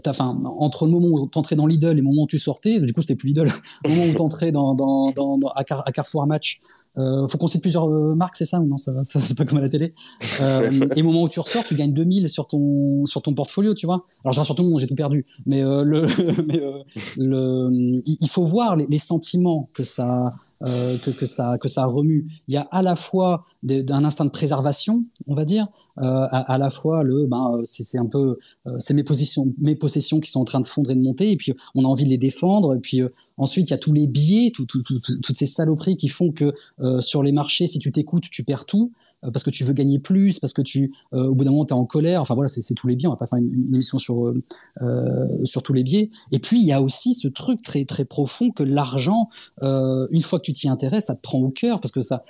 enfin, 0.07 0.41
entre 0.45 0.87
le 0.87 0.93
moment 0.93 1.09
où 1.09 1.29
tu 1.29 1.39
entrais 1.39 1.57
dans 1.57 1.67
Lidl 1.67 1.91
et 1.91 1.95
le 1.95 2.03
moment 2.03 2.23
où 2.23 2.27
tu 2.27 2.39
sortais, 2.39 2.81
du 2.81 2.93
coup 2.95 3.03
c'était 3.03 3.17
plus 3.17 3.29
Lidl, 3.29 3.49
le 3.85 3.91
moment 3.91 4.05
où 4.05 4.15
tu 4.15 4.21
entrais 4.23 4.51
dans, 4.51 4.75
dans, 4.75 5.13
dans, 5.13 5.39
à, 5.55 5.65
Carrefour 5.65 6.27
Match, 6.27 6.61
euh, 6.97 7.27
faut 7.27 7.39
qu'on 7.39 7.49
cite 7.49 7.63
plusieurs 7.63 7.89
euh, 7.89 8.15
marques, 8.15 8.37
c'est 8.37 8.45
ça 8.45 8.61
ou 8.61 8.67
non 8.67 8.77
ça, 8.77 8.93
ça 9.03 9.21
C'est 9.21 9.37
pas 9.37 9.45
comme 9.45 9.59
à 9.59 9.61
la 9.61 9.69
télé. 9.69 9.95
Euh, 10.41 10.89
et 10.95 11.03
au 11.03 11.05
moment 11.05 11.23
où 11.23 11.29
tu 11.29 11.41
ressors, 11.41 11.65
tu 11.65 11.75
gagnes 11.75 11.93
2000 11.93 12.29
sur 12.29 12.47
ton 12.47 13.05
sur 13.07 13.23
ton 13.23 13.35
portfolio, 13.35 13.75
tu 13.75 13.87
vois. 13.87 14.05
Alors 14.25 14.33
j'ai 14.33 14.45
surtout 14.45 14.79
j'ai 14.79 14.87
tout 14.87 14.95
perdu, 14.95 15.27
mais 15.47 15.63
euh, 15.63 15.83
le, 15.83 16.03
euh, 16.55 16.83
le, 17.17 18.03
il 18.07 18.29
faut 18.29 18.45
voir 18.45 18.77
les, 18.77 18.87
les 18.89 18.99
sentiments 18.99 19.69
que 19.75 19.83
ça 19.83 20.31
euh, 20.67 20.97
que, 20.99 21.11
que, 21.11 21.27
ça, 21.27 21.59
que 21.59 21.69
ça 21.69 21.85
remue. 21.85 22.27
Il 22.49 22.55
y 22.55 22.57
a 22.57 22.63
à 22.71 22.81
la 22.81 22.97
fois 22.97 23.45
un 23.69 24.05
instinct 24.05 24.25
de 24.25 24.31
préservation, 24.31 25.05
on 25.27 25.35
va 25.35 25.45
dire, 25.45 25.67
euh, 25.99 26.27
à, 26.31 26.57
la 26.57 26.71
fois 26.71 27.03
le, 27.03 27.27
ben, 27.27 27.61
c'est 27.65 27.99
un 27.99 28.07
peu, 28.07 28.39
euh, 28.67 28.77
c'est 28.79 28.95
mes 28.95 29.03
positions, 29.03 29.53
mes 29.59 29.75
possessions 29.75 30.21
qui 30.21 30.31
sont 30.31 30.41
en 30.41 30.45
train 30.45 30.61
de 30.61 30.67
fondre 30.67 30.91
et 30.91 30.95
de 30.95 31.03
monter, 31.03 31.33
et 31.33 31.37
puis 31.37 31.53
on 31.75 31.85
a 31.85 31.89
envie 31.89 32.05
de 32.05 32.11
les 32.11 32.19
défendre, 32.19 32.75
et 32.75 32.79
puis 32.79 33.03
ensuite 33.37 33.71
il 33.71 33.73
y 33.73 33.75
a 33.75 33.79
tous 33.79 33.93
les 33.93 34.07
biais, 34.07 34.51
tout, 34.55 34.67
tout, 34.67 34.83
toutes 34.83 35.37
ces 35.37 35.47
saloperies 35.47 35.97
qui 35.97 36.09
font 36.09 36.33
que 36.33 36.53
sur 37.01 37.23
les 37.23 37.33
marchés, 37.33 37.67
si 37.67 37.79
tu 37.79 37.93
t'écoutes, 37.93 38.25
tu 38.31 38.45
perds 38.45 38.67
tout. 38.67 38.93
Euh, 39.25 39.31
parce 39.31 39.43
que 39.43 39.51
tu 39.51 39.65
veux 39.65 39.73
gagner 39.73 39.99
plus, 39.99 40.39
parce 40.39 40.53
que 40.53 40.63
tu, 40.63 40.93
euh, 41.13 41.27
au 41.27 41.35
bout 41.35 41.45
d'un 41.45 41.51
moment, 41.51 41.65
tu 41.65 41.75
es 41.75 41.77
en 41.77 41.85
colère. 41.85 42.21
Enfin 42.21 42.35
voilà, 42.35 42.49
c'est 42.49 42.75
tous 42.75 42.87
les 42.87 42.97
biais. 42.97 43.09
On 43.09 43.13
va 43.13 43.17
pas 43.17 43.27
faire 43.27 43.39
une, 43.39 43.75
émission 43.75 43.99
sur 43.99 44.27
euh, 44.27 45.45
sur 45.45 45.63
tous 45.63 45.73
les 45.73 45.83
biais. 45.83 46.11
Et 46.33 46.39
puis 46.39 46.61
il 46.61 46.67
y 46.67 46.73
a 46.73 46.83
aussi 46.83 47.15
ce 47.15 47.29
truc 47.29 47.63
très 47.63 47.85
très 47.85 48.05
profond 48.05 48.51
que 48.51 48.63
l'argent, 48.63 49.29
une 49.63 50.23
fois 50.23 50.39
que 50.39 50.45
tu 50.45 50.53
t'y 50.53 50.69
intéresses, 50.69 51.07
ça 51.07 51.15
te 51.15 51.21
prend 51.21 51.39
au 51.39 51.51
cœur 51.51 51.81
parce 51.81 51.93
que 51.93 52.01
ça, 52.01 52.25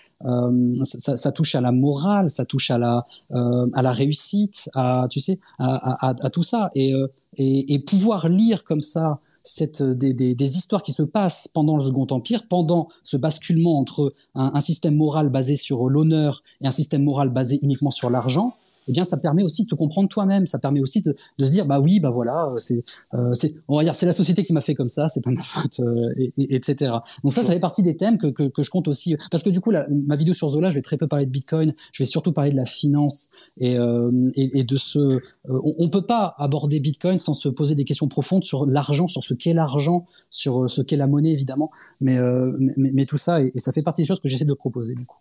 ça, 0.82 1.16
ça, 1.16 1.32
touche 1.32 1.54
à 1.54 1.60
la 1.60 1.72
morale, 1.72 2.30
ça 2.30 2.44
touche 2.44 2.70
à 2.70 2.78
la 2.78 3.04
à 3.30 3.82
la 3.82 3.92
réussite, 3.92 4.70
à 4.74 5.06
tu 5.10 5.20
sais, 5.20 5.38
à, 5.58 6.08
à, 6.08 6.14
à 6.20 6.30
tout 6.30 6.42
ça. 6.42 6.70
Et, 6.74 6.92
et, 7.36 7.74
et 7.74 7.78
pouvoir 7.80 8.28
lire 8.28 8.64
comme 8.64 8.80
ça 8.80 9.20
cette, 9.44 9.82
euh, 9.82 9.94
des, 9.94 10.12
des, 10.12 10.34
des, 10.34 10.56
histoires 10.56 10.82
qui 10.82 10.92
se 10.92 11.02
passent 11.02 11.46
pendant 11.46 11.76
le 11.76 11.82
Second 11.82 12.06
Empire, 12.10 12.48
pendant 12.48 12.88
ce 13.02 13.16
basculement 13.16 13.78
entre 13.78 14.14
un, 14.34 14.52
un 14.54 14.60
système 14.60 14.96
moral 14.96 15.28
basé 15.28 15.54
sur 15.54 15.88
l'honneur 15.88 16.42
et 16.62 16.66
un 16.66 16.72
système 16.72 17.04
moral 17.04 17.28
basé 17.28 17.60
uniquement 17.62 17.90
sur 17.90 18.10
l'argent, 18.10 18.56
eh 18.88 18.92
bien, 18.92 19.04
ça 19.04 19.16
permet 19.16 19.42
aussi 19.42 19.64
de 19.64 19.68
te 19.68 19.74
comprendre 19.74 20.08
toi-même. 20.08 20.46
Ça 20.46 20.58
permet 20.58 20.80
aussi 20.80 21.02
de, 21.02 21.16
de, 21.38 21.44
se 21.44 21.52
dire, 21.52 21.66
bah 21.66 21.80
oui, 21.80 22.00
bah 22.00 22.10
voilà, 22.10 22.48
euh, 22.48 22.58
c'est, 22.58 22.84
euh, 23.14 23.32
on 23.68 23.76
va 23.76 23.84
dire, 23.84 23.94
c'est 23.94 24.06
la 24.06 24.12
société 24.12 24.44
qui 24.44 24.52
m'a 24.52 24.60
fait 24.60 24.74
comme 24.74 24.88
ça, 24.88 25.08
c'est 25.08 25.22
pas 25.22 25.30
ma 25.30 25.42
faute, 25.42 25.80
euh, 25.80 26.12
et, 26.16 26.32
et, 26.38 26.56
etc. 26.56 26.90
Donc 27.22 27.34
ça, 27.34 27.42
ça 27.42 27.52
fait 27.52 27.60
partie 27.60 27.82
des 27.82 27.96
thèmes 27.96 28.18
que, 28.18 28.28
que, 28.28 28.44
que 28.44 28.62
je 28.62 28.70
compte 28.70 28.88
aussi, 28.88 29.16
parce 29.30 29.42
que 29.42 29.50
du 29.50 29.60
coup, 29.60 29.70
la, 29.70 29.86
ma 29.88 30.16
vidéo 30.16 30.34
sur 30.34 30.48
Zola, 30.48 30.70
je 30.70 30.76
vais 30.76 30.82
très 30.82 30.96
peu 30.96 31.08
parler 31.08 31.26
de 31.26 31.30
Bitcoin, 31.30 31.74
je 31.92 32.02
vais 32.02 32.06
surtout 32.06 32.32
parler 32.32 32.50
de 32.50 32.56
la 32.56 32.66
finance 32.66 33.30
et, 33.58 33.78
euh, 33.78 34.30
et, 34.34 34.60
et, 34.60 34.64
de 34.64 34.76
ce, 34.76 35.20
on, 35.48 35.74
on, 35.78 35.88
peut 35.88 36.06
pas 36.06 36.34
aborder 36.38 36.80
Bitcoin 36.80 37.18
sans 37.18 37.34
se 37.34 37.48
poser 37.48 37.74
des 37.74 37.84
questions 37.84 38.08
profondes 38.08 38.44
sur 38.44 38.66
l'argent, 38.66 39.06
sur 39.06 39.22
ce 39.22 39.34
qu'est 39.34 39.54
l'argent, 39.54 40.06
sur 40.30 40.68
ce 40.68 40.82
qu'est 40.82 40.96
la 40.96 41.06
monnaie 41.06 41.30
évidemment, 41.30 41.70
mais, 42.00 42.18
mais, 42.58 42.90
mais, 42.92 43.06
tout 43.06 43.16
ça, 43.16 43.42
et, 43.42 43.52
ça 43.56 43.72
fait 43.72 43.82
partie 43.82 44.02
des 44.02 44.06
choses 44.06 44.20
que 44.20 44.28
j'essaie 44.28 44.44
de 44.44 44.54
proposer 44.54 44.94
du 44.94 45.06
coup. 45.06 45.18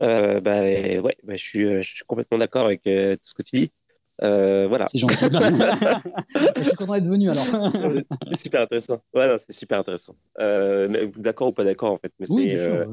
Bah, 0.00 0.60
ouais, 0.60 1.16
bah, 1.22 1.36
je, 1.36 1.42
suis, 1.42 1.82
je 1.82 1.94
suis 1.94 2.04
complètement 2.06 2.38
d'accord 2.38 2.66
avec 2.66 2.82
tout 2.82 2.90
ce 2.90 3.34
que 3.34 3.42
tu 3.42 3.56
dis. 3.56 3.72
Euh, 4.22 4.66
voilà. 4.68 4.86
C'est 4.86 4.98
gentil. 4.98 5.14
je 6.56 6.62
suis 6.62 6.76
content 6.76 6.94
d'être 6.94 7.06
venu 7.06 7.30
alors. 7.30 7.44
c'est 8.30 8.36
super 8.36 8.62
intéressant. 8.62 9.02
Voilà, 9.12 9.38
c'est 9.38 9.52
super 9.52 9.80
intéressant. 9.80 10.14
Euh, 10.38 11.08
d'accord 11.16 11.48
ou 11.48 11.52
pas 11.52 11.64
d'accord 11.64 11.92
en 11.92 11.98
fait. 11.98 12.12
Mais 12.20 12.26
oui, 12.30 12.52
c'est, 12.56 12.86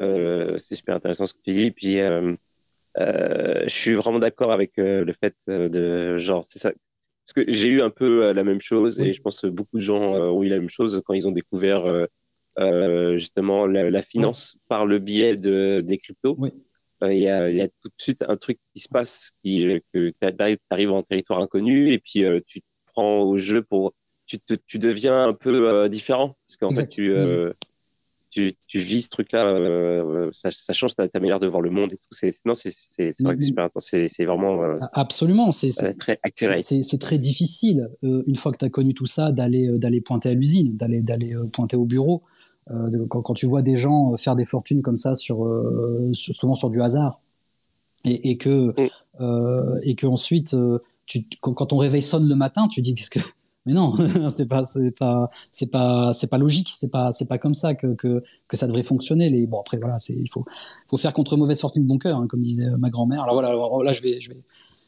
euh, 0.00 0.58
c'est 0.58 0.74
super 0.74 0.96
intéressant 0.96 1.26
ce 1.26 1.34
que 1.34 1.40
tu 1.44 1.50
dis. 1.50 1.70
Puis 1.70 1.96
je 1.96 3.64
suis 3.68 3.94
vraiment 3.94 4.18
d'accord 4.18 4.52
avec 4.52 4.72
le 4.76 5.12
fait 5.20 5.34
de 5.46 6.16
genre 6.18 6.44
c'est 6.44 6.58
ça. 6.58 6.72
Parce 7.24 7.46
que 7.46 7.52
j'ai 7.52 7.68
eu 7.68 7.82
un 7.82 7.90
peu 7.90 8.32
la 8.32 8.42
même 8.42 8.60
chose 8.60 8.98
et 8.98 9.12
je 9.12 9.22
pense 9.22 9.40
que 9.40 9.46
beaucoup 9.46 9.76
de 9.76 9.82
gens 9.82 10.14
ont 10.14 10.42
eu 10.42 10.48
la 10.48 10.58
même 10.58 10.70
chose 10.70 11.00
quand 11.04 11.14
ils 11.14 11.28
ont 11.28 11.32
découvert 11.32 11.84
justement 12.58 13.66
la, 13.66 14.02
finance 14.02 14.56
par 14.68 14.86
le 14.86 14.98
biais 14.98 15.36
de, 15.36 15.80
des 15.80 15.98
cryptos. 15.98 16.36
Oui. 16.38 16.50
Euh, 17.02 17.12
il 17.12 17.20
y, 17.20 17.28
a, 17.28 17.50
y, 17.50 17.60
a, 17.60 17.68
tout 17.68 17.88
de 17.88 17.94
suite 17.98 18.24
un 18.26 18.36
truc 18.36 18.58
qui 18.74 18.80
se 18.80 18.88
passe, 18.88 19.32
qui, 19.42 19.80
que 19.92 20.12
tu 20.20 20.60
arrives 20.70 20.92
en 20.92 21.02
territoire 21.02 21.40
inconnu 21.40 21.92
et 21.92 21.98
puis 21.98 22.24
euh, 22.24 22.40
tu 22.46 22.60
te 22.60 22.66
prends 22.92 23.20
au 23.20 23.38
jeu 23.38 23.62
pour. 23.62 23.92
Tu, 24.26 24.38
te, 24.38 24.54
tu 24.54 24.78
deviens 24.78 25.24
un 25.24 25.34
peu 25.34 25.68
euh, 25.68 25.88
différent 25.88 26.36
parce 26.46 26.56
qu'en 26.56 26.70
fait, 26.70 26.86
tu, 26.86 27.12
tu, 28.30 28.54
tu, 28.66 28.78
vis 28.78 29.02
ce 29.02 29.08
truc-là, 29.10 30.30
ça, 30.32 30.50
ça, 30.50 30.72
change 30.72 30.94
ta, 30.94 31.06
ta, 31.06 31.20
manière 31.20 31.40
de 31.40 31.46
voir 31.46 31.60
le 31.60 31.70
monde 31.70 31.92
et 31.92 31.96
tout. 31.96 32.12
C'est, 32.12 32.30
non, 32.46 32.54
c'est, 32.54 32.72
c'est, 32.72 33.10
vrai 33.20 33.34
que 33.34 33.40
c'est 33.40 33.48
super 33.48 33.64
intense. 33.64 33.86
C'est, 33.90 34.08
c'est 34.08 34.24
vraiment. 34.24 34.78
Absolument. 34.92 35.52
C'est, 35.52 35.70
très. 35.98 36.18
C'est, 36.60 36.82
c'est 36.82 36.98
très 36.98 37.18
difficile, 37.18 37.90
une 38.02 38.36
fois 38.36 38.52
que 38.52 38.58
tu 38.58 38.64
as 38.64 38.70
connu 38.70 38.94
tout 38.94 39.06
ça, 39.06 39.32
d'aller, 39.32 39.68
d'aller 39.76 40.00
pointer 40.00 40.30
à 40.30 40.34
l'usine, 40.34 40.76
d'aller, 40.76 41.02
d'aller 41.02 41.34
pointer 41.52 41.76
au 41.76 41.84
bureau. 41.84 42.22
Euh, 42.70 43.06
quand, 43.08 43.22
quand, 43.22 43.34
tu 43.34 43.46
vois 43.46 43.62
des 43.62 43.76
gens 43.76 44.16
faire 44.16 44.36
des 44.36 44.44
fortunes 44.44 44.82
comme 44.82 44.96
ça, 44.96 45.14
sur, 45.14 45.44
euh, 45.44 46.12
souvent 46.14 46.54
sur 46.54 46.70
du 46.70 46.80
hasard, 46.80 47.20
et, 48.04 48.30
et 48.30 48.36
que, 48.36 48.68
mm. 48.80 48.88
euh, 49.20 49.80
et 49.82 49.94
que 49.94 50.06
ensuite, 50.06 50.56
tu, 51.06 51.24
quand, 51.40 51.66
ton 51.66 51.76
réveil 51.76 52.02
sonne 52.02 52.28
le 52.28 52.36
matin, 52.36 52.68
tu 52.68 52.80
dis 52.80 52.94
qu'est-ce 52.94 53.10
que 53.10 53.18
mais 53.66 53.72
non, 53.72 53.92
c'est 54.34 54.46
pas, 54.46 54.64
c'est 54.64 54.96
pas, 54.96 55.28
c'est 55.50 55.70
pas, 55.70 56.12
c'est 56.12 56.28
pas 56.28 56.38
logique, 56.38 56.68
c'est 56.70 56.90
pas, 56.90 57.10
c'est 57.10 57.26
pas 57.26 57.38
comme 57.38 57.54
ça 57.54 57.74
que, 57.74 57.94
que, 57.94 58.22
que 58.48 58.56
ça 58.56 58.66
devrait 58.66 58.82
fonctionner. 58.82 59.28
Les, 59.28 59.46
bon 59.46 59.60
après 59.60 59.78
voilà, 59.78 59.98
c'est, 59.98 60.14
il 60.14 60.28
faut, 60.28 60.44
faut 60.86 60.96
faire 60.96 61.12
contre 61.12 61.36
mauvaise 61.36 61.60
fortune 61.60 61.86
bon 61.86 61.98
cœur, 61.98 62.18
hein, 62.18 62.26
comme 62.28 62.42
disait 62.42 62.70
ma 62.78 62.90
grand-mère. 62.90 63.22
Alors 63.22 63.34
voilà, 63.34 63.48
alors, 63.48 63.82
là 63.82 63.92
je 63.92 64.02
vais, 64.02 64.20
je 64.20 64.30
vais, 64.30 64.40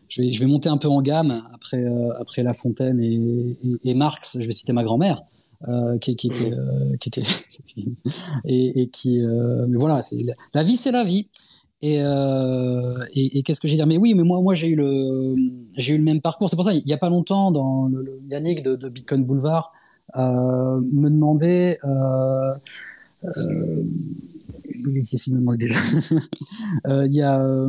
je 0.08 0.22
vais, 0.22 0.32
je 0.32 0.40
vais 0.40 0.46
monter 0.46 0.68
un 0.68 0.76
peu 0.76 0.88
en 0.88 1.02
gamme 1.02 1.44
après, 1.52 1.84
après 2.18 2.42
La 2.42 2.52
Fontaine 2.52 3.00
et, 3.00 3.56
et, 3.64 3.90
et 3.90 3.94
Marx. 3.94 4.38
Je 4.40 4.46
vais 4.46 4.52
citer 4.52 4.72
ma 4.72 4.84
grand-mère. 4.84 5.22
Euh, 5.68 5.98
qui, 5.98 6.14
qui, 6.14 6.26
était, 6.26 6.52
euh, 6.52 6.94
qui 7.00 7.08
était 7.08 7.22
et, 8.44 8.82
et, 8.82 8.88
qui, 8.88 9.22
euh, 9.22 9.66
mais 9.66 9.78
voilà, 9.78 10.02
c'est 10.02 10.18
la 10.52 10.62
vie, 10.62 10.76
c'est 10.76 10.92
la 10.92 11.04
vie. 11.04 11.28
Et, 11.80 11.96
et, 11.96 13.38
et 13.38 13.42
qu'est-ce 13.42 13.60
que 13.60 13.68
j'ai 13.68 13.76
dire? 13.76 13.86
Mais 13.86 13.98
oui, 13.98 14.14
mais 14.14 14.22
moi, 14.22 14.40
moi 14.40 14.54
j'ai 14.54 14.68
eu 14.68 14.74
le, 14.74 15.34
j'ai 15.76 15.94
eu 15.94 15.98
le 15.98 16.04
même 16.04 16.22
parcours. 16.22 16.48
C'est 16.48 16.56
pour 16.56 16.64
ça, 16.64 16.72
il 16.72 16.86
y 16.86 16.94
a 16.94 16.96
pas 16.96 17.10
longtemps, 17.10 17.50
dans 17.50 17.88
le, 17.88 18.22
Yannick 18.28 18.62
de, 18.62 18.74
de, 18.74 18.88
Bitcoin 18.88 19.24
Boulevard 19.24 19.70
me 20.16 21.10
demandait. 21.10 21.78
Qu'est-ce 23.22 25.24
qu'il 25.24 25.34
me 25.34 25.40
demandait 25.40 25.66
déjà 25.66 25.78
Il 27.06 27.12
y 27.12 27.22
a 27.22 27.66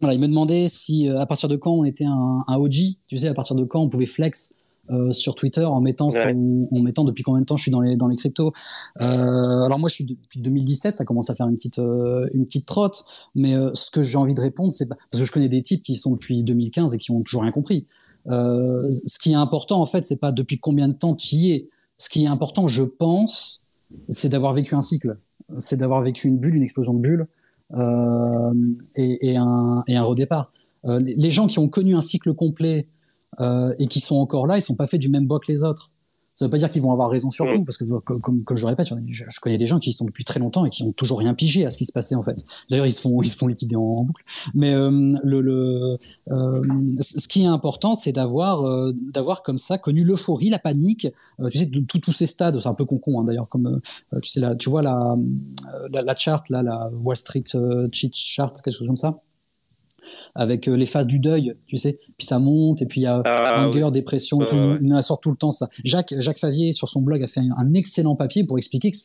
voilà, 0.00 0.14
il 0.14 0.20
me 0.20 0.28
demandait 0.28 0.68
si 0.68 1.08
à 1.08 1.26
partir 1.26 1.48
de 1.48 1.56
quand 1.56 1.72
on 1.72 1.82
était 1.82 2.04
un, 2.04 2.44
un, 2.46 2.56
OG, 2.56 2.74
tu 3.08 3.16
sais, 3.16 3.26
à 3.26 3.34
partir 3.34 3.56
de 3.56 3.64
quand 3.64 3.80
on 3.80 3.88
pouvait 3.88 4.06
flex 4.06 4.54
euh, 4.90 5.12
sur 5.12 5.34
Twitter 5.34 5.64
en 5.64 5.80
mettant, 5.80 6.08
en 6.08 6.78
mettant 6.80 7.04
depuis 7.04 7.22
combien 7.22 7.40
de 7.40 7.46
temps 7.46 7.56
je 7.56 7.62
suis 7.62 7.70
dans 7.70 7.80
les, 7.80 7.96
dans 7.96 8.08
les 8.08 8.16
cryptos. 8.16 8.52
Euh, 9.00 9.04
alors 9.04 9.78
moi, 9.78 9.88
je 9.88 9.94
suis 9.94 10.04
depuis 10.04 10.40
2017, 10.40 10.94
ça 10.94 11.04
commence 11.04 11.28
à 11.28 11.34
faire 11.34 11.46
une 11.48 11.56
petite, 11.56 11.78
euh, 11.78 12.26
une 12.32 12.46
petite 12.46 12.66
trotte. 12.66 13.04
Mais 13.34 13.54
ce 13.74 13.90
que 13.90 14.02
j'ai 14.02 14.16
envie 14.16 14.34
de 14.34 14.40
répondre, 14.40 14.72
c'est 14.72 14.86
parce 14.86 15.00
que 15.12 15.24
je 15.24 15.32
connais 15.32 15.48
des 15.48 15.62
types 15.62 15.82
qui 15.82 15.96
sont 15.96 16.12
depuis 16.12 16.42
2015 16.42 16.94
et 16.94 16.98
qui 16.98 17.10
ont 17.10 17.22
toujours 17.22 17.42
rien 17.42 17.52
compris. 17.52 17.86
ce 18.26 19.18
qui 19.18 19.32
est 19.32 19.36
important, 19.36 19.80
en 19.80 19.86
fait, 19.86 20.04
c'est 20.04 20.16
pas 20.16 20.32
depuis 20.32 20.58
combien 20.58 20.88
de 20.88 20.94
temps 20.94 21.14
tu 21.14 21.36
y 21.36 21.52
es. 21.52 21.68
Ce 21.98 22.08
qui 22.08 22.24
est 22.24 22.28
important, 22.28 22.66
je 22.66 22.82
pense, 22.82 23.62
c'est 24.08 24.28
d'avoir 24.28 24.52
vécu 24.52 24.74
un 24.74 24.80
cycle. 24.80 25.18
C'est 25.58 25.76
d'avoir 25.76 26.00
vécu 26.02 26.28
une 26.28 26.38
bulle, 26.38 26.56
une 26.56 26.62
explosion 26.62 26.94
de 26.94 27.00
bulles 27.00 27.26
et, 28.96 29.30
et, 29.32 29.36
un, 29.36 29.84
et 29.86 29.96
un 29.96 30.02
redépart. 30.02 30.50
les 30.84 31.30
gens 31.30 31.46
qui 31.46 31.58
ont 31.58 31.68
connu 31.68 31.94
un 31.94 32.00
cycle 32.00 32.32
complet 32.32 32.86
euh, 33.40 33.74
et 33.78 33.86
qui 33.86 34.00
sont 34.00 34.16
encore 34.16 34.46
là, 34.46 34.58
ils 34.58 34.62
sont 34.62 34.74
pas 34.74 34.86
faits 34.86 35.00
du 35.00 35.08
même 35.08 35.26
bois 35.26 35.40
que 35.40 35.50
les 35.50 35.64
autres. 35.64 35.92
Ça 36.38 36.44
veut 36.44 36.50
pas 36.52 36.58
dire 36.58 36.70
qu'ils 36.70 36.82
vont 36.82 36.92
avoir 36.92 37.10
raison 37.10 37.30
sur 37.30 37.48
tout, 37.48 37.64
parce 37.64 37.76
que 37.76 37.84
comme, 37.98 38.20
comme, 38.20 38.56
je 38.56 38.62
le 38.62 38.68
répète, 38.68 38.86
je, 39.08 39.40
connais 39.40 39.58
des 39.58 39.66
gens 39.66 39.80
qui 39.80 39.90
sont 39.90 40.04
depuis 40.04 40.22
très 40.22 40.38
longtemps 40.38 40.64
et 40.64 40.70
qui 40.70 40.84
ont 40.84 40.92
toujours 40.92 41.18
rien 41.18 41.34
pigé 41.34 41.66
à 41.66 41.70
ce 41.70 41.76
qui 41.76 41.84
se 41.84 41.90
passait 41.90 42.14
en 42.14 42.22
fait. 42.22 42.44
D'ailleurs, 42.70 42.86
ils 42.86 42.92
se 42.92 43.00
font 43.00 43.20
ils 43.22 43.28
se 43.28 43.36
font 43.36 43.48
liquider 43.48 43.74
en, 43.74 44.04
boucle. 44.04 44.22
Mais 44.54 44.72
euh, 44.72 45.16
le, 45.24 45.40
le 45.40 45.98
euh, 46.30 46.62
ce 47.00 47.26
qui 47.26 47.42
est 47.42 47.46
important, 47.46 47.96
c'est 47.96 48.12
d'avoir 48.12 48.62
euh, 48.62 48.92
d'avoir 49.12 49.42
comme 49.42 49.58
ça 49.58 49.78
connu 49.78 50.04
l'euphorie, 50.04 50.48
la 50.48 50.60
panique. 50.60 51.08
Tu 51.50 51.58
sais, 51.58 51.66
de 51.66 51.80
tous 51.80 52.12
ces 52.12 52.26
stades, 52.26 52.56
c'est 52.60 52.68
un 52.68 52.74
peu 52.74 52.84
concon 52.84 53.18
hein, 53.18 53.24
d'ailleurs, 53.24 53.48
comme 53.48 53.80
tu 54.22 54.30
sais 54.30 54.38
là, 54.38 54.54
tu 54.54 54.70
vois 54.70 54.82
la, 54.82 55.16
la, 55.90 56.02
la 56.02 56.14
chart 56.14 56.48
là, 56.50 56.62
la 56.62 56.88
Wall 57.02 57.16
Street 57.16 57.42
cheat 57.90 58.14
chart, 58.14 58.62
quelque 58.62 58.76
chose 58.76 58.86
comme 58.86 58.96
ça 58.96 59.20
avec 60.34 60.68
euh, 60.68 60.76
les 60.76 60.86
phases 60.86 61.06
du 61.06 61.18
deuil, 61.18 61.54
tu 61.66 61.76
sais. 61.76 61.98
Puis 62.16 62.26
ça 62.26 62.38
monte, 62.38 62.82
et 62.82 62.86
puis 62.86 63.00
il 63.00 63.04
y 63.04 63.06
a 63.06 63.22
ah, 63.24 63.90
dépression, 63.90 64.38
tout, 64.38 64.56
il 64.80 64.94
en 64.94 65.02
sort 65.02 65.20
tout 65.20 65.30
le 65.30 65.36
temps 65.36 65.50
ça. 65.50 65.68
Jacques, 65.84 66.14
Jacques 66.18 66.38
Favier, 66.38 66.72
sur 66.72 66.88
son 66.88 67.02
blog, 67.02 67.22
a 67.22 67.26
fait 67.26 67.40
un, 67.40 67.74
excellent 67.74 68.16
papier 68.16 68.44
pour 68.44 68.58
expliquer 68.58 68.90
que 68.90 68.96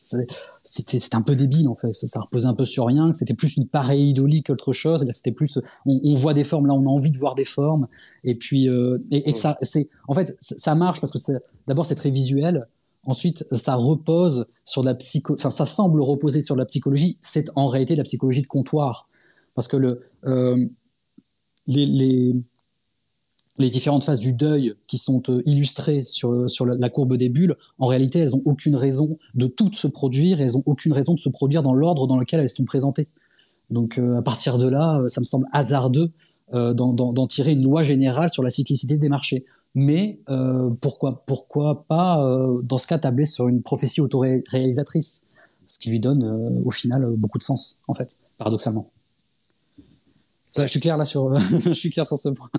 c'était 0.62 1.16
un 1.16 1.22
peu 1.22 1.36
débile, 1.36 1.68
en 1.68 1.74
fait. 1.74 1.92
Ça, 1.92 2.20
reposait 2.20 2.46
un 2.46 2.54
peu 2.54 2.64
sur 2.64 2.86
rien, 2.86 3.10
que 3.10 3.16
c'était 3.16 3.34
plus 3.34 3.56
une 3.56 3.66
pareidolie 3.66 4.42
qu'autre 4.42 4.72
chose. 4.72 5.00
C'est-à-dire 5.00 5.12
que 5.12 5.18
c'était 5.18 5.32
plus, 5.32 5.58
on, 5.86 6.14
voit 6.14 6.34
des 6.34 6.44
formes, 6.44 6.66
là, 6.66 6.74
on 6.74 6.84
a 6.84 6.90
envie 6.90 7.10
de 7.10 7.18
voir 7.18 7.34
des 7.34 7.44
formes. 7.44 7.88
Et 8.22 8.34
puis, 8.34 8.68
euh, 8.68 8.98
et, 9.10 9.32
que 9.32 9.38
ça, 9.38 9.58
c'est, 9.62 9.88
en 10.08 10.14
fait, 10.14 10.36
ça 10.40 10.74
marche 10.74 11.00
parce 11.00 11.12
que 11.12 11.32
d'abord, 11.66 11.86
c'est 11.86 11.94
très 11.94 12.10
visuel. 12.10 12.66
Ensuite, 13.06 13.44
ça 13.52 13.74
repose 13.74 14.46
sur 14.64 14.82
la 14.82 14.94
psycho, 14.94 15.34
enfin, 15.34 15.50
ça 15.50 15.66
semble 15.66 16.00
reposer 16.00 16.42
sur 16.42 16.56
la 16.56 16.64
psychologie. 16.64 17.18
C'est 17.20 17.50
en 17.54 17.66
réalité 17.66 17.96
la 17.96 18.04
psychologie 18.04 18.42
de 18.42 18.46
comptoir. 18.46 19.08
Parce 19.54 19.68
que 19.68 19.76
le, 19.76 20.02
euh, 20.24 20.56
les, 21.66 22.34
les, 23.58 23.70
différentes 23.70 24.04
phases 24.04 24.20
du 24.20 24.32
deuil 24.32 24.74
qui 24.86 24.98
sont 24.98 25.22
euh, 25.28 25.42
illustrées 25.46 26.04
sur, 26.04 26.48
sur 26.48 26.66
la, 26.66 26.90
courbe 26.90 27.16
des 27.16 27.28
bulles, 27.28 27.56
en 27.78 27.86
réalité, 27.86 28.20
elles 28.20 28.30
n'ont 28.30 28.42
aucune 28.44 28.76
raison 28.76 29.18
de 29.34 29.46
toutes 29.46 29.76
se 29.76 29.86
produire 29.86 30.40
et 30.40 30.44
elles 30.44 30.52
n'ont 30.52 30.62
aucune 30.66 30.92
raison 30.92 31.14
de 31.14 31.20
se 31.20 31.28
produire 31.28 31.62
dans 31.62 31.74
l'ordre 31.74 32.06
dans 32.06 32.18
lequel 32.18 32.40
elles 32.40 32.48
sont 32.48 32.64
présentées. 32.64 33.08
Donc 33.70 33.98
euh, 33.98 34.18
à 34.18 34.22
partir 34.22 34.58
de 34.58 34.68
là, 34.68 35.00
euh, 35.00 35.08
ça 35.08 35.20
me 35.20 35.26
semble 35.26 35.46
hasardeux 35.52 36.10
d'en 36.52 37.26
tirer 37.26 37.52
une 37.52 37.64
loi 37.64 37.82
générale 37.82 38.28
sur 38.28 38.42
la 38.42 38.50
cyclicité 38.50 38.96
des 38.96 39.08
marchés. 39.08 39.44
Mais 39.74 40.20
pourquoi, 40.80 41.24
pourquoi 41.26 41.84
pas, 41.88 42.22
dans 42.62 42.78
ce 42.78 42.86
cas, 42.86 42.98
tabler 42.98 43.24
sur 43.24 43.48
une 43.48 43.60
prophétie 43.62 44.00
autoréalisatrice, 44.00 45.26
ce 45.66 45.78
qui 45.80 45.90
lui 45.90 45.98
donne 45.98 46.62
au 46.64 46.70
final 46.70 47.16
beaucoup 47.16 47.38
de 47.38 47.42
sens, 47.42 47.80
en 47.88 47.94
fait, 47.94 48.18
paradoxalement 48.38 48.88
je 50.56 50.66
suis 50.66 50.80
clair 50.80 50.96
là 50.96 51.04
sur, 51.04 51.34
je 51.64 51.72
suis 51.72 51.90
clair 51.90 52.06
sur 52.06 52.18
ce 52.18 52.28
point. 52.28 52.50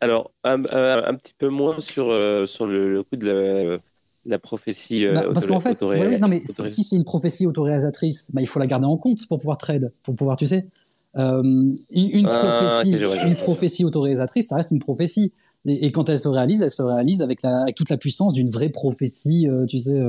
Alors, 0.00 0.30
un, 0.44 0.62
un, 0.62 1.14
petit 1.14 1.34
peu 1.36 1.48
moins 1.48 1.80
sur, 1.80 2.10
euh, 2.10 2.46
sur 2.46 2.66
le, 2.66 3.02
coup 3.02 3.16
de 3.16 3.26
la, 3.26 3.78
la 4.26 4.38
prophétie. 4.38 5.04
Euh, 5.04 5.14
bah, 5.14 5.24
parce 5.34 5.46
qu'en 5.46 5.58
fait, 5.58 5.80
non, 5.82 6.28
mais 6.28 6.40
si 6.44 6.84
c'est 6.84 6.96
une 6.96 7.04
prophétie 7.04 7.46
autoréalisatrice, 7.46 8.30
bah, 8.32 8.40
il 8.40 8.46
faut 8.46 8.60
la 8.60 8.68
garder 8.68 8.86
en 8.86 8.96
compte 8.96 9.26
pour 9.26 9.38
pouvoir 9.38 9.58
trade, 9.58 9.92
pour 10.04 10.14
pouvoir, 10.14 10.36
tu 10.36 10.46
sais. 10.46 10.68
Euh, 11.16 11.42
une, 11.90 12.28
ah, 12.30 12.60
prophétie, 12.60 13.04
une 13.26 13.34
prophétie 13.34 13.84
autoréalisatrice, 13.84 14.48
ça 14.48 14.56
reste 14.56 14.70
une 14.70 14.78
prophétie. 14.78 15.32
Et, 15.66 15.90
quand 15.90 16.08
elle 16.08 16.18
se 16.18 16.28
réalise, 16.28 16.62
elle 16.62 16.70
se 16.70 16.82
réalise 16.82 17.20
avec, 17.20 17.42
la, 17.42 17.62
avec 17.62 17.74
toute 17.74 17.90
la 17.90 17.96
puissance 17.96 18.32
d'une 18.32 18.50
vraie 18.50 18.68
prophétie, 18.68 19.48
tu 19.68 19.78
sais, 19.78 20.00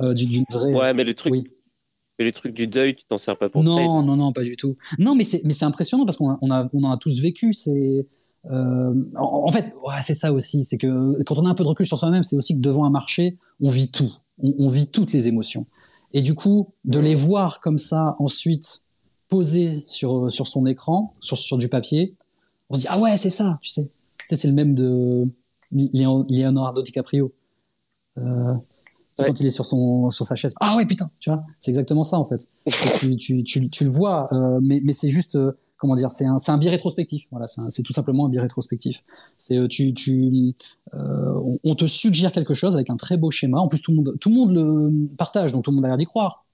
d'une 0.00 0.44
vraie. 0.50 0.72
Ouais, 0.72 0.92
mais 0.92 1.04
le 1.04 1.14
truc, 1.14 1.46
mais 2.18 2.24
les 2.24 2.32
trucs 2.32 2.54
du 2.54 2.66
deuil, 2.66 2.94
tu 2.94 3.04
t'en 3.04 3.18
sers 3.18 3.36
pas 3.36 3.48
pour 3.48 3.62
Non, 3.62 4.02
non, 4.02 4.16
non, 4.16 4.32
pas 4.32 4.42
du 4.42 4.56
tout. 4.56 4.76
Non, 4.98 5.14
mais 5.14 5.24
c'est, 5.24 5.42
mais 5.44 5.52
c'est 5.52 5.64
impressionnant 5.64 6.06
parce 6.06 6.16
qu'on 6.16 6.30
a, 6.30 6.38
on 6.40 6.50
a, 6.50 6.68
on 6.72 6.90
a 6.90 6.96
tous 6.96 7.20
vécu. 7.20 7.52
C'est, 7.52 8.06
euh, 8.50 8.94
en, 9.16 9.50
fait, 9.50 9.74
ouais, 9.86 10.00
c'est 10.02 10.14
ça 10.14 10.32
aussi. 10.32 10.64
C'est 10.64 10.78
que 10.78 11.22
quand 11.24 11.36
on 11.38 11.44
a 11.44 11.50
un 11.50 11.54
peu 11.54 11.64
de 11.64 11.68
recul 11.68 11.86
sur 11.86 11.98
soi-même, 11.98 12.24
c'est 12.24 12.36
aussi 12.36 12.54
que 12.54 12.60
devant 12.60 12.84
un 12.84 12.90
marché, 12.90 13.36
on 13.60 13.68
vit 13.68 13.90
tout. 13.90 14.12
On, 14.42 14.54
on, 14.58 14.68
vit 14.68 14.88
toutes 14.88 15.12
les 15.12 15.28
émotions. 15.28 15.66
Et 16.12 16.22
du 16.22 16.34
coup, 16.34 16.68
de 16.84 16.98
les 16.98 17.14
voir 17.14 17.60
comme 17.60 17.78
ça 17.78 18.16
ensuite 18.18 18.86
posées 19.28 19.80
sur, 19.80 20.30
sur 20.30 20.46
son 20.46 20.64
écran, 20.64 21.12
sur, 21.20 21.36
sur 21.36 21.58
du 21.58 21.68
papier, 21.68 22.14
on 22.70 22.74
se 22.74 22.82
dit 22.82 22.86
ah 22.88 22.98
ouais, 22.98 23.16
c'est 23.16 23.30
ça, 23.30 23.58
tu 23.60 23.68
sais. 23.68 23.90
C'est, 24.24 24.36
c'est 24.36 24.48
le 24.48 24.54
même 24.54 24.74
de 24.74 25.28
Leonardo 25.72 26.82
DiCaprio. 26.82 27.32
Euh, 28.18 28.54
quand 29.24 29.40
il 29.40 29.46
est 29.46 29.50
sur 29.50 29.64
son 29.64 30.10
sur 30.10 30.24
sa 30.24 30.36
chaise. 30.36 30.54
Ah 30.60 30.76
ouais 30.76 30.86
putain, 30.86 31.10
tu 31.20 31.30
vois, 31.30 31.44
c'est 31.60 31.70
exactement 31.70 32.04
ça 32.04 32.18
en 32.18 32.26
fait. 32.26 32.48
tu, 32.98 33.16
tu, 33.16 33.42
tu, 33.44 33.70
tu, 33.70 33.84
le 33.84 33.90
vois, 33.90 34.28
euh, 34.32 34.60
mais, 34.62 34.80
mais 34.84 34.92
c'est 34.92 35.08
juste 35.08 35.36
euh, 35.36 35.52
comment 35.78 35.94
dire, 35.94 36.10
c'est 36.10 36.26
un 36.26 36.38
c'est 36.38 36.52
un 36.52 36.58
biais 36.58 36.70
rétrospectif. 36.70 37.26
Voilà, 37.30 37.46
c'est 37.46 37.82
tout 37.82 37.92
simplement 37.92 38.26
un 38.26 38.28
biais 38.28 38.40
rétrospectif. 38.40 39.02
C'est 39.38 39.56
euh, 39.56 39.68
tu 39.68 39.94
tu 39.94 40.54
on, 40.92 41.58
on, 41.64 41.74
te 41.74 41.86
suggère 41.86 42.32
quelque 42.32 42.54
chose 42.54 42.74
avec 42.74 42.90
un 42.90 42.96
très 42.96 43.16
beau 43.16 43.30
schéma. 43.30 43.58
En 43.58 43.68
plus 43.68 43.80
tout 43.80 43.92
le 43.92 43.96
monde 43.96 44.16
tout 44.20 44.28
le 44.28 44.34
monde 44.34 44.52
le 44.54 45.16
partage, 45.16 45.52
donc 45.52 45.64
tout 45.64 45.70
le 45.70 45.76
monde 45.76 45.84
a 45.84 45.88
l'air 45.88 45.96
d'y 45.96 46.06
croire. 46.06 46.44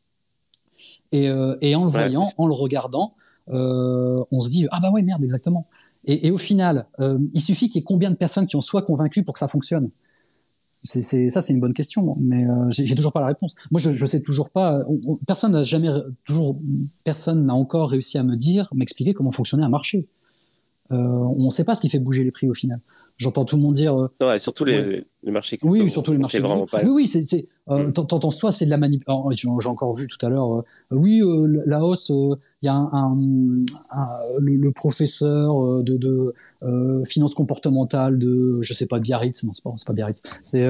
Et, 1.15 1.27
et 1.61 1.75
en 1.75 1.85
le 1.85 1.91
voyant, 1.91 2.27
en 2.39 2.47
le 2.47 2.55
regardant, 2.55 3.15
on 3.49 4.41
se 4.41 4.49
dit 4.49 4.67
ah 4.71 4.79
bah 4.81 4.91
ouais 4.91 5.03
merde 5.03 5.23
exactement. 5.23 5.67
Et, 6.05 6.27
et 6.27 6.31
au 6.31 6.39
final, 6.39 6.87
il 7.35 7.41
suffit 7.41 7.69
qu'il 7.69 7.81
y 7.81 7.83
ait 7.83 7.85
combien 7.85 8.11
de 8.11 8.17
personnes 8.17 8.47
qui 8.47 8.57
ont 8.57 8.63
soit 8.63 8.83
convaincu 8.83 9.25
pour 9.25 9.35
que 9.35 9.39
ça 9.41 9.49
fonctionne 9.49 9.91
c'est 10.83 11.29
ça, 11.29 11.41
c'est 11.41 11.53
une 11.53 11.61
bonne 11.61 11.75
question, 11.75 12.17
mais 12.21 12.45
euh, 12.45 12.69
j'ai 12.71 12.95
toujours 12.95 13.13
pas 13.13 13.21
la 13.21 13.27
réponse. 13.27 13.55
Moi, 13.71 13.81
je, 13.81 13.91
je 13.91 14.07
sais 14.07 14.21
toujours 14.21 14.51
pas. 14.51 14.85
personne 15.27 15.53
n'a 15.53 15.63
jamais, 15.63 15.89
toujours, 16.25 16.59
personne 17.05 17.47
n'a 17.47 17.55
encore 17.55 17.91
réussi 17.91 18.19
à 18.19 18.25
me 18.25 18.35
dire, 18.35 18.69
m'expliquer 18.75 19.15
comment 19.15 19.31
fonctionnait 19.31 19.65
un 19.65 19.69
marché. 19.69 20.09
Euh, 20.91 20.97
on 20.97 21.45
ne 21.45 21.51
sait 21.51 21.65
pas 21.65 21.75
ce 21.75 21.81
qui 21.81 21.89
fait 21.89 22.01
bouger 22.01 22.25
les 22.25 22.33
prix 22.33 22.49
au 22.49 22.55
final. 22.55 22.81
J'entends 23.19 23.45
tout 23.45 23.57
le 23.57 23.63
monde 23.63 23.75
dire. 23.75 23.97
Euh, 23.97 24.39
surtout 24.39 24.65
les, 24.65 25.05
marchés 25.25 25.59
Oui, 25.63 25.89
surtout 25.89 26.13
les 26.13 26.19
marchés 26.19 26.41
vraiment 26.41 26.67
pas... 26.67 26.83
Oui, 26.83 26.91
oui, 26.91 27.07
c'est. 27.07 27.47
Euh, 27.71 27.89
mm. 27.89 27.93
T'entends 27.93 28.31
soit 28.31 28.51
c'est 28.51 28.65
de 28.65 28.71
la 28.71 28.79
manipulation. 28.79 29.61
J'ai 29.61 29.69
encore 29.69 29.95
vu 29.95 30.09
tout 30.09 30.25
à 30.27 30.29
l'heure. 30.29 30.53
Euh, 30.53 30.63
oui, 30.91 31.21
euh, 31.23 31.63
la 31.67 31.85
hausse. 31.85 32.11
Il 32.11 32.67
y 32.67 32.69
a 32.69 32.75
un, 32.75 33.17
le, 34.41 34.71
professeur 34.73 35.83
de, 35.83 35.97
de 35.97 37.03
finance 37.05 37.35
comportementale 37.35 38.19
de, 38.19 38.59
je 38.63 38.73
sais 38.73 38.87
pas, 38.87 38.99
Biarritz. 38.99 39.45
Non, 39.45 39.53
c'est 39.53 39.63
pas, 39.63 39.75
pas 39.87 39.93
Biarritz. 39.93 40.23
C'est 40.43 40.67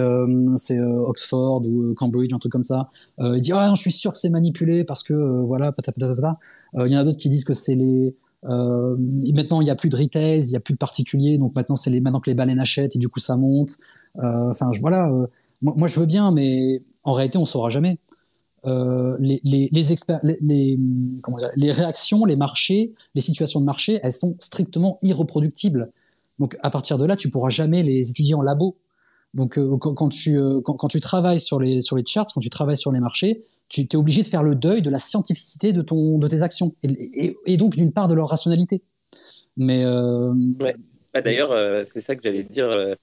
c'est 0.57 0.81
Oxford 0.81 1.63
ou 1.67 1.95
Cambridge, 1.95 2.33
un 2.33 2.39
truc 2.39 2.53
comme 2.53 2.65
ça. 2.65 2.91
il 3.19 3.41
dit 3.41 3.53
ah, 3.53 3.73
je 3.75 3.81
suis 3.81 3.93
sûr 3.93 4.13
que 4.13 4.19
c'est 4.19 4.31
manipulé 4.31 4.85
parce 4.85 5.03
que 5.03 5.15
voilà, 5.43 5.73
patata. 5.73 6.15
Il 6.75 6.89
y 6.93 6.97
en 6.97 7.01
a 7.01 7.05
d'autres 7.05 7.19
qui 7.19 7.29
disent 7.29 7.45
que 7.45 7.55
c'est 7.55 7.75
les 7.75 8.15
euh, 8.45 8.97
maintenant, 9.35 9.61
il 9.61 9.65
n'y 9.65 9.71
a 9.71 9.77
plus 9.77 9.89
de 9.89 9.97
retail, 9.97 10.41
il 10.41 10.51
n'y 10.51 10.57
a 10.57 10.61
plus 10.61 10.75
de 10.75 10.79
particuliers, 10.79 11.39
donc 11.39 11.55
maintenant 11.55 11.77
c'est 11.77 11.99
maintenant 12.01 12.21
que 12.21 12.31
les 12.31 12.35
baleines 12.35 12.61
achètent 12.61 12.97
et 12.97 12.99
du 12.99 13.09
coup 13.09 13.21
ça 13.21 13.37
monte. 13.37 13.79
Euh, 14.19 14.51
enfin, 14.51 14.71
voilà. 14.81 15.11
Euh, 15.11 15.27
moi, 15.63 15.87
je 15.87 16.01
veux 16.01 16.07
bien, 16.07 16.33
mais 16.33 16.83
en 17.05 17.13
réalité, 17.13 17.39
on 17.39 17.45
saura 17.45 17.69
jamais. 17.69 17.99
les, 18.65 19.41
les, 19.45 19.71
réactions, 21.71 22.25
les 22.25 22.37
marchés, 22.37 22.93
les 23.15 23.21
situations 23.21 23.61
de 23.61 23.65
marché, 23.65 24.01
elles 24.03 24.13
sont 24.13 24.35
strictement 24.41 24.99
irreproductibles. 25.03 25.93
Donc 26.41 26.57
à 26.63 26.71
partir 26.71 26.99
de 26.99 27.05
là, 27.05 27.17
tu 27.17 27.31
pourras 27.31 27.51
jamais 27.51 27.85
les 27.85 28.11
étudier 28.11 28.35
en 28.35 28.43
labo. 28.43 28.77
Donc 29.35 29.61
quand, 29.79 30.09
tu, 30.09 30.37
quand, 30.65 30.89
tu 30.89 30.99
travailles 30.99 31.39
sur 31.39 31.61
les, 31.61 31.81
sur 31.81 31.97
les 31.97 32.05
charts, 32.05 32.27
quand 32.35 32.41
tu 32.41 32.51
travailles 32.51 32.77
sur 32.77 32.91
les 32.91 33.01
marchés, 33.01 33.45
tu 33.73 33.81
es 33.81 33.97
obligé 33.97 34.23
de 34.23 34.27
faire 34.27 34.43
le 34.43 34.55
deuil 34.55 34.83
de 34.83 34.91
la 34.91 34.99
scientificité 34.99 35.73
de, 35.73 35.81
ton, 35.81 36.19
de 36.19 36.29
tes 36.29 36.43
actions 36.43 36.75
et, 36.83 37.57
donc 37.57 37.75
d'une 37.75 37.93
part 37.93 38.07
de 38.07 38.15
leur 38.15 38.29
rationalité. 38.29 38.83
Mais 39.57 39.85
euh, 39.85 40.33
bah, 40.35 40.73
D'ailleurs, 41.23 41.53
euh, 41.53 41.85
c'est 41.85 42.01
ça 42.01 42.15
que 42.15 42.23
j'allais 42.23 42.43
dire. 42.43 42.71
Euh, 42.71 42.95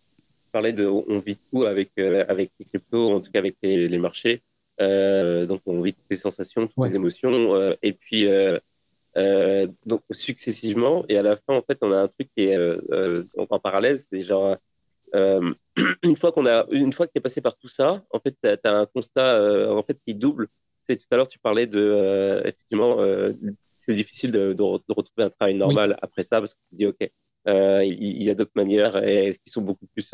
parler 0.52 0.74
de, 0.74 0.88
on 0.88 1.20
vit 1.20 1.38
tout 1.52 1.66
avec 1.66 1.92
avec 2.00 2.52
les 2.60 2.66
cryptos, 2.66 3.12
en 3.14 3.20
tout 3.20 3.32
cas 3.32 3.38
avec 3.38 3.58
les, 3.62 4.00
marchés. 4.00 4.42
donc 4.80 5.62
on 5.68 5.80
vit 5.80 5.94
toutes 5.94 6.10
les 6.10 6.18
sensations, 6.18 6.66
toutes 6.66 6.88
les 6.88 6.96
émotions, 6.96 7.76
et 7.84 7.94
puis 7.94 8.28
donc 9.86 10.02
successivement. 10.10 11.06
Et 11.08 11.18
à 11.18 11.22
la 11.22 11.38
fin, 11.38 11.54
en 11.54 11.62
fait, 11.62 11.78
on 11.82 11.92
a 11.92 12.00
un 12.00 12.08
truc 12.08 12.30
qui 12.36 12.46
est 12.46 12.58
en 13.38 13.60
parallèle, 13.60 14.00
c'est 14.00 14.24
genre 14.24 14.58
une 16.04 16.16
fois 16.16 16.32
qu'on 16.32 16.46
a 16.46 16.66
une 16.72 16.94
fois 16.94 17.08
que 17.08 17.12
tu 17.14 17.20
es 17.20 17.22
passé 17.22 17.42
par 17.42 17.58
tout 17.58 17.68
ça, 17.68 18.04
en 18.12 18.20
fait, 18.20 18.36
tu 18.42 18.50
as, 18.50 18.72
un 18.72 18.86
constat 18.86 19.72
en 19.72 19.84
fait 19.84 20.00
qui 20.06 20.16
double 20.16 20.48
tout 20.98 21.08
à 21.12 21.16
l'heure, 21.16 21.28
tu 21.28 21.40
parlais 21.40 21.68
de, 21.68 21.80
euh, 21.80 22.42
effectivement, 22.42 23.00
euh, 23.00 23.34
c'est 23.78 23.94
difficile 23.94 24.32
de, 24.32 24.62
retrouver 24.62 25.24
un 25.24 25.30
travail 25.30 25.56
normal 25.56 25.98
après 26.02 26.24
ça 26.24 26.40
parce 26.40 26.54
que 26.54 26.60
tu 26.70 26.76
dis, 26.76 26.86
OK, 26.86 27.10
euh, 27.48 27.84
il, 27.84 28.24
y 28.24 28.30
a 28.30 28.36
d'autres 28.36 28.52
manières 28.56 29.02
qui 29.02 29.52
sont 29.52 29.62
beaucoup 29.62 29.88
plus 29.88 30.14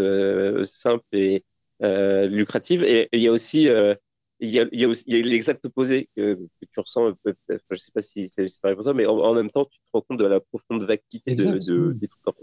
simples 0.66 1.06
et 1.14 1.44
lucratives. 1.82 2.84
Et, 2.84 3.10
il 3.14 3.22
y 3.22 3.28
a 3.28 3.32
aussi, 3.32 3.64
il 3.64 4.50
y 4.50 4.60
a, 4.60 4.66
il 4.72 4.80
y 4.80 4.84
a, 4.84 4.88
aussi, 4.88 5.04
l'exact 5.08 5.66
opposé 5.66 6.10
que, 6.16 6.40
tu 6.62 6.80
ressens, 6.80 7.14
peut 7.24 7.36
je 7.50 7.56
ne 7.72 7.76
sais 7.78 7.92
pas 7.92 8.02
si 8.02 8.30
c'est 8.30 8.48
pareil 8.62 8.76
pour 8.76 8.84
toi, 8.84 8.94
mais 8.94 9.06
en, 9.06 9.34
même 9.34 9.50
temps, 9.50 9.66
tu 9.66 9.80
te 9.80 9.90
rends 9.94 10.02
compte 10.02 10.20
de 10.20 10.26
la 10.26 10.40
profonde 10.40 10.84
vacuité 10.84 11.36
de, 11.36 11.94
des 11.94 12.08
trucs. 12.08 12.36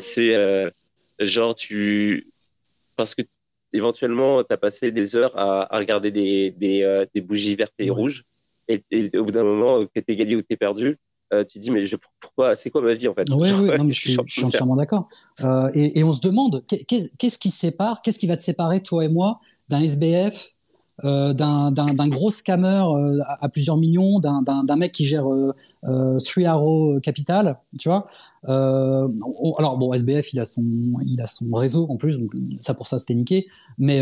c'est 0.00 0.72
genre, 1.20 1.54
tu. 1.54 2.30
Parce 2.96 3.14
que 3.14 3.22
éventuellement, 3.72 4.42
tu 4.42 4.52
as 4.52 4.56
passé 4.56 4.90
des 4.92 5.16
heures 5.16 5.36
à, 5.38 5.68
regarder 5.76 6.10
des, 6.10 6.50
des, 6.50 6.82
euh, 6.82 7.04
des, 7.14 7.20
bougies 7.20 7.54
vertes 7.56 7.74
et 7.78 7.90
rouges. 7.90 8.24
Et, 8.68 8.82
au 9.16 9.24
bout 9.24 9.32
d'un 9.32 9.44
moment, 9.44 9.84
que 9.86 10.00
tu 10.00 10.12
es 10.12 10.16
gagné 10.16 10.36
ou 10.36 10.42
tu 10.42 10.48
es 10.50 10.56
perdu, 10.56 10.98
euh, 11.32 11.44
tu 11.44 11.54
te 11.54 11.58
dis, 11.58 11.70
mais 11.70 11.86
je, 11.86 11.96
pourquoi 12.20 12.54
C'est 12.54 12.70
quoi 12.70 12.80
ma 12.80 12.94
vie 12.94 13.08
en 13.08 13.14
fait? 13.14 13.28
Oui, 13.30 13.50
oui, 13.52 13.68
je, 13.88 14.00
suis, 14.00 14.16
je 14.26 14.32
suis 14.32 14.44
entièrement 14.44 14.76
d'accord. 14.76 15.08
Euh, 15.40 15.70
et, 15.74 15.98
et, 15.98 16.04
on 16.04 16.12
se 16.12 16.20
demande, 16.20 16.64
qu'est-ce 16.66 17.38
qui 17.38 17.50
sépare, 17.50 18.02
qu'est-ce 18.02 18.18
qui 18.18 18.26
va 18.26 18.36
te 18.36 18.42
séparer, 18.42 18.82
toi 18.82 19.04
et 19.04 19.08
moi, 19.08 19.40
d'un 19.68 19.80
SBF, 19.80 20.52
euh, 21.04 21.34
d'un 21.34 22.08
gros 22.08 22.30
scammer 22.30 22.82
euh, 22.88 23.20
à, 23.40 23.48
plusieurs 23.50 23.76
millions, 23.76 24.18
d'un 24.18 24.76
mec 24.76 24.92
qui 24.92 25.04
gère 25.04 25.30
euh, 25.30 25.54
euh, 25.84 26.18
Three 26.18 26.46
Arrow 26.46 26.98
Capital, 27.00 27.58
tu 27.78 27.88
vois? 27.88 28.06
Alors 28.46 29.76
bon, 29.78 29.92
SBF, 29.92 30.32
il 30.32 30.40
a 30.40 30.44
son, 30.44 30.64
il 31.06 31.20
a 31.20 31.26
son 31.26 31.48
réseau 31.52 31.86
en 31.88 31.96
plus, 31.96 32.18
donc 32.18 32.32
ça 32.58 32.74
pour 32.74 32.86
ça 32.86 32.98
c'était 32.98 33.14
niqué. 33.14 33.46
Mais 33.78 34.00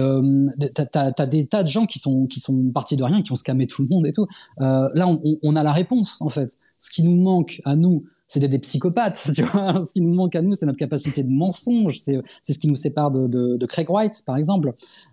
t'as 0.74 1.12
as, 1.16 1.26
des 1.26 1.46
tas 1.46 1.62
de 1.62 1.68
gens 1.68 1.86
qui 1.86 1.98
sont 1.98 2.26
qui 2.26 2.40
sont 2.40 2.70
partis 2.70 2.96
de 2.96 3.04
rien, 3.04 3.22
qui 3.22 3.32
ont 3.32 3.36
scamé 3.36 3.66
tout 3.66 3.82
le 3.82 3.88
monde 3.88 4.06
et 4.06 4.12
tout. 4.12 4.26
là, 4.58 5.06
on, 5.06 5.20
on, 5.42 5.56
a 5.56 5.62
la 5.62 5.72
réponse 5.72 6.20
en 6.20 6.28
fait. 6.28 6.58
Ce 6.78 6.90
qui 6.90 7.02
nous 7.02 7.20
manque 7.22 7.60
à 7.64 7.76
nous, 7.76 8.04
c'est 8.26 8.40
des, 8.40 8.58
psychopathes, 8.58 9.30
tu 9.34 9.42
vois. 9.42 9.72
Ce 9.84 9.92
qui 9.92 10.00
nous 10.00 10.14
manque 10.14 10.34
à 10.34 10.42
nous, 10.42 10.54
c'est 10.54 10.66
notre 10.66 10.78
capacité 10.78 11.22
de 11.22 11.30
mensonge. 11.30 12.00
C'est, 12.00 12.20
ce 12.42 12.58
qui 12.58 12.68
nous 12.68 12.74
sépare 12.74 13.10
de, 13.10 13.26
de, 13.26 13.56
de, 13.56 13.66
Craig 13.66 13.88
White, 13.90 14.22
par 14.26 14.36
exemple. 14.36 14.72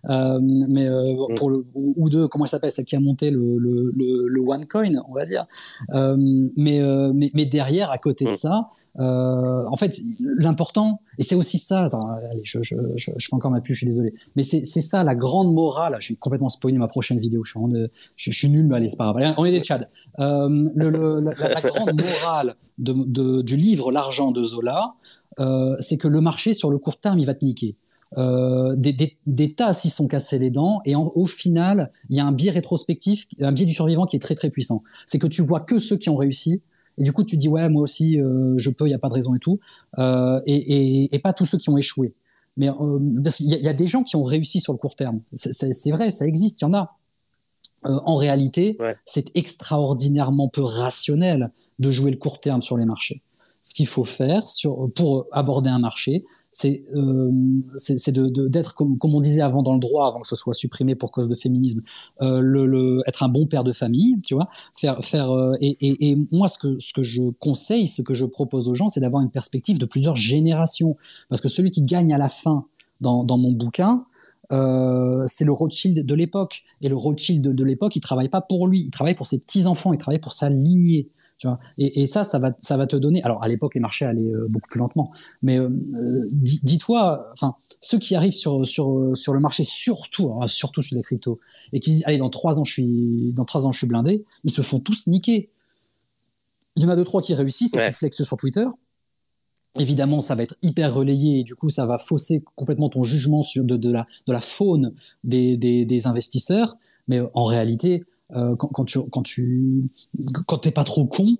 Euh, 0.10 0.40
mais 0.42 0.88
euh, 0.88 1.14
mm. 1.14 1.36
pour 1.36 1.50
le, 1.50 1.66
ou 1.76 2.10
de 2.10 2.26
comment 2.26 2.46
il 2.46 2.50
s'appelle, 2.50 2.72
celle 2.72 2.86
qui 2.86 2.96
a 2.96 3.00
monté 3.00 3.32
le, 3.32 3.58
le, 3.58 3.92
le, 4.28 4.42
OneCoin, 4.42 5.04
on 5.10 5.14
va 5.14 5.26
dire. 5.26 5.46
Euh, 5.94 6.16
mais, 6.56 6.82
euh, 6.82 7.12
mais, 7.14 7.32
mais 7.34 7.46
derrière, 7.46 7.92
à 7.92 7.98
côté 7.98 8.26
de 8.26 8.30
mm. 8.30 8.34
ça, 8.34 8.70
euh, 9.00 9.64
en 9.68 9.76
fait, 9.78 10.00
l'important, 10.20 11.02
et 11.18 11.24
c'est 11.24 11.36
aussi 11.36 11.58
ça, 11.58 11.86
attends, 11.86 12.10
allez, 12.10 12.42
je, 12.44 12.60
je, 12.62 12.76
je, 12.98 13.12
je, 13.18 13.26
fais 13.26 13.34
encore 13.34 13.52
ma 13.52 13.62
pub, 13.62 13.74
je 13.74 13.80
suis 13.80 13.86
désolé, 13.86 14.14
mais 14.36 14.44
c'est 14.44 14.66
ça 14.66 15.04
la 15.04 15.16
grande 15.16 15.54
morale, 15.54 15.96
je 16.00 16.06
suis 16.06 16.18
complètement 16.18 16.50
spoilé 16.50 16.78
ma 16.78 16.88
prochaine 16.88 17.18
vidéo, 17.18 17.44
je 17.46 17.52
suis, 17.52 18.32
je, 18.32 18.38
suis 18.38 18.50
nul, 18.50 18.68
mais 18.68 18.76
allez, 18.76 18.90
c'est 18.90 18.98
pas 18.98 19.14
grave, 19.14 19.34
on 19.38 19.46
est 19.46 19.52
des 19.52 19.62
tchads. 19.62 19.88
Euh, 20.20 20.50
le, 20.76 20.90
le, 20.90 21.22
la, 21.22 21.62
grande 21.62 21.94
morale 21.94 22.56
de, 22.80 22.94
de, 22.94 23.42
du 23.42 23.56
livre 23.56 23.92
L'argent 23.92 24.32
de 24.32 24.44
Zola, 24.44 24.96
euh, 25.40 25.76
c'est 25.80 25.98
que 25.98 26.10
le 26.10 26.20
marché, 26.20 26.54
sur 26.54 26.70
le 26.70 26.78
court 26.78 27.00
terme, 27.00 27.20
il 27.20 27.26
va 27.26 27.34
te 27.34 27.46
niquer. 27.46 27.78
Euh, 28.18 28.76
des, 28.76 28.92
des, 28.92 29.18
des, 29.26 29.54
tas 29.54 29.74
s'y 29.74 29.90
sont 29.90 30.08
cassés 30.08 30.38
les 30.38 30.50
dents 30.50 30.82
et 30.84 30.96
au 30.98 31.26
final, 31.28 31.94
il 32.10 32.18
y 32.18 32.20
a 32.20 32.26
un 32.26 32.34
biais 32.34 32.52
rétrospectif, 32.52 33.26
un 33.40 33.54
biais 33.54 33.66
du 33.66 33.74
survivant 33.74 34.06
qui 34.06 34.18
est 34.18 34.20
très 34.20 34.36
très 34.36 34.50
puissant. 34.50 34.84
C'est 35.06 35.18
que 35.18 35.28
tu 35.28 35.42
vois 35.42 35.62
que 35.62 35.80
ceux 35.80 35.96
qui 35.96 36.10
ont 36.10 36.18
réussi 36.18 36.62
et 37.02 37.04
du 37.04 37.14
coup, 37.14 37.24
tu 37.24 37.36
dis 37.36 37.50
ouais, 37.50 37.68
moi 37.68 37.82
aussi, 37.82 38.22
euh, 38.22 38.54
je 38.58 38.70
peux, 38.70 38.86
il 38.86 38.92
y 38.92 38.94
a 38.94 39.00
pas 39.00 39.10
de 39.10 39.16
raison 39.16 39.34
et 39.34 39.40
tout, 39.40 39.60
euh, 39.98 40.40
et, 40.46 40.56
et, 40.56 41.16
et, 41.16 41.20
pas 41.20 41.34
tous 41.34 41.48
ceux 41.48 41.58
qui 41.58 41.72
ont 41.72 41.78
échoué. 41.78 42.14
Mais 42.58 42.70
euh, 42.70 43.00
il 43.40 43.48
y, 43.48 43.56
y, 43.56 43.68
a 43.68 43.74
des 43.74 43.88
gens 43.88 44.04
qui 44.04 44.16
ont 44.18 44.24
réussi 44.24 44.60
sur 44.60 44.72
le 44.72 44.78
court 44.78 44.96
terme. 44.96 45.22
C'est 45.34 45.90
vrai, 45.90 46.12
ça 46.12 46.28
existe, 46.28 46.62
il 46.62 46.66
y 46.66 46.68
en 46.68 46.76
a. 46.76 46.96
En 47.84 48.16
réalité, 48.18 48.78
c'est 49.04 49.36
extraordinairement 49.36 50.48
peu 50.48 50.62
rationnel 50.62 51.50
de 51.80 51.90
jouer 51.90 52.12
le 52.12 52.18
court 52.18 52.40
terme 52.40 52.62
sur 52.62 52.78
les 52.78 52.86
marchés. 52.86 53.24
Ce 53.64 53.74
qu'il 53.74 53.88
faut 53.88 54.04
faire 54.04 54.48
sur, 54.48 54.92
pour 54.94 55.26
aborder 55.32 55.72
un 55.72 55.80
marché, 55.80 56.24
c'est 56.52 56.84
euh, 56.94 57.32
c'est 57.78 58.12
d'être 58.12 58.76
comme, 58.76 58.98
comme 58.98 59.16
on 59.16 59.22
disait 59.22 59.42
avant 59.42 59.64
dans 59.64 59.74
le 59.74 59.80
droit 59.80 60.08
avant 60.08 60.20
que 60.20 60.28
ce 60.28 60.36
soit 60.36 60.54
supprimé 60.54 60.96
pour 60.96 61.12
cause 61.12 61.30
de 61.30 61.36
féminisme 61.36 61.82
euh, 62.22 62.42
le, 62.42 62.66
le, 62.66 63.02
être 63.08 63.24
un 63.24 63.30
bon 63.30 63.48
père 63.48 63.64
de 63.64 63.72
famille 63.72 64.18
tu 64.26 64.36
vois 64.36 64.50
faire 64.74 65.02
faire 65.02 65.32
euh, 65.32 65.56
et, 65.62 65.78
et, 65.80 66.10
et, 66.10 66.18
moi 66.32 66.50
ce 66.50 66.58
que 66.58 66.78
ce 66.80 66.92
que 66.92 67.04
je 67.04 67.24
conseille 67.40 67.88
ce 67.88 68.02
que 68.02 68.14
je 68.14 68.26
propose 68.26 68.68
aux 68.68 68.76
gens 68.76 68.90
c'est 68.90 69.00
d'avoir 69.00 69.24
une 69.24 69.32
perspective 69.32 69.78
de 69.78 69.86
plusieurs 69.86 70.18
générations. 70.18 70.98
Parce 71.30 71.42
que 71.42 71.48
celui 71.48 71.72
qui 71.72 71.84
gagne 71.84 72.14
à 72.14 72.18
la 72.18 72.30
fin 72.30 72.66
dans, 73.00 73.24
dans 73.24 73.38
mon 73.38 73.52
bouquin 73.52 74.06
euh, 74.52 75.24
c'est 75.26 75.46
le 75.46 75.54
Rothschild 75.54 76.06
de 76.06 76.16
l'époque. 76.16 76.64
Et 76.82 76.90
le 76.90 76.96
Rothschild 76.98 77.42
de, 77.42 77.54
de 77.54 77.64
l'époque 77.64 77.96
il 77.96 78.02
travaille 78.02 78.28
pas 78.28 78.42
pour 78.42 78.68
lui. 78.68 78.82
Il 78.82 78.90
travaille 78.90 79.16
pour 79.16 79.28
ses 79.28 79.40
petits 79.40 79.66
enfants 79.66 79.94
il 79.94 79.98
travaille 79.98 80.20
pour 80.20 80.34
sa 80.34 80.50
lignée 80.50 81.08
et, 81.78 82.08
ça, 82.08 82.24
ça 82.24 82.40
va, 82.40 82.52
ça 82.60 82.78
va 82.78 82.88
te 82.88 82.96
donner. 82.96 83.24
Alors 83.24 83.44
à 83.44 83.48
l'époque, 83.48 83.76
les 83.76 83.82
marchés 83.82 84.06
allaient 84.06 84.34
euh, 84.34 84.48
beaucoup 84.50 84.70
plus 84.70 84.80
lentement, 84.80 85.12
mais 85.42 85.58
euh, 85.58 85.70
dis-toi, 86.32 87.30
enfin, 87.34 87.56
ceux 87.80 87.98
qui 87.98 88.16
arrivent 88.16 88.32
sur 88.32 88.66
sur 88.66 89.12
sur 89.14 89.34
le 89.34 89.40
marché, 89.40 89.64
surtout, 89.64 90.32
surtout 90.48 90.82
sur 90.82 90.96
les 90.96 91.02
cryptos, 91.02 91.40
et 91.74 91.80
qui 91.80 91.92
disent 91.92 92.04
allez 92.06 92.18
dans 92.18 92.30
trois 92.30 92.60
ans 92.60 92.64
je 92.64 92.74
suis 92.74 93.34
dans 93.34 93.46
trois 93.46 93.66
ans 93.66 93.72
je 93.72 93.80
suis 93.80 93.88
blindé, 93.88 94.24
ils 94.44 94.52
se 94.52 94.62
font 94.62 94.80
tous 94.80 95.08
niquer. 95.08 95.50
Il 96.76 96.84
y 96.84 96.86
en 96.86 96.90
a 96.90 96.96
deux 96.96 97.04
trois 97.04 97.22
qui 97.22 97.34
réussissent 97.34 97.76
et 97.76 97.82
qui 97.82 97.92
flexent 97.92 98.24
sur 98.24 98.38
Twitter. 98.38 98.66
Évidemment, 99.80 100.22
ça 100.22 100.36
va 100.36 100.44
être 100.44 100.56
hyper 100.62 100.94
relayé 100.94 101.40
et 101.40 101.44
du 101.44 101.56
coup, 101.56 101.70
ça 101.70 101.86
va 101.86 101.98
fausser 101.98 102.44
complètement 102.56 102.90
ton 102.90 103.04
jugement 103.04 103.42
sur 103.42 103.64
de, 103.64 103.78
de 103.78 103.92
la 103.92 104.06
de 104.28 104.34
la 104.34 104.42
faune 104.42 104.94
des, 105.24 105.58
des, 105.58 105.86
des 105.86 106.08
investisseurs. 106.08 106.76
Mais 107.08 107.22
en 107.34 107.44
réalité, 107.44 108.04
euh, 108.36 108.56
quand, 108.56 108.86
tu 108.86 109.00
quand 109.10 109.24
tu 109.24 109.88
quand 110.48 110.58
t'es 110.58 110.72
pas 110.72 110.84
trop 110.84 111.06
con, 111.06 111.38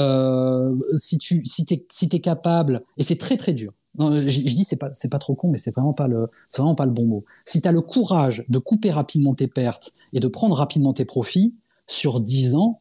euh, 0.00 0.74
si 0.96 1.18
tu 1.18 1.44
si 1.44 1.64
t'es 1.64 1.86
si 1.90 2.08
t'es 2.08 2.20
capable 2.20 2.82
et 2.98 3.04
c'est 3.04 3.18
très 3.18 3.36
très 3.36 3.52
dur. 3.52 3.72
Je, 3.96 4.40
dis 4.40 4.64
c'est 4.64 4.76
pas 4.76 4.90
c'est 4.92 5.08
pas 5.08 5.20
trop 5.20 5.36
con 5.36 5.48
mais 5.50 5.56
c'est 5.56 5.72
vraiment 5.72 5.92
pas 5.92 6.08
le 6.08 6.28
c'est 6.48 6.60
vraiment 6.62 6.74
pas 6.74 6.86
le 6.86 6.90
bon 6.90 7.06
mot. 7.06 7.24
Si 7.44 7.62
tu 7.62 7.68
as 7.68 7.72
le 7.72 7.80
courage 7.80 8.44
de 8.48 8.58
couper 8.58 8.90
rapidement 8.90 9.34
tes 9.34 9.46
pertes 9.46 9.92
et 10.12 10.20
de 10.20 10.26
prendre 10.26 10.56
rapidement 10.56 10.92
tes 10.92 11.04
profits, 11.04 11.54
sur 11.86 12.20
10 12.20 12.54
ans, 12.56 12.80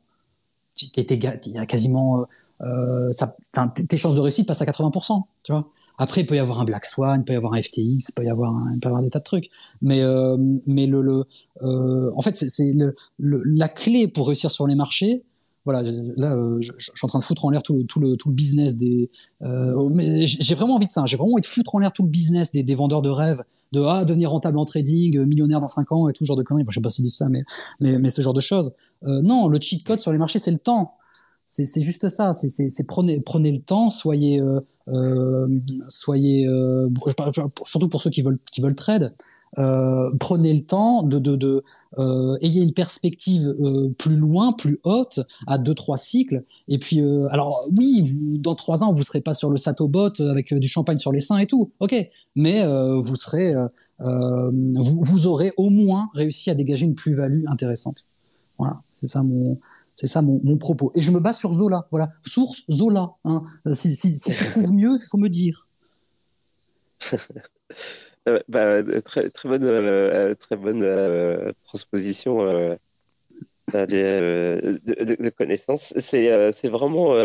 il 0.81 1.53
y 1.53 1.57
a 1.57 1.65
quasiment 1.65 2.25
euh, 2.61 3.11
tes 3.87 3.97
chances 3.97 4.15
de 4.15 4.19
réussite 4.19 4.47
passent 4.47 4.61
à 4.61 4.65
80%, 4.65 5.21
tu 5.43 5.51
vois. 5.51 5.67
Après, 6.03 6.19
il 6.19 6.25
peut 6.25 6.35
y 6.35 6.39
avoir 6.39 6.59
un 6.59 6.65
Black 6.65 6.85
Swan, 6.85 7.21
il 7.21 7.23
peut 7.23 7.31
y 7.31 7.37
avoir 7.37 7.53
un 7.53 7.61
FTX, 7.61 7.77
il 8.09 8.13
peut 8.13 8.25
y 8.25 8.29
avoir, 8.29 8.53
avoir 8.83 9.01
des 9.01 9.09
tas 9.09 9.19
de 9.19 9.23
trucs. 9.23 9.49
Mais, 9.81 10.01
euh, 10.01 10.35
mais 10.67 10.85
le, 10.85 11.23
euh, 11.61 12.11
en 12.13 12.21
fait, 12.21 12.35
c'est 12.35 12.73
la 13.19 13.69
clé 13.69 14.09
pour 14.09 14.27
réussir 14.27 14.51
sur 14.51 14.67
les 14.67 14.75
marchés. 14.75 15.23
Voilà, 15.63 15.81
là, 15.81 16.35
je, 16.59 16.73
je, 16.77 16.91
suis 16.93 17.05
en 17.05 17.07
train 17.07 17.19
de 17.19 17.23
foutre 17.23 17.45
en 17.45 17.51
l'air 17.51 17.63
tout, 17.63 17.85
le, 18.01 18.17
tout 18.17 18.27
le 18.27 18.35
business 18.35 18.75
des. 18.75 19.09
mais 19.39 20.27
j'ai 20.27 20.55
vraiment 20.55 20.75
envie 20.75 20.87
de 20.87 20.91
ça. 20.91 21.03
J'ai 21.05 21.15
vraiment 21.15 21.35
envie 21.35 21.41
de 21.41 21.45
foutre 21.45 21.73
en 21.73 21.79
l'air 21.79 21.93
tout 21.93 22.03
le 22.03 22.09
business 22.09 22.51
des, 22.51 22.63
des 22.63 22.75
vendeurs 22.75 23.01
de 23.01 23.09
rêves, 23.09 23.41
de 23.71 23.79
ah, 23.79 24.03
devenir 24.03 24.29
rentable 24.29 24.57
en 24.57 24.65
trading, 24.65 25.23
millionnaire 25.23 25.61
dans 25.61 25.69
5 25.69 25.89
ans 25.93 26.09
et 26.09 26.11
tout 26.11 26.25
ce 26.25 26.27
genre 26.27 26.35
de 26.35 26.43
conneries. 26.43 26.65
Bon, 26.65 26.71
je 26.71 26.79
sais 26.79 26.81
pas 26.81 26.89
s'ils 26.89 27.05
disent 27.05 27.15
ça, 27.15 27.29
mais, 27.29 27.45
mais, 27.79 27.97
mais 27.97 28.09
ce 28.09 28.19
genre 28.21 28.33
de 28.33 28.41
choses. 28.41 28.73
non, 29.03 29.47
le 29.47 29.57
cheat 29.61 29.85
code 29.85 30.01
sur 30.01 30.11
les 30.11 30.17
marchés, 30.17 30.39
c'est 30.39 30.51
le 30.51 30.57
temps 30.57 30.95
c'est 31.53 31.81
juste 31.81 32.09
ça. 32.09 32.33
C'est 32.33 32.87
prenez, 32.87 33.19
prenez 33.19 33.51
le 33.51 33.59
temps, 33.59 33.89
soyez, 33.89 34.39
euh, 34.39 34.59
euh, 34.87 35.47
soyez, 35.87 36.47
euh, 36.47 36.89
surtout 37.63 37.89
pour 37.89 38.01
ceux 38.01 38.09
qui 38.09 38.21
veulent, 38.21 38.39
qui 38.51 38.61
veulent 38.61 38.75
trade. 38.75 39.13
prenez 39.55 40.53
le 40.53 40.61
temps 40.61 41.03
de, 41.03 41.19
de, 41.19 41.63
ayez 42.41 42.63
une 42.63 42.73
perspective 42.73 43.55
plus 43.99 44.15
loin, 44.15 44.53
plus 44.53 44.79
haute, 44.83 45.19
à 45.45 45.57
deux 45.59 45.75
trois 45.75 45.97
cycles. 45.97 46.43
Et 46.67 46.79
puis, 46.79 47.01
alors 47.29 47.67
oui, 47.77 48.39
dans 48.39 48.55
trois 48.55 48.83
ans, 48.83 48.93
vous 48.93 49.03
serez 49.03 49.21
pas 49.21 49.35
sur 49.35 49.51
le 49.51 49.57
Satobot 49.57 50.19
avec 50.21 50.53
du 50.53 50.67
champagne 50.67 50.97
sur 50.97 51.11
les 51.11 51.19
seins 51.19 51.37
et 51.37 51.47
tout, 51.47 51.71
ok. 51.79 51.95
Mais 52.35 52.65
vous 52.65 53.15
serez, 53.15 53.53
vous, 53.99 55.01
vous 55.01 55.27
aurez 55.27 55.51
au 55.57 55.69
moins 55.69 56.09
réussi 56.15 56.49
à 56.49 56.55
dégager 56.55 56.85
une 56.85 56.95
plus-value 56.95 57.45
intéressante. 57.47 58.05
Voilà, 58.57 58.81
c'est 58.99 59.07
ça 59.07 59.23
mon, 59.23 59.57
c'est 59.95 60.07
ça 60.07 60.21
mon, 60.21 60.39
mon, 60.43 60.57
propos. 60.57 60.91
Et 60.95 61.01
je 61.01 61.11
me 61.11 61.19
base 61.19 61.37
sur 61.37 61.53
Zola. 61.53 61.87
Voilà. 61.91 62.11
Source 62.25 62.63
Zola. 62.69 63.13
Hein. 63.25 63.43
Si, 63.73 63.93
si, 63.95 64.13
si 64.13 64.33
tu 64.33 64.45
trouves 64.45 64.71
mieux, 64.71 64.97
il 64.99 65.07
faut 65.09 65.17
me 65.17 65.29
dire. 65.29 65.67
Euh, 68.29 68.39
bah, 68.47 68.81
très, 69.01 69.29
très 69.29 69.49
bonne, 69.49 69.65
euh, 69.65 70.33
très 70.35 70.55
bonne 70.55 70.81
euh, 70.81 71.51
transposition 71.65 72.45
de, 73.73 75.29
connaissances. 75.29 75.93
C'est 75.97 76.29
vraiment, 76.69 77.15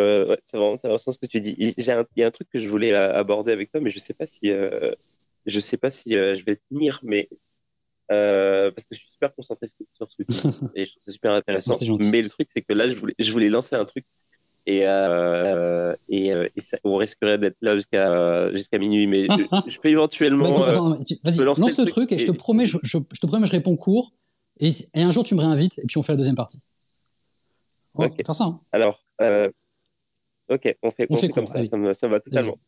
c'est 0.44 0.56
vraiment 0.56 0.74
intéressant 0.74 1.12
ce 1.12 1.18
que 1.18 1.26
tu 1.26 1.40
dis. 1.40 1.54
Il 1.58 1.84
y 1.84 1.90
a 1.90 2.26
un 2.26 2.30
truc 2.30 2.48
que 2.50 2.58
je 2.58 2.68
voulais 2.68 2.92
aborder 2.94 3.52
avec 3.52 3.70
toi, 3.70 3.80
mais 3.80 3.90
je 3.90 3.98
sais 4.00 4.14
pas 4.14 4.26
si, 4.26 4.50
je 5.46 5.60
sais 5.60 5.76
pas 5.76 5.90
si 5.90 6.12
je 6.12 6.44
vais 6.44 6.56
tenir, 6.68 7.00
mais 7.04 7.28
euh, 8.10 8.70
parce 8.70 8.86
que 8.86 8.94
je 8.94 9.00
suis 9.00 9.10
super 9.10 9.34
concentré 9.34 9.68
sur 9.94 10.10
ce 10.10 10.22
dis 10.22 10.26
et 10.74 10.86
je 10.86 10.92
trouve 10.92 11.02
ça 11.02 11.12
super 11.12 11.32
intéressant. 11.32 11.74
Mais 12.10 12.22
le 12.22 12.30
truc, 12.30 12.48
c'est 12.50 12.62
que 12.62 12.72
là, 12.72 12.90
je 12.90 12.94
voulais, 12.96 13.14
je 13.18 13.30
voulais 13.32 13.48
lancer 13.48 13.76
un 13.76 13.84
truc 13.84 14.04
et, 14.66 14.82
euh, 14.84 15.94
et, 16.08 16.32
euh, 16.32 16.48
et 16.54 16.60
ça, 16.60 16.78
on 16.84 16.96
risquerait 16.96 17.38
d'être 17.38 17.56
là 17.62 17.74
jusqu'à 17.74 18.52
jusqu'à 18.52 18.78
minuit, 18.78 19.06
mais 19.06 19.24
je, 19.24 19.78
peux 19.80 19.88
éventuellement. 19.88 20.58
Bah, 20.58 20.98
vas-y, 21.24 21.38
lance 21.38 21.78
le 21.78 21.84
truc, 21.86 22.12
et, 22.12 22.18
je 22.18 22.26
te 22.26 22.32
promets, 22.32 22.66
je, 22.66 22.76
je, 22.82 22.98
te 22.98 23.26
promets, 23.26 23.46
je 23.46 23.52
réponds 23.52 23.76
court 23.76 24.12
et, 24.60 24.68
et, 24.94 25.02
un 25.02 25.10
jour 25.10 25.24
tu 25.24 25.34
me 25.34 25.40
réinvites 25.40 25.78
et 25.78 25.86
puis 25.86 25.96
on 25.96 26.02
fait 26.02 26.12
la 26.12 26.18
deuxième 26.18 26.36
partie. 26.36 26.60
On 27.94 28.06
va 28.06 28.10
faire 28.10 28.34
ça. 28.34 28.44
Hein. 28.44 28.60
Alors, 28.72 29.02
ok, 30.50 30.76
on 30.82 30.90
fait, 30.90 31.06
on, 31.08 31.16
fait, 31.16 31.28
comme 31.30 31.46
ça, 31.46 31.64
ça 31.64 31.76
me, 31.76 31.94
ça 31.94 32.08
va 32.08 32.20
totalement. 32.20 32.58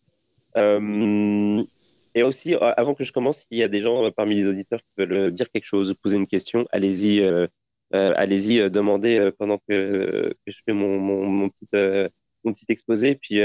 Et 2.14 2.22
aussi, 2.22 2.54
euh, 2.54 2.72
avant 2.76 2.94
que 2.94 3.04
je 3.04 3.12
commence, 3.12 3.46
il 3.50 3.58
y 3.58 3.62
a 3.62 3.68
des 3.68 3.82
gens 3.82 4.04
euh, 4.04 4.10
parmi 4.10 4.36
les 4.36 4.46
auditeurs 4.46 4.80
qui 4.80 4.88
veulent 4.98 5.12
euh, 5.12 5.30
dire 5.30 5.50
quelque 5.50 5.66
chose, 5.66 5.94
poser 6.02 6.16
une 6.16 6.26
question. 6.26 6.66
Allez-y, 6.72 7.22
allez-y, 7.92 8.70
demandez 8.70 9.30
pendant 9.38 9.58
que, 9.68 10.34
je 10.46 10.56
fais 10.64 10.72
mon, 10.72 10.98
mon, 10.98 11.48
petit, 11.48 11.66
mon 12.44 12.52
petit 12.52 12.66
exposé. 12.68 13.16
Puis 13.16 13.42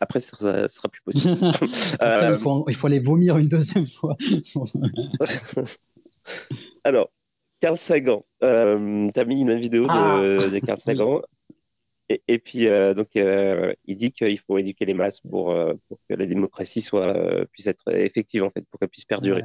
après, 0.00 0.20
ça, 0.20 0.68
sera 0.68 0.88
plus 0.88 1.02
possible. 1.02 1.34
il, 2.02 2.36
faut, 2.36 2.64
il 2.68 2.74
faut 2.74 2.86
aller 2.86 3.00
vomir 3.00 3.38
une 3.38 3.48
deuxième 3.48 3.86
fois. 3.86 4.16
Alors, 6.84 7.10
Carl 7.60 7.78
Sagan, 7.78 8.24
euh, 8.42 9.08
tu 9.14 9.20
as 9.20 9.24
mis 9.24 9.40
une 9.40 9.58
vidéo 9.58 9.84
de, 9.84 9.88
ah. 9.90 10.20
de 10.20 10.58
Carl 10.58 10.78
Sagan. 10.78 11.22
Et, 12.10 12.38
puis, 12.38 12.66
euh, 12.68 12.92
donc, 12.92 13.16
euh, 13.16 13.72
il 13.86 13.96
dit 13.96 14.12
qu'il 14.12 14.38
faut 14.38 14.58
éduquer 14.58 14.84
les 14.84 14.92
masses 14.92 15.20
pour, 15.20 15.52
euh, 15.52 15.72
pour 15.88 15.98
que 16.08 16.14
la 16.14 16.26
démocratie 16.26 16.82
soit, 16.82 17.46
puisse 17.50 17.66
être 17.66 17.90
effective, 17.94 18.44
en 18.44 18.50
fait, 18.50 18.62
pour 18.70 18.78
qu'elle 18.78 18.90
puisse 18.90 19.06
perdurer, 19.06 19.42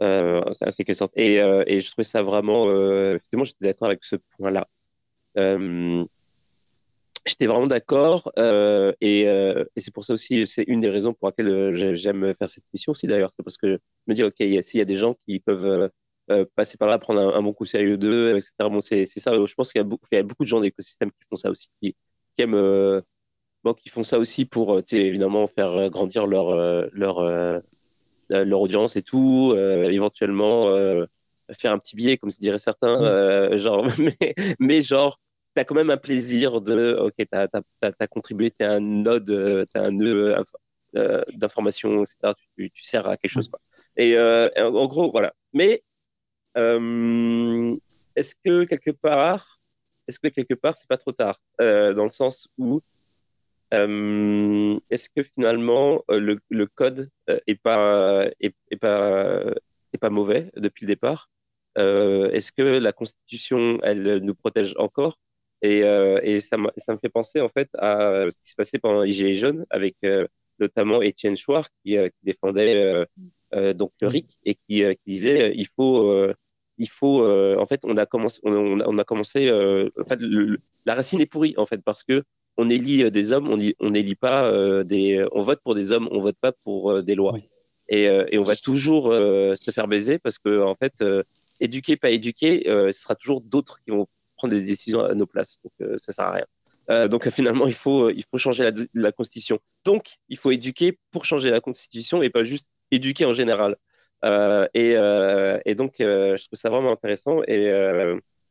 en 0.00 0.72
quelque 0.76 0.94
sorte. 0.94 1.12
Et, 1.16 1.34
et, 1.36 1.80
je 1.80 1.90
trouvais 1.90 2.04
ça 2.04 2.22
vraiment, 2.22 2.70
effectivement, 3.14 3.44
j'étais 3.44 3.64
d'accord 3.64 3.88
avec 3.88 4.04
ce 4.04 4.16
point-là. 4.36 4.68
j'étais 7.26 7.46
vraiment 7.46 7.66
d'accord. 7.66 8.30
et, 8.36 9.22
et 9.22 9.80
c'est 9.80 9.92
pour 9.92 10.04
ça 10.04 10.14
aussi, 10.14 10.46
c'est 10.46 10.64
une 10.68 10.80
des 10.80 10.90
raisons 10.90 11.14
pour 11.14 11.28
laquelle 11.28 11.96
j'aime 11.96 12.32
faire 12.38 12.48
cette 12.48 12.64
émission 12.72 12.92
aussi, 12.92 13.08
d'ailleurs. 13.08 13.32
C'est 13.34 13.42
parce 13.42 13.58
que 13.58 13.70
je 13.72 13.78
me 14.06 14.14
dis, 14.14 14.22
OK, 14.22 14.36
s'il 14.36 14.78
y 14.78 14.82
a 14.82 14.84
des 14.84 14.96
gens 14.96 15.16
qui 15.26 15.40
peuvent 15.40 15.90
passer 16.54 16.76
par 16.76 16.88
là, 16.88 16.98
prendre 16.98 17.34
un, 17.34 17.42
bon 17.42 17.52
coup 17.52 17.64
sérieux 17.64 17.96
d'eux, 17.96 18.36
etc. 18.36 18.52
Bon, 18.60 18.80
c'est 18.80 19.06
ça. 19.06 19.32
Je 19.34 19.54
pense 19.54 19.72
qu'il 19.72 19.80
y, 19.80 20.14
y, 20.14 20.18
a 20.18 20.22
beaucoup 20.22 20.44
de 20.44 20.48
gens 20.48 20.60
d'écosystèmes 20.60 21.10
qui 21.10 21.26
font 21.28 21.36
ça 21.36 21.50
aussi, 21.50 21.68
qui, 21.80 21.96
qui 22.34 22.42
aiment, 22.42 22.54
euh, 22.54 23.00
bon, 23.64 23.74
qui 23.74 23.88
font 23.88 24.04
ça 24.04 24.18
aussi 24.18 24.44
pour, 24.44 24.76
euh, 24.76 24.82
évidemment, 24.92 25.46
faire 25.48 25.90
grandir 25.90 26.26
leur, 26.26 26.50
euh, 26.50 26.86
leur, 26.92 27.22
leur 28.28 28.60
audience 28.60 28.96
et 28.96 29.02
tout, 29.02 29.54
éventuellement 29.56 30.70
faire 31.58 31.72
un 31.72 31.78
petit 31.78 31.96
billet, 31.96 32.18
comme 32.18 32.30
se 32.30 32.40
dirait 32.40 32.58
certains, 32.58 33.56
genre, 33.56 33.86
mais, 33.98 34.34
mais 34.58 34.82
genre, 34.82 35.18
tu 35.56 35.60
as 35.60 35.64
quand 35.64 35.74
même 35.74 35.90
un 35.90 35.96
plaisir 35.96 36.60
de, 36.60 36.94
ok, 37.00 37.14
tu 37.16 37.26
as, 37.32 37.48
as, 37.80 38.06
contribué, 38.06 38.50
tu 38.50 38.62
es 38.62 38.66
un 38.66 38.80
node, 38.80 39.66
tu 39.72 39.80
un 39.80 39.90
nœud 39.90 40.36
d'information, 41.32 42.04
etc. 42.04 42.34
Tu, 42.56 42.70
tu, 42.70 42.84
sers 42.84 43.06
à 43.08 43.16
quelque 43.16 43.32
chose. 43.32 43.48
Quoi. 43.48 43.60
Et 43.96 44.18
en 44.20 44.86
gros, 44.86 45.10
voilà. 45.10 45.32
Mais 45.54 45.82
euh, 45.82 45.87
est-ce 46.58 48.34
que 48.44 48.64
quelque 48.64 48.90
part, 48.90 49.60
est-ce 50.08 50.18
que 50.18 50.28
quelque 50.28 50.54
part, 50.54 50.76
c'est 50.76 50.88
pas 50.88 50.96
trop 50.96 51.12
tard 51.12 51.40
euh, 51.60 51.94
Dans 51.94 52.04
le 52.04 52.10
sens 52.10 52.48
où 52.58 52.80
euh, 53.74 54.78
est-ce 54.90 55.10
que 55.10 55.22
finalement 55.22 56.02
le, 56.08 56.40
le 56.48 56.66
code 56.66 57.10
est 57.46 57.60
pas 57.62 58.26
est, 58.40 58.54
pas 58.80 59.44
est 59.92 59.98
pas 59.98 60.10
mauvais 60.10 60.50
depuis 60.56 60.84
le 60.86 60.88
départ? 60.88 61.30
Est-ce 61.76 62.50
que 62.50 62.62
la 62.62 62.92
Constitution 62.92 63.78
elle 63.82 64.18
nous 64.18 64.34
protège 64.34 64.74
encore? 64.78 65.18
Et, 65.62 65.80
et 65.80 66.40
ça, 66.40 66.56
ça, 66.76 66.92
me 66.92 66.98
fait 66.98 67.08
penser 67.08 67.40
en 67.40 67.48
fait 67.48 67.68
à 67.74 68.26
ce 68.30 68.40
qui 68.40 68.48
s'est 68.48 68.54
passé 68.56 68.78
pendant 68.78 69.02
les 69.02 69.12
Gilets 69.12 69.36
jaunes 69.36 69.66
avec 69.70 69.96
notamment 70.58 71.02
Étienne 71.02 71.36
Chouard 71.36 71.68
qui, 71.84 71.96
qui 71.96 72.22
défendait 72.24 73.06
donc 73.74 73.92
le 74.00 74.08
RIC 74.08 74.38
et 74.44 74.54
qui, 74.54 74.82
qui 74.82 74.98
disait 75.06 75.52
il 75.54 75.68
faut 75.68 76.32
il 76.78 76.88
faut, 76.88 77.22
euh, 77.24 77.56
en 77.58 77.66
fait, 77.66 77.80
on 77.84 77.96
a 77.96 78.06
commencé, 78.06 78.40
on, 78.44 78.98
a 78.98 79.04
commencé, 79.04 79.48
euh, 79.48 79.90
en 80.00 80.04
fait, 80.04 80.20
la 80.86 80.94
racine 80.94 81.20
est 81.20 81.26
pourrie, 81.26 81.54
en 81.56 81.66
fait, 81.66 81.82
parce 81.82 82.02
que 82.04 82.22
on 82.56 82.70
élit 82.70 83.02
euh, 83.02 83.10
des 83.10 83.32
hommes, 83.32 83.48
on, 83.48 83.58
on 83.80 83.94
élit 83.94 84.14
pas 84.14 84.50
des, 84.84 85.26
on 85.32 85.42
vote 85.42 85.60
pour 85.62 85.74
des 85.74 85.92
hommes, 85.92 86.08
on 86.10 86.20
vote 86.20 86.36
pas 86.40 86.52
pour 86.52 87.02
des 87.02 87.14
lois. 87.14 87.36
Et, 87.88 88.04
et, 88.04 88.38
on 88.38 88.42
va 88.42 88.54
toujours 88.54 89.06
se 89.12 89.70
faire 89.70 89.88
baiser 89.88 90.18
parce 90.18 90.38
que, 90.38 90.62
en 90.62 90.74
fait, 90.74 91.02
éduquer, 91.60 91.96
pas 91.96 92.10
éduquer, 92.10 92.62
ce 92.66 92.92
sera 92.92 93.14
toujours 93.14 93.40
d'autres 93.40 93.80
qui 93.82 93.90
vont 93.90 94.06
prendre 94.36 94.54
des 94.54 94.60
décisions 94.60 95.00
à 95.00 95.14
nos 95.14 95.26
places. 95.26 95.60
Donc, 95.64 95.98
ça 95.98 96.12
sert 96.12 96.26
à 96.26 96.32
rien. 96.88 97.08
donc 97.08 97.28
finalement, 97.30 97.66
il 97.66 97.74
faut, 97.74 98.10
il 98.10 98.24
faut 98.30 98.38
changer 98.38 98.64
la, 98.64 98.72
la, 98.92 99.12
Constitution. 99.12 99.58
Donc, 99.84 100.18
il 100.28 100.36
faut 100.36 100.50
éduquer 100.50 100.98
pour 101.10 101.24
changer 101.24 101.50
la 101.50 101.60
Constitution 101.60 102.22
et 102.22 102.28
pas 102.28 102.44
juste 102.44 102.68
éduquer 102.90 103.24
en 103.24 103.34
général. 103.34 103.76
Euh, 104.24 104.66
et, 104.74 104.94
euh, 104.96 105.58
et, 105.64 105.74
donc, 105.74 106.00
euh, 106.00 106.36
je 106.36 106.46
trouve 106.46 106.58
ça 106.58 106.70
vraiment 106.70 106.92
intéressant. 106.92 107.42
Et 107.46 107.70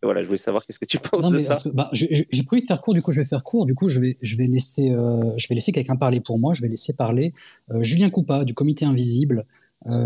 voilà, 0.04 0.22
je 0.22 0.28
voulais 0.28 0.38
savoir 0.38 0.66
qu'est-ce 0.66 0.80
que 0.80 0.86
tu 0.86 1.00
penses 1.00 1.30
de 1.30 1.38
ça. 1.38 1.56
bah, 1.74 1.90
J'ai 1.92 2.44
prévu 2.46 2.62
de 2.62 2.68
faire 2.68 2.82
court, 2.82 2.94
du 2.94 3.02
coup 3.02 3.12
je 3.12 3.20
vais 3.20 3.26
faire 3.26 3.44
court. 3.44 3.66
Du 3.66 3.76
coup, 3.76 3.90
je 3.90 4.00
vais, 4.00 4.18
je 4.22 4.38
vais 4.38 4.46
laisser, 4.46 4.90
je 4.90 5.48
vais 5.48 5.56
laisser 5.56 5.72
quelqu'un 5.72 5.96
parler 5.96 6.20
pour 6.20 6.40
moi. 6.40 6.54
Je 6.54 6.62
vais 6.62 6.70
laisser 6.70 6.94
parler 6.94 7.34
Julien 7.82 8.10
Coupa 8.10 8.46
du 8.46 8.54
Comité 8.54 8.86
Invisible. 8.86 9.46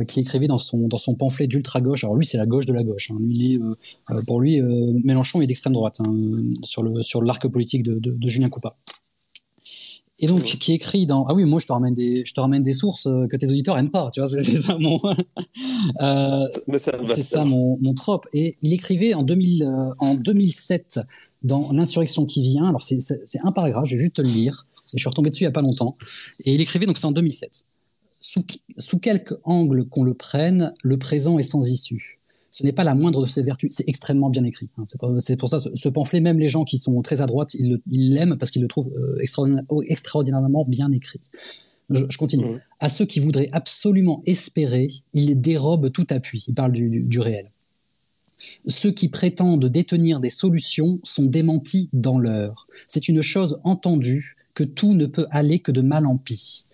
qui 0.08 0.20
écrivait 0.22 0.48
dans 0.48 0.58
son, 0.58 0.88
dans 0.88 0.98
son 0.98 1.16
pamphlet 1.16 1.48
d'ultra 1.48 1.82
gauche. 1.82 2.04
Alors 2.04 2.16
lui, 2.16 2.26
c'est 2.26 2.38
la 2.38 2.46
gauche 2.46 2.66
de 2.66 2.74
la 2.74 2.84
gauche. 2.84 3.12
Hein. 3.12 3.18
Lui, 3.20 3.36
il 3.36 3.56
est, 3.56 4.26
pour 4.26 4.40
lui, 4.40 4.62
Mélenchon 5.04 5.42
est 5.42 5.48
d'extrême 5.48 5.74
droite 5.74 6.00
hein, 6.00 6.14
sur 6.64 6.84
le 6.84 7.02
sur 7.02 7.22
l'arc 7.22 7.48
politique 7.48 7.84
de, 7.84 8.00
de, 8.00 8.12
de, 8.12 8.28
Julien 8.28 8.50
Coupa 8.50 8.78
et 10.22 10.28
donc 10.28 10.44
qui 10.44 10.74
écrit 10.74 11.06
dans 11.06 11.26
ah 11.26 11.34
oui 11.34 11.44
moi 11.46 11.60
je 11.60 11.66
te 11.66 11.74
ramène 11.74 11.94
des 11.94 12.24
je 12.26 12.34
te 12.34 12.40
ramène 12.40 12.64
des 12.64 12.74
sources 12.74 13.08
euh, 13.08 13.28
que 13.28 13.36
tes 13.36 13.50
auditeurs 13.50 13.78
aiment 13.78 13.90
pas 13.90 14.10
tu 14.14 14.22
vois 14.22 14.30
c'est 14.30 14.42
ça 14.42 14.78
mon 14.80 15.00
euh, 16.02 16.48
c'est 17.06 17.22
ça 17.24 17.44
mon, 17.44 17.78
mon 17.82 17.94
trope. 17.94 18.28
Et 18.34 18.58
il 18.62 18.74
écrivait 18.74 19.14
en 19.14 19.24
2000 19.24 19.64
euh, 19.64 19.94
en 19.98 20.16
2007 20.16 21.00
dans 21.44 21.72
l'insurrection 21.72 22.26
qui 22.26 22.42
vient. 22.42 22.68
Alors 22.68 22.84
c'est 22.84 23.00
un 23.44 23.52
paragraphe 23.52 23.88
je 23.88 23.96
vais 23.96 24.02
juste 24.02 24.16
te 24.16 24.22
le 24.22 24.30
lire. 24.30 24.68
Et 24.94 24.98
je 24.98 25.02
suis 25.02 25.10
retombé 25.10 25.30
dessus 25.30 25.44
il 25.44 25.46
y 25.46 25.48
a 25.48 25.52
pas 25.52 25.62
longtemps. 25.62 25.98
Et 26.44 26.54
il 26.54 26.62
écrivait 26.62 26.86
donc 26.86 26.98
c'est 26.98 27.08
en 27.08 27.12
2007 27.12 27.66
sous, 28.20 28.46
sous 28.78 29.00
quelque 29.00 29.36
angle 29.44 29.86
qu'on 29.86 30.04
le 30.04 30.14
prenne 30.14 30.74
le 30.84 30.98
présent 30.98 31.40
est 31.40 31.44
sans 31.44 31.68
issue 31.68 32.21
ce 32.52 32.64
n'est 32.64 32.74
pas 32.74 32.84
la 32.84 32.94
moindre 32.96 33.22
de 33.22 33.28
ses 33.28 33.44
vertus. 33.44 33.70
C'est 33.74 33.88
extrêmement 33.88 34.30
bien 34.30 34.44
écrit. 34.44 34.70
Hein. 34.78 34.84
C'est 35.20 35.38
pour 35.38 35.50
ça, 35.50 35.58
ce, 35.60 35.90
pamphlet, 35.90 36.20
même 36.20 36.38
les 36.38 36.50
gens 36.50 36.66
qui 36.66 36.78
sont 36.78 37.02
très 37.02 37.22
à 37.22 37.26
droite, 37.26 37.54
ils 37.56 37.80
l'aiment 37.88 38.38
parce 38.38 38.52
qu'ils 38.52 38.62
le 38.62 38.68
trouvent 38.68 38.92
euh, 38.96 39.82
extraordinairement 39.88 40.66
bien 40.66 40.92
écrit. 40.92 41.22
Je, 41.90 42.18
continue. 42.18 42.46
Mmh. 42.46 42.62
À 42.80 42.90
ceux 42.90 43.06
qui 43.06 43.20
voudraient 43.20 43.50
absolument 43.52 44.22
espérer, 44.26 44.88
il 45.14 45.40
dérobe 45.42 45.92
tout 45.92 46.08
appui. 46.10 46.46
Il 46.48 46.54
parle 46.54 46.72
du, 46.72 47.20
réel. 47.20 47.52
Ceux 48.66 48.92
qui 48.92 49.10
prétendent 49.10 49.66
détenir 49.66 50.20
des 50.20 50.30
solutions 50.30 51.00
sont 51.04 51.26
démentis 51.26 51.90
dans 51.94 52.18
l'heure. 52.18 52.68
C'est 52.88 53.08
une 53.08 53.22
chose 53.22 53.60
entendue 53.64 54.36
que 54.54 54.64
tout 54.64 54.94
ne 54.94 55.06
peut 55.06 55.28
aller 55.32 55.60
que 55.60 55.72
de 55.72 55.82
mal 55.82 56.06
en 56.06 56.18
pis. 56.18 56.66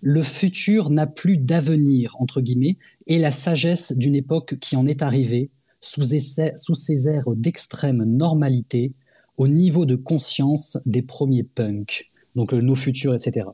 Le 0.00 0.22
futur 0.22 0.90
n'a 0.90 1.06
plus 1.06 1.36
d'avenir, 1.36 2.16
entre 2.18 2.40
guillemets, 2.40 2.76
et 3.06 3.18
la 3.18 3.30
sagesse 3.30 3.92
d'une 3.96 4.14
époque 4.14 4.58
qui 4.58 4.76
en 4.76 4.86
est 4.86 5.02
arrivée, 5.02 5.50
sous, 5.80 6.02
sous 6.02 6.74
ses 6.74 7.08
airs 7.08 7.28
d'extrême 7.34 8.04
normalité, 8.04 8.92
au 9.36 9.48
niveau 9.48 9.84
de 9.84 9.96
conscience 9.96 10.78
des 10.86 11.02
premiers 11.02 11.42
punks, 11.42 12.10
donc 12.36 12.52
le 12.52 12.60
nos 12.60 12.74
futurs, 12.74 13.14
etc. 13.14 13.48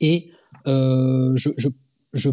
Et, 0.00 0.30
euh, 0.66 1.32
je, 1.34 1.50
je, 2.12 2.30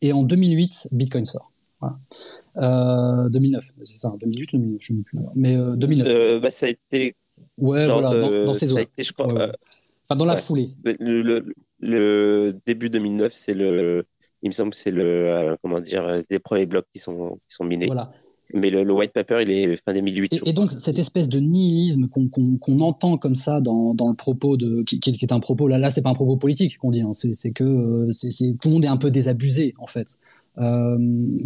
et 0.00 0.12
en 0.12 0.22
2008, 0.22 0.88
Bitcoin 0.92 1.24
sort. 1.24 1.52
Voilà. 1.80 3.28
2009, 3.30 3.64
euh, 3.64 3.82
c'est 3.84 3.98
ça, 3.98 4.12
2008 4.20 4.50
2009, 4.52 4.78
je 4.80 4.92
ne 4.92 4.98
sais 4.98 5.04
plus. 5.04 5.18
Mais 5.34 5.56
2009. 5.56 6.08
Euh, 6.08 6.40
bah, 6.40 6.50
ça 6.50 6.66
a 6.66 6.68
été. 6.68 7.16
Ouais, 7.58 7.86
voilà, 7.86 8.44
dans, 8.44 8.54
ces 8.54 8.72
eaux. 8.72 8.78
enfin, 8.78 10.16
dans 10.16 10.24
la 10.24 10.36
foulée. 10.36 10.70
Le, 10.84 11.44
le, 11.80 12.56
début 12.66 12.90
2009, 12.90 13.32
c'est 13.34 13.54
le. 13.54 14.06
Il 14.42 14.48
me 14.48 14.52
semble 14.52 14.70
que 14.72 14.76
c'est 14.76 14.90
le. 14.90 15.56
comment 15.62 15.80
dire, 15.80 16.22
les 16.28 16.38
premiers 16.38 16.66
blocs 16.66 16.86
qui 16.92 17.00
sont, 17.00 17.38
qui 17.48 17.54
sont 17.54 17.64
minés. 17.64 17.86
Voilà. 17.86 18.12
Mais 18.54 18.70
le, 18.70 18.92
white 18.92 19.12
paper, 19.12 19.42
il 19.42 19.50
est 19.50 19.76
fin 19.76 19.94
2008. 19.94 20.34
Et, 20.34 20.40
et 20.50 20.52
donc, 20.52 20.72
cette 20.72 20.98
espèce 20.98 21.28
de 21.28 21.38
nihilisme 21.38 22.06
qu'on 22.08 22.78
entend 22.80 23.16
comme 23.16 23.34
ça 23.34 23.60
dans, 23.60 23.94
dans 23.94 24.08
le 24.08 24.14
propos 24.14 24.56
de, 24.56 24.82
qui, 24.82 25.00
qui, 25.00 25.10
est 25.10 25.32
un 25.32 25.40
propos, 25.40 25.68
là, 25.68 25.78
là, 25.78 25.90
c'est 25.90 26.02
pas 26.02 26.10
un 26.10 26.14
propos 26.14 26.36
politique 26.36 26.76
qu'on 26.78 26.90
dit, 26.90 27.02
hein, 27.02 27.12
c'est 27.12 27.52
que 27.52 27.64
euh, 27.64 28.08
c'est 28.10 28.56
tout 28.60 28.68
le 28.68 28.74
monde 28.74 28.84
est 28.84 28.88
un 28.88 28.98
peu 28.98 29.10
désabusé, 29.10 29.74
en 29.78 29.86
fait. 29.86 30.18
Euh, 30.58 30.98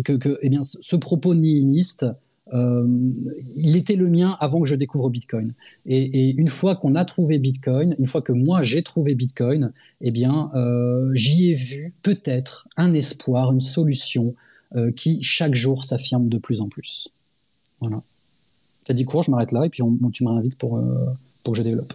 que, 0.04 0.14
que, 0.14 0.38
eh 0.42 0.48
bien, 0.48 0.62
ce 0.62 0.96
propos 0.96 1.34
nihiliste, 1.34 2.06
euh, 2.54 2.86
il 3.56 3.76
était 3.76 3.96
le 3.96 4.08
mien 4.08 4.36
avant 4.40 4.60
que 4.60 4.68
je 4.68 4.74
découvre 4.74 5.10
Bitcoin. 5.10 5.52
Et, 5.84 6.02
et 6.02 6.34
une 6.36 6.48
fois 6.48 6.76
qu'on 6.76 6.94
a 6.94 7.04
trouvé 7.04 7.38
Bitcoin, 7.38 7.96
une 7.98 8.06
fois 8.06 8.22
que 8.22 8.32
moi 8.32 8.62
j'ai 8.62 8.82
trouvé 8.82 9.14
Bitcoin, 9.14 9.72
eh 10.00 10.10
bien, 10.10 10.50
euh, 10.54 11.10
j'y 11.14 11.50
ai 11.50 11.54
vu 11.54 11.94
peut-être 12.02 12.68
un 12.76 12.92
espoir, 12.92 13.52
une 13.52 13.60
solution, 13.60 14.34
euh, 14.74 14.92
qui 14.92 15.22
chaque 15.22 15.54
jour 15.54 15.84
s'affirme 15.84 16.28
de 16.28 16.38
plus 16.38 16.60
en 16.60 16.68
plus. 16.68 17.08
Voilà. 17.80 18.02
T'as 18.84 18.94
dit 18.94 19.04
quoi? 19.04 19.22
Je 19.22 19.30
m'arrête 19.30 19.52
là 19.52 19.64
et 19.66 19.68
puis 19.68 19.82
on, 19.82 19.98
tu 20.12 20.24
me 20.24 20.30
réinvites 20.30 20.58
pour, 20.58 20.80
pour 21.42 21.52
que 21.52 21.58
je 21.58 21.62
développe. 21.62 21.92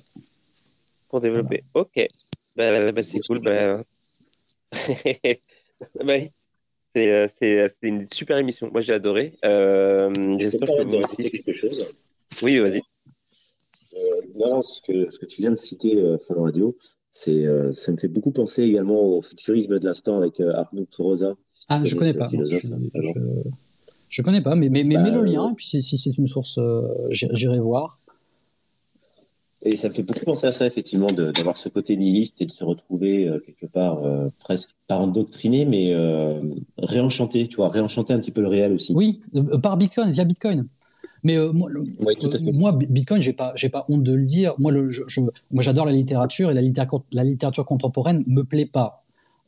Pour 1.09 1.21
développer, 1.21 1.63
ok. 1.73 2.07
Bah, 2.57 2.91
bah, 2.91 3.03
c'est 3.03 3.19
cool. 3.21 3.39
Bah... 3.39 3.83
Euh, 6.97 7.27
c'est 7.27 7.71
une 7.81 8.07
super 8.07 8.37
émission. 8.37 8.69
Moi, 8.71 8.81
j'ai 8.81 8.93
adoré. 8.93 9.33
J'espère 9.43 10.67
que 10.67 10.83
vous 10.85 10.95
aussi. 10.95 11.29
quelque 11.29 11.53
chose? 11.53 11.85
Oui, 12.41 12.59
vas-y. 12.59 12.81
non, 14.35 14.61
ce 14.61 14.81
que, 14.81 15.09
ce 15.09 15.19
que 15.19 15.25
tu 15.25 15.41
viens 15.41 15.51
de 15.51 15.55
citer, 15.55 15.97
euh, 15.97 16.17
Radio, 16.29 16.77
c'est 17.11 17.45
ça 17.73 17.91
me 17.91 17.97
fait 17.97 18.07
beaucoup 18.07 18.31
penser 18.31 18.63
également 18.63 19.01
au 19.03 19.21
futurisme 19.21 19.79
de 19.79 19.85
l'instant 19.85 20.17
avec 20.17 20.39
Arnaud 20.39 20.87
Rosa. 20.97 21.35
Ah, 21.73 21.81
je 21.85 21.95
connais 21.95 22.13
pas. 22.13 22.29
Je, 24.09 24.21
connais 24.21 24.41
pas, 24.41 24.55
mais, 24.55 24.67
mais, 24.67 24.83
mais 24.83 24.95
bah, 24.95 25.03
mets 25.03 25.11
le 25.11 25.23
lien, 25.23 25.51
et 25.51 25.55
puis 25.55 25.65
si, 25.65 25.81
c'est 25.81 26.17
une 26.17 26.27
source, 26.27 26.57
euh, 26.57 26.81
j'irai 27.11 27.59
voir. 27.59 27.97
Et 29.63 29.77
ça 29.77 29.89
me 29.89 29.93
fait 29.93 30.03
beaucoup 30.03 30.25
penser 30.25 30.47
à 30.47 30.51
ça, 30.51 30.65
effectivement, 30.65 31.07
d'avoir 31.07 31.57
ce 31.57 31.69
côté 31.69 31.95
nihiliste 31.95 32.41
et 32.41 32.45
de 32.45 32.51
se 32.51 32.63
retrouver 32.63 33.27
euh, 33.27 33.39
quelque 33.39 33.67
part 33.67 34.03
euh, 34.03 34.29
presque 34.39 34.69
pas 34.87 34.97
endoctriné, 34.97 35.65
mais 35.65 35.95
réenchanté, 36.77 37.47
tu 37.47 37.57
vois, 37.57 37.69
réenchanter 37.69 38.13
un 38.13 38.19
petit 38.19 38.31
peu 38.31 38.41
le 38.41 38.47
réel 38.47 38.73
aussi. 38.73 38.93
Oui, 38.93 39.21
par 39.63 39.77
Bitcoin, 39.77 40.11
via 40.11 40.25
Bitcoin. 40.25 40.67
Mais 41.23 41.37
moi, 41.53 41.69
moi, 42.41 42.71
Bitcoin, 42.73 43.21
j'ai 43.21 43.33
pas, 43.33 43.53
j'ai 43.55 43.69
pas 43.69 43.85
honte 43.87 44.03
de 44.03 44.13
le 44.13 44.23
dire. 44.23 44.55
Moi, 44.57 44.71
le, 44.71 44.89
moi, 45.51 45.63
j'adore 45.63 45.85
la 45.85 45.91
littérature 45.91 46.51
et 46.51 46.53
la 46.53 46.61
littérature, 46.61 47.05
la 47.13 47.23
littérature 47.23 47.65
contemporaine 47.65 48.23
me 48.27 48.43
plaît 48.43 48.65
pas. 48.65 49.00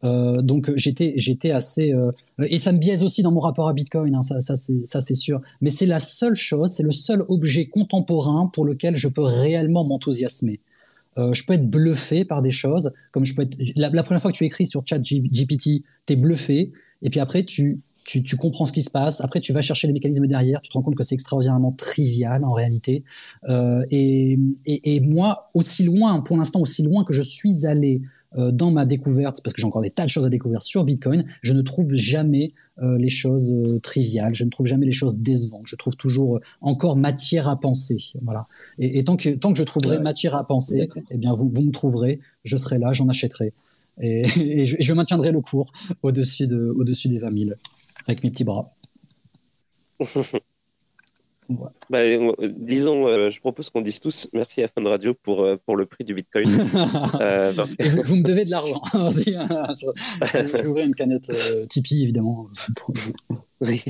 Euh, 0.03 0.33
donc 0.33 0.71
j'étais 0.75 1.13
j'étais 1.15 1.51
assez 1.51 1.93
euh, 1.93 2.11
et 2.39 2.59
ça 2.59 2.73
me 2.73 2.77
biaise 2.77 3.03
aussi 3.03 3.21
dans 3.21 3.31
mon 3.31 3.39
rapport 3.39 3.69
à 3.69 3.73
Bitcoin, 3.73 4.13
hein, 4.15 4.21
ça, 4.21 4.41
ça 4.41 4.55
c'est 5.01 5.15
sûr. 5.15 5.41
Mais 5.61 5.69
c'est 5.69 5.85
la 5.85 5.99
seule 5.99 6.35
chose, 6.35 6.71
c'est 6.71 6.83
le 6.83 6.91
seul 6.91 7.23
objet 7.29 7.65
contemporain 7.67 8.49
pour 8.51 8.65
lequel 8.65 8.95
je 8.95 9.07
peux 9.07 9.21
réellement 9.21 9.85
m'enthousiasmer. 9.85 10.59
Euh, 11.17 11.31
je 11.33 11.45
peux 11.45 11.53
être 11.53 11.69
bluffé 11.69 12.25
par 12.25 12.41
des 12.41 12.51
choses, 12.51 12.91
comme 13.11 13.23
je 13.23 13.33
peux 13.35 13.43
être 13.43 13.55
la, 13.77 14.03
première 14.03 14.21
fois 14.21 14.31
que 14.31 14.37
tu 14.37 14.45
écris 14.45 14.65
sur 14.65 14.81
ChatGPT, 14.85 15.83
t'es 16.05 16.15
bluffé, 16.15 16.71
et 17.01 17.09
puis 17.09 17.19
après 17.19 17.43
tu 17.43 17.81
tu, 18.05 18.35
comprends 18.35 18.65
ce 18.65 18.73
qui 18.73 18.81
se 18.81 18.89
passe. 18.89 19.21
Après, 19.21 19.39
tu 19.39 19.53
vas 19.53 19.61
chercher 19.61 19.87
les 19.87 19.93
mécanismes 19.93 20.27
derrière. 20.27 20.61
Tu 20.61 20.69
te 20.69 20.77
rends 20.77 20.83
compte 20.83 20.95
que 20.95 21.03
c'est 21.03 21.15
extraordinairement 21.15 21.71
trivial 21.71 22.43
en 22.43 22.51
réalité. 22.51 23.05
Et, 23.89 24.37
et, 24.65 24.99
moi, 24.99 25.49
aussi 25.53 25.85
loin, 25.85 26.19
pour 26.19 26.35
l'instant, 26.35 26.59
aussi 26.59 26.83
loin 26.83 27.05
que 27.05 27.13
je 27.13 27.21
suis 27.21 27.65
allé 27.65 28.01
euh, 28.37 28.51
dans 28.51 28.71
ma 28.71 28.85
découverte, 28.85 29.41
parce 29.43 29.53
que 29.53 29.61
j'ai 29.61 29.67
encore 29.67 29.81
des 29.81 29.91
tas 29.91 30.05
de 30.05 30.09
choses 30.09 30.25
à 30.25 30.29
découvrir 30.29 30.61
sur 30.61 30.83
Bitcoin, 30.83 31.25
je 31.41 31.53
ne 31.53 31.61
trouve 31.61 31.93
jamais 31.95 32.53
euh, 32.81 32.97
les 32.97 33.09
choses 33.09 33.53
euh, 33.53 33.79
triviales, 33.79 34.33
je 34.33 34.43
ne 34.43 34.49
trouve 34.49 34.65
jamais 34.65 34.85
les 34.85 34.91
choses 34.91 35.17
décevantes, 35.17 35.65
je 35.65 35.75
trouve 35.75 35.95
toujours 35.95 36.39
encore 36.61 36.95
matière 36.95 37.47
à 37.47 37.59
penser. 37.59 37.97
Voilà. 38.21 38.45
Et, 38.79 39.03
tant, 39.03 39.17
que, 39.17 39.29
tant 39.29 39.53
que 39.53 39.59
je 39.59 39.63
trouverai 39.63 39.99
matière 39.99 40.35
à 40.35 40.47
penser, 40.47 40.89
eh 41.11 41.17
bien 41.17 41.33
vous, 41.33 41.49
vous 41.51 41.63
me 41.63 41.71
trouverez, 41.71 42.19
je 42.43 42.57
serai 42.57 42.79
là, 42.79 42.91
j'en 42.91 43.07
achèterai. 43.09 43.53
Et, 43.99 44.25
je, 44.65 44.77
je, 44.79 44.93
maintiendrai 44.93 45.31
le 45.31 45.41
cours 45.41 45.71
au-dessus 46.01 46.47
de, 46.47 46.73
au 46.75 46.83
des 46.83 46.93
20 46.93 47.39
000 47.39 47.51
avec 48.07 48.23
mes 48.23 48.31
petits 48.31 48.43
bras. 48.43 48.73
Bah, 51.89 51.99
disons, 52.41 53.07
euh, 53.07 53.29
je 53.29 53.39
propose 53.39 53.69
qu'on 53.69 53.81
dise 53.81 53.99
tous 53.99 54.27
merci 54.33 54.63
à 54.63 54.67
Fun 54.67 54.83
Radio 54.83 55.13
pour, 55.13 55.43
euh, 55.43 55.57
pour 55.65 55.75
le 55.75 55.85
prix 55.85 56.03
du 56.03 56.13
Bitcoin. 56.13 56.45
Euh, 57.19 57.51
vous, 57.51 58.15
me 58.15 58.23
devez 58.23 58.45
de 58.45 58.51
l'argent. 58.51 58.81
Hein, 58.93 59.09
je, 59.11 60.57
vais 60.57 60.65
ouvrir 60.65 60.85
une 60.85 60.95
canette 60.95 61.31
Tipeee, 61.69 62.03
évidemment. 62.03 62.47
oui. 63.61 63.83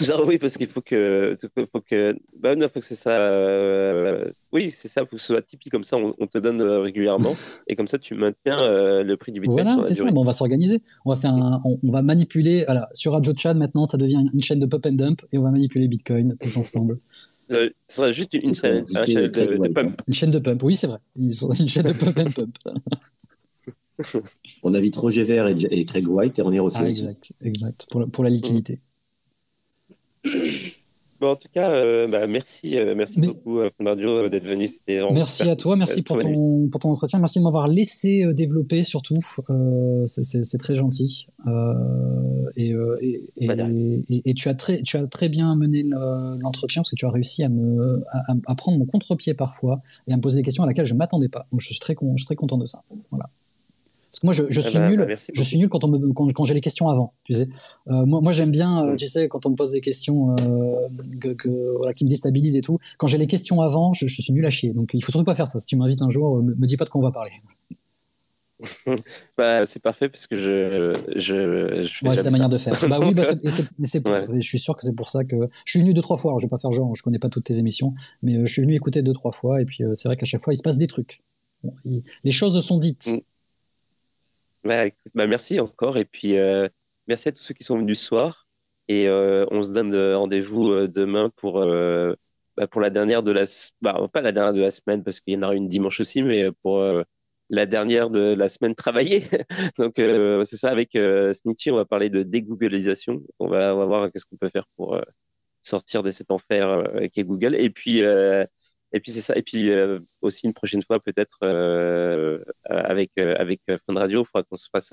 Genre, 0.00 0.24
oui, 0.26 0.38
parce 0.38 0.56
qu'il 0.56 0.66
faut 0.66 0.82
que. 0.82 1.38
Faut 1.72 1.80
que 1.80 2.16
bah, 2.38 2.54
non, 2.54 2.68
faut 2.68 2.80
que 2.80 2.86
c'est 2.86 2.96
ça. 2.96 3.12
Euh, 3.12 4.24
oui, 4.52 4.70
c'est 4.74 4.88
ça, 4.88 5.02
il 5.02 5.06
faut 5.06 5.16
que 5.16 5.22
ce 5.22 5.28
soit 5.28 5.42
Tipeee, 5.42 5.70
comme 5.70 5.84
ça, 5.84 5.96
on, 5.96 6.26
te 6.26 6.38
donne 6.38 6.60
euh, 6.60 6.80
régulièrement. 6.80 7.32
et 7.66 7.76
comme 7.76 7.88
ça, 7.88 7.98
tu 7.98 8.14
maintiens 8.14 8.60
euh, 8.60 9.02
le 9.02 9.16
prix 9.16 9.32
du 9.32 9.40
Bitcoin. 9.40 9.64
Voilà, 9.64 9.82
c'est 9.82 9.94
ça. 9.94 10.04
on 10.14 10.24
va 10.24 10.32
s'organiser. 10.32 10.82
On, 11.04 11.10
va 11.10 11.16
faire 11.16 11.34
on, 11.34 11.90
va 11.90 12.02
manipuler. 12.02 12.64
Voilà, 12.66 12.90
sur 12.92 13.12
Radio 13.12 13.32
Chat, 13.36 13.54
maintenant, 13.54 13.86
ça 13.86 13.96
devient 13.96 14.26
une 14.32 14.42
chaîne 14.42 14.60
de 14.60 14.66
pop 14.66 14.84
and 14.84 14.92
dump 14.92 15.22
et 15.32 15.38
on 15.38 15.42
va 15.42 15.50
manipuler 15.50 15.88
Bitcoin 15.88 16.36
tous 16.38 16.56
ensemble. 16.58 16.98
ce 17.48 17.70
sera 17.88 18.12
juste 18.12 18.34
une, 18.34 18.54
chaîne, 18.54 18.84
de, 18.84 19.68
pump. 19.68 20.02
Une 20.06 20.14
chaîne 20.14 20.30
de 20.30 20.38
pump, 20.38 20.62
oui, 20.62 20.76
c'est 20.76 20.88
vrai. 20.88 20.98
Une, 21.16 21.32
chaîne 21.68 21.84
de 21.84 21.92
pop 21.92 22.18
and 22.18 22.30
pump. 22.32 22.58
on 24.62 24.74
invite 24.74 24.96
Roger 24.96 25.24
Vert 25.24 25.46
et, 25.46 25.56
et, 25.70 25.86
Craig 25.86 26.06
White 26.06 26.38
et 26.38 26.42
on 26.42 26.52
y 26.52 26.58
refait. 26.58 26.76
Ah, 26.80 26.86
exact, 26.86 27.32
exact. 27.40 27.86
Pour 27.90 28.00
la, 28.00 28.06
pour 28.06 28.24
la 28.24 28.30
liquidité. 28.30 28.78
Bon, 31.20 31.30
en 31.30 31.36
tout 31.36 31.48
cas, 31.52 31.70
euh, 31.70 32.08
bah, 32.08 32.26
merci, 32.26 32.76
euh, 32.76 32.94
merci 32.94 33.20
beaucoup, 33.20 33.60
euh, 33.60 33.70
euh 33.80 34.28
d'être 34.28 34.44
venu. 34.44 34.68
Merci 35.12 35.48
à 35.48 35.56
toi, 35.56 35.76
merci 35.76 36.02
pour 36.02 36.18
ton, 36.18 36.68
pour 36.68 36.80
ton 36.80 36.90
entretien, 36.90 37.18
merci 37.18 37.38
de 37.38 37.44
m'avoir 37.44 37.68
laissé 37.68 38.26
développer 38.34 38.82
surtout. 38.82 39.18
c'est 40.06 40.58
très 40.58 40.74
gentil. 40.74 41.26
Et, 42.56 42.70
et, 43.36 43.46
bah, 43.46 43.54
et, 43.68 44.30
et, 44.30 44.34
tu, 44.34 44.48
as 44.48 44.54
très, 44.54 44.82
tu 44.82 44.96
as 44.96 45.06
très 45.06 45.28
bien 45.28 45.56
mené 45.56 45.84
l'entretien 45.84 46.82
parce 46.82 46.90
que 46.90 46.96
tu 46.96 47.06
as 47.06 47.10
réussi 47.10 47.42
à, 47.44 47.48
me, 47.48 48.02
à, 48.12 48.34
à 48.46 48.54
prendre 48.54 48.78
mon 48.78 48.86
contre-pied 48.86 49.34
parfois 49.34 49.80
et 50.08 50.12
à 50.12 50.16
me 50.16 50.22
poser 50.22 50.40
des 50.40 50.42
questions 50.42 50.64
à 50.64 50.66
laquelle 50.66 50.86
je 50.86 50.94
ne 50.94 50.98
m'attendais 50.98 51.28
pas. 51.28 51.46
Donc, 51.50 51.60
je 51.60 51.66
suis, 51.66 51.78
très, 51.78 51.94
je 52.00 52.16
suis 52.16 52.26
très 52.26 52.36
content 52.36 52.58
de 52.58 52.66
ça. 52.66 52.82
Voilà. 53.10 53.30
Parce 54.16 54.34
que 54.34 54.40
moi, 54.40 54.48
je, 54.48 54.54
je 54.54 54.60
ah 54.64 54.68
suis 54.70 54.78
bah, 54.78 54.88
nul. 54.88 54.98
Bah, 55.06 55.14
je 55.34 55.42
suis 55.42 55.58
nul 55.58 55.68
quand 55.68 55.84
on 55.84 55.88
me, 55.88 56.12
quand, 56.14 56.32
quand 56.32 56.44
j'ai 56.44 56.54
les 56.54 56.62
questions 56.62 56.88
avant. 56.88 57.12
Tu 57.24 57.34
sais, 57.34 57.48
euh, 57.88 58.06
moi, 58.06 58.22
moi 58.22 58.32
j'aime 58.32 58.50
bien, 58.50 58.86
euh, 58.86 58.92
mm. 58.94 58.96
tu 58.96 59.06
sais, 59.06 59.28
quand 59.28 59.44
on 59.44 59.50
me 59.50 59.56
pose 59.56 59.72
des 59.72 59.82
questions 59.82 60.34
euh, 60.40 60.88
que, 61.20 61.34
que, 61.34 61.76
voilà, 61.76 61.92
qui 61.92 62.04
me 62.04 62.08
déstabilisent 62.08 62.56
et 62.56 62.62
tout. 62.62 62.78
Quand 62.96 63.08
j'ai 63.08 63.18
les 63.18 63.26
questions 63.26 63.60
avant, 63.60 63.92
je, 63.92 64.06
je, 64.06 64.22
suis 64.22 64.32
nul 64.32 64.46
à 64.46 64.50
chier. 64.50 64.72
Donc, 64.72 64.92
il 64.94 65.04
faut 65.04 65.12
surtout 65.12 65.26
pas 65.26 65.34
faire 65.34 65.46
ça. 65.46 65.58
Si 65.58 65.66
tu 65.66 65.76
m'invites 65.76 66.00
un 66.00 66.08
jour, 66.08 66.42
me, 66.42 66.54
me 66.54 66.66
dis 66.66 66.78
pas 66.78 66.86
de 66.86 66.90
quoi 66.90 66.98
on 66.98 67.04
va 67.04 67.10
parler. 67.10 67.32
bah, 69.36 69.66
c'est 69.66 69.82
parfait 69.82 70.08
parce 70.08 70.26
que 70.26 70.38
je. 70.38 70.94
je, 71.14 71.82
je 71.82 72.08
ouais, 72.08 72.16
c'est 72.16 72.22
ta 72.22 72.30
manière 72.30 72.48
de 72.48 72.56
faire. 72.56 72.72
bah 72.88 72.98
oui, 72.98 73.12
bah, 73.12 73.24
c'est, 73.82 74.08
ouais. 74.08 74.26
je 74.32 74.48
suis 74.48 74.58
sûr 74.58 74.74
que 74.76 74.82
c'est 74.82 74.96
pour 74.96 75.10
ça 75.10 75.24
que. 75.24 75.36
Je 75.66 75.72
suis 75.72 75.80
venu 75.80 75.92
deux, 75.92 76.00
trois 76.00 76.16
fois. 76.16 76.30
Alors, 76.30 76.38
je 76.38 76.46
vais 76.46 76.50
pas 76.50 76.56
faire 76.56 76.72
genre, 76.72 76.94
je 76.94 77.02
connais 77.02 77.18
pas 77.18 77.28
toutes 77.28 77.44
tes 77.44 77.58
émissions, 77.58 77.92
mais 78.22 78.46
je 78.46 78.50
suis 78.50 78.62
venu 78.62 78.74
écouter 78.74 79.02
deux, 79.02 79.12
trois 79.12 79.32
fois. 79.32 79.60
Et 79.60 79.66
puis, 79.66 79.84
c'est 79.92 80.08
vrai 80.08 80.16
qu'à 80.16 80.24
chaque 80.24 80.40
fois, 80.40 80.54
il 80.54 80.56
se 80.56 80.62
passe 80.62 80.78
des 80.78 80.86
trucs. 80.86 81.20
Bon, 81.62 81.74
les 82.24 82.30
choses 82.30 82.58
sont 82.64 82.78
dites. 82.78 83.08
Mm. 83.12 83.20
Bah, 84.66 84.84
bah, 85.14 85.26
merci 85.26 85.60
encore. 85.60 85.96
Et 85.98 86.04
puis, 86.04 86.36
euh, 86.38 86.68
merci 87.06 87.28
à 87.28 87.32
tous 87.32 87.42
ceux 87.42 87.54
qui 87.54 87.64
sont 87.64 87.78
venus 87.78 88.00
ce 88.00 88.06
soir. 88.06 88.46
Et 88.88 89.08
on 89.10 89.62
se 89.64 89.72
donne 89.72 89.94
rendez-vous 90.14 90.86
demain 90.86 91.30
pour, 91.36 91.64
bah, 92.56 92.66
pour 92.68 92.80
la 92.80 92.90
dernière 92.90 93.22
de 93.24 93.32
la... 93.32 93.44
Bah, 93.80 94.08
pas 94.12 94.20
la 94.20 94.32
dernière 94.32 94.52
de 94.52 94.60
la 94.60 94.70
semaine, 94.70 95.02
parce 95.02 95.20
qu'il 95.20 95.34
y 95.34 95.36
en 95.36 95.42
aura 95.42 95.54
une 95.56 95.66
dimanche 95.66 95.98
aussi, 96.00 96.22
mais 96.22 96.52
pour 96.62 96.84
la 97.50 97.66
dernière 97.66 98.10
de 98.10 98.34
la 98.34 98.48
semaine 98.48 98.76
travaillée. 98.76 99.24
Donc, 99.78 99.94
c'est 99.96 100.56
ça, 100.56 100.70
avec 100.70 100.96
Snitchy, 101.32 101.72
on 101.72 101.76
va 101.76 101.84
parler 101.84 102.10
de 102.10 102.22
dégooglisation. 102.22 103.22
On 103.40 103.48
va, 103.48 103.74
on 103.74 103.78
va 103.78 103.86
voir 103.86 104.12
qu'est-ce 104.12 104.24
qu'on 104.24 104.36
peut 104.36 104.50
faire 104.50 104.66
pour 104.76 105.00
sortir 105.62 106.04
de 106.04 106.10
cet 106.10 106.30
enfer 106.30 106.84
qui 107.12 107.20
est 107.20 107.24
Google. 107.24 107.56
Et 107.56 107.70
puis, 107.70 108.02
et 108.92 109.00
puis 109.00 109.12
c'est 109.12 109.20
ça. 109.20 109.36
Et 109.36 109.42
puis 109.42 109.70
aussi 110.20 110.46
une 110.46 110.54
prochaine 110.54 110.82
fois 110.82 110.98
peut-être 111.00 111.38
avec 112.64 113.10
avec 113.18 113.60
Fun 113.86 113.94
Radio, 113.94 114.22
il 114.22 114.26
faudra 114.26 114.42
qu'on 114.44 114.56
se 114.56 114.68
fasse, 114.70 114.92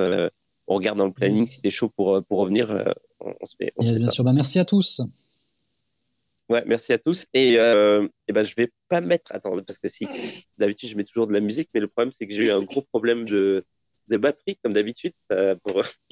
on 0.67 0.75
regarde 0.75 0.97
dans 0.97 1.07
le 1.07 1.13
planning 1.13 1.45
si 1.45 1.61
c'est 1.63 1.71
chaud 1.71 1.89
pour 1.89 2.23
pour 2.25 2.39
revenir. 2.39 2.93
on, 3.19 3.45
se 3.45 3.55
fait. 3.57 3.73
bien 3.77 4.09
sûr. 4.09 4.23
Bah, 4.23 4.33
merci 4.33 4.59
à 4.59 4.65
tous. 4.65 5.01
Ouais, 6.49 6.63
merci 6.65 6.91
à 6.93 6.97
tous. 6.97 7.25
Et, 7.33 7.57
euh, 7.57 8.07
et 8.27 8.33
ben, 8.33 8.43
je 8.43 8.53
vais 8.55 8.71
pas 8.89 9.01
mettre. 9.01 9.31
Attends, 9.33 9.59
parce 9.65 9.79
que 9.79 9.89
si 9.89 10.07
d'habitude 10.57 10.89
je 10.89 10.97
mets 10.97 11.03
toujours 11.03 11.27
de 11.27 11.33
la 11.33 11.39
musique, 11.39 11.69
mais 11.73 11.79
le 11.79 11.87
problème 11.87 12.11
c'est 12.11 12.27
que 12.27 12.33
j'ai 12.33 12.47
eu 12.47 12.51
un 12.51 12.61
gros 12.61 12.81
problème 12.81 13.25
de, 13.25 13.65
de 14.09 14.17
batterie, 14.17 14.57
comme 14.63 14.73
d'habitude. 14.73 15.13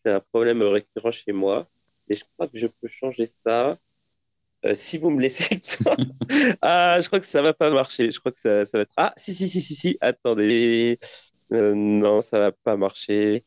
C'est 0.00 0.10
un 0.10 0.20
problème 0.20 0.62
récurrent 0.62 1.10
chez 1.10 1.32
moi. 1.32 1.68
Et 2.08 2.14
je 2.14 2.24
crois 2.34 2.46
que 2.48 2.56
je 2.56 2.68
peux 2.68 2.88
changer 2.88 3.26
ça. 3.26 3.78
Euh, 4.64 4.74
si 4.74 4.98
vous 4.98 5.10
me 5.10 5.20
laissez 5.20 5.54
le 5.54 5.84
temps. 5.84 5.96
ah, 6.62 7.00
je 7.00 7.06
crois 7.06 7.20
que 7.20 7.26
ça 7.26 7.42
va 7.42 7.54
pas 7.54 7.70
marcher. 7.70 8.10
Je 8.10 8.18
crois 8.18 8.32
que 8.32 8.40
ça, 8.40 8.66
ça 8.66 8.78
va 8.78 8.82
être. 8.82 8.92
Ah, 8.96 9.12
si, 9.16 9.34
si, 9.34 9.48
si, 9.48 9.60
si, 9.60 9.74
si. 9.74 9.98
Attendez. 10.00 10.98
Euh, 11.52 11.74
non, 11.74 12.20
ça 12.20 12.38
va 12.38 12.52
pas 12.52 12.76
marcher. 12.76 13.44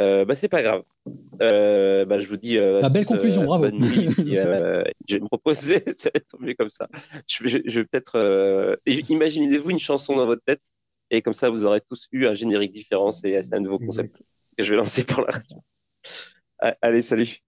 Euh, 0.00 0.24
bah, 0.24 0.34
c'est 0.34 0.48
pas 0.48 0.62
grave. 0.62 0.82
Euh, 1.42 2.04
bah, 2.04 2.20
je 2.20 2.28
vous 2.28 2.36
dis. 2.36 2.56
Euh, 2.56 2.88
belle 2.88 3.06
conclusion, 3.06 3.44
bravo. 3.44 3.66
je 3.78 5.14
vais 5.14 5.20
me 5.20 5.26
proposer, 5.26 5.82
ça 5.92 6.10
va 6.14 6.20
tomber 6.20 6.54
comme 6.54 6.70
ça. 6.70 6.88
Je, 7.26 7.44
vais 7.44 7.84
peut-être. 7.84 8.78
Imaginez-vous 8.86 9.70
une 9.70 9.78
chanson 9.78 10.16
dans 10.16 10.26
votre 10.26 10.42
tête, 10.44 10.62
et 11.10 11.22
comme 11.22 11.34
ça, 11.34 11.50
vous 11.50 11.64
aurez 11.64 11.80
tous 11.80 12.06
eu 12.12 12.26
un 12.26 12.34
générique 12.34 12.72
différent. 12.72 13.10
C'est 13.10 13.52
un 13.52 13.60
nouveau 13.60 13.78
concept 13.78 14.24
que 14.56 14.64
je 14.64 14.70
vais 14.70 14.76
lancer 14.76 15.04
pour 15.04 15.22
la 15.22 15.32
radio. 15.32 15.56
Allez, 16.82 17.02
salut. 17.02 17.42